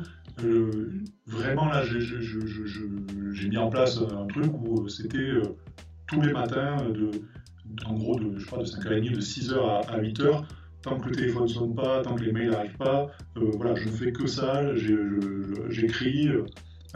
vraiment 1.27 1.67
là, 1.67 1.83
j'ai 1.85 3.49
mis 3.49 3.57
en 3.57 3.71
place 3.71 3.99
un 3.99 4.27
truc 4.27 4.53
où 4.55 4.89
c'était 4.89 5.33
tous 6.07 6.21
les 6.21 6.33
matins, 6.33 6.77
en 7.87 7.95
gros, 7.95 8.19
de, 8.19 8.39
je 8.39 8.47
crois, 8.47 8.59
de 8.59 8.65
5h30, 8.65 9.13
de 9.13 9.21
6h 9.21 9.55
à, 9.55 9.81
à 9.93 10.01
8h 10.01 10.45
tant 10.83 10.99
que 10.99 11.09
le 11.09 11.15
téléphone 11.15 11.43
ne 11.45 11.49
sonne 11.49 11.75
pas, 11.75 12.03
tant 12.03 12.15
que 12.15 12.23
les 12.23 12.33
mails 12.33 12.51
n'arrivent 12.51 12.77
pas, 12.77 13.09
voilà, 13.35 13.75
je 13.75 13.89
ne 13.89 13.93
fais 13.93 14.13
que 14.13 14.27
ça, 14.27 14.75
j'écris, 15.69 16.29
euh, 16.29 16.45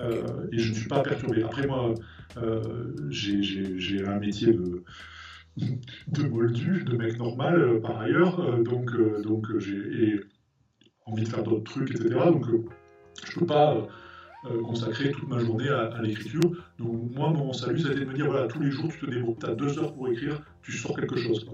et 0.01 0.59
je 0.59 0.71
ne 0.71 0.75
suis 0.75 0.89
pas 0.89 1.01
perturbé. 1.01 1.43
Après, 1.43 1.67
moi, 1.67 1.95
euh, 2.39 2.95
j'ai 3.11 4.07
un 4.07 4.19
métier 4.19 4.53
de, 4.53 4.83
de 6.09 6.23
moldu, 6.29 6.85
de 6.85 6.97
mec 6.97 7.19
normal 7.19 7.61
euh, 7.61 7.81
par 7.81 8.01
ailleurs, 8.01 8.63
donc, 8.63 8.91
donc 9.23 9.47
j'ai 9.59 10.21
envie 11.05 11.25
de 11.25 11.29
faire 11.29 11.43
d'autres 11.43 11.71
trucs, 11.71 11.91
etc. 11.91 12.09
Donc, 12.27 12.47
je 12.47 13.35
ne 13.35 13.41
peux 13.41 13.47
pas 13.47 13.87
consacrer 14.65 15.13
toute 15.13 15.29
ma 15.29 15.39
journée 15.39 15.69
à, 15.69 16.03
l'écriture. 16.03 16.41
Donc 16.79 17.15
moi, 17.15 17.31
mon 17.31 17.53
salut, 17.53 17.81
été 17.81 18.01
de 18.01 18.05
me 18.07 18.15
dire, 18.15 18.27
voilà, 18.27 18.49
tous 18.49 18.61
les 18.61 18.73
jours, 18.73 18.91
tu 18.91 19.07
te 19.07 19.11
débrouilles, 19.11 19.37
tu 19.39 19.47
as 19.47 19.55
deux 19.55 19.79
heures 19.79 19.95
pour 19.95 20.09
écrire, 20.09 20.41
tu 20.63 20.73
sors 20.73 20.97
quelque 20.97 21.17
chose. 21.17 21.47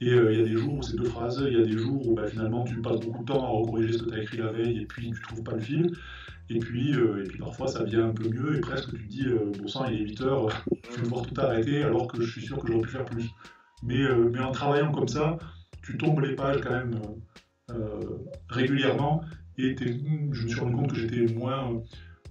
Et 0.00 0.06
il 0.06 0.38
y 0.38 0.40
a 0.40 0.44
des 0.44 0.56
jours 0.56 0.78
où 0.78 0.82
c'est 0.82 0.96
deux 0.96 1.04
phrases, 1.04 1.44
il 1.46 1.58
y 1.58 1.60
a 1.60 1.66
des 1.66 1.76
jours 1.76 2.06
où 2.06 2.14
bah, 2.14 2.26
finalement 2.28 2.64
tu 2.64 2.80
passes 2.80 3.00
beaucoup 3.00 3.24
de 3.24 3.32
temps 3.32 3.44
à 3.44 3.48
recorriger 3.48 3.92
ce 3.92 4.04
que 4.04 4.10
tu 4.10 4.16
as 4.16 4.22
écrit 4.22 4.38
la 4.38 4.52
veille 4.52 4.78
et 4.80 4.86
puis 4.86 5.10
tu 5.10 5.20
ne 5.20 5.26
trouves 5.26 5.42
pas 5.42 5.52
le 5.52 5.60
fil. 5.60 5.92
Et 6.52 6.58
puis, 6.58 6.94
euh, 6.96 7.24
et 7.24 7.28
puis 7.28 7.38
parfois 7.38 7.68
ça 7.68 7.84
vient 7.84 8.08
un 8.08 8.12
peu 8.12 8.28
mieux 8.28 8.56
et 8.56 8.60
presque 8.60 8.90
tu 8.90 9.06
te 9.06 9.08
dis, 9.08 9.24
euh, 9.24 9.52
bon 9.56 9.68
sang, 9.68 9.86
il 9.86 10.02
est 10.02 10.04
8 10.04 10.20
heures, 10.22 10.64
je 10.90 10.96
vais 10.96 11.02
devoir 11.02 11.24
tout 11.24 11.40
arrêter 11.40 11.84
alors 11.84 12.08
que 12.08 12.20
je 12.20 12.28
suis 12.28 12.42
sûr 12.42 12.58
que 12.58 12.66
j'aurais 12.66 12.82
pu 12.82 12.88
faire 12.88 13.04
plus. 13.04 13.30
Mais, 13.84 14.02
euh, 14.02 14.32
en 14.42 14.50
travaillant 14.50 14.90
comme 14.90 15.06
ça, 15.06 15.38
tu 15.82 15.96
tombes 15.96 16.20
les 16.20 16.34
pages 16.34 16.60
quand 16.60 16.72
même 16.72 17.00
régulièrement 18.48 19.22
et 19.58 19.76
je 19.78 20.42
me 20.42 20.48
suis 20.48 20.58
rendu 20.58 20.74
compte 20.74 20.90
que 20.90 20.98
j'étais 20.98 21.32
moins, 21.32 21.80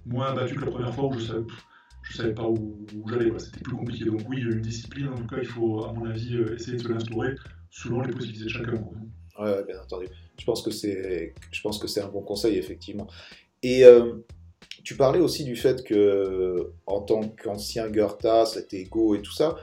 moins 0.04 0.26
abattu 0.26 0.54
que 0.54 0.66
la 0.66 0.70
première 0.70 0.94
fois 0.94 1.06
où 1.06 1.14
je 1.14 1.24
savais, 1.24 1.44
savais 2.10 2.34
pas 2.34 2.46
où, 2.46 2.86
j'allais, 3.08 3.32
c'était 3.38 3.60
plus 3.60 3.74
compliqué. 3.74 4.04
Donc 4.04 4.20
oui, 4.28 4.42
une 4.42 4.60
discipline, 4.60 5.08
en 5.08 5.14
tout 5.14 5.26
cas, 5.26 5.38
il 5.40 5.46
faut, 5.46 5.82
à 5.84 5.94
mon 5.94 6.04
avis, 6.04 6.36
essayer 6.54 6.76
de 6.76 6.82
se 6.82 6.88
l'instaurer 6.88 7.36
selon 7.70 8.02
les 8.02 8.12
possibilités 8.12 8.44
de 8.44 8.50
chacun. 8.50 8.84
Oui, 9.38 9.50
bien 9.66 9.80
entendu. 9.80 10.06
Je 10.38 10.44
pense 10.44 10.62
que 10.62 10.70
c'est 10.70 12.02
un 12.02 12.08
bon 12.08 12.20
conseil 12.20 12.58
effectivement. 12.58 13.08
Et 13.62 13.84
euh, 13.84 14.14
tu 14.84 14.96
parlais 14.96 15.20
aussi 15.20 15.44
du 15.44 15.56
fait 15.56 15.84
que, 15.84 16.72
en 16.86 17.00
tant 17.00 17.22
qu'ancien 17.28 17.88
Goethe, 17.88 18.46
cet 18.46 18.74
ego 18.74 19.14
et 19.14 19.22
tout 19.22 19.32
ça, 19.32 19.56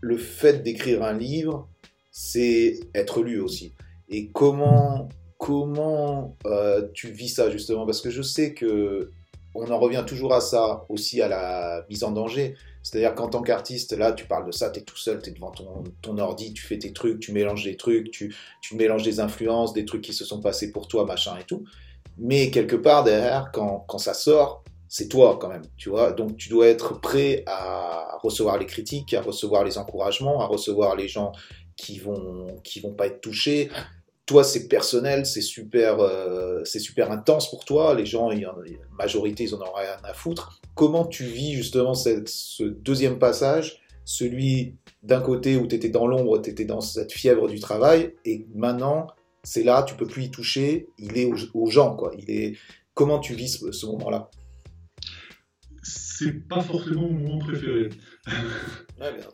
le 0.00 0.16
fait 0.16 0.62
d'écrire 0.62 1.02
un 1.02 1.12
livre, 1.12 1.68
c'est 2.10 2.80
être 2.94 3.22
lu 3.22 3.40
aussi. 3.40 3.74
Et 4.08 4.28
comment, 4.30 5.08
comment 5.38 6.36
euh, 6.46 6.88
tu 6.92 7.10
vis 7.10 7.28
ça 7.28 7.50
justement? 7.50 7.86
Parce 7.86 8.00
que 8.00 8.10
je 8.10 8.22
sais 8.22 8.54
que 8.54 9.10
on 9.54 9.68
en 9.70 9.78
revient 9.78 10.04
toujours 10.06 10.32
à 10.32 10.40
ça, 10.40 10.84
aussi 10.88 11.20
à 11.20 11.28
la 11.28 11.84
mise 11.88 12.04
en 12.04 12.12
danger. 12.12 12.54
C'est-à-dire 12.82 13.14
qu'en 13.14 13.28
tant 13.28 13.42
qu'artiste, 13.42 13.92
là, 13.92 14.12
tu 14.12 14.26
parles 14.26 14.46
de 14.46 14.52
ça, 14.52 14.70
tu 14.70 14.80
es 14.80 14.82
tout 14.82 14.96
seul, 14.96 15.20
tu 15.20 15.30
es 15.30 15.32
devant 15.32 15.50
ton, 15.50 15.84
ton, 16.02 16.18
ordi, 16.18 16.54
tu 16.54 16.62
fais 16.62 16.78
tes 16.78 16.92
trucs, 16.92 17.20
tu 17.20 17.32
mélanges 17.32 17.64
des 17.64 17.76
trucs, 17.76 18.10
tu, 18.10 18.34
tu 18.62 18.76
mélanges 18.76 19.02
des 19.02 19.20
influences, 19.20 19.72
des 19.72 19.84
trucs 19.84 20.02
qui 20.02 20.12
se 20.12 20.24
sont 20.24 20.40
passés 20.40 20.70
pour 20.70 20.88
toi, 20.88 21.04
machin 21.04 21.36
et 21.36 21.44
tout. 21.44 21.64
Mais 22.20 22.50
quelque 22.50 22.76
part, 22.76 23.02
derrière, 23.02 23.50
quand, 23.52 23.84
quand 23.88 23.98
ça 23.98 24.14
sort, 24.14 24.62
c'est 24.88 25.08
toi 25.08 25.38
quand 25.40 25.48
même, 25.48 25.62
tu 25.76 25.88
vois. 25.88 26.12
Donc 26.12 26.36
tu 26.36 26.48
dois 26.48 26.66
être 26.66 27.00
prêt 27.00 27.44
à 27.46 28.18
recevoir 28.22 28.58
les 28.58 28.66
critiques, 28.66 29.14
à 29.14 29.22
recevoir 29.22 29.64
les 29.64 29.78
encouragements, 29.78 30.40
à 30.40 30.46
recevoir 30.46 30.96
les 30.96 31.08
gens 31.08 31.32
qui 31.76 31.98
vont 31.98 32.60
qui 32.62 32.80
vont 32.80 32.92
pas 32.92 33.06
être 33.06 33.20
touchés. 33.20 33.70
Toi, 34.26 34.44
c'est 34.44 34.68
personnel, 34.68 35.26
c'est 35.26 35.40
super, 35.40 35.98
euh, 36.00 36.62
c'est 36.64 36.78
super 36.78 37.10
intense 37.10 37.50
pour 37.50 37.64
toi. 37.64 37.94
Les 37.94 38.06
gens, 38.06 38.30
la 38.30 38.52
majorité, 38.96 39.44
ils 39.44 39.54
en 39.54 39.60
ont 39.60 39.72
rien 39.74 39.96
à 40.04 40.12
foutre. 40.12 40.60
Comment 40.74 41.04
tu 41.04 41.24
vis 41.24 41.54
justement 41.54 41.94
cette, 41.94 42.28
ce 42.28 42.62
deuxième 42.62 43.18
passage, 43.18 43.80
celui 44.04 44.76
d'un 45.02 45.20
côté 45.20 45.56
où 45.56 45.66
tu 45.66 45.74
étais 45.74 45.88
dans 45.88 46.06
l'ombre, 46.06 46.40
tu 46.40 46.50
étais 46.50 46.64
dans 46.64 46.80
cette 46.80 47.12
fièvre 47.12 47.48
du 47.48 47.58
travail, 47.58 48.14
et 48.24 48.46
maintenant, 48.54 49.08
c'est 49.42 49.62
là, 49.62 49.82
tu 49.82 49.94
peux 49.94 50.06
plus 50.06 50.24
y 50.24 50.30
toucher, 50.30 50.88
il 50.98 51.16
est 51.16 51.30
aux, 51.54 51.70
gens, 51.70 51.96
quoi. 51.96 52.12
Il 52.18 52.30
est... 52.30 52.58
Comment 52.94 53.18
tu 53.18 53.34
vis 53.34 53.64
ce 53.70 53.86
moment-là? 53.86 54.30
C'est 55.82 56.46
pas 56.48 56.60
forcément 56.60 57.02
mon 57.02 57.12
moment 57.12 57.38
préféré. 57.38 57.88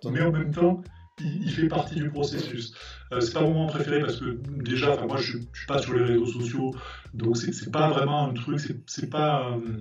mais 0.05 0.20
en 0.20 0.31
même 0.31 0.53
temps, 0.53 0.83
il, 1.20 1.51
fait 1.51 1.69
partie 1.69 1.97
du 1.97 2.11
processus. 2.11 2.74
Euh, 3.12 3.20
c'est 3.20 3.33
pas 3.33 3.41
mon 3.41 3.55
moment 3.55 3.66
préféré 3.66 4.01
parce 4.01 4.20
que 4.20 4.39
déjà, 4.62 4.97
moi 5.07 5.16
je, 5.16 5.39
je, 5.53 5.59
suis 5.59 5.66
pas 5.66 5.78
sur 5.81 5.95
les 5.95 6.05
réseaux 6.05 6.27
sociaux, 6.27 6.74
donc 7.15 7.37
c'est 7.37 7.70
pas 7.73 7.89
vraiment 7.91 8.28
un 8.28 8.35
truc, 8.35 8.61
c'est 8.87 9.11
pas. 9.11 9.51
Euh, 9.53 9.81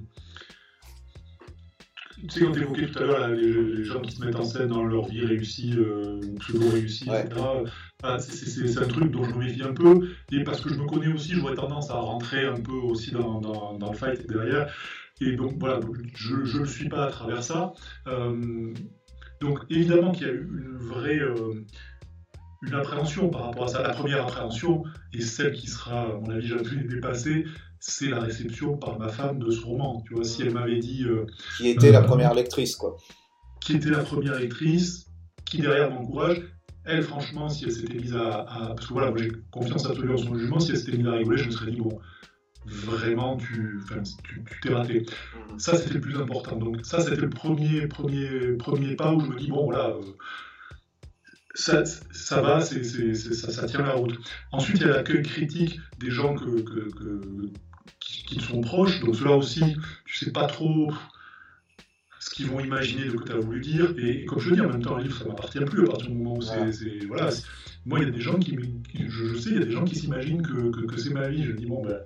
tu 2.28 2.40
sais, 2.40 2.46
quand 2.46 2.52
tu 2.52 2.62
évoquais 2.62 2.88
tout 2.88 3.00
à 3.00 3.04
l'heure 3.04 3.28
les, 3.30 3.84
gens 3.84 4.02
qui 4.02 4.12
se 4.12 4.24
mettent 4.24 4.36
en 4.36 4.44
scène 4.44 4.68
dans 4.68 4.84
leur 4.84 5.08
vie 5.08 5.26
réussie 5.26 5.74
euh, 5.78 6.20
pseudo-réussie, 6.40 7.10
etc., 7.10 7.42
c'est 8.20 8.78
un 8.78 8.88
truc 8.88 9.12
dont 9.12 9.24
je 9.24 9.34
me 9.34 9.46
méfie 9.46 9.64
un 9.64 9.74
peu. 9.74 10.08
Et 10.32 10.44
parce 10.44 10.62
que 10.62 10.70
je 10.70 10.76
me 10.76 10.86
connais 10.86 11.12
aussi, 11.12 11.34
j'aurais 11.34 11.56
tendance 11.56 11.90
à 11.90 11.96
rentrer 11.96 12.46
un 12.46 12.60
peu 12.60 12.74
aussi 12.74 13.12
dans, 13.12 13.40
dans, 13.40 13.78
dans 13.78 13.92
le 13.92 13.98
fight 13.98 14.28
derrière. 14.28 14.72
Et 15.22 15.32
donc 15.34 15.54
voilà, 15.60 15.80
je 16.16 16.36
ne 16.36 16.60
le 16.60 16.66
suis 16.66 16.90
pas 16.90 17.06
à 17.06 17.12
travers 17.12 17.44
ça. 17.44 17.74
Euh, 18.08 18.74
donc 19.42 19.60
évidemment 19.70 20.12
qu'il 20.12 20.28
y 20.28 20.30
a 20.30 20.34
eu 20.34 20.42
une 20.42 20.78
vraie 20.78 21.20
euh, 21.20 21.66
une 22.62 22.74
appréhension 22.74 23.30
par 23.30 23.46
rapport 23.46 23.66
à 23.66 23.68
ça. 23.68 23.82
La 23.82 23.90
première 23.90 24.24
appréhension, 24.24 24.84
et 25.14 25.22
celle 25.22 25.54
qui 25.54 25.68
sera, 25.68 26.02
à 26.02 26.20
mon 26.20 26.30
avis, 26.30 26.48
jamais 26.48 26.84
dépassée, 26.84 27.46
c'est 27.80 28.08
la 28.08 28.20
réception 28.20 28.78
par 28.78 28.98
ma 28.98 29.10
femme 29.10 29.40
de 29.40 29.52
ce 29.52 29.62
roman. 29.64 30.04
Tu 30.08 30.16
vois, 30.16 30.24
si 30.24 30.42
elle 30.42 30.54
m'avait 30.54 30.80
dit... 30.80 31.04
Euh, 31.04 31.26
qui 31.58 31.70
était 31.70 31.92
la 31.92 32.02
première 32.02 32.34
lectrice, 32.34 32.76
quoi. 32.76 32.98
Qui 33.62 33.74
était 33.74 33.92
la 33.92 34.04
première 34.04 34.40
lectrice, 34.40 35.08
qui 35.46 35.60
derrière 35.60 35.92
m'encourage. 35.92 36.42
Elle, 36.86 37.04
franchement, 37.04 37.50
si 37.50 37.66
elle 37.66 37.72
s'était 37.72 37.98
mise 37.98 38.16
à, 38.16 38.42
à... 38.42 38.68
Parce 38.76 38.88
que 38.88 38.94
voilà, 38.94 39.14
j'ai 39.18 39.32
confiance 39.52 39.86
absolue 39.86 40.14
en 40.14 40.18
son 40.18 40.36
jugement, 40.36 40.60
si 40.60 40.72
elle 40.72 40.78
s'était 40.78 40.98
mise 40.98 41.08
à 41.08 41.14
rigoler, 41.14 41.38
je 41.38 41.48
me 41.48 41.52
serais 41.52 41.72
dit, 41.72 41.82
bon, 41.82 42.00
vraiment 42.66 43.38
tu 43.38 43.80
t'es 44.62 44.74
raté. 44.74 45.06
Mhm. 45.52 45.60
Ça, 45.60 45.78
c'était 45.78 45.96
le 45.96 46.02
plus 46.02 46.18
important. 46.18 46.56
Donc 46.58 46.84
ça, 46.84 47.02
c'était 47.02 47.22
le 47.22 47.30
premier, 47.30 47.88
premier, 47.88 48.54
premier 48.58 48.96
pas 48.96 49.14
où 49.14 49.20
je 49.20 49.28
me 49.28 49.38
dis, 49.38 49.50
bon, 49.50 49.66
voilà, 49.66 49.90
euh, 49.90 50.02
ça, 51.56 51.84
ça 51.86 52.42
va, 52.42 52.62
c'est 52.62 52.84
ça, 52.84 53.50
ça, 53.52 53.66
tient 53.66 53.82
la 53.82 53.94
route. 53.94 54.16
Ensuite, 54.52 54.78
il 54.78 54.88
y 54.88 54.90
a 54.90 54.94
l'accueil 54.98 55.24
critique 55.24 55.80
des 56.00 56.12
gens 56.12 56.36
que, 56.36 56.62
que, 56.62 56.90
qui, 58.00 58.38
te 58.38 58.44
sont 58.44 58.62
proches. 58.62 59.00
Donc 59.00 59.16
cela 59.16 59.32
aussi, 59.32 59.64
tu 60.06 60.26
sais 60.26 60.32
pas 60.32 60.48
trop 60.48 60.92
ce 62.20 62.30
qu'ils 62.30 62.48
vont 62.48 62.60
imaginer 62.60 63.06
de 63.06 63.12
ce 63.12 63.16
que 63.16 63.24
tu 63.24 63.32
as 63.32 63.40
voulu 63.40 63.62
dire. 63.62 63.94
Et, 63.98 64.26
comme 64.26 64.40
je 64.40 64.54
dis, 64.54 64.62
en 64.62 64.70
même 64.70 64.82
temps, 64.82 64.98
un 64.98 65.02
livre, 65.02 65.18
ça 65.18 65.26
m'appartient 65.26 65.60
plus 65.60 65.84
à 65.84 65.88
partir 65.88 66.10
du 66.10 66.16
moment 66.16 66.36
où 66.36 66.42
c'est... 66.42 67.06
Voilà, 67.08 67.30
moi, 67.86 68.00
il 68.00 68.06
y 68.06 68.08
a 68.08 68.12
des 68.12 68.22
gens 68.22 68.38
qui... 68.38 68.58
Je, 68.94 69.26
je 69.28 69.36
sais, 69.38 69.52
il 69.52 69.56
y 69.56 69.62
a 69.62 69.66
des 69.66 69.72
gens 69.72 69.86
qui 69.86 69.96
s'imaginent 69.96 70.42
que, 70.42 70.86
que, 70.86 70.98
c'est 70.98 71.12
ma 71.12 71.30
vie. 71.30 71.46
Je 71.46 71.54
dis, 71.54 71.66
bon, 71.66 71.84
ben 71.84 72.00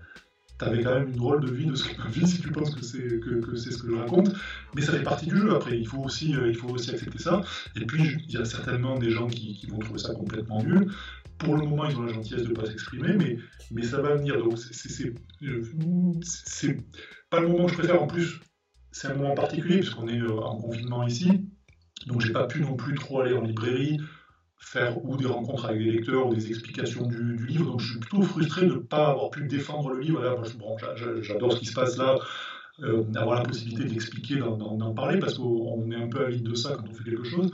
t'avais 0.60 0.84
quand 0.84 0.94
même 0.94 1.08
une 1.08 1.16
drôle 1.16 1.42
de 1.42 1.52
vie 1.52 1.66
de 1.66 1.74
vie 2.10 2.28
si 2.28 2.42
tu 2.42 2.52
penses 2.52 2.76
que 2.76 2.84
c'est 2.84 3.20
que, 3.22 3.56
c'est 3.56 3.72
ce 3.72 3.82
que 3.82 3.90
je 3.90 3.96
raconte. 3.96 4.36
Mais 4.76 4.82
ça 4.82 4.92
fait 4.92 5.04
partie 5.04 5.26
du 5.26 5.38
jeu 5.38 5.56
après 5.56 5.80
il 5.80 5.88
faut 5.88 6.04
aussi 6.04 6.36
euh, 6.36 6.50
il 6.50 6.56
faut 6.56 6.70
aussi 6.70 6.92
accepter 6.92 7.18
ça. 7.18 7.42
Et 7.76 7.86
puis 7.86 8.18
il 8.28 8.32
y 8.32 8.38
a 8.38 8.46
certainement 8.46 9.00
des 9.00 9.10
gens 9.10 9.28
qui, 9.28 9.66
vont 9.68 9.80
trouver 9.80 10.00
ça 10.00 10.14
complètement 10.14 10.62
nul. 10.62 10.92
Pour 11.40 11.56
le 11.56 11.66
moment 11.66 11.86
ils 11.86 11.98
ont 11.98 12.04
la 12.04 12.14
gentillesse 12.14 12.44
de 12.44 12.50
ne 12.50 12.54
pas 12.54 12.66
s'exprimer 12.66 13.14
mais 13.14 13.38
mais 13.72 13.84
ça 13.84 14.02
va 14.02 14.16
venir. 14.16 14.38
Donc 14.38 14.60
c'est 14.60 15.14
c'est 16.22 16.78
pas 17.30 17.40
le 17.40 17.48
moment 17.48 17.66
que 17.66 17.72
je 17.72 17.78
préfère. 17.78 18.04
En 18.04 18.08
plus 18.08 18.40
c'est 18.92 19.08
un 19.08 19.16
moment 19.16 19.36
particulier 19.36 19.80
puisqu'on 19.80 20.10
est 20.10 20.20
euh, 20.20 20.40
en 20.42 20.58
confinement 20.58 21.08
ici. 21.08 21.48
Donc 22.08 22.22
j'ai 22.22 22.34
pas 22.34 22.48
pu 22.48 22.62
non 22.62 22.76
plus 22.76 22.96
trop 22.96 23.22
aller 23.22 23.34
en 23.34 23.44
librairie 23.44 24.00
faire 24.60 25.04
ou 25.04 25.18
des 25.18 25.26
rencontres 25.26 25.66
avec 25.66 25.80
des 25.80 25.92
lecteurs 25.92 26.28
ou 26.28 26.36
des 26.36 26.50
explications 26.50 27.08
du, 27.08 27.46
livre. 27.48 27.66
Donc 27.66 27.80
je 27.80 27.92
suis 27.92 28.00
plutôt 28.00 28.22
frustré 28.22 28.66
de 28.68 28.74
ne 28.74 28.80
pas 28.80 29.08
avoir 29.08 29.32
pu 29.32 29.48
défendre 29.48 29.90
le 29.90 30.00
livre. 30.00 30.44
bon, 30.58 30.78
J'adore 31.22 31.54
ce 31.54 31.60
qui 31.60 31.66
se 31.66 31.74
passe 31.74 31.98
là, 31.98 32.20
euh, 32.84 33.04
avoir 33.16 33.38
la 33.38 33.46
possibilité 33.46 33.86
d'expliquer, 33.86 34.36
d'en 34.36 34.94
parler, 34.94 35.20
parce 35.20 35.36
qu'on 35.36 35.90
est 35.92 35.96
un 35.96 36.08
peu 36.08 36.26
à 36.26 36.30
vide 36.30 36.44
de 36.44 36.56
ça 36.56 36.76
quand 36.76 36.88
on 36.90 36.94
fait 36.94 37.04
quelque 37.04 37.24
chose. 37.24 37.52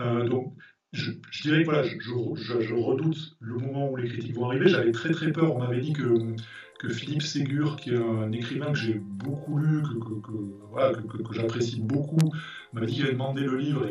Euh, 0.00 0.28
donc 0.28 0.54
je, 0.92 1.12
dirais 1.42 1.60
que 1.60 1.70
voilà, 1.70 1.84
je, 1.84 2.74
redoute 2.74 3.36
le 3.40 3.54
moment 3.54 3.90
où 3.90 3.96
les 3.96 4.08
critiques 4.08 4.34
vont 4.34 4.46
arriver. 4.46 4.68
J'avais 4.68 4.92
très 4.92 5.10
très 5.10 5.30
peur. 5.30 5.54
On 5.54 5.60
m'avait 5.60 5.80
dit 5.80 5.92
que, 5.92 6.34
que 6.80 6.88
Philippe 6.88 7.22
Ségur, 7.22 7.76
qui 7.76 7.90
est 7.90 7.96
un 7.96 8.32
écrivain 8.32 8.72
que 8.72 8.78
j'ai 8.78 8.94
beaucoup 8.94 9.58
lu, 9.58 9.82
que, 9.82 10.26
que, 10.26 10.32
voilà, 10.70 10.94
que 10.94 11.34
j'apprécie 11.34 11.80
beaucoup, 11.80 12.32
m'a 12.72 12.80
dit 12.86 12.94
qu'il 12.94 13.02
avait 13.02 13.12
demandé 13.12 13.42
le 13.42 13.58
livre 13.58 13.86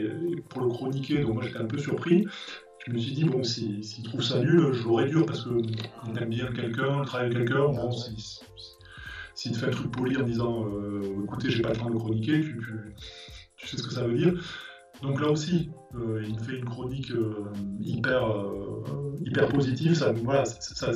pour 0.50 0.62
le 0.62 0.70
chroniquer. 0.70 1.22
Donc 1.22 1.36
moi 1.36 1.44
j'étais 1.44 1.60
un 1.60 1.66
peu 1.66 1.78
surpris. 1.78 2.26
Je 2.88 2.92
me 2.92 2.98
suis 2.98 3.14
dit, 3.14 3.26
bon, 3.26 3.44
s'il 3.44 3.84
si, 3.84 4.02
trouve 4.02 4.24
ça 4.24 4.40
nul, 4.40 4.74
je 4.74 4.84
l'aurais 4.84 5.08
dur 5.08 5.24
parce 5.26 5.44
qu'on 5.44 6.16
aime 6.16 6.30
bien 6.30 6.48
quelqu'un, 6.52 7.04
travaille 7.04 7.28
avec 7.28 7.38
quelqu'un. 7.38 7.68
Bon, 7.68 7.92
s'il 9.36 9.52
te 9.52 9.58
fait 9.58 9.68
un 9.68 9.72
truc 9.72 9.92
poli 9.92 10.18
en 10.18 10.24
disant, 10.24 10.66
euh, 10.66 11.24
écoutez, 11.24 11.52
j'ai 11.52 11.62
pas 11.62 11.70
le 11.70 11.76
temps 11.76 11.90
de 11.90 11.94
le 11.94 12.00
chroniquer, 12.00 12.42
tu 12.42 13.68
sais 13.68 13.78
ce 13.78 13.84
que 13.84 13.94
ça 13.94 14.08
veut 14.08 14.18
dire. 14.18 14.34
Donc 15.02 15.22
là 15.22 15.30
aussi, 15.30 15.70
euh, 15.96 16.22
il 16.28 16.36
me 16.36 16.40
fait 16.40 16.58
une 16.58 16.66
chronique 16.66 17.12
euh, 17.12 17.52
hyper, 17.80 18.26
euh, 18.26 19.16
hyper 19.26 19.48
positive, 19.48 19.96
ça, 19.96 20.12
voilà, 20.12 20.46
ça, 20.46 20.94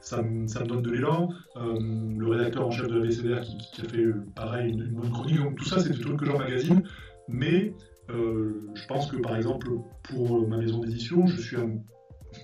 ça, 0.00 0.22
me 0.22 0.66
donne 0.66 0.82
de 0.82 0.90
l'élan. 0.90 1.28
le 1.56 2.26
rédacteur 2.28 2.66
en 2.66 2.70
chef 2.70 2.86
de 2.86 2.98
la 2.98 3.06
VCDR 3.06 3.40
qui, 3.40 3.82
a 3.82 3.88
fait 3.88 4.06
pareil 4.34 4.72
une, 4.72 4.92
bonne 4.92 5.10
chronique, 5.10 5.38
donc 5.38 5.56
tout 5.56 5.64
ça 5.64 5.80
c'est 5.80 5.90
des 5.90 6.00
trucs 6.00 6.18
que 6.18 6.26
j'emmagasine, 6.26 6.84
mais 7.28 7.74
je 8.08 8.86
pense 8.86 9.10
que 9.10 9.16
par 9.16 9.36
exemple 9.36 9.68
pour 10.04 10.46
ma 10.46 10.58
maison 10.58 10.78
d'édition, 10.78 11.26
je 11.26 11.40
suis 11.40 11.56
un, 11.56 11.80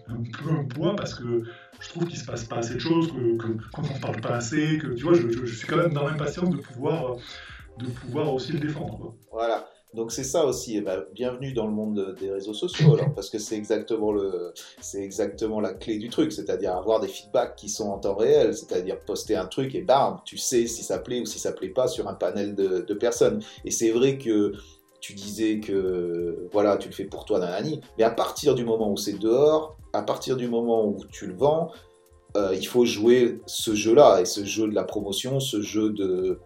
peu 0.08 0.50
un 0.50 0.64
poids 0.64 0.96
parce 0.96 1.14
que 1.14 1.44
je 1.80 1.88
trouve 1.88 2.06
qu'il 2.06 2.18
se 2.18 2.24
passe 2.24 2.44
pas 2.44 2.56
assez 2.56 2.74
de 2.74 2.80
choses, 2.80 3.12
qu'on 3.12 3.82
n'en 3.82 3.98
parle 4.00 4.20
pas 4.20 4.34
assez, 4.34 4.78
que 4.78 4.88
tu 4.88 5.04
vois, 5.04 5.14
je, 5.14 5.28
je, 5.28 5.54
suis 5.54 5.68
quand 5.68 5.76
même 5.76 5.92
dans 5.92 6.06
l'impatience 6.06 6.50
de 6.50 6.56
pouvoir, 6.56 7.16
de 7.78 7.86
pouvoir 7.86 8.34
aussi 8.34 8.52
le 8.52 8.58
défendre. 8.58 9.14
Voilà. 9.32 9.66
Donc 9.92 10.12
c'est 10.12 10.24
ça 10.24 10.46
aussi, 10.46 10.76
eh 10.76 10.82
ben, 10.82 11.04
bienvenue 11.12 11.52
dans 11.52 11.66
le 11.66 11.72
monde 11.72 12.14
des 12.20 12.30
réseaux 12.30 12.54
sociaux 12.54 12.96
parce 13.16 13.28
que 13.28 13.40
c'est 13.40 13.56
exactement 13.56 14.12
le, 14.12 14.54
c'est 14.80 15.02
exactement 15.02 15.60
la 15.60 15.72
clé 15.74 15.98
du 15.98 16.08
truc, 16.08 16.30
c'est-à-dire 16.30 16.76
avoir 16.76 17.00
des 17.00 17.08
feedbacks 17.08 17.56
qui 17.56 17.68
sont 17.68 17.88
en 17.88 17.98
temps 17.98 18.14
réel, 18.14 18.54
c'est-à-dire 18.54 19.00
poster 19.00 19.34
un 19.34 19.46
truc 19.46 19.74
et 19.74 19.82
bam, 19.82 20.18
tu 20.24 20.38
sais 20.38 20.68
si 20.68 20.84
ça 20.84 20.98
plaît 20.98 21.20
ou 21.20 21.26
si 21.26 21.40
ça 21.40 21.50
plaît 21.50 21.70
pas 21.70 21.88
sur 21.88 22.06
un 22.06 22.14
panel 22.14 22.54
de, 22.54 22.94
personnes. 22.94 23.42
Et 23.64 23.70
c'est 23.72 23.90
vrai 23.90 24.18
que 24.18 24.52
tu 25.00 25.14
disais 25.14 25.58
que 25.58 26.48
voilà, 26.52 26.76
tu 26.76 26.88
le 26.88 26.94
fais 26.94 27.04
pour 27.04 27.24
toi, 27.24 27.40
nanani, 27.40 27.80
mais 27.98 28.04
à 28.04 28.10
partir 28.10 28.54
du 28.54 28.64
moment 28.64 28.92
où 28.92 28.96
c'est 28.96 29.18
dehors, 29.18 29.76
à 29.92 30.02
partir 30.02 30.36
du 30.36 30.46
moment 30.46 30.86
où 30.86 30.98
tu 31.10 31.26
le 31.26 31.34
vends, 31.34 31.72
euh, 32.36 32.54
il 32.54 32.66
faut 32.66 32.84
jouer 32.84 33.40
ce 33.46 33.74
jeu-là 33.74 34.20
et 34.20 34.24
ce 34.24 34.44
jeu 34.44 34.68
de 34.68 34.74
la 34.74 34.84
promotion, 34.84 35.40
ce 35.40 35.60
jeu 35.62 35.90
de 35.90 36.38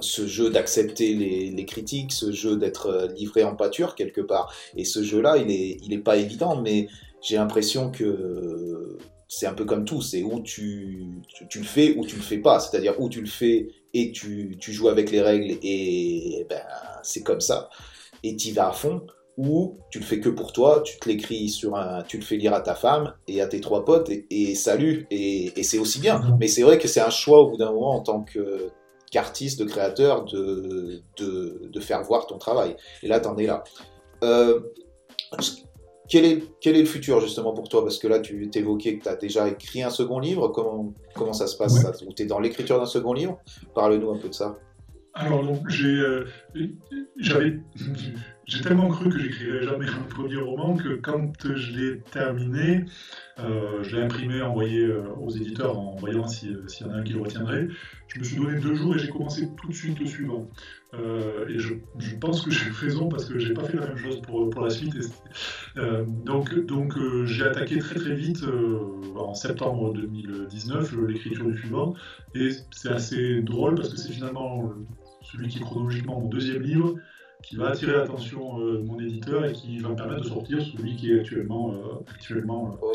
ce 0.00 0.26
jeu 0.26 0.50
d'accepter 0.50 1.14
les, 1.14 1.64
critiques, 1.66 2.12
ce 2.12 2.32
jeu 2.32 2.56
d'être 2.56 2.86
euh, 2.86 3.06
livré 3.08 3.42
en 3.44 3.56
pâture 3.56 3.94
quelque 3.94 4.20
part. 4.20 4.52
Et 4.76 4.84
ce 4.84 5.02
jeu-là, 5.02 5.36
il 5.36 5.50
est, 5.50 5.78
il 5.82 5.92
est 5.92 5.98
pas 5.98 6.16
évident, 6.16 6.60
mais 6.60 6.88
j'ai 7.20 7.36
l'impression 7.36 7.90
que 7.90 8.98
c'est 9.28 9.46
un 9.46 9.54
peu 9.54 9.64
comme 9.64 9.84
tout, 9.84 10.02
c'est 10.02 10.22
où 10.22 10.40
tu, 10.40 11.06
tu, 11.48 11.58
le 11.58 11.64
fais 11.64 11.94
ou 11.96 12.04
tu 12.04 12.16
le 12.16 12.22
fais 12.22 12.38
pas. 12.38 12.60
C'est-à-dire 12.60 13.00
où 13.00 13.08
tu 13.08 13.20
le 13.20 13.26
fais 13.28 13.68
et 13.94 14.10
tu, 14.12 14.56
tu 14.58 14.72
joues 14.72 14.88
avec 14.88 15.10
les 15.10 15.20
règles 15.20 15.56
et 15.62 16.46
ben, 16.48 16.62
c'est 17.02 17.22
comme 17.22 17.40
ça. 17.40 17.68
Et 18.22 18.36
tu 18.36 18.52
vas 18.52 18.68
à 18.68 18.72
fond, 18.72 19.02
ou 19.36 19.78
tu 19.90 20.00
le 20.00 20.04
fais 20.04 20.20
que 20.20 20.28
pour 20.28 20.52
toi, 20.52 20.82
tu 20.84 20.98
te 20.98 21.08
l'écris 21.08 21.48
sur 21.48 21.76
un, 21.76 22.02
tu 22.02 22.18
le 22.18 22.24
fais 22.24 22.36
lire 22.36 22.52
à 22.52 22.60
ta 22.60 22.74
femme 22.74 23.14
et 23.26 23.40
à 23.40 23.46
tes 23.46 23.60
trois 23.60 23.84
potes 23.84 24.10
et, 24.10 24.54
salut, 24.54 25.06
et, 25.10 25.58
et 25.58 25.62
c'est 25.62 25.78
aussi 25.78 26.00
bien. 26.00 26.36
Mais 26.38 26.48
c'est 26.48 26.62
vrai 26.62 26.78
que 26.78 26.88
c'est 26.88 27.00
un 27.00 27.10
choix 27.10 27.40
au 27.40 27.50
bout 27.50 27.56
d'un 27.56 27.72
moment 27.72 27.94
en 27.94 28.00
tant 28.00 28.22
que 28.22 28.70
qu'artiste, 29.10 29.60
de 29.60 29.64
créateur, 29.64 30.24
de, 30.24 31.02
de, 31.18 31.80
faire 31.80 32.02
voir 32.02 32.26
ton 32.26 32.38
travail. 32.38 32.76
Et 33.02 33.08
là, 33.08 33.20
tu 33.20 33.28
en 33.28 33.36
es 33.36 33.46
là. 33.46 33.64
Euh, 34.22 34.60
quel, 36.08 36.24
est, 36.24 36.42
quel 36.60 36.76
est 36.76 36.80
le 36.80 36.86
futur 36.86 37.20
justement 37.20 37.52
pour 37.52 37.68
toi? 37.68 37.82
Parce 37.82 37.98
que 37.98 38.08
là, 38.08 38.20
tu 38.20 38.48
t'évoquais 38.50 38.98
que 38.98 39.04
tu 39.04 39.08
as 39.08 39.16
déjà 39.16 39.48
écrit 39.48 39.82
un 39.82 39.90
second 39.90 40.18
livre. 40.18 40.48
Comment, 40.48 40.92
comment 41.14 41.32
ça 41.32 41.46
se 41.46 41.56
passe? 41.56 42.02
Ou 42.06 42.12
tu 42.12 42.22
es 42.22 42.26
dans 42.26 42.40
l'écriture 42.40 42.78
d'un 42.78 42.86
second 42.86 43.12
livre? 43.12 43.38
Parle-nous 43.74 44.10
un 44.10 44.18
peu 44.18 44.28
de 44.28 44.34
ça. 44.34 44.58
Alors, 45.14 45.44
donc, 45.44 45.68
j'ai, 45.68 46.00
j'avais, 47.16 47.58
j'ai 48.50 48.62
tellement 48.62 48.88
cru 48.88 49.08
que 49.08 49.18
j'écrirais 49.18 49.62
jamais 49.62 49.86
un 49.88 50.02
premier 50.08 50.36
roman 50.36 50.76
que 50.76 50.96
quand 50.96 51.32
je 51.44 51.70
l'ai 51.70 52.00
terminé, 52.00 52.84
euh, 53.38 53.84
je 53.84 53.94
l'ai 53.94 54.02
imprimé, 54.02 54.42
envoyé 54.42 54.80
euh, 54.80 55.04
aux 55.20 55.30
éditeurs 55.30 55.78
en 55.78 55.94
voyant 55.94 56.26
s'il 56.26 56.58
y 56.80 56.84
en 56.84 56.90
a 56.90 56.94
un 56.96 57.02
qui 57.04 57.12
le 57.12 57.20
retiendrait. 57.20 57.68
Je 58.08 58.18
me 58.18 58.24
suis 58.24 58.36
donné 58.36 58.58
deux 58.58 58.74
jours 58.74 58.96
et 58.96 58.98
j'ai 58.98 59.08
commencé 59.08 59.48
tout 59.56 59.68
de 59.68 59.72
suite 59.72 60.00
le 60.00 60.06
suivant. 60.06 60.50
Euh, 60.94 61.46
et 61.48 61.60
je, 61.60 61.74
pense 62.20 62.42
que 62.42 62.50
j'ai 62.50 62.68
raison 62.70 63.08
parce 63.08 63.26
que 63.26 63.38
j'ai 63.38 63.54
pas 63.54 63.62
fait 63.62 63.76
la 63.76 63.86
même 63.86 63.96
chose 63.96 64.20
pour, 64.20 64.50
pour 64.50 64.62
la 64.62 64.70
suite. 64.70 64.96
donc 66.24 66.52
donc 66.66 66.94
j'ai 67.26 67.44
attaqué 67.44 67.78
très 67.78 67.94
très 67.94 68.16
vite 68.16 68.44
en 69.14 69.34
septembre 69.34 69.92
2019 69.94 70.96
l'écriture 71.06 71.46
du 71.46 71.56
suivant. 71.56 71.94
Et 72.34 72.50
c'est 72.72 72.90
assez 72.90 73.42
drôle 73.42 73.76
parce 73.76 73.90
que 73.90 73.96
c'est 73.96 74.12
finalement 74.12 74.72
celui 75.22 75.46
qui 75.46 75.58
est 75.58 75.62
chronologiquement 75.62 76.20
mon 76.20 76.28
deuxième 76.28 76.62
livre 76.62 76.96
qui 77.42 77.56
va 77.56 77.68
attirer 77.68 77.92
l'attention 77.92 78.60
euh, 78.60 78.78
de 78.78 78.84
mon 78.84 78.98
éditeur 78.98 79.44
et 79.44 79.52
qui 79.52 79.78
va 79.78 79.90
me 79.90 79.96
permettre 79.96 80.22
de 80.22 80.28
sortir 80.28 80.60
celui 80.62 80.96
qui 80.96 81.12
est 81.12 81.20
actuellement, 81.20 81.72
euh, 81.72 82.04
actuellement 82.10 82.78
euh, 82.82 82.86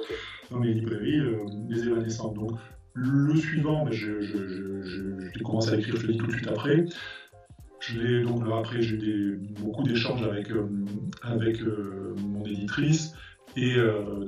dans 0.52 0.60
mes 0.60 0.74
librairies, 0.74 1.22
Les 1.70 1.84
Évanescents. 1.84 2.32
Donc, 2.32 2.52
le 2.94 3.36
suivant, 3.36 3.90
je, 3.92 4.22
je, 4.22 5.44
commencé 5.44 5.72
à 5.72 5.78
écrire, 5.78 5.98
je 5.98 6.08
le 6.08 6.14
dis 6.14 6.20
tout 6.20 6.28
de 6.28 6.32
suite 6.32 6.48
après. 6.48 6.86
Je 7.82 8.00
l'ai 8.00 8.24
donc 8.24 8.42
après 8.52 8.82
j'ai 8.82 8.96
eu 8.96 9.38
beaucoup 9.60 9.84
d'échanges 9.84 10.24
avec, 10.24 10.48
avec 11.22 11.60
mon 12.18 12.44
éditrice. 12.46 13.14
Et 13.58 13.76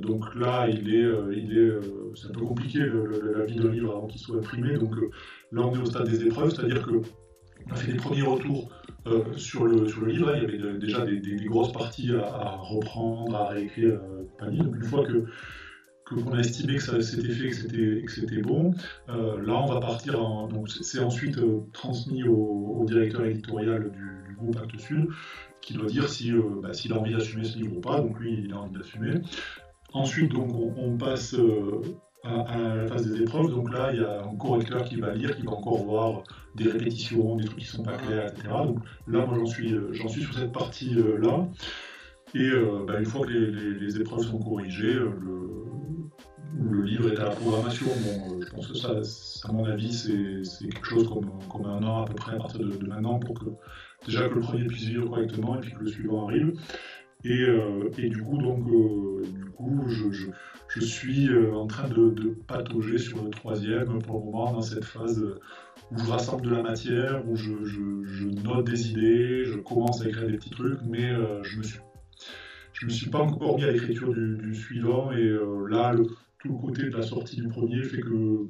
donc 0.00 0.32
là 0.36 0.68
il 0.68 0.94
est, 0.94 1.08
il 1.32 1.58
est 1.58 1.72
c'est 2.14 2.28
un 2.28 2.32
peu 2.32 2.42
compliqué 2.42 2.80
la 2.80 3.44
vie 3.46 3.56
d'un 3.56 3.70
livre 3.70 3.96
avant 3.96 4.06
qu'il 4.06 4.20
soit 4.20 4.36
imprimé. 4.36 4.76
Donc 4.76 4.94
là 5.50 5.62
on 5.62 5.74
est 5.74 5.80
au 5.80 5.86
stade 5.86 6.08
des 6.08 6.26
épreuves, 6.26 6.54
c'est-à-dire 6.54 6.82
que 6.82 7.00
on 7.68 7.72
a 7.72 7.76
fait 7.76 7.92
des 7.92 7.98
premiers 7.98 8.22
retours 8.22 8.70
euh, 9.10 9.36
sur, 9.36 9.64
le, 9.64 9.88
sur 9.88 10.02
le 10.02 10.12
livre. 10.12 10.32
il 10.34 10.42
y 10.42 10.44
avait 10.44 10.78
déjà 10.78 11.04
des, 11.04 11.20
grosses 11.46 11.72
parties 11.72 12.12
à, 12.14 12.56
reprendre, 12.56 13.34
à 13.36 13.48
réécrire, 13.48 14.00
euh, 14.42 14.50
Donc 14.52 14.76
une 14.76 14.84
fois 14.84 15.04
que 15.04 15.26
qu'on 16.04 16.32
a 16.32 16.40
estimé 16.40 16.76
que 16.76 16.82
ça 16.82 17.02
s'était 17.02 17.28
fait, 17.28 17.50
que 17.50 18.10
c'était 18.10 18.40
bon. 18.40 18.72
Euh, 19.10 19.42
là, 19.42 19.62
on 19.62 19.66
va 19.66 19.78
partir 19.78 20.22
en. 20.24 20.48
Donc, 20.48 20.70
c'est 20.70 21.00
ensuite 21.00 21.38
transmis 21.72 22.24
au, 22.24 22.82
directeur 22.86 23.26
éditorial 23.26 23.90
du, 23.90 24.34
groupe 24.36 24.56
Actes 24.56 24.80
Sud, 24.80 25.08
qui 25.60 25.74
doit 25.74 25.86
dire 25.86 26.08
si 26.08 26.32
bah, 26.62 26.72
s'il 26.72 26.92
a 26.94 26.98
envie 26.98 27.12
d'assumer 27.12 27.44
ce 27.44 27.58
livre 27.58 27.76
ou 27.76 27.80
pas. 27.80 28.00
Donc 28.00 28.18
lui, 28.20 28.42
il 28.42 28.52
a 28.54 28.58
envie 28.58 28.78
d'assumer. 28.78 29.20
Ensuite, 29.92 30.32
donc, 30.32 30.54
on, 30.54 30.96
passe 30.96 31.34
à, 32.24 32.58
la 32.58 32.86
phase 32.86 33.06
des 33.06 33.22
épreuves. 33.22 33.50
Donc 33.50 33.72
là, 33.72 33.90
il 33.92 34.00
y 34.00 34.04
a 34.04 34.22
un 34.22 34.36
correcteur 34.36 34.84
qui 34.84 34.96
va 34.96 35.14
lire, 35.14 35.36
qui 35.36 35.42
va 35.42 35.52
encore 35.52 35.84
voir 35.84 36.22
des 36.54 36.70
répétitions, 36.70 37.36
des 37.36 37.44
trucs 37.44 37.58
qui 37.60 37.66
sont 37.66 37.82
pas 37.82 37.96
clairs, 37.96 38.32
etc. 38.32 38.48
Donc 38.48 38.78
là, 39.06 39.24
moi, 39.26 39.36
j'en 39.38 39.46
suis, 39.46 39.72
euh, 39.72 39.92
j'en 39.92 40.08
suis 40.08 40.22
sur 40.22 40.34
cette 40.34 40.52
partie-là. 40.52 41.46
Et 42.34 42.50
euh, 42.50 42.84
bah, 42.86 42.98
une 42.98 43.06
fois 43.06 43.26
que 43.26 43.30
les, 43.30 44.00
épreuves 44.00 44.22
sont 44.22 44.38
corrigées, 44.38 44.94
euh, 44.94 45.12
le, 46.58 46.82
livre 46.82 47.12
est 47.12 47.18
à 47.18 47.24
la 47.24 47.30
programmation. 47.30 47.86
Bon, 47.86 48.40
je 48.40 48.50
pense 48.50 48.66
que 48.66 48.74
ça, 48.74 49.48
à 49.48 49.52
mon 49.52 49.64
avis, 49.64 49.92
c'est 49.92 50.68
quelque 50.68 50.86
chose 50.86 51.08
comme, 51.08 51.30
comme, 51.50 51.66
un 51.66 51.82
an 51.84 52.02
à 52.02 52.06
peu 52.06 52.14
près 52.14 52.34
à 52.34 52.38
partir 52.38 52.60
de, 52.60 52.86
maintenant 52.86 53.18
pour 53.18 53.38
que 53.38 53.46
déjà 54.06 54.28
que 54.28 54.34
le 54.34 54.40
premier 54.40 54.64
puisse 54.64 54.84
vivre 54.84 55.08
correctement 55.08 55.56
et 55.56 55.60
puis 55.60 55.72
que 55.72 55.80
le 55.80 55.90
suivant 55.90 56.26
arrive. 56.26 56.58
Et, 57.24 57.46
et 57.98 58.08
du 58.08 58.22
coup, 58.22 58.38
donc, 58.38 58.64
du 58.64 59.44
coup, 59.46 59.82
je, 59.88 60.30
je, 60.68 60.80
suis 60.80 61.28
en 61.52 61.66
train 61.66 61.88
de, 61.88 62.10
de, 62.10 62.28
patauger 62.46 62.98
sur 62.98 63.22
le 63.24 63.30
troisième 63.30 64.00
pour 64.02 64.20
le 64.20 64.24
moment 64.26 64.52
dans 64.52 64.62
cette 64.62 64.84
phase 64.84 65.24
où 65.90 65.98
je 65.98 66.10
rassemble 66.10 66.42
de 66.42 66.50
la 66.50 66.62
matière, 66.62 67.26
où 67.28 67.36
je, 67.36 67.50
note 68.44 68.66
des 68.66 68.90
idées, 68.90 69.44
je 69.44 69.58
commence 69.58 70.02
à 70.02 70.08
écrire 70.08 70.26
des 70.26 70.36
petits 70.36 70.50
trucs, 70.50 70.80
mais 70.82 71.10
euh, 71.10 71.42
je 71.42 71.58
me 71.58 71.62
suis 71.62 71.78
je 72.74 72.86
me 72.86 72.90
suis 72.90 73.10
pas 73.10 73.18
encore 73.18 73.56
mis 73.56 73.64
à 73.64 73.72
l'écriture 73.72 74.14
du, 74.14 74.54
suivant 74.54 75.10
et 75.10 75.24
euh, 75.24 75.66
là 75.68 75.92
tout 76.38 76.48
le 76.48 76.54
côté 76.54 76.84
de 76.84 76.96
la 76.96 77.02
sortie 77.02 77.36
du 77.36 77.48
premier 77.48 77.82
fait 77.82 78.00
que 78.00 78.46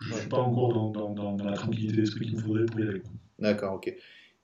je 0.00 0.12
ne 0.12 0.18
suis 0.18 0.28
pas 0.28 0.40
encore 0.40 0.90
dans, 0.90 1.36
la 1.42 1.52
tranquillité 1.52 1.96
d'esprit 1.96 2.26
qu'il 2.26 2.36
me 2.36 2.42
faudrait 2.42 2.66
pour 2.66 2.80
y 2.80 2.82
aller. 2.82 3.02
D'accord, 3.38 3.76
ok. 3.76 3.94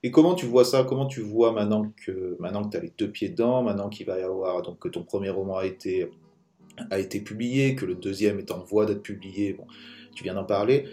Et 0.03 0.11
comment 0.11 0.35
tu 0.35 0.47
vois 0.47 0.65
ça? 0.65 0.85
Comment 0.85 1.07
tu 1.07 1.21
vois 1.21 1.53
maintenant 1.53 1.93
que 2.05 2.37
maintenant 2.39 2.65
que 2.65 2.71
tu 2.71 2.77
as 2.77 2.81
les 2.81 2.93
deux 2.97 3.11
pieds 3.11 3.31
dedans, 3.31 3.63
maintenant 3.63 3.89
qu'il 3.89 4.07
va 4.07 4.19
y 4.19 4.23
avoir 4.23 4.63
donc 4.63 4.79
que 4.79 4.89
ton 4.89 5.03
premier 5.03 5.31
roman 5.31 5.59
a 5.59 5.67
été 5.67 6.11
a 6.91 6.99
été 7.01 7.21
publié, 7.21 7.75
que 7.75 7.85
le 7.85 7.97
deuxième 7.97 8.39
est 8.39 8.53
en 8.53 8.63
voie 8.63 8.87
d'être 8.87 9.03
publié, 9.03 9.53
bon, 9.53 9.67
tu 10.15 10.23
viens 10.23 10.35
d'en 10.35 10.45
parler. 10.45 10.85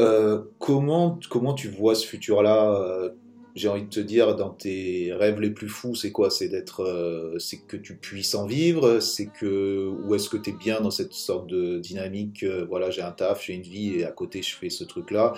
Euh, 0.00 0.42
comment, 0.58 1.18
comment 1.28 1.54
tu 1.54 1.68
vois 1.68 1.94
ce 1.94 2.06
futur-là? 2.06 2.80
Euh, 2.80 3.10
J'ai 3.54 3.68
envie 3.68 3.84
de 3.84 3.88
te 3.88 4.00
dire, 4.00 4.34
dans 4.34 4.50
tes 4.50 5.12
rêves 5.12 5.40
les 5.40 5.50
plus 5.50 5.68
fous, 5.68 5.94
c'est 5.94 6.10
quoi? 6.10 6.30
C'est 6.30 6.48
d'être, 6.48 6.80
euh, 6.82 7.38
c'est 7.38 7.58
que 7.58 7.76
tu 7.76 7.96
puisses 7.96 8.34
en 8.34 8.46
vivre, 8.46 8.98
c'est 9.00 9.26
que, 9.26 9.88
ou 10.02 10.14
est-ce 10.14 10.28
que 10.30 10.38
tu 10.38 10.50
es 10.50 10.52
bien 10.54 10.80
dans 10.80 10.90
cette 10.90 11.12
sorte 11.12 11.46
de 11.48 11.78
dynamique 11.78 12.44
Voilà, 12.68 12.90
j'ai 12.90 13.02
un 13.02 13.12
taf, 13.12 13.44
j'ai 13.44 13.52
une 13.54 13.62
vie 13.62 13.96
et 14.00 14.04
à 14.04 14.10
côté 14.10 14.42
je 14.42 14.56
fais 14.56 14.70
ce 14.70 14.84
truc-là? 14.84 15.34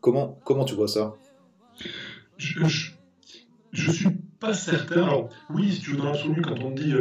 Comment, 0.00 0.38
comment 0.44 0.64
tu 0.64 0.74
vois 0.74 0.88
ça? 0.88 1.14
Je, 2.40 2.90
je, 3.72 3.90
suis 3.90 4.10
pas 4.38 4.54
certain. 4.54 5.02
Alors, 5.02 5.30
oui, 5.50 5.72
si 5.72 5.80
tu 5.80 5.90
veux, 5.90 5.96
dans 5.96 6.06
l'absolu, 6.06 6.42
quand 6.42 6.58
on 6.60 6.70
dit 6.70 6.94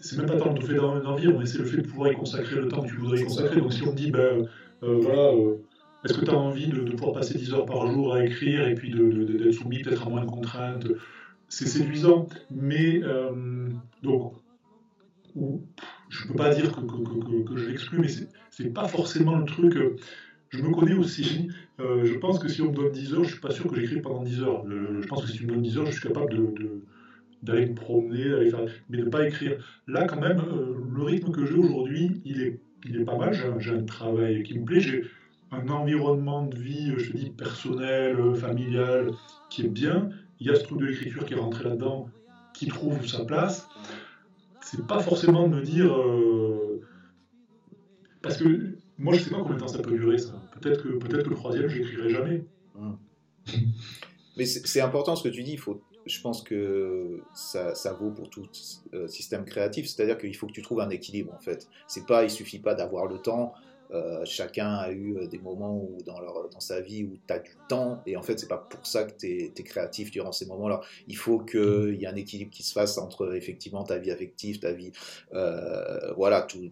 c'est 0.00 0.16
même 0.16 0.26
pas 0.26 0.36
tant 0.36 0.52
le 0.52 0.60
fait 0.60 0.74
d'en 0.74 1.14
vivre, 1.14 1.38
mais 1.38 1.46
c'est 1.46 1.58
le 1.58 1.64
fait 1.64 1.76
de 1.76 1.86
pouvoir 1.86 2.12
y 2.12 2.16
consacrer 2.16 2.56
le 2.56 2.68
temps 2.68 2.82
que 2.82 2.88
tu 2.88 2.96
voudrais 2.96 3.20
y 3.20 3.24
consacrer. 3.24 3.60
Donc, 3.60 3.72
si 3.72 3.82
on 3.82 3.92
dit, 3.92 4.10
ben 4.10 4.46
voilà 4.80 5.32
est-ce 6.04 6.14
que 6.14 6.24
tu 6.24 6.30
as 6.30 6.38
envie 6.38 6.66
de, 6.66 6.80
pouvoir 6.96 7.12
passer 7.12 7.38
10 7.38 7.54
heures 7.54 7.66
par 7.66 7.86
jour 7.86 8.14
à 8.14 8.24
écrire 8.24 8.66
et 8.66 8.74
puis 8.74 8.90
d'être 8.90 9.52
soumis 9.52 9.82
peut-être 9.82 10.06
à 10.06 10.10
moins 10.10 10.22
de 10.22 10.30
contraintes 10.30 10.86
C'est 11.48 11.68
séduisant, 11.68 12.28
mais 12.50 13.02
euh, 13.04 13.68
donc, 14.02 14.34
je 15.36 16.26
peux 16.26 16.34
pas 16.34 16.54
dire 16.54 16.72
que, 16.72 17.44
que, 17.44 17.56
je 17.56 17.68
l'exclus, 17.68 17.98
mais 18.00 18.08
c'est 18.50 18.72
pas 18.72 18.88
forcément 18.88 19.36
le 19.36 19.44
truc. 19.44 19.76
Euh, 19.76 19.96
je 20.50 20.62
me 20.62 20.74
connais 20.74 20.94
aussi. 20.94 21.48
Euh, 21.80 22.04
je 22.04 22.14
pense 22.18 22.38
que 22.38 22.48
si 22.48 22.62
on 22.62 22.70
me 22.70 22.76
donne 22.76 22.92
10 22.92 23.14
heures, 23.14 23.24
je 23.24 23.28
ne 23.28 23.32
suis 23.32 23.40
pas 23.40 23.50
sûr 23.50 23.68
que 23.68 23.76
j'écrive 23.76 24.02
pendant 24.02 24.22
10 24.22 24.42
heures. 24.42 24.64
je 24.68 25.06
pense 25.06 25.22
que 25.22 25.30
si 25.30 25.38
tu 25.38 25.46
me 25.46 25.52
donnes 25.52 25.62
10 25.62 25.78
heures, 25.78 25.86
je 25.86 25.92
suis 25.92 26.08
capable 26.08 26.34
d'aller 27.42 27.66
me 27.66 27.74
promener, 27.74 28.50
mais 28.88 28.98
de 28.98 29.04
ne 29.04 29.10
pas 29.10 29.26
écrire. 29.26 29.56
Là, 29.86 30.04
quand 30.06 30.20
même, 30.20 30.42
le 30.94 31.02
rythme 31.02 31.32
que 31.32 31.46
j'ai 31.46 31.54
aujourd'hui, 31.54 32.20
il 32.24 32.42
est, 32.42 32.60
il 32.84 33.00
est 33.00 33.04
pas 33.04 33.16
mal. 33.16 33.32
J'ai 33.58 33.72
un, 33.72 33.84
travail 33.84 34.42
qui 34.42 34.58
me 34.58 34.64
plaît 34.64 34.80
un 35.52 35.68
environnement 35.68 36.46
de 36.46 36.56
vie, 36.56 36.94
je 36.96 37.12
te 37.12 37.16
dis, 37.16 37.30
personnel, 37.30 38.16
familial, 38.34 39.10
qui 39.50 39.66
est 39.66 39.68
bien. 39.68 40.08
Il 40.40 40.46
y 40.46 40.50
a 40.50 40.54
ce 40.54 40.64
truc 40.64 40.78
de 40.80 40.86
l'écriture 40.86 41.24
qui 41.24 41.34
est 41.34 41.38
rentré 41.38 41.64
là-dedans, 41.64 42.08
qui 42.54 42.68
trouve 42.68 43.06
sa 43.06 43.24
place. 43.24 43.68
C'est 44.62 44.86
pas 44.86 45.00
forcément 45.00 45.48
de 45.48 45.56
me 45.56 45.62
dire. 45.62 45.92
Euh, 45.92 46.80
parce 48.22 48.38
que 48.38 48.76
moi, 48.98 49.14
je 49.14 49.20
sais 49.20 49.30
pas 49.30 49.38
combien 49.38 49.56
de 49.56 49.60
temps 49.60 49.68
ça 49.68 49.80
peut 49.80 49.92
durer, 49.92 50.18
ça. 50.18 50.40
Peut-être 50.62 50.82
que, 50.82 50.88
peut 50.88 51.22
que 51.22 51.28
le 51.28 51.36
troisième, 51.36 51.68
je 51.68 51.78
l'écrirai 51.78 52.08
jamais. 52.08 52.44
Hum. 52.76 52.98
Mais 54.36 54.46
c'est 54.46 54.80
important 54.80 55.14
ce 55.14 55.22
que 55.22 55.28
tu 55.28 55.42
dis. 55.42 55.56
Faut, 55.56 55.82
je 56.06 56.20
pense 56.20 56.42
que 56.42 57.20
ça, 57.34 57.74
ça 57.74 57.92
vaut 57.92 58.10
pour 58.10 58.30
tout 58.30 58.46
euh, 58.94 59.06
système 59.08 59.44
créatif. 59.44 59.88
C'est-à-dire 59.88 60.18
qu'il 60.18 60.34
faut 60.36 60.46
que 60.46 60.52
tu 60.52 60.62
trouves 60.62 60.80
un 60.80 60.90
équilibre, 60.90 61.32
en 61.34 61.38
fait. 61.38 61.68
C'est 61.86 62.06
pas, 62.06 62.24
il 62.24 62.30
suffit 62.30 62.58
pas 62.58 62.74
d'avoir 62.74 63.06
le 63.06 63.18
temps 63.18 63.52
euh, 63.90 64.24
chacun 64.24 64.74
a 64.76 64.90
eu 64.90 65.18
euh, 65.18 65.26
des 65.26 65.38
moments 65.38 65.76
où 65.76 65.98
dans, 66.06 66.18
leur, 66.18 66.48
dans 66.48 66.60
sa 66.60 66.80
vie 66.80 67.04
où 67.04 67.18
tu 67.26 67.34
as 67.34 67.40
du 67.40 67.50
temps, 67.68 68.00
et 68.06 68.16
en 68.16 68.22
fait, 68.22 68.38
c'est 68.40 68.48
pas 68.48 68.56
pour 68.56 68.86
ça 68.86 69.04
que 69.04 69.12
tu 69.12 69.26
es, 69.26 69.62
créatif 69.64 70.10
durant 70.10 70.32
ces 70.32 70.46
moments-là. 70.46 70.80
Il 71.08 71.16
faut 71.16 71.40
qu'il 71.40 71.96
y 72.00 72.04
ait 72.04 72.06
un 72.06 72.16
équilibre 72.16 72.50
qui 72.50 72.62
se 72.62 72.72
fasse 72.72 72.96
entre 72.96 73.34
effectivement 73.34 73.84
ta 73.84 73.98
vie 73.98 74.10
affective, 74.10 74.60
ta 74.60 74.72
vie. 74.72 74.92
Voilà, 76.16 76.40
tout, 76.40 76.70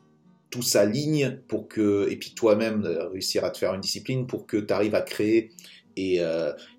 tout 0.50 0.62
s'aligne 0.62 1.38
pour 1.48 1.68
que. 1.68 2.08
Et 2.10 2.16
puis 2.16 2.34
toi-même, 2.34 2.84
réussir 3.12 3.44
à 3.44 3.50
te 3.50 3.58
faire 3.58 3.74
une 3.74 3.80
discipline 3.80 4.26
pour 4.26 4.46
que 4.46 4.56
tu 4.56 4.72
arrives 4.72 4.94
à 4.94 5.02
créer. 5.02 5.50
Et 5.96 6.20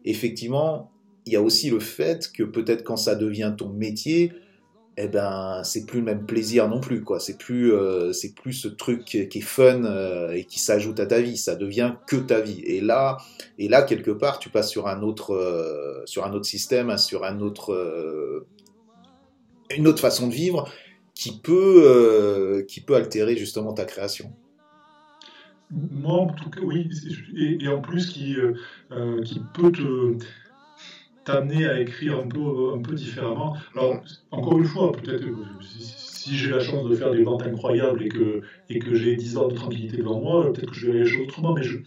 effectivement, 0.06 0.92
il 1.26 1.34
y 1.34 1.36
a 1.36 1.42
aussi 1.42 1.70
le 1.70 1.80
fait 1.80 2.32
que 2.32 2.44
peut-être 2.44 2.84
quand 2.84 2.98
ça 2.98 3.16
devient 3.16 3.54
ton 3.58 3.70
métier, 3.70 4.34
eh 4.98 5.08
ben 5.08 5.62
c'est 5.64 5.86
plus 5.86 6.00
le 6.00 6.06
même 6.06 6.26
plaisir 6.26 6.68
non 6.68 6.82
plus 6.82 7.04
quoi 7.04 7.20
c'est 7.20 7.38
plus 7.38 7.74
euh, 7.74 8.12
c'est 8.12 8.36
plus 8.36 8.54
ce 8.54 8.68
truc 8.68 9.06
qui 9.06 9.20
est 9.20 9.42
fun 9.42 9.86
euh, 9.86 10.32
et 10.32 10.44
qui 10.44 10.60
s'ajoute 10.60 11.00
à 11.00 11.06
ta 11.06 11.22
vie 11.22 11.38
ça 11.38 11.56
devient 11.56 11.94
que 12.08 12.18
ta 12.18 12.42
vie 12.42 12.62
et 12.66 12.82
là 12.82 13.18
et 13.58 13.70
là 13.70 13.84
quelque 13.84 14.12
part 14.12 14.38
tu 14.38 14.50
passes 14.50 14.70
sur 14.70 14.88
un 14.88 15.02
autre 15.02 15.34
euh, 15.34 16.02
sur 16.06 16.26
un 16.26 16.34
autre 16.34 16.46
système 16.46 16.98
sur 16.98 17.24
un 17.24 17.40
autre 17.40 18.46
une 19.76 19.88
autre 19.88 20.02
façon 20.02 20.28
de 20.28 20.34
vivre 20.34 20.70
qui 21.22 21.40
peut 21.40 22.66
qui 22.68 22.82
peut 22.82 22.96
altérer 22.96 23.36
justement 23.38 23.74
ta 23.74 23.86
création 23.86 24.34
moi 25.70 26.22
en 26.22 26.28
tout 26.28 26.50
cas 26.50 26.62
oui 26.62 26.90
et, 27.38 27.68
en 27.68 27.82
plus 27.82 28.08
qui 28.08 28.36
qui 29.24 29.42
peut 29.54 29.72
te 29.72 30.18
t'amener 31.24 31.66
à 31.68 31.80
écrire 31.80 32.20
un 32.20 32.28
peu, 32.28 32.74
un 32.74 32.82
peu 32.82 32.96
différemment. 32.96 33.56
Alors, 33.76 34.02
encore 34.32 34.58
une 34.58 34.66
fois, 34.66 34.92
peut-être 34.92 35.26
si 35.62 36.36
j'ai 36.36 36.50
la 36.50 36.60
chance 36.60 36.88
de 36.90 36.96
faire 36.96 37.12
des 37.12 37.24
ventes 37.24 37.44
incroyables 37.44 38.04
et 38.04 38.10
que, 38.10 38.42
et 38.70 38.80
que 38.80 38.96
j'ai 38.96 39.16
10 39.16 39.38
ans 39.38 39.48
de 39.48 39.56
tranquillité 39.56 39.98
devant 39.98 40.20
moi, 40.20 40.52
peut-être 40.52 40.72
que 40.72 40.76
je 40.76 40.92
vais 40.92 41.02
aller 41.02 41.22
autrement, 41.22 41.54
mais 41.54 41.64
je, 41.64 41.78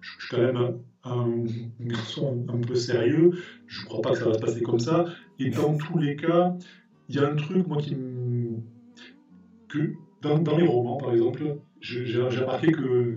je, 0.00 0.10
quand 0.30 0.38
même 0.38 0.78
un, 1.04 1.44
garçon 1.80 2.46
un 2.48 2.58
peu 2.58 2.74
sérieux. 2.74 3.30
Je 3.66 3.82
ne 3.82 3.86
crois 3.86 4.02
pas 4.02 4.10
que 4.12 4.18
ça 4.18 4.26
va 4.26 4.34
se 4.34 4.40
passer 4.40 4.62
comme 4.62 4.80
ça. 4.80 5.06
Et 5.38 5.50
dans 5.50 5.76
tous 5.76 5.98
les 5.98 6.16
cas, 6.16 6.54
il 7.08 7.16
y 7.16 7.18
a 7.18 7.28
un 7.28 7.36
truc, 7.36 7.66
moi, 7.66 7.78
qui 7.78 7.94
me... 7.94 8.11
que 9.72 9.92
dans, 10.20 10.38
dans 10.38 10.56
les 10.56 10.66
romans, 10.66 10.98
par 10.98 11.12
exemple, 11.12 11.56
j'ai 11.80 12.20
remarqué 12.20 12.70
que 12.72 13.16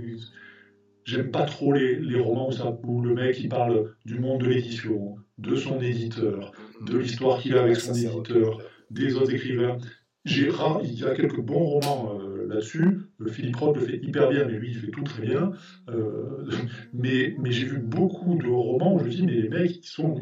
j'aime 1.04 1.32
pas 1.32 1.44
trop 1.44 1.72
les, 1.72 1.96
les 1.96 2.20
romans 2.20 2.50
où, 2.50 2.52
ça, 2.52 2.78
où, 2.84 3.02
le 3.02 3.14
mec 3.14 3.40
il 3.40 3.50
parle 3.50 3.94
du 4.06 4.20
monde 4.20 4.42
de 4.42 4.48
l'édition, 4.48 5.16
de 5.38 5.56
son 5.56 5.80
éditeur, 5.80 6.52
de 6.82 6.98
l'histoire 6.98 7.40
qu'il 7.40 7.56
a 7.56 7.64
avec 7.64 7.78
son 7.78 7.94
éditeur, 7.94 8.60
des 8.90 9.16
autres 9.16 9.34
écrivains. 9.34 9.78
J'ai 10.24 10.50
il 10.84 11.00
y 11.00 11.04
a 11.04 11.14
quelques 11.14 11.40
bons 11.40 11.64
romans 11.64 12.20
euh, 12.20 12.48
là-dessus. 12.48 12.98
Euh, 13.22 13.28
Philippe 13.28 13.58
Roth 13.58 13.76
le 13.76 13.86
fait 13.86 13.98
hyper 13.98 14.30
bien, 14.30 14.46
mais 14.46 14.54
lui 14.54 14.70
il 14.70 14.76
fait 14.76 14.90
tout 14.90 15.04
très 15.04 15.22
bien. 15.22 15.52
Euh, 15.90 16.48
mais 16.94 17.36
mais 17.38 17.52
j'ai 17.52 17.68
vu 17.68 17.78
beaucoup 17.78 18.36
de 18.36 18.48
romans 18.48 18.96
où 18.96 19.00
je 19.00 19.04
me 19.04 19.10
dis 19.10 19.22
mais 19.22 19.34
les 19.34 19.50
mecs 19.50 19.78
ils 19.78 19.88
sont 19.88 20.20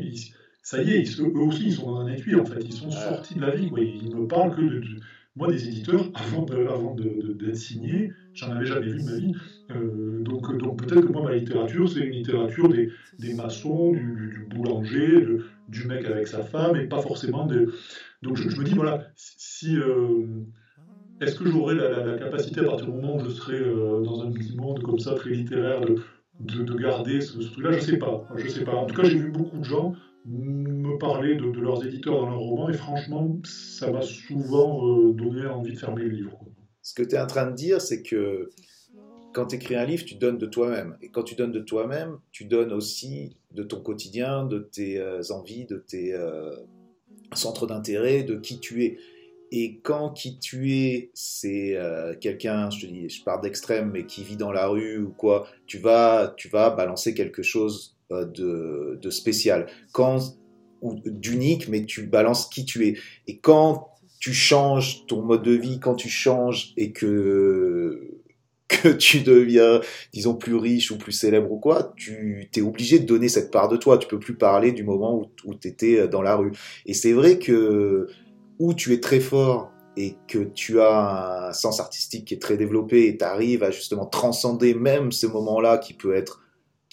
ça 0.62 0.84
y 0.84 0.92
est, 0.92 1.20
eux 1.22 1.40
aussi 1.40 1.68
ils 1.68 1.74
sont 1.74 1.92
dans 1.92 2.00
un 2.02 2.12
étui 2.12 2.36
en 2.36 2.44
fait, 2.44 2.60
ils 2.66 2.74
sont 2.74 2.92
sortis 2.92 3.36
de 3.36 3.42
la 3.42 3.56
vie. 3.56 3.70
Quoi. 3.70 3.80
Ils 3.82 4.14
ne 4.14 4.26
parlent 4.26 4.54
que 4.54 4.62
de, 4.62 4.82
moi 5.36 5.52
des 5.52 5.68
éditeurs 5.68 6.12
avant 6.14 6.44
de, 6.44 6.68
avant 6.68 6.96
d'être 6.96 7.56
signés, 7.56 8.12
j'en 8.34 8.52
avais 8.52 8.66
jamais 8.66 8.88
vu 8.88 9.00
de 9.00 9.06
ma 9.06 9.18
vie. 9.18 9.34
donc 10.24 10.56
donc 10.58 10.84
peut-être 10.84 11.02
que 11.02 11.12
moi 11.12 11.24
ma 11.24 11.36
littérature 11.36 11.90
c'est 11.90 12.02
une 12.02 12.14
littérature 12.14 12.70
des, 12.70 12.90
des 13.20 13.34
maçons, 13.34 13.92
du, 13.94 14.48
boulanger, 14.50 15.26
du 15.70 15.88
mec 15.88 16.06
avec 16.06 16.28
sa 16.28 16.44
femme 16.44 16.76
et 16.76 16.88
pas 16.88 17.02
forcément 17.02 17.46
des 17.46 17.66
donc 18.24 18.38
je, 18.38 18.58
me 18.58 18.64
dis, 18.64 18.74
voilà, 18.74 19.08
si, 19.16 19.76
euh, 19.76 20.26
est-ce 21.20 21.36
que 21.36 21.46
j'aurai 21.46 21.76
la, 21.76 22.18
capacité 22.18 22.62
à 22.62 22.64
partir 22.64 22.86
du 22.88 22.94
moment 22.94 23.18
où 23.18 23.20
je 23.20 23.30
serai 23.30 23.60
euh, 23.60 24.02
dans 24.02 24.24
un 24.24 24.32
petit 24.32 24.56
monde 24.56 24.82
comme 24.82 24.98
ça, 24.98 25.14
très 25.16 25.32
littéraire, 25.32 25.82
de, 25.82 26.64
de, 26.64 26.74
garder 26.76 27.20
ce, 27.20 27.38
truc-là? 27.38 27.74
Je 27.74 27.80
sais 27.80 27.98
pas. 27.98 28.26
Je 28.38 28.48
sais 28.48 28.64
pas. 28.64 28.76
En 28.76 28.86
tout 28.86 28.96
cas, 28.96 29.04
j'ai 29.04 29.18
vu 29.18 29.30
beaucoup 29.30 29.58
de 29.58 29.66
gens 29.66 29.94
parler 30.98 31.36
de, 31.36 31.60
leurs 31.60 31.86
éditeurs 31.86 32.22
dans 32.22 32.30
leurs 32.30 32.40
romans 32.40 32.70
et 32.70 32.74
franchement, 32.74 33.40
ça 33.44 33.92
m'a 33.92 34.02
souvent 34.02 34.88
euh, 34.88 35.14
donné 35.14 35.46
envie 35.46 35.74
de 35.74 35.80
fermer 35.80 36.04
le 36.04 36.10
livre. 36.10 36.40
Ce 36.82 36.94
que 36.94 37.04
tu 37.04 37.16
es 37.16 37.20
en 37.20 37.28
train 37.28 37.50
de 37.50 37.56
dire, 37.56 37.82
c'est 37.82 38.02
que 38.02 38.50
quand 39.34 39.48
tu 39.48 39.56
écris 39.56 39.76
un 39.76 39.86
livre, 39.86 40.06
tu 40.06 40.16
donnes 40.16 40.38
de 40.38 40.46
toi-même. 40.46 40.98
Et 41.02 41.10
quand 41.10 41.24
tu 41.24 41.36
donnes 41.36 41.52
de 41.52 41.60
toi-même, 41.60 42.18
tu 42.32 42.46
donnes 42.46 42.72
aussi 42.72 43.38
de 43.52 43.64
ton 43.64 43.82
quotidien, 43.82 44.46
de 44.46 44.60
tes 44.60 45.02
envies, 45.32 45.66
de 45.66 45.78
tes 45.78 46.14
centre 47.36 47.68
d'intérêt 47.68 48.24
de 48.24 48.36
qui 48.36 48.60
tu 48.60 48.84
es. 48.84 48.98
Et 49.52 49.80
quand 49.84 50.10
qui 50.10 50.40
tu 50.40 50.74
es, 50.74 51.12
c'est 51.14 51.76
euh, 51.76 52.16
quelqu'un, 52.20 52.72
je 52.72 52.82
te 52.82 52.92
dis, 52.92 53.08
je 53.10 53.24
pars 53.24 53.40
d'extrême, 53.40 53.92
mais 53.92 54.06
qui 54.06 54.24
vit 54.24 54.38
dans 54.38 54.52
la 54.52 54.68
rue 54.68 54.98
ou 54.98 55.10
quoi, 55.10 55.48
tu 55.68 55.78
vas, 55.78 56.34
tu 56.38 56.48
vas 56.48 56.72
balancer 56.72 57.14
quelque 57.14 57.44
chose 57.44 57.96
euh, 58.12 58.26
de, 58.26 58.98
de, 59.00 59.10
spécial. 59.12 59.68
Quand, 59.92 60.18
ou 60.84 61.00
d'unique, 61.06 61.68
mais 61.70 61.86
tu 61.86 62.04
balances 62.04 62.48
qui 62.48 62.66
tu 62.66 62.88
es. 62.88 62.98
Et 63.28 63.40
quand 63.40 63.90
tu 64.20 64.34
changes 64.34 65.06
ton 65.08 65.22
mode 65.24 65.44
de 65.44 65.52
vie, 65.52 65.80
quand 65.80 65.96
tu 65.96 66.10
changes 66.10 66.74
et 66.78 66.92
que 66.92 68.20
que 68.68 68.90
tu 68.90 69.22
deviens, 69.22 69.82
disons, 70.14 70.36
plus 70.36 70.56
riche 70.56 70.92
ou 70.92 70.98
plus 70.98 71.12
célèbre 71.12 71.52
ou 71.52 71.60
quoi, 71.60 71.94
tu 71.96 72.50
es 72.56 72.62
obligé 72.62 73.00
de 73.00 73.06
donner 73.06 73.30
cette 73.30 73.52
part 73.52 73.70
de 73.70 73.78
toi. 73.78 73.98
Tu 73.98 74.08
peux 74.08 74.20
plus 74.20 74.36
parler 74.36 74.72
du 74.72 74.84
moment 74.84 75.16
où, 75.16 75.26
où 75.46 75.56
tu 75.56 75.68
étais 75.68 76.00
euh, 76.00 76.08
dans 76.08 76.22
la 76.22 76.36
rue. 76.36 76.52
Et 76.86 76.94
c'est 76.94 77.14
vrai 77.14 77.40
que 77.40 78.08
où 78.60 78.74
tu 78.74 78.94
es 78.94 79.00
très 79.00 79.20
fort 79.20 79.72
et 79.98 80.16
que 80.28 80.40
tu 80.40 80.80
as 80.80 81.50
un 81.50 81.54
sens 81.54 81.80
artistique 81.80 82.26
qui 82.26 82.34
est 82.34 82.42
très 82.42 82.58
développé 82.58 83.08
et 83.08 83.18
tu 83.18 83.24
arrives 83.24 83.64
à 83.64 83.72
justement 83.72 84.06
transcender 84.06 84.74
même 84.74 85.12
ce 85.12 85.28
moment-là 85.28 85.78
qui 85.78 85.94
peut 85.94 86.16
être 86.16 86.43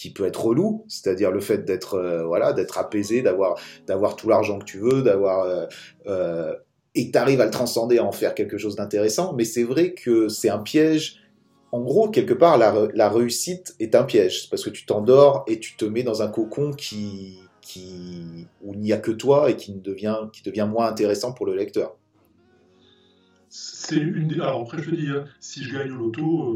qui 0.01 0.11
peut 0.11 0.25
être 0.25 0.43
relou, 0.43 0.87
c'est-à-dire 0.89 1.31
le 1.31 1.41
fait 1.41 1.67
d'être 1.67 1.95
euh, 1.95 2.25
voilà, 2.25 2.55
d'être 2.55 2.79
apaisé, 2.79 3.21
d'avoir 3.21 3.61
d'avoir 3.87 4.17
tout 4.17 4.31
l'argent 4.31 4.59
que 4.59 4.65
tu 4.65 4.79
veux, 4.79 5.03
d'avoir 5.03 5.43
euh, 5.43 5.67
euh, 6.07 6.55
et 6.95 7.11
à 7.15 7.27
le 7.27 7.51
transcender, 7.51 7.99
à 7.99 8.05
en 8.05 8.11
faire 8.11 8.35
quelque 8.35 8.57
chose 8.57 8.77
d'intéressant. 8.77 9.35
Mais 9.35 9.45
c'est 9.45 9.63
vrai 9.63 9.93
que 9.93 10.29
c'est 10.29 10.49
un 10.49 10.59
piège 10.59 11.21
en 11.73 11.83
gros, 11.83 12.09
quelque 12.09 12.35
part, 12.35 12.59
la, 12.59 13.09
réussite 13.09 13.77
est 13.79 13.95
un 13.95 14.03
piège, 14.03 14.51
parce 14.51 14.65
que 14.65 14.71
tu 14.71 14.87
t'endors 14.87 15.45
et 15.47 15.61
tu 15.61 15.77
te 15.77 15.85
mets 15.85 16.03
dans 16.03 16.21
un 16.21 16.27
cocon 16.27 16.73
qui, 16.73 17.39
qui, 17.61 18.49
où 18.63 18.75
il 18.75 18.81
n'y 18.81 18.93
a 18.93 18.99
que 18.99 19.13
toi 19.13 19.51
et 19.51 19.57
qui, 19.57 19.73
devient, 19.75 20.17
qui 20.33 20.43
devient 20.43 20.67
moins 20.69 20.89
intéressant 20.89 21.33
pour 21.33 21.47
le 21.47 21.55
lecteur. 21.55 21.97
C'est 23.51 23.99
une 23.99 24.33
Alors 24.41 24.63
après, 24.63 24.83
je 24.83 24.91
te 24.91 24.97
dis, 24.97 25.09
hein, 25.11 25.27
si 25.39 25.63
je 25.63 25.73
gagne 25.73 25.93
au 25.93 25.97
loto, 25.97 26.55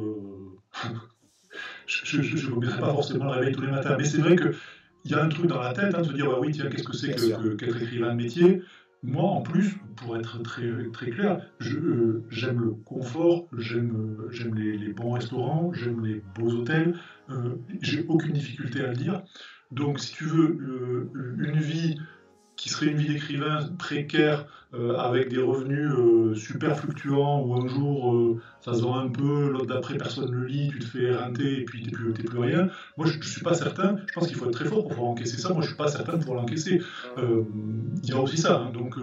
euh, 0.82 0.88
je 1.86 2.20
ne 2.20 2.56
me 2.56 2.80
pas 2.80 2.92
forcément 2.92 3.24
le 3.26 3.30
réveil 3.32 3.54
tous 3.54 3.62
les 3.62 3.70
matins. 3.70 3.96
Mais 3.98 4.04
c'est 4.04 4.18
vrai 4.18 4.36
qu'il 4.36 5.10
y 5.10 5.14
a 5.14 5.22
un 5.22 5.28
truc 5.28 5.46
dans 5.46 5.60
la 5.60 5.72
tête, 5.72 5.94
hein, 5.94 6.02
de 6.02 6.08
se 6.08 6.12
dire, 6.12 6.26
bah 6.26 6.38
oui, 6.40 6.52
tiens, 6.52 6.66
qu'est-ce 6.66 6.84
que 6.84 6.96
c'est 6.96 7.14
qu'être 7.14 7.82
écrivain 7.82 8.10
de 8.10 8.22
métier? 8.22 8.62
Moi, 9.02 9.22
en 9.22 9.42
plus, 9.42 9.76
pour 9.96 10.16
être 10.16 10.42
très, 10.42 10.66
très 10.94 11.10
clair, 11.10 11.42
euh, 11.60 12.24
j'aime 12.30 12.60
le 12.60 12.70
confort, 12.70 13.46
j'aime 13.58 14.24
les, 14.54 14.78
les, 14.78 14.92
bons 14.94 15.12
restaurants, 15.12 15.74
j'aime 15.74 16.02
les 16.02 16.22
beaux 16.34 16.50
hôtels, 16.50 16.94
euh, 17.28 17.56
j'ai 17.82 18.06
aucune 18.08 18.32
difficulté 18.32 18.80
à 18.80 18.88
le 18.88 18.96
dire. 18.96 19.22
Donc, 19.72 20.00
si 20.00 20.14
tu 20.14 20.24
veux, 20.24 21.10
euh, 21.14 21.36
une 21.38 21.58
vie 21.58 21.98
qui 22.56 22.68
serait 22.68 22.86
une 22.86 22.98
vie 22.98 23.08
d'écrivain 23.08 23.60
précaire 23.78 24.46
euh, 24.74 24.96
avec 24.96 25.28
des 25.28 25.40
revenus 25.40 25.90
euh, 25.90 26.34
super 26.34 26.76
fluctuants 26.76 27.42
où 27.42 27.54
un 27.54 27.68
jour 27.68 28.14
euh, 28.14 28.40
ça 28.60 28.74
se 28.74 28.82
vend 28.82 28.98
un 28.98 29.08
peu, 29.08 29.50
l'autre 29.50 29.66
d'après 29.66 29.96
personne 29.96 30.26
ne 30.26 30.36
le 30.36 30.46
lit, 30.46 30.70
tu 30.70 30.80
te 30.80 30.84
fais 30.84 31.02
éreinter 31.02 31.60
et 31.60 31.64
puis 31.64 31.82
tu 31.82 31.86
n'es 31.86 31.92
plus, 31.92 32.12
plus, 32.12 32.38
rien. 32.38 32.68
Moi 32.96 33.06
je 33.06 33.18
ne 33.18 33.22
suis 33.22 33.42
pas 33.42 33.54
certain, 33.54 33.96
je 34.06 34.12
pense 34.12 34.26
qu'il 34.26 34.36
faut 34.36 34.46
être 34.46 34.52
très 34.52 34.64
fort 34.64 34.82
pour 34.82 34.88
pouvoir 34.88 35.10
encaisser 35.10 35.36
ça, 35.36 35.50
moi 35.50 35.58
je 35.58 35.66
ne 35.66 35.68
suis 35.68 35.76
pas 35.76 35.88
certain 35.88 36.14
de 36.14 36.18
pouvoir 36.18 36.40
l'encaisser. 36.40 36.80
Il 37.18 38.08
y 38.08 38.12
a 38.12 38.20
aussi 38.20 38.36
ça, 38.36 38.58
hein. 38.58 38.70
donc 38.72 38.96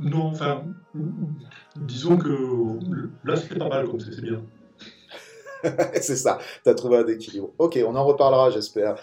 non, 0.00 0.26
enfin, 0.26 0.64
disons 1.76 2.16
que 2.16 2.78
là 3.24 3.36
c'était 3.36 3.58
pas 3.58 3.68
mal 3.68 3.86
comme 3.86 4.00
c'est 4.00 4.20
bien. 4.20 4.42
c'est 6.00 6.16
ça, 6.16 6.38
tu 6.64 6.70
as 6.70 6.74
trouvé 6.74 6.96
un 6.96 7.06
équilibre. 7.06 7.50
Ok, 7.58 7.78
on 7.86 7.94
en 7.94 8.04
reparlera 8.04 8.50
j'espère 8.50 8.96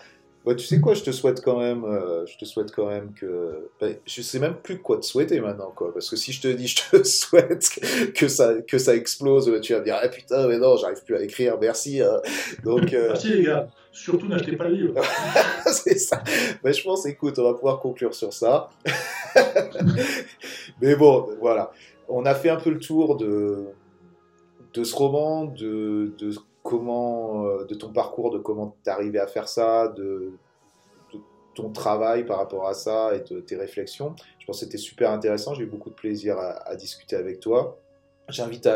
tu 0.47 0.65
sais 0.65 0.79
quoi, 0.79 0.93
je 0.93 1.03
te 1.03 1.11
souhaite 1.11 1.41
quand 1.43 1.59
même, 1.59 1.83
euh, 1.83 2.25
je 2.25 2.37
te 2.37 2.45
souhaite 2.45 2.71
quand 2.71 2.87
même 2.87 3.13
que, 3.13 3.69
ben, 3.79 3.95
je 4.05 4.21
sais 4.21 4.39
même 4.39 4.55
plus 4.55 4.79
quoi 4.79 4.97
te 4.97 5.05
souhaiter 5.05 5.39
maintenant, 5.41 5.71
quoi, 5.75 5.93
parce 5.93 6.09
que 6.09 6.15
si 6.15 6.31
je 6.31 6.41
te 6.41 6.47
dis, 6.47 6.67
je 6.67 6.77
te 6.89 7.03
souhaite 7.07 7.69
que 8.15 8.27
ça, 8.27 8.53
que 8.61 8.77
ça 8.77 8.95
explose, 8.95 9.59
tu 9.61 9.73
vas 9.73 9.79
me 9.79 9.85
dire, 9.85 9.97
ah 10.01 10.07
putain, 10.07 10.47
mais 10.47 10.57
non, 10.57 10.77
j'arrive 10.77 11.03
plus 11.03 11.15
à 11.15 11.21
écrire, 11.21 11.57
merci. 11.59 12.01
Hein. 12.01 12.21
Donc, 12.63 12.93
euh, 12.93 13.09
merci 13.09 13.33
les 13.33 13.43
gars. 13.43 13.67
Surtout 13.91 14.27
n'achetez 14.27 14.55
pas 14.55 14.65
le 14.65 14.75
livre. 14.75 15.01
c'est 15.65 15.97
ça. 15.97 16.23
Mais 16.63 16.73
je 16.73 16.83
pense, 16.83 17.05
écoute, 17.05 17.37
on 17.39 17.43
va 17.43 17.53
pouvoir 17.53 17.79
conclure 17.79 18.13
sur 18.13 18.31
ça. 18.33 18.69
mais 20.81 20.95
bon, 20.95 21.27
voilà. 21.39 21.71
On 22.07 22.25
a 22.25 22.33
fait 22.33 22.49
un 22.49 22.57
peu 22.57 22.69
le 22.69 22.79
tour 22.79 23.17
de, 23.17 23.65
de 24.73 24.83
ce 24.83 24.95
roman, 24.95 25.45
de, 25.45 26.13
de 26.17 26.31
euh, 26.73 27.65
de 27.65 27.75
ton 27.75 27.91
parcours, 27.91 28.31
de 28.31 28.37
comment 28.37 28.75
tu 28.83 28.89
es 28.89 28.93
arrivé 28.93 29.19
à 29.19 29.27
faire 29.27 29.47
ça, 29.47 29.87
de, 29.87 30.31
ton 31.55 31.71
travail 31.71 32.25
par 32.25 32.37
rapport 32.37 32.67
à 32.67 32.73
ça 32.73 33.11
et 33.15 33.21
de 33.21 33.41
tes 33.41 33.55
réflexions. 33.55 34.15
Je 34.39 34.45
pense 34.45 34.59
que 34.59 34.65
c'était 34.65 34.77
super 34.77 35.11
intéressant. 35.11 35.53
J'ai 35.53 35.63
eu 35.63 35.67
beaucoup 35.67 35.89
de 35.89 35.95
plaisir 35.95 36.37
à, 36.37 36.75
discuter 36.75 37.15
avec 37.15 37.39
toi. 37.39 37.79
J'invite, 38.29 38.67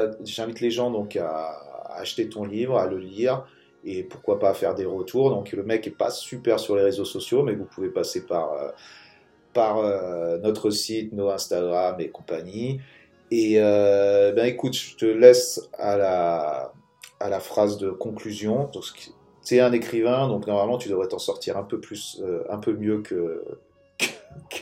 les 0.60 0.72
gens 0.72 0.92
donc 0.92 1.16
à, 1.16 1.96
acheter 1.96 2.28
ton 2.28 2.44
livre, 2.44 2.78
à 2.78 2.88
le 2.88 2.98
lire 2.98 3.46
et 3.86 4.04
pourquoi 4.04 4.40
pas 4.40 4.54
faire 4.54 4.74
des 4.76 4.86
retours. 4.86 5.30
Donc 5.30 5.52
le 5.52 5.64
mec 5.64 5.88
est 5.88 5.98
pas 5.98 6.10
super 6.10 6.60
sur 6.60 6.76
les 6.76 6.84
réseaux 6.84 7.06
sociaux, 7.06 7.44
mais 7.44 7.54
vous 7.54 7.66
pouvez 7.66 7.90
passer 7.90 8.26
par, 8.26 8.54
euh, 8.54 8.72
euh, 9.58 10.40
notre 10.40 10.72
site, 10.72 11.14
nos 11.14 11.30
Instagram 11.30 11.96
et 12.00 12.10
compagnie. 12.10 12.82
Et 13.32 13.56
ben 13.60 14.46
écoute, 14.46 14.74
je 14.74 14.96
te 14.96 15.06
laisse 15.06 15.62
à 15.78 15.98
la, 15.98 16.74
à 17.24 17.30
la 17.30 17.40
phrase 17.40 17.78
de 17.78 17.90
conclusion. 17.90 18.70
Tu 19.46 19.56
es 19.56 19.62
un 19.62 19.72
écrivain, 19.72 20.28
donc 20.28 20.46
normalement 20.46 20.78
tu 20.78 20.90
devrais 20.90 21.08
t'en 21.08 21.20
sortir 21.20 21.58
un 21.58 21.64
peu 21.64 21.80
plus, 21.80 22.22
euh, 22.22 22.44
un 22.50 22.58
peu 22.58 22.74
mieux 22.74 23.02
que, 23.02 23.42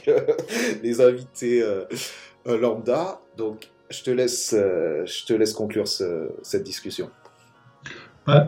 les 0.84 1.02
invités 1.02 1.64
euh, 1.64 1.86
euh, 2.48 2.60
lambda. 2.60 3.20
Donc 3.36 3.72
je 3.90 4.04
te 4.04 4.12
laisse, 4.12 4.52
je 4.54 5.26
te 5.26 5.34
laisse 5.34 5.54
conclure 5.54 5.88
cette 5.88 6.64
discussion. 6.64 7.10
Ouais. 8.28 8.46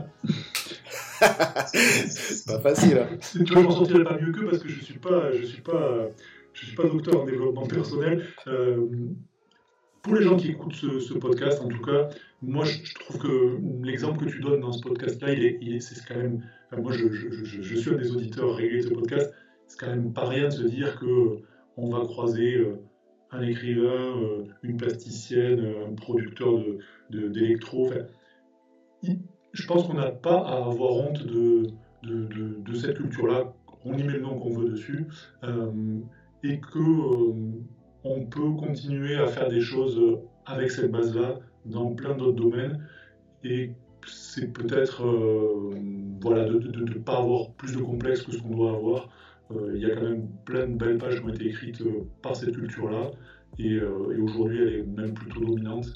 pas 1.19 2.59
facile. 2.61 2.99
Hein. 2.99 3.17
Tu 3.33 3.51
vois, 3.51 3.63
je 3.63 3.67
m'en 3.67 3.71
sortirai 3.71 4.03
pas 4.03 4.17
mieux 4.19 4.31
que 4.31 4.45
parce 4.45 4.61
que 4.61 4.69
je 4.69 4.79
suis 4.79 4.99
pas, 4.99 5.31
je 5.31 5.43
suis 5.43 5.61
pas, 5.63 6.07
je 6.53 6.65
suis 6.67 6.75
pas 6.75 6.83
docteur 6.83 7.21
en 7.21 7.25
développement 7.25 7.65
personnel. 7.65 8.27
Pour 10.03 10.15
les 10.15 10.23
gens 10.23 10.35
qui 10.35 10.49
écoutent 10.49 10.75
ce 10.75 11.13
podcast, 11.13 11.61
en 11.61 11.69
tout 11.69 11.81
cas, 11.81 12.09
moi, 12.41 12.65
je, 12.65 12.93
trouve 12.95 13.17
que 13.19 13.57
l'exemple 13.83 14.25
que 14.25 14.29
tu 14.29 14.41
donnes 14.41 14.59
dans 14.59 14.73
ce 14.73 14.81
podcast-là, 14.81 15.29
c'est 15.79 16.05
quand 16.05 16.17
même. 16.17 16.43
moi, 16.77 16.91
je, 16.91 17.07
je, 17.09 17.75
suis 17.75 17.89
un 17.89 17.95
des 17.95 18.11
auditeurs 18.11 18.53
réguliers 18.53 18.83
de 18.83 18.89
ce 18.89 18.93
podcast. 18.93 19.33
C'est 19.67 19.79
quand 19.79 19.87
même 19.87 20.11
pas 20.11 20.27
rien 20.27 20.45
de 20.45 20.53
se 20.53 20.63
dire 20.63 20.99
que 20.99 21.39
on 21.77 21.89
va 21.89 22.05
croiser 22.05 22.55
euh, 22.55 22.81
un 23.31 23.41
écrivain, 23.41 24.17
euh, 24.17 24.43
une 24.61 24.75
plasticienne, 24.75 25.61
euh, 25.61 25.87
un 25.87 25.95
producteur 25.95 26.59
d'électro. 27.09 27.89
De, 27.89 29.15
je 29.53 29.67
pense 29.67 29.87
qu'on 29.87 29.93
n'a 29.93 30.11
pas 30.11 30.39
à 30.39 30.65
avoir 30.65 30.91
honte 30.91 31.25
de, 31.25 31.67
de, 32.03 32.73
cette 32.75 32.97
culture-là, 32.97 33.53
on 33.85 33.97
y 33.97 34.03
met 34.03 34.13
le 34.13 34.19
nom 34.19 34.37
qu'on 34.37 34.49
veut 34.49 34.69
dessus, 34.69 35.05
et 36.43 36.59
que 36.59 37.33
on 38.03 38.25
peut 38.25 38.51
continuer 38.51 39.15
à 39.15 39.27
faire 39.27 39.49
des 39.49 39.61
choses 39.61 39.99
avec 40.45 40.71
cette 40.71 40.91
base-là 40.91 41.39
dans 41.65 41.93
plein 41.93 42.15
d'autres 42.15 42.41
domaines, 42.41 42.85
et 43.43 43.71
c'est 44.05 44.51
peut-être 44.51 45.03
voilà, 46.21 46.43
de 46.45 46.57
ne 46.57 46.99
pas 46.99 47.17
avoir 47.17 47.51
plus 47.51 47.73
de 47.73 47.81
complexe 47.81 48.23
que 48.23 48.33
ce 48.33 48.37
qu'on 48.39 48.55
doit 48.55 48.71
avoir. 48.71 49.09
Il 49.73 49.79
y 49.79 49.85
a 49.85 49.95
quand 49.95 50.03
même 50.03 50.27
plein 50.45 50.67
de 50.67 50.75
belles 50.75 50.97
pages 50.97 51.19
qui 51.19 51.25
ont 51.25 51.29
été 51.29 51.47
écrites 51.47 51.83
par 52.21 52.35
cette 52.35 52.53
culture-là, 52.53 53.11
et, 53.59 53.79
aujourd'hui 53.81 54.61
elle 54.61 54.73
est 54.73 54.83
même 54.83 55.13
plutôt 55.13 55.39
dominante. 55.39 55.93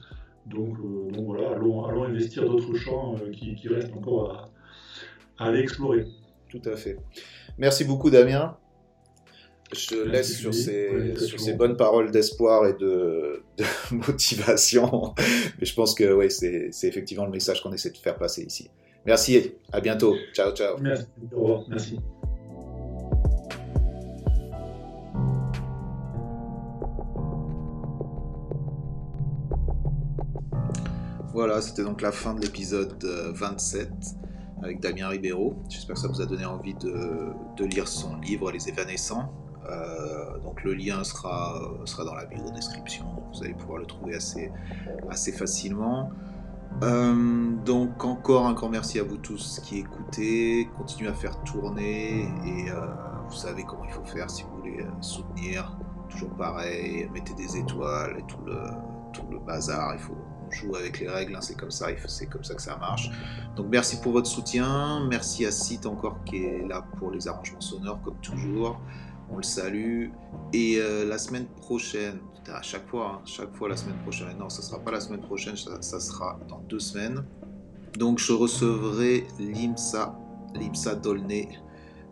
Donc, 0.50 0.78
euh, 0.80 1.10
voilà, 1.24 1.52
allons, 1.52 2.04
investir 2.04 2.46
d'autres 2.46 2.74
champs 2.76 3.16
euh, 3.16 3.32
qui, 3.32 3.56
qui, 3.56 3.68
restent 3.68 3.94
encore 3.94 4.32
à, 4.32 5.44
à, 5.44 5.48
aller 5.50 5.60
explorer. 5.60 6.06
Tout 6.50 6.62
à 6.66 6.76
fait. 6.76 6.98
Merci 7.58 7.84
beaucoup 7.84 8.10
Damien. 8.10 8.56
Je 9.74 9.88
te 9.88 9.96
laisse 9.96 10.38
sur 10.38 10.54
ces, 10.54 11.16
sur 11.18 11.40
ces 11.40 11.54
bonnes 11.54 11.76
paroles 11.76 12.10
d'espoir 12.10 12.68
et 12.68 12.74
de, 12.74 13.44
de, 13.58 13.66
motivation. 13.92 15.14
Mais 15.60 15.66
je 15.66 15.74
pense 15.74 15.94
que 15.94 16.14
ouais, 16.14 16.30
c'est 16.30 16.70
effectivement 16.84 17.26
le 17.26 17.32
message 17.32 17.62
qu'on 17.62 17.74
essaie 17.74 17.90
de 17.90 17.98
faire 17.98 18.18
passer 18.18 18.44
ici. 18.44 18.70
Merci, 19.06 19.54
à 19.72 19.82
bientôt. 19.82 20.16
Ciao, 20.34 20.52
ciao. 20.54 20.78
Merci. 20.80 21.06
Au 21.34 21.40
revoir. 21.40 21.64
Merci. 21.70 22.00
Voilà, 31.38 31.62
c'était 31.62 31.84
donc 31.84 32.02
la 32.02 32.12
fin 32.12 32.34
de 32.34 32.42
l'épisode 32.42 33.04
27 33.36 33.88
euh, 33.88 34.64
avec 34.64 34.80
Damien 34.80 35.08
Ribeiro. 35.08 35.56
J'espère 35.70 35.94
que 35.94 36.02
ça 36.02 36.08
vous 36.08 36.20
a 36.20 36.26
donné 36.26 36.46
envie 36.46 36.74
de, 36.74 37.64
lire 37.64 37.88
son 37.88 38.18
livre 38.18 38.52
Les 38.52 38.68
Évanescents. 38.68 39.32
Euh, 39.70 40.38
donc 40.40 40.64
le 40.64 40.74
lien 40.74 41.04
sera, 41.04 41.60
sera 41.86 42.06
dans 42.06 42.16
la 42.16 42.26
vidéo 42.26 42.50
description, 42.52 43.06
vous 43.34 43.44
allez 43.44 43.54
pouvoir 43.54 43.80
le 43.80 43.86
trouver 43.86 44.16
assez, 44.16 44.52
assez 45.10 45.32
facilement. 45.32 46.10
Euh, 46.84 47.52
donc 47.66 48.06
encore 48.06 48.46
un 48.46 48.54
grand 48.54 48.70
merci 48.70 49.00
à 49.00 49.04
vous 49.04 49.18
tous 49.18 49.60
qui 49.64 49.80
écoutez, 49.80 50.70
continuez 50.78 51.10
à 51.10 51.14
faire 51.14 51.42
tourner 51.44 52.24
et 52.46 52.66
vous 53.28 53.36
savez 53.36 53.64
comment 53.64 53.86
il 53.86 53.92
faut 53.92 54.06
faire 54.06 54.30
si 54.30 54.44
vous 54.44 54.58
voulez 54.58 54.86
soutenir. 55.02 55.78
Toujours 56.10 56.34
pareil, 56.36 57.10
mettez 57.14 57.34
des 57.34 57.58
étoiles 57.58 58.20
et 58.20 58.24
tout 58.28 58.40
le, 58.46 58.62
tout 59.12 59.26
le 59.30 59.40
bazar, 59.40 59.94
il 59.96 60.00
faut 60.00 60.16
joue 60.52 60.76
avec 60.76 61.00
les 61.00 61.10
règles, 61.10 61.36
hein, 61.36 61.42
c'est 61.42 61.56
comme 61.56 61.72
ça, 61.72 61.88
c'est 62.08 62.28
comme 62.28 62.44
ça 62.44 62.56
que 62.56 62.62
ça 62.62 62.78
marche. 62.78 63.10
Donc 63.56 63.68
merci 63.70 64.00
pour 64.02 64.12
votre 64.12 64.28
soutien, 64.28 65.06
merci 65.08 65.46
à 65.46 65.52
Site 65.52 65.86
encore 65.86 66.24
qui 66.26 66.44
est 66.44 66.68
là 66.68 66.86
pour 66.98 67.12
les 67.12 67.28
arrangements 67.28 67.62
sonores 67.62 68.02
comme 68.02 68.18
toujours. 68.22 68.80
On 69.30 69.38
le 69.38 69.44
salue. 69.44 70.10
Et 70.54 70.78
euh, 70.78 71.06
la 71.06 71.18
semaine 71.18 71.46
prochaine, 71.46 72.20
à 72.48 72.62
chaque 72.62 72.88
fois, 72.88 73.16
hein, 73.16 73.22
chaque 73.26 73.54
fois 73.56 73.70
la 73.70 73.78
semaine 73.78 73.98
prochaine, 74.04 74.38
non, 74.38 74.50
ça 74.50 74.62
sera 74.62 74.80
pas 74.80 74.92
la 74.92 75.00
semaine 75.00 75.22
prochaine, 75.22 75.56
ça, 75.58 76.00
sera 76.00 76.40
dans 76.48 76.60
deux 76.60 76.80
semaines. 76.80 77.24
Donc 77.98 78.20
je 78.20 78.32
recevrai 78.32 79.26
l'IMSA, 79.40 80.18
l'IMSA 80.56 80.96
Dolné. 80.96 81.50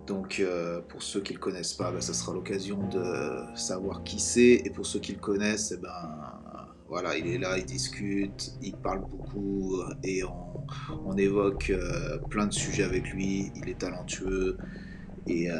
Donc 0.07 0.39
euh, 0.39 0.81
pour 0.81 1.01
ceux 1.01 1.21
qui 1.21 1.33
ne 1.33 1.37
le 1.37 1.43
connaissent 1.43 1.73
pas, 1.73 1.91
ben, 1.91 2.01
ça 2.01 2.13
sera 2.13 2.33
l'occasion 2.33 2.87
de 2.89 3.55
savoir 3.55 4.03
qui 4.03 4.19
c'est. 4.19 4.61
Et 4.65 4.69
pour 4.69 4.85
ceux 4.85 4.99
qui 4.99 5.13
le 5.13 5.19
connaissent, 5.19 5.73
eh 5.75 5.81
ben, 5.81 6.35
voilà, 6.87 7.17
il 7.17 7.27
est 7.27 7.37
là, 7.37 7.57
il 7.57 7.65
discute, 7.65 8.53
il 8.61 8.75
parle 8.75 9.01
beaucoup 9.09 9.81
et 10.03 10.23
on, 10.23 11.17
évoque 11.17 11.69
euh, 11.69 12.19
plein 12.29 12.45
de 12.47 12.53
sujets 12.53 12.83
avec 12.83 13.09
lui. 13.11 13.51
Il 13.55 13.69
est 13.69 13.79
talentueux. 13.79 14.57
Et, 15.27 15.49
euh, 15.49 15.57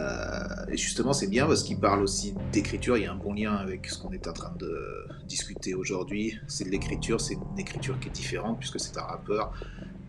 justement, 0.72 1.14
c'est 1.14 1.28
bien 1.28 1.48
parce 1.48 1.64
qu'il 1.64 1.80
parle 1.80 2.04
aussi 2.04 2.36
d'écriture. 2.52 2.98
Il 2.98 3.04
y 3.04 3.06
a 3.08 3.12
un 3.12 3.18
bon 3.18 3.34
lien 3.34 3.54
avec 3.54 3.88
ce 3.90 3.98
qu'on 3.98 4.12
est 4.12 4.28
en 4.28 4.34
train 4.34 4.54
de 4.58 5.08
discuter 5.28 5.74
aujourd'hui. 5.74 6.40
C'est 6.48 6.66
de 6.66 6.70
l'écriture, 6.70 7.20
c'est 7.20 7.36
une 7.36 7.60
écriture 7.60 8.00
qui 8.00 8.10
est 8.10 8.12
différente 8.12 8.60
puisque 8.60 8.80
c'est 8.80 8.98
un 8.98 9.04
rappeur. 9.04 9.54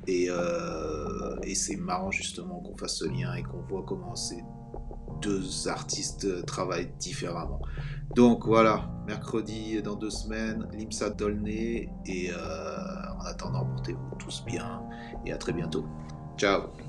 Et, 0.06 0.26
euh, 0.28 1.36
et 1.42 1.54
c'est 1.54 1.76
marrant 1.76 2.10
justement 2.10 2.60
qu'on 2.60 2.76
fasse 2.76 2.98
ce 2.98 3.06
lien 3.06 3.34
et 3.34 3.42
qu'on 3.42 3.60
voit 3.62 3.84
comment 3.86 4.14
ces 4.14 4.42
deux 5.20 5.68
artistes 5.68 6.44
travaillent 6.46 6.92
différemment. 6.98 7.60
Donc 8.14 8.46
voilà, 8.46 8.88
mercredi 9.06 9.82
dans 9.82 9.96
deux 9.96 10.10
semaines, 10.10 10.68
l'IMSA 10.72 11.10
Dolné. 11.10 11.88
Et 12.04 12.30
euh, 12.30 12.36
en 13.18 13.24
attendant, 13.24 13.64
portez-vous 13.64 14.16
tous 14.18 14.44
bien 14.46 14.82
et 15.24 15.32
à 15.32 15.38
très 15.38 15.52
bientôt. 15.52 15.86
Ciao 16.36 16.85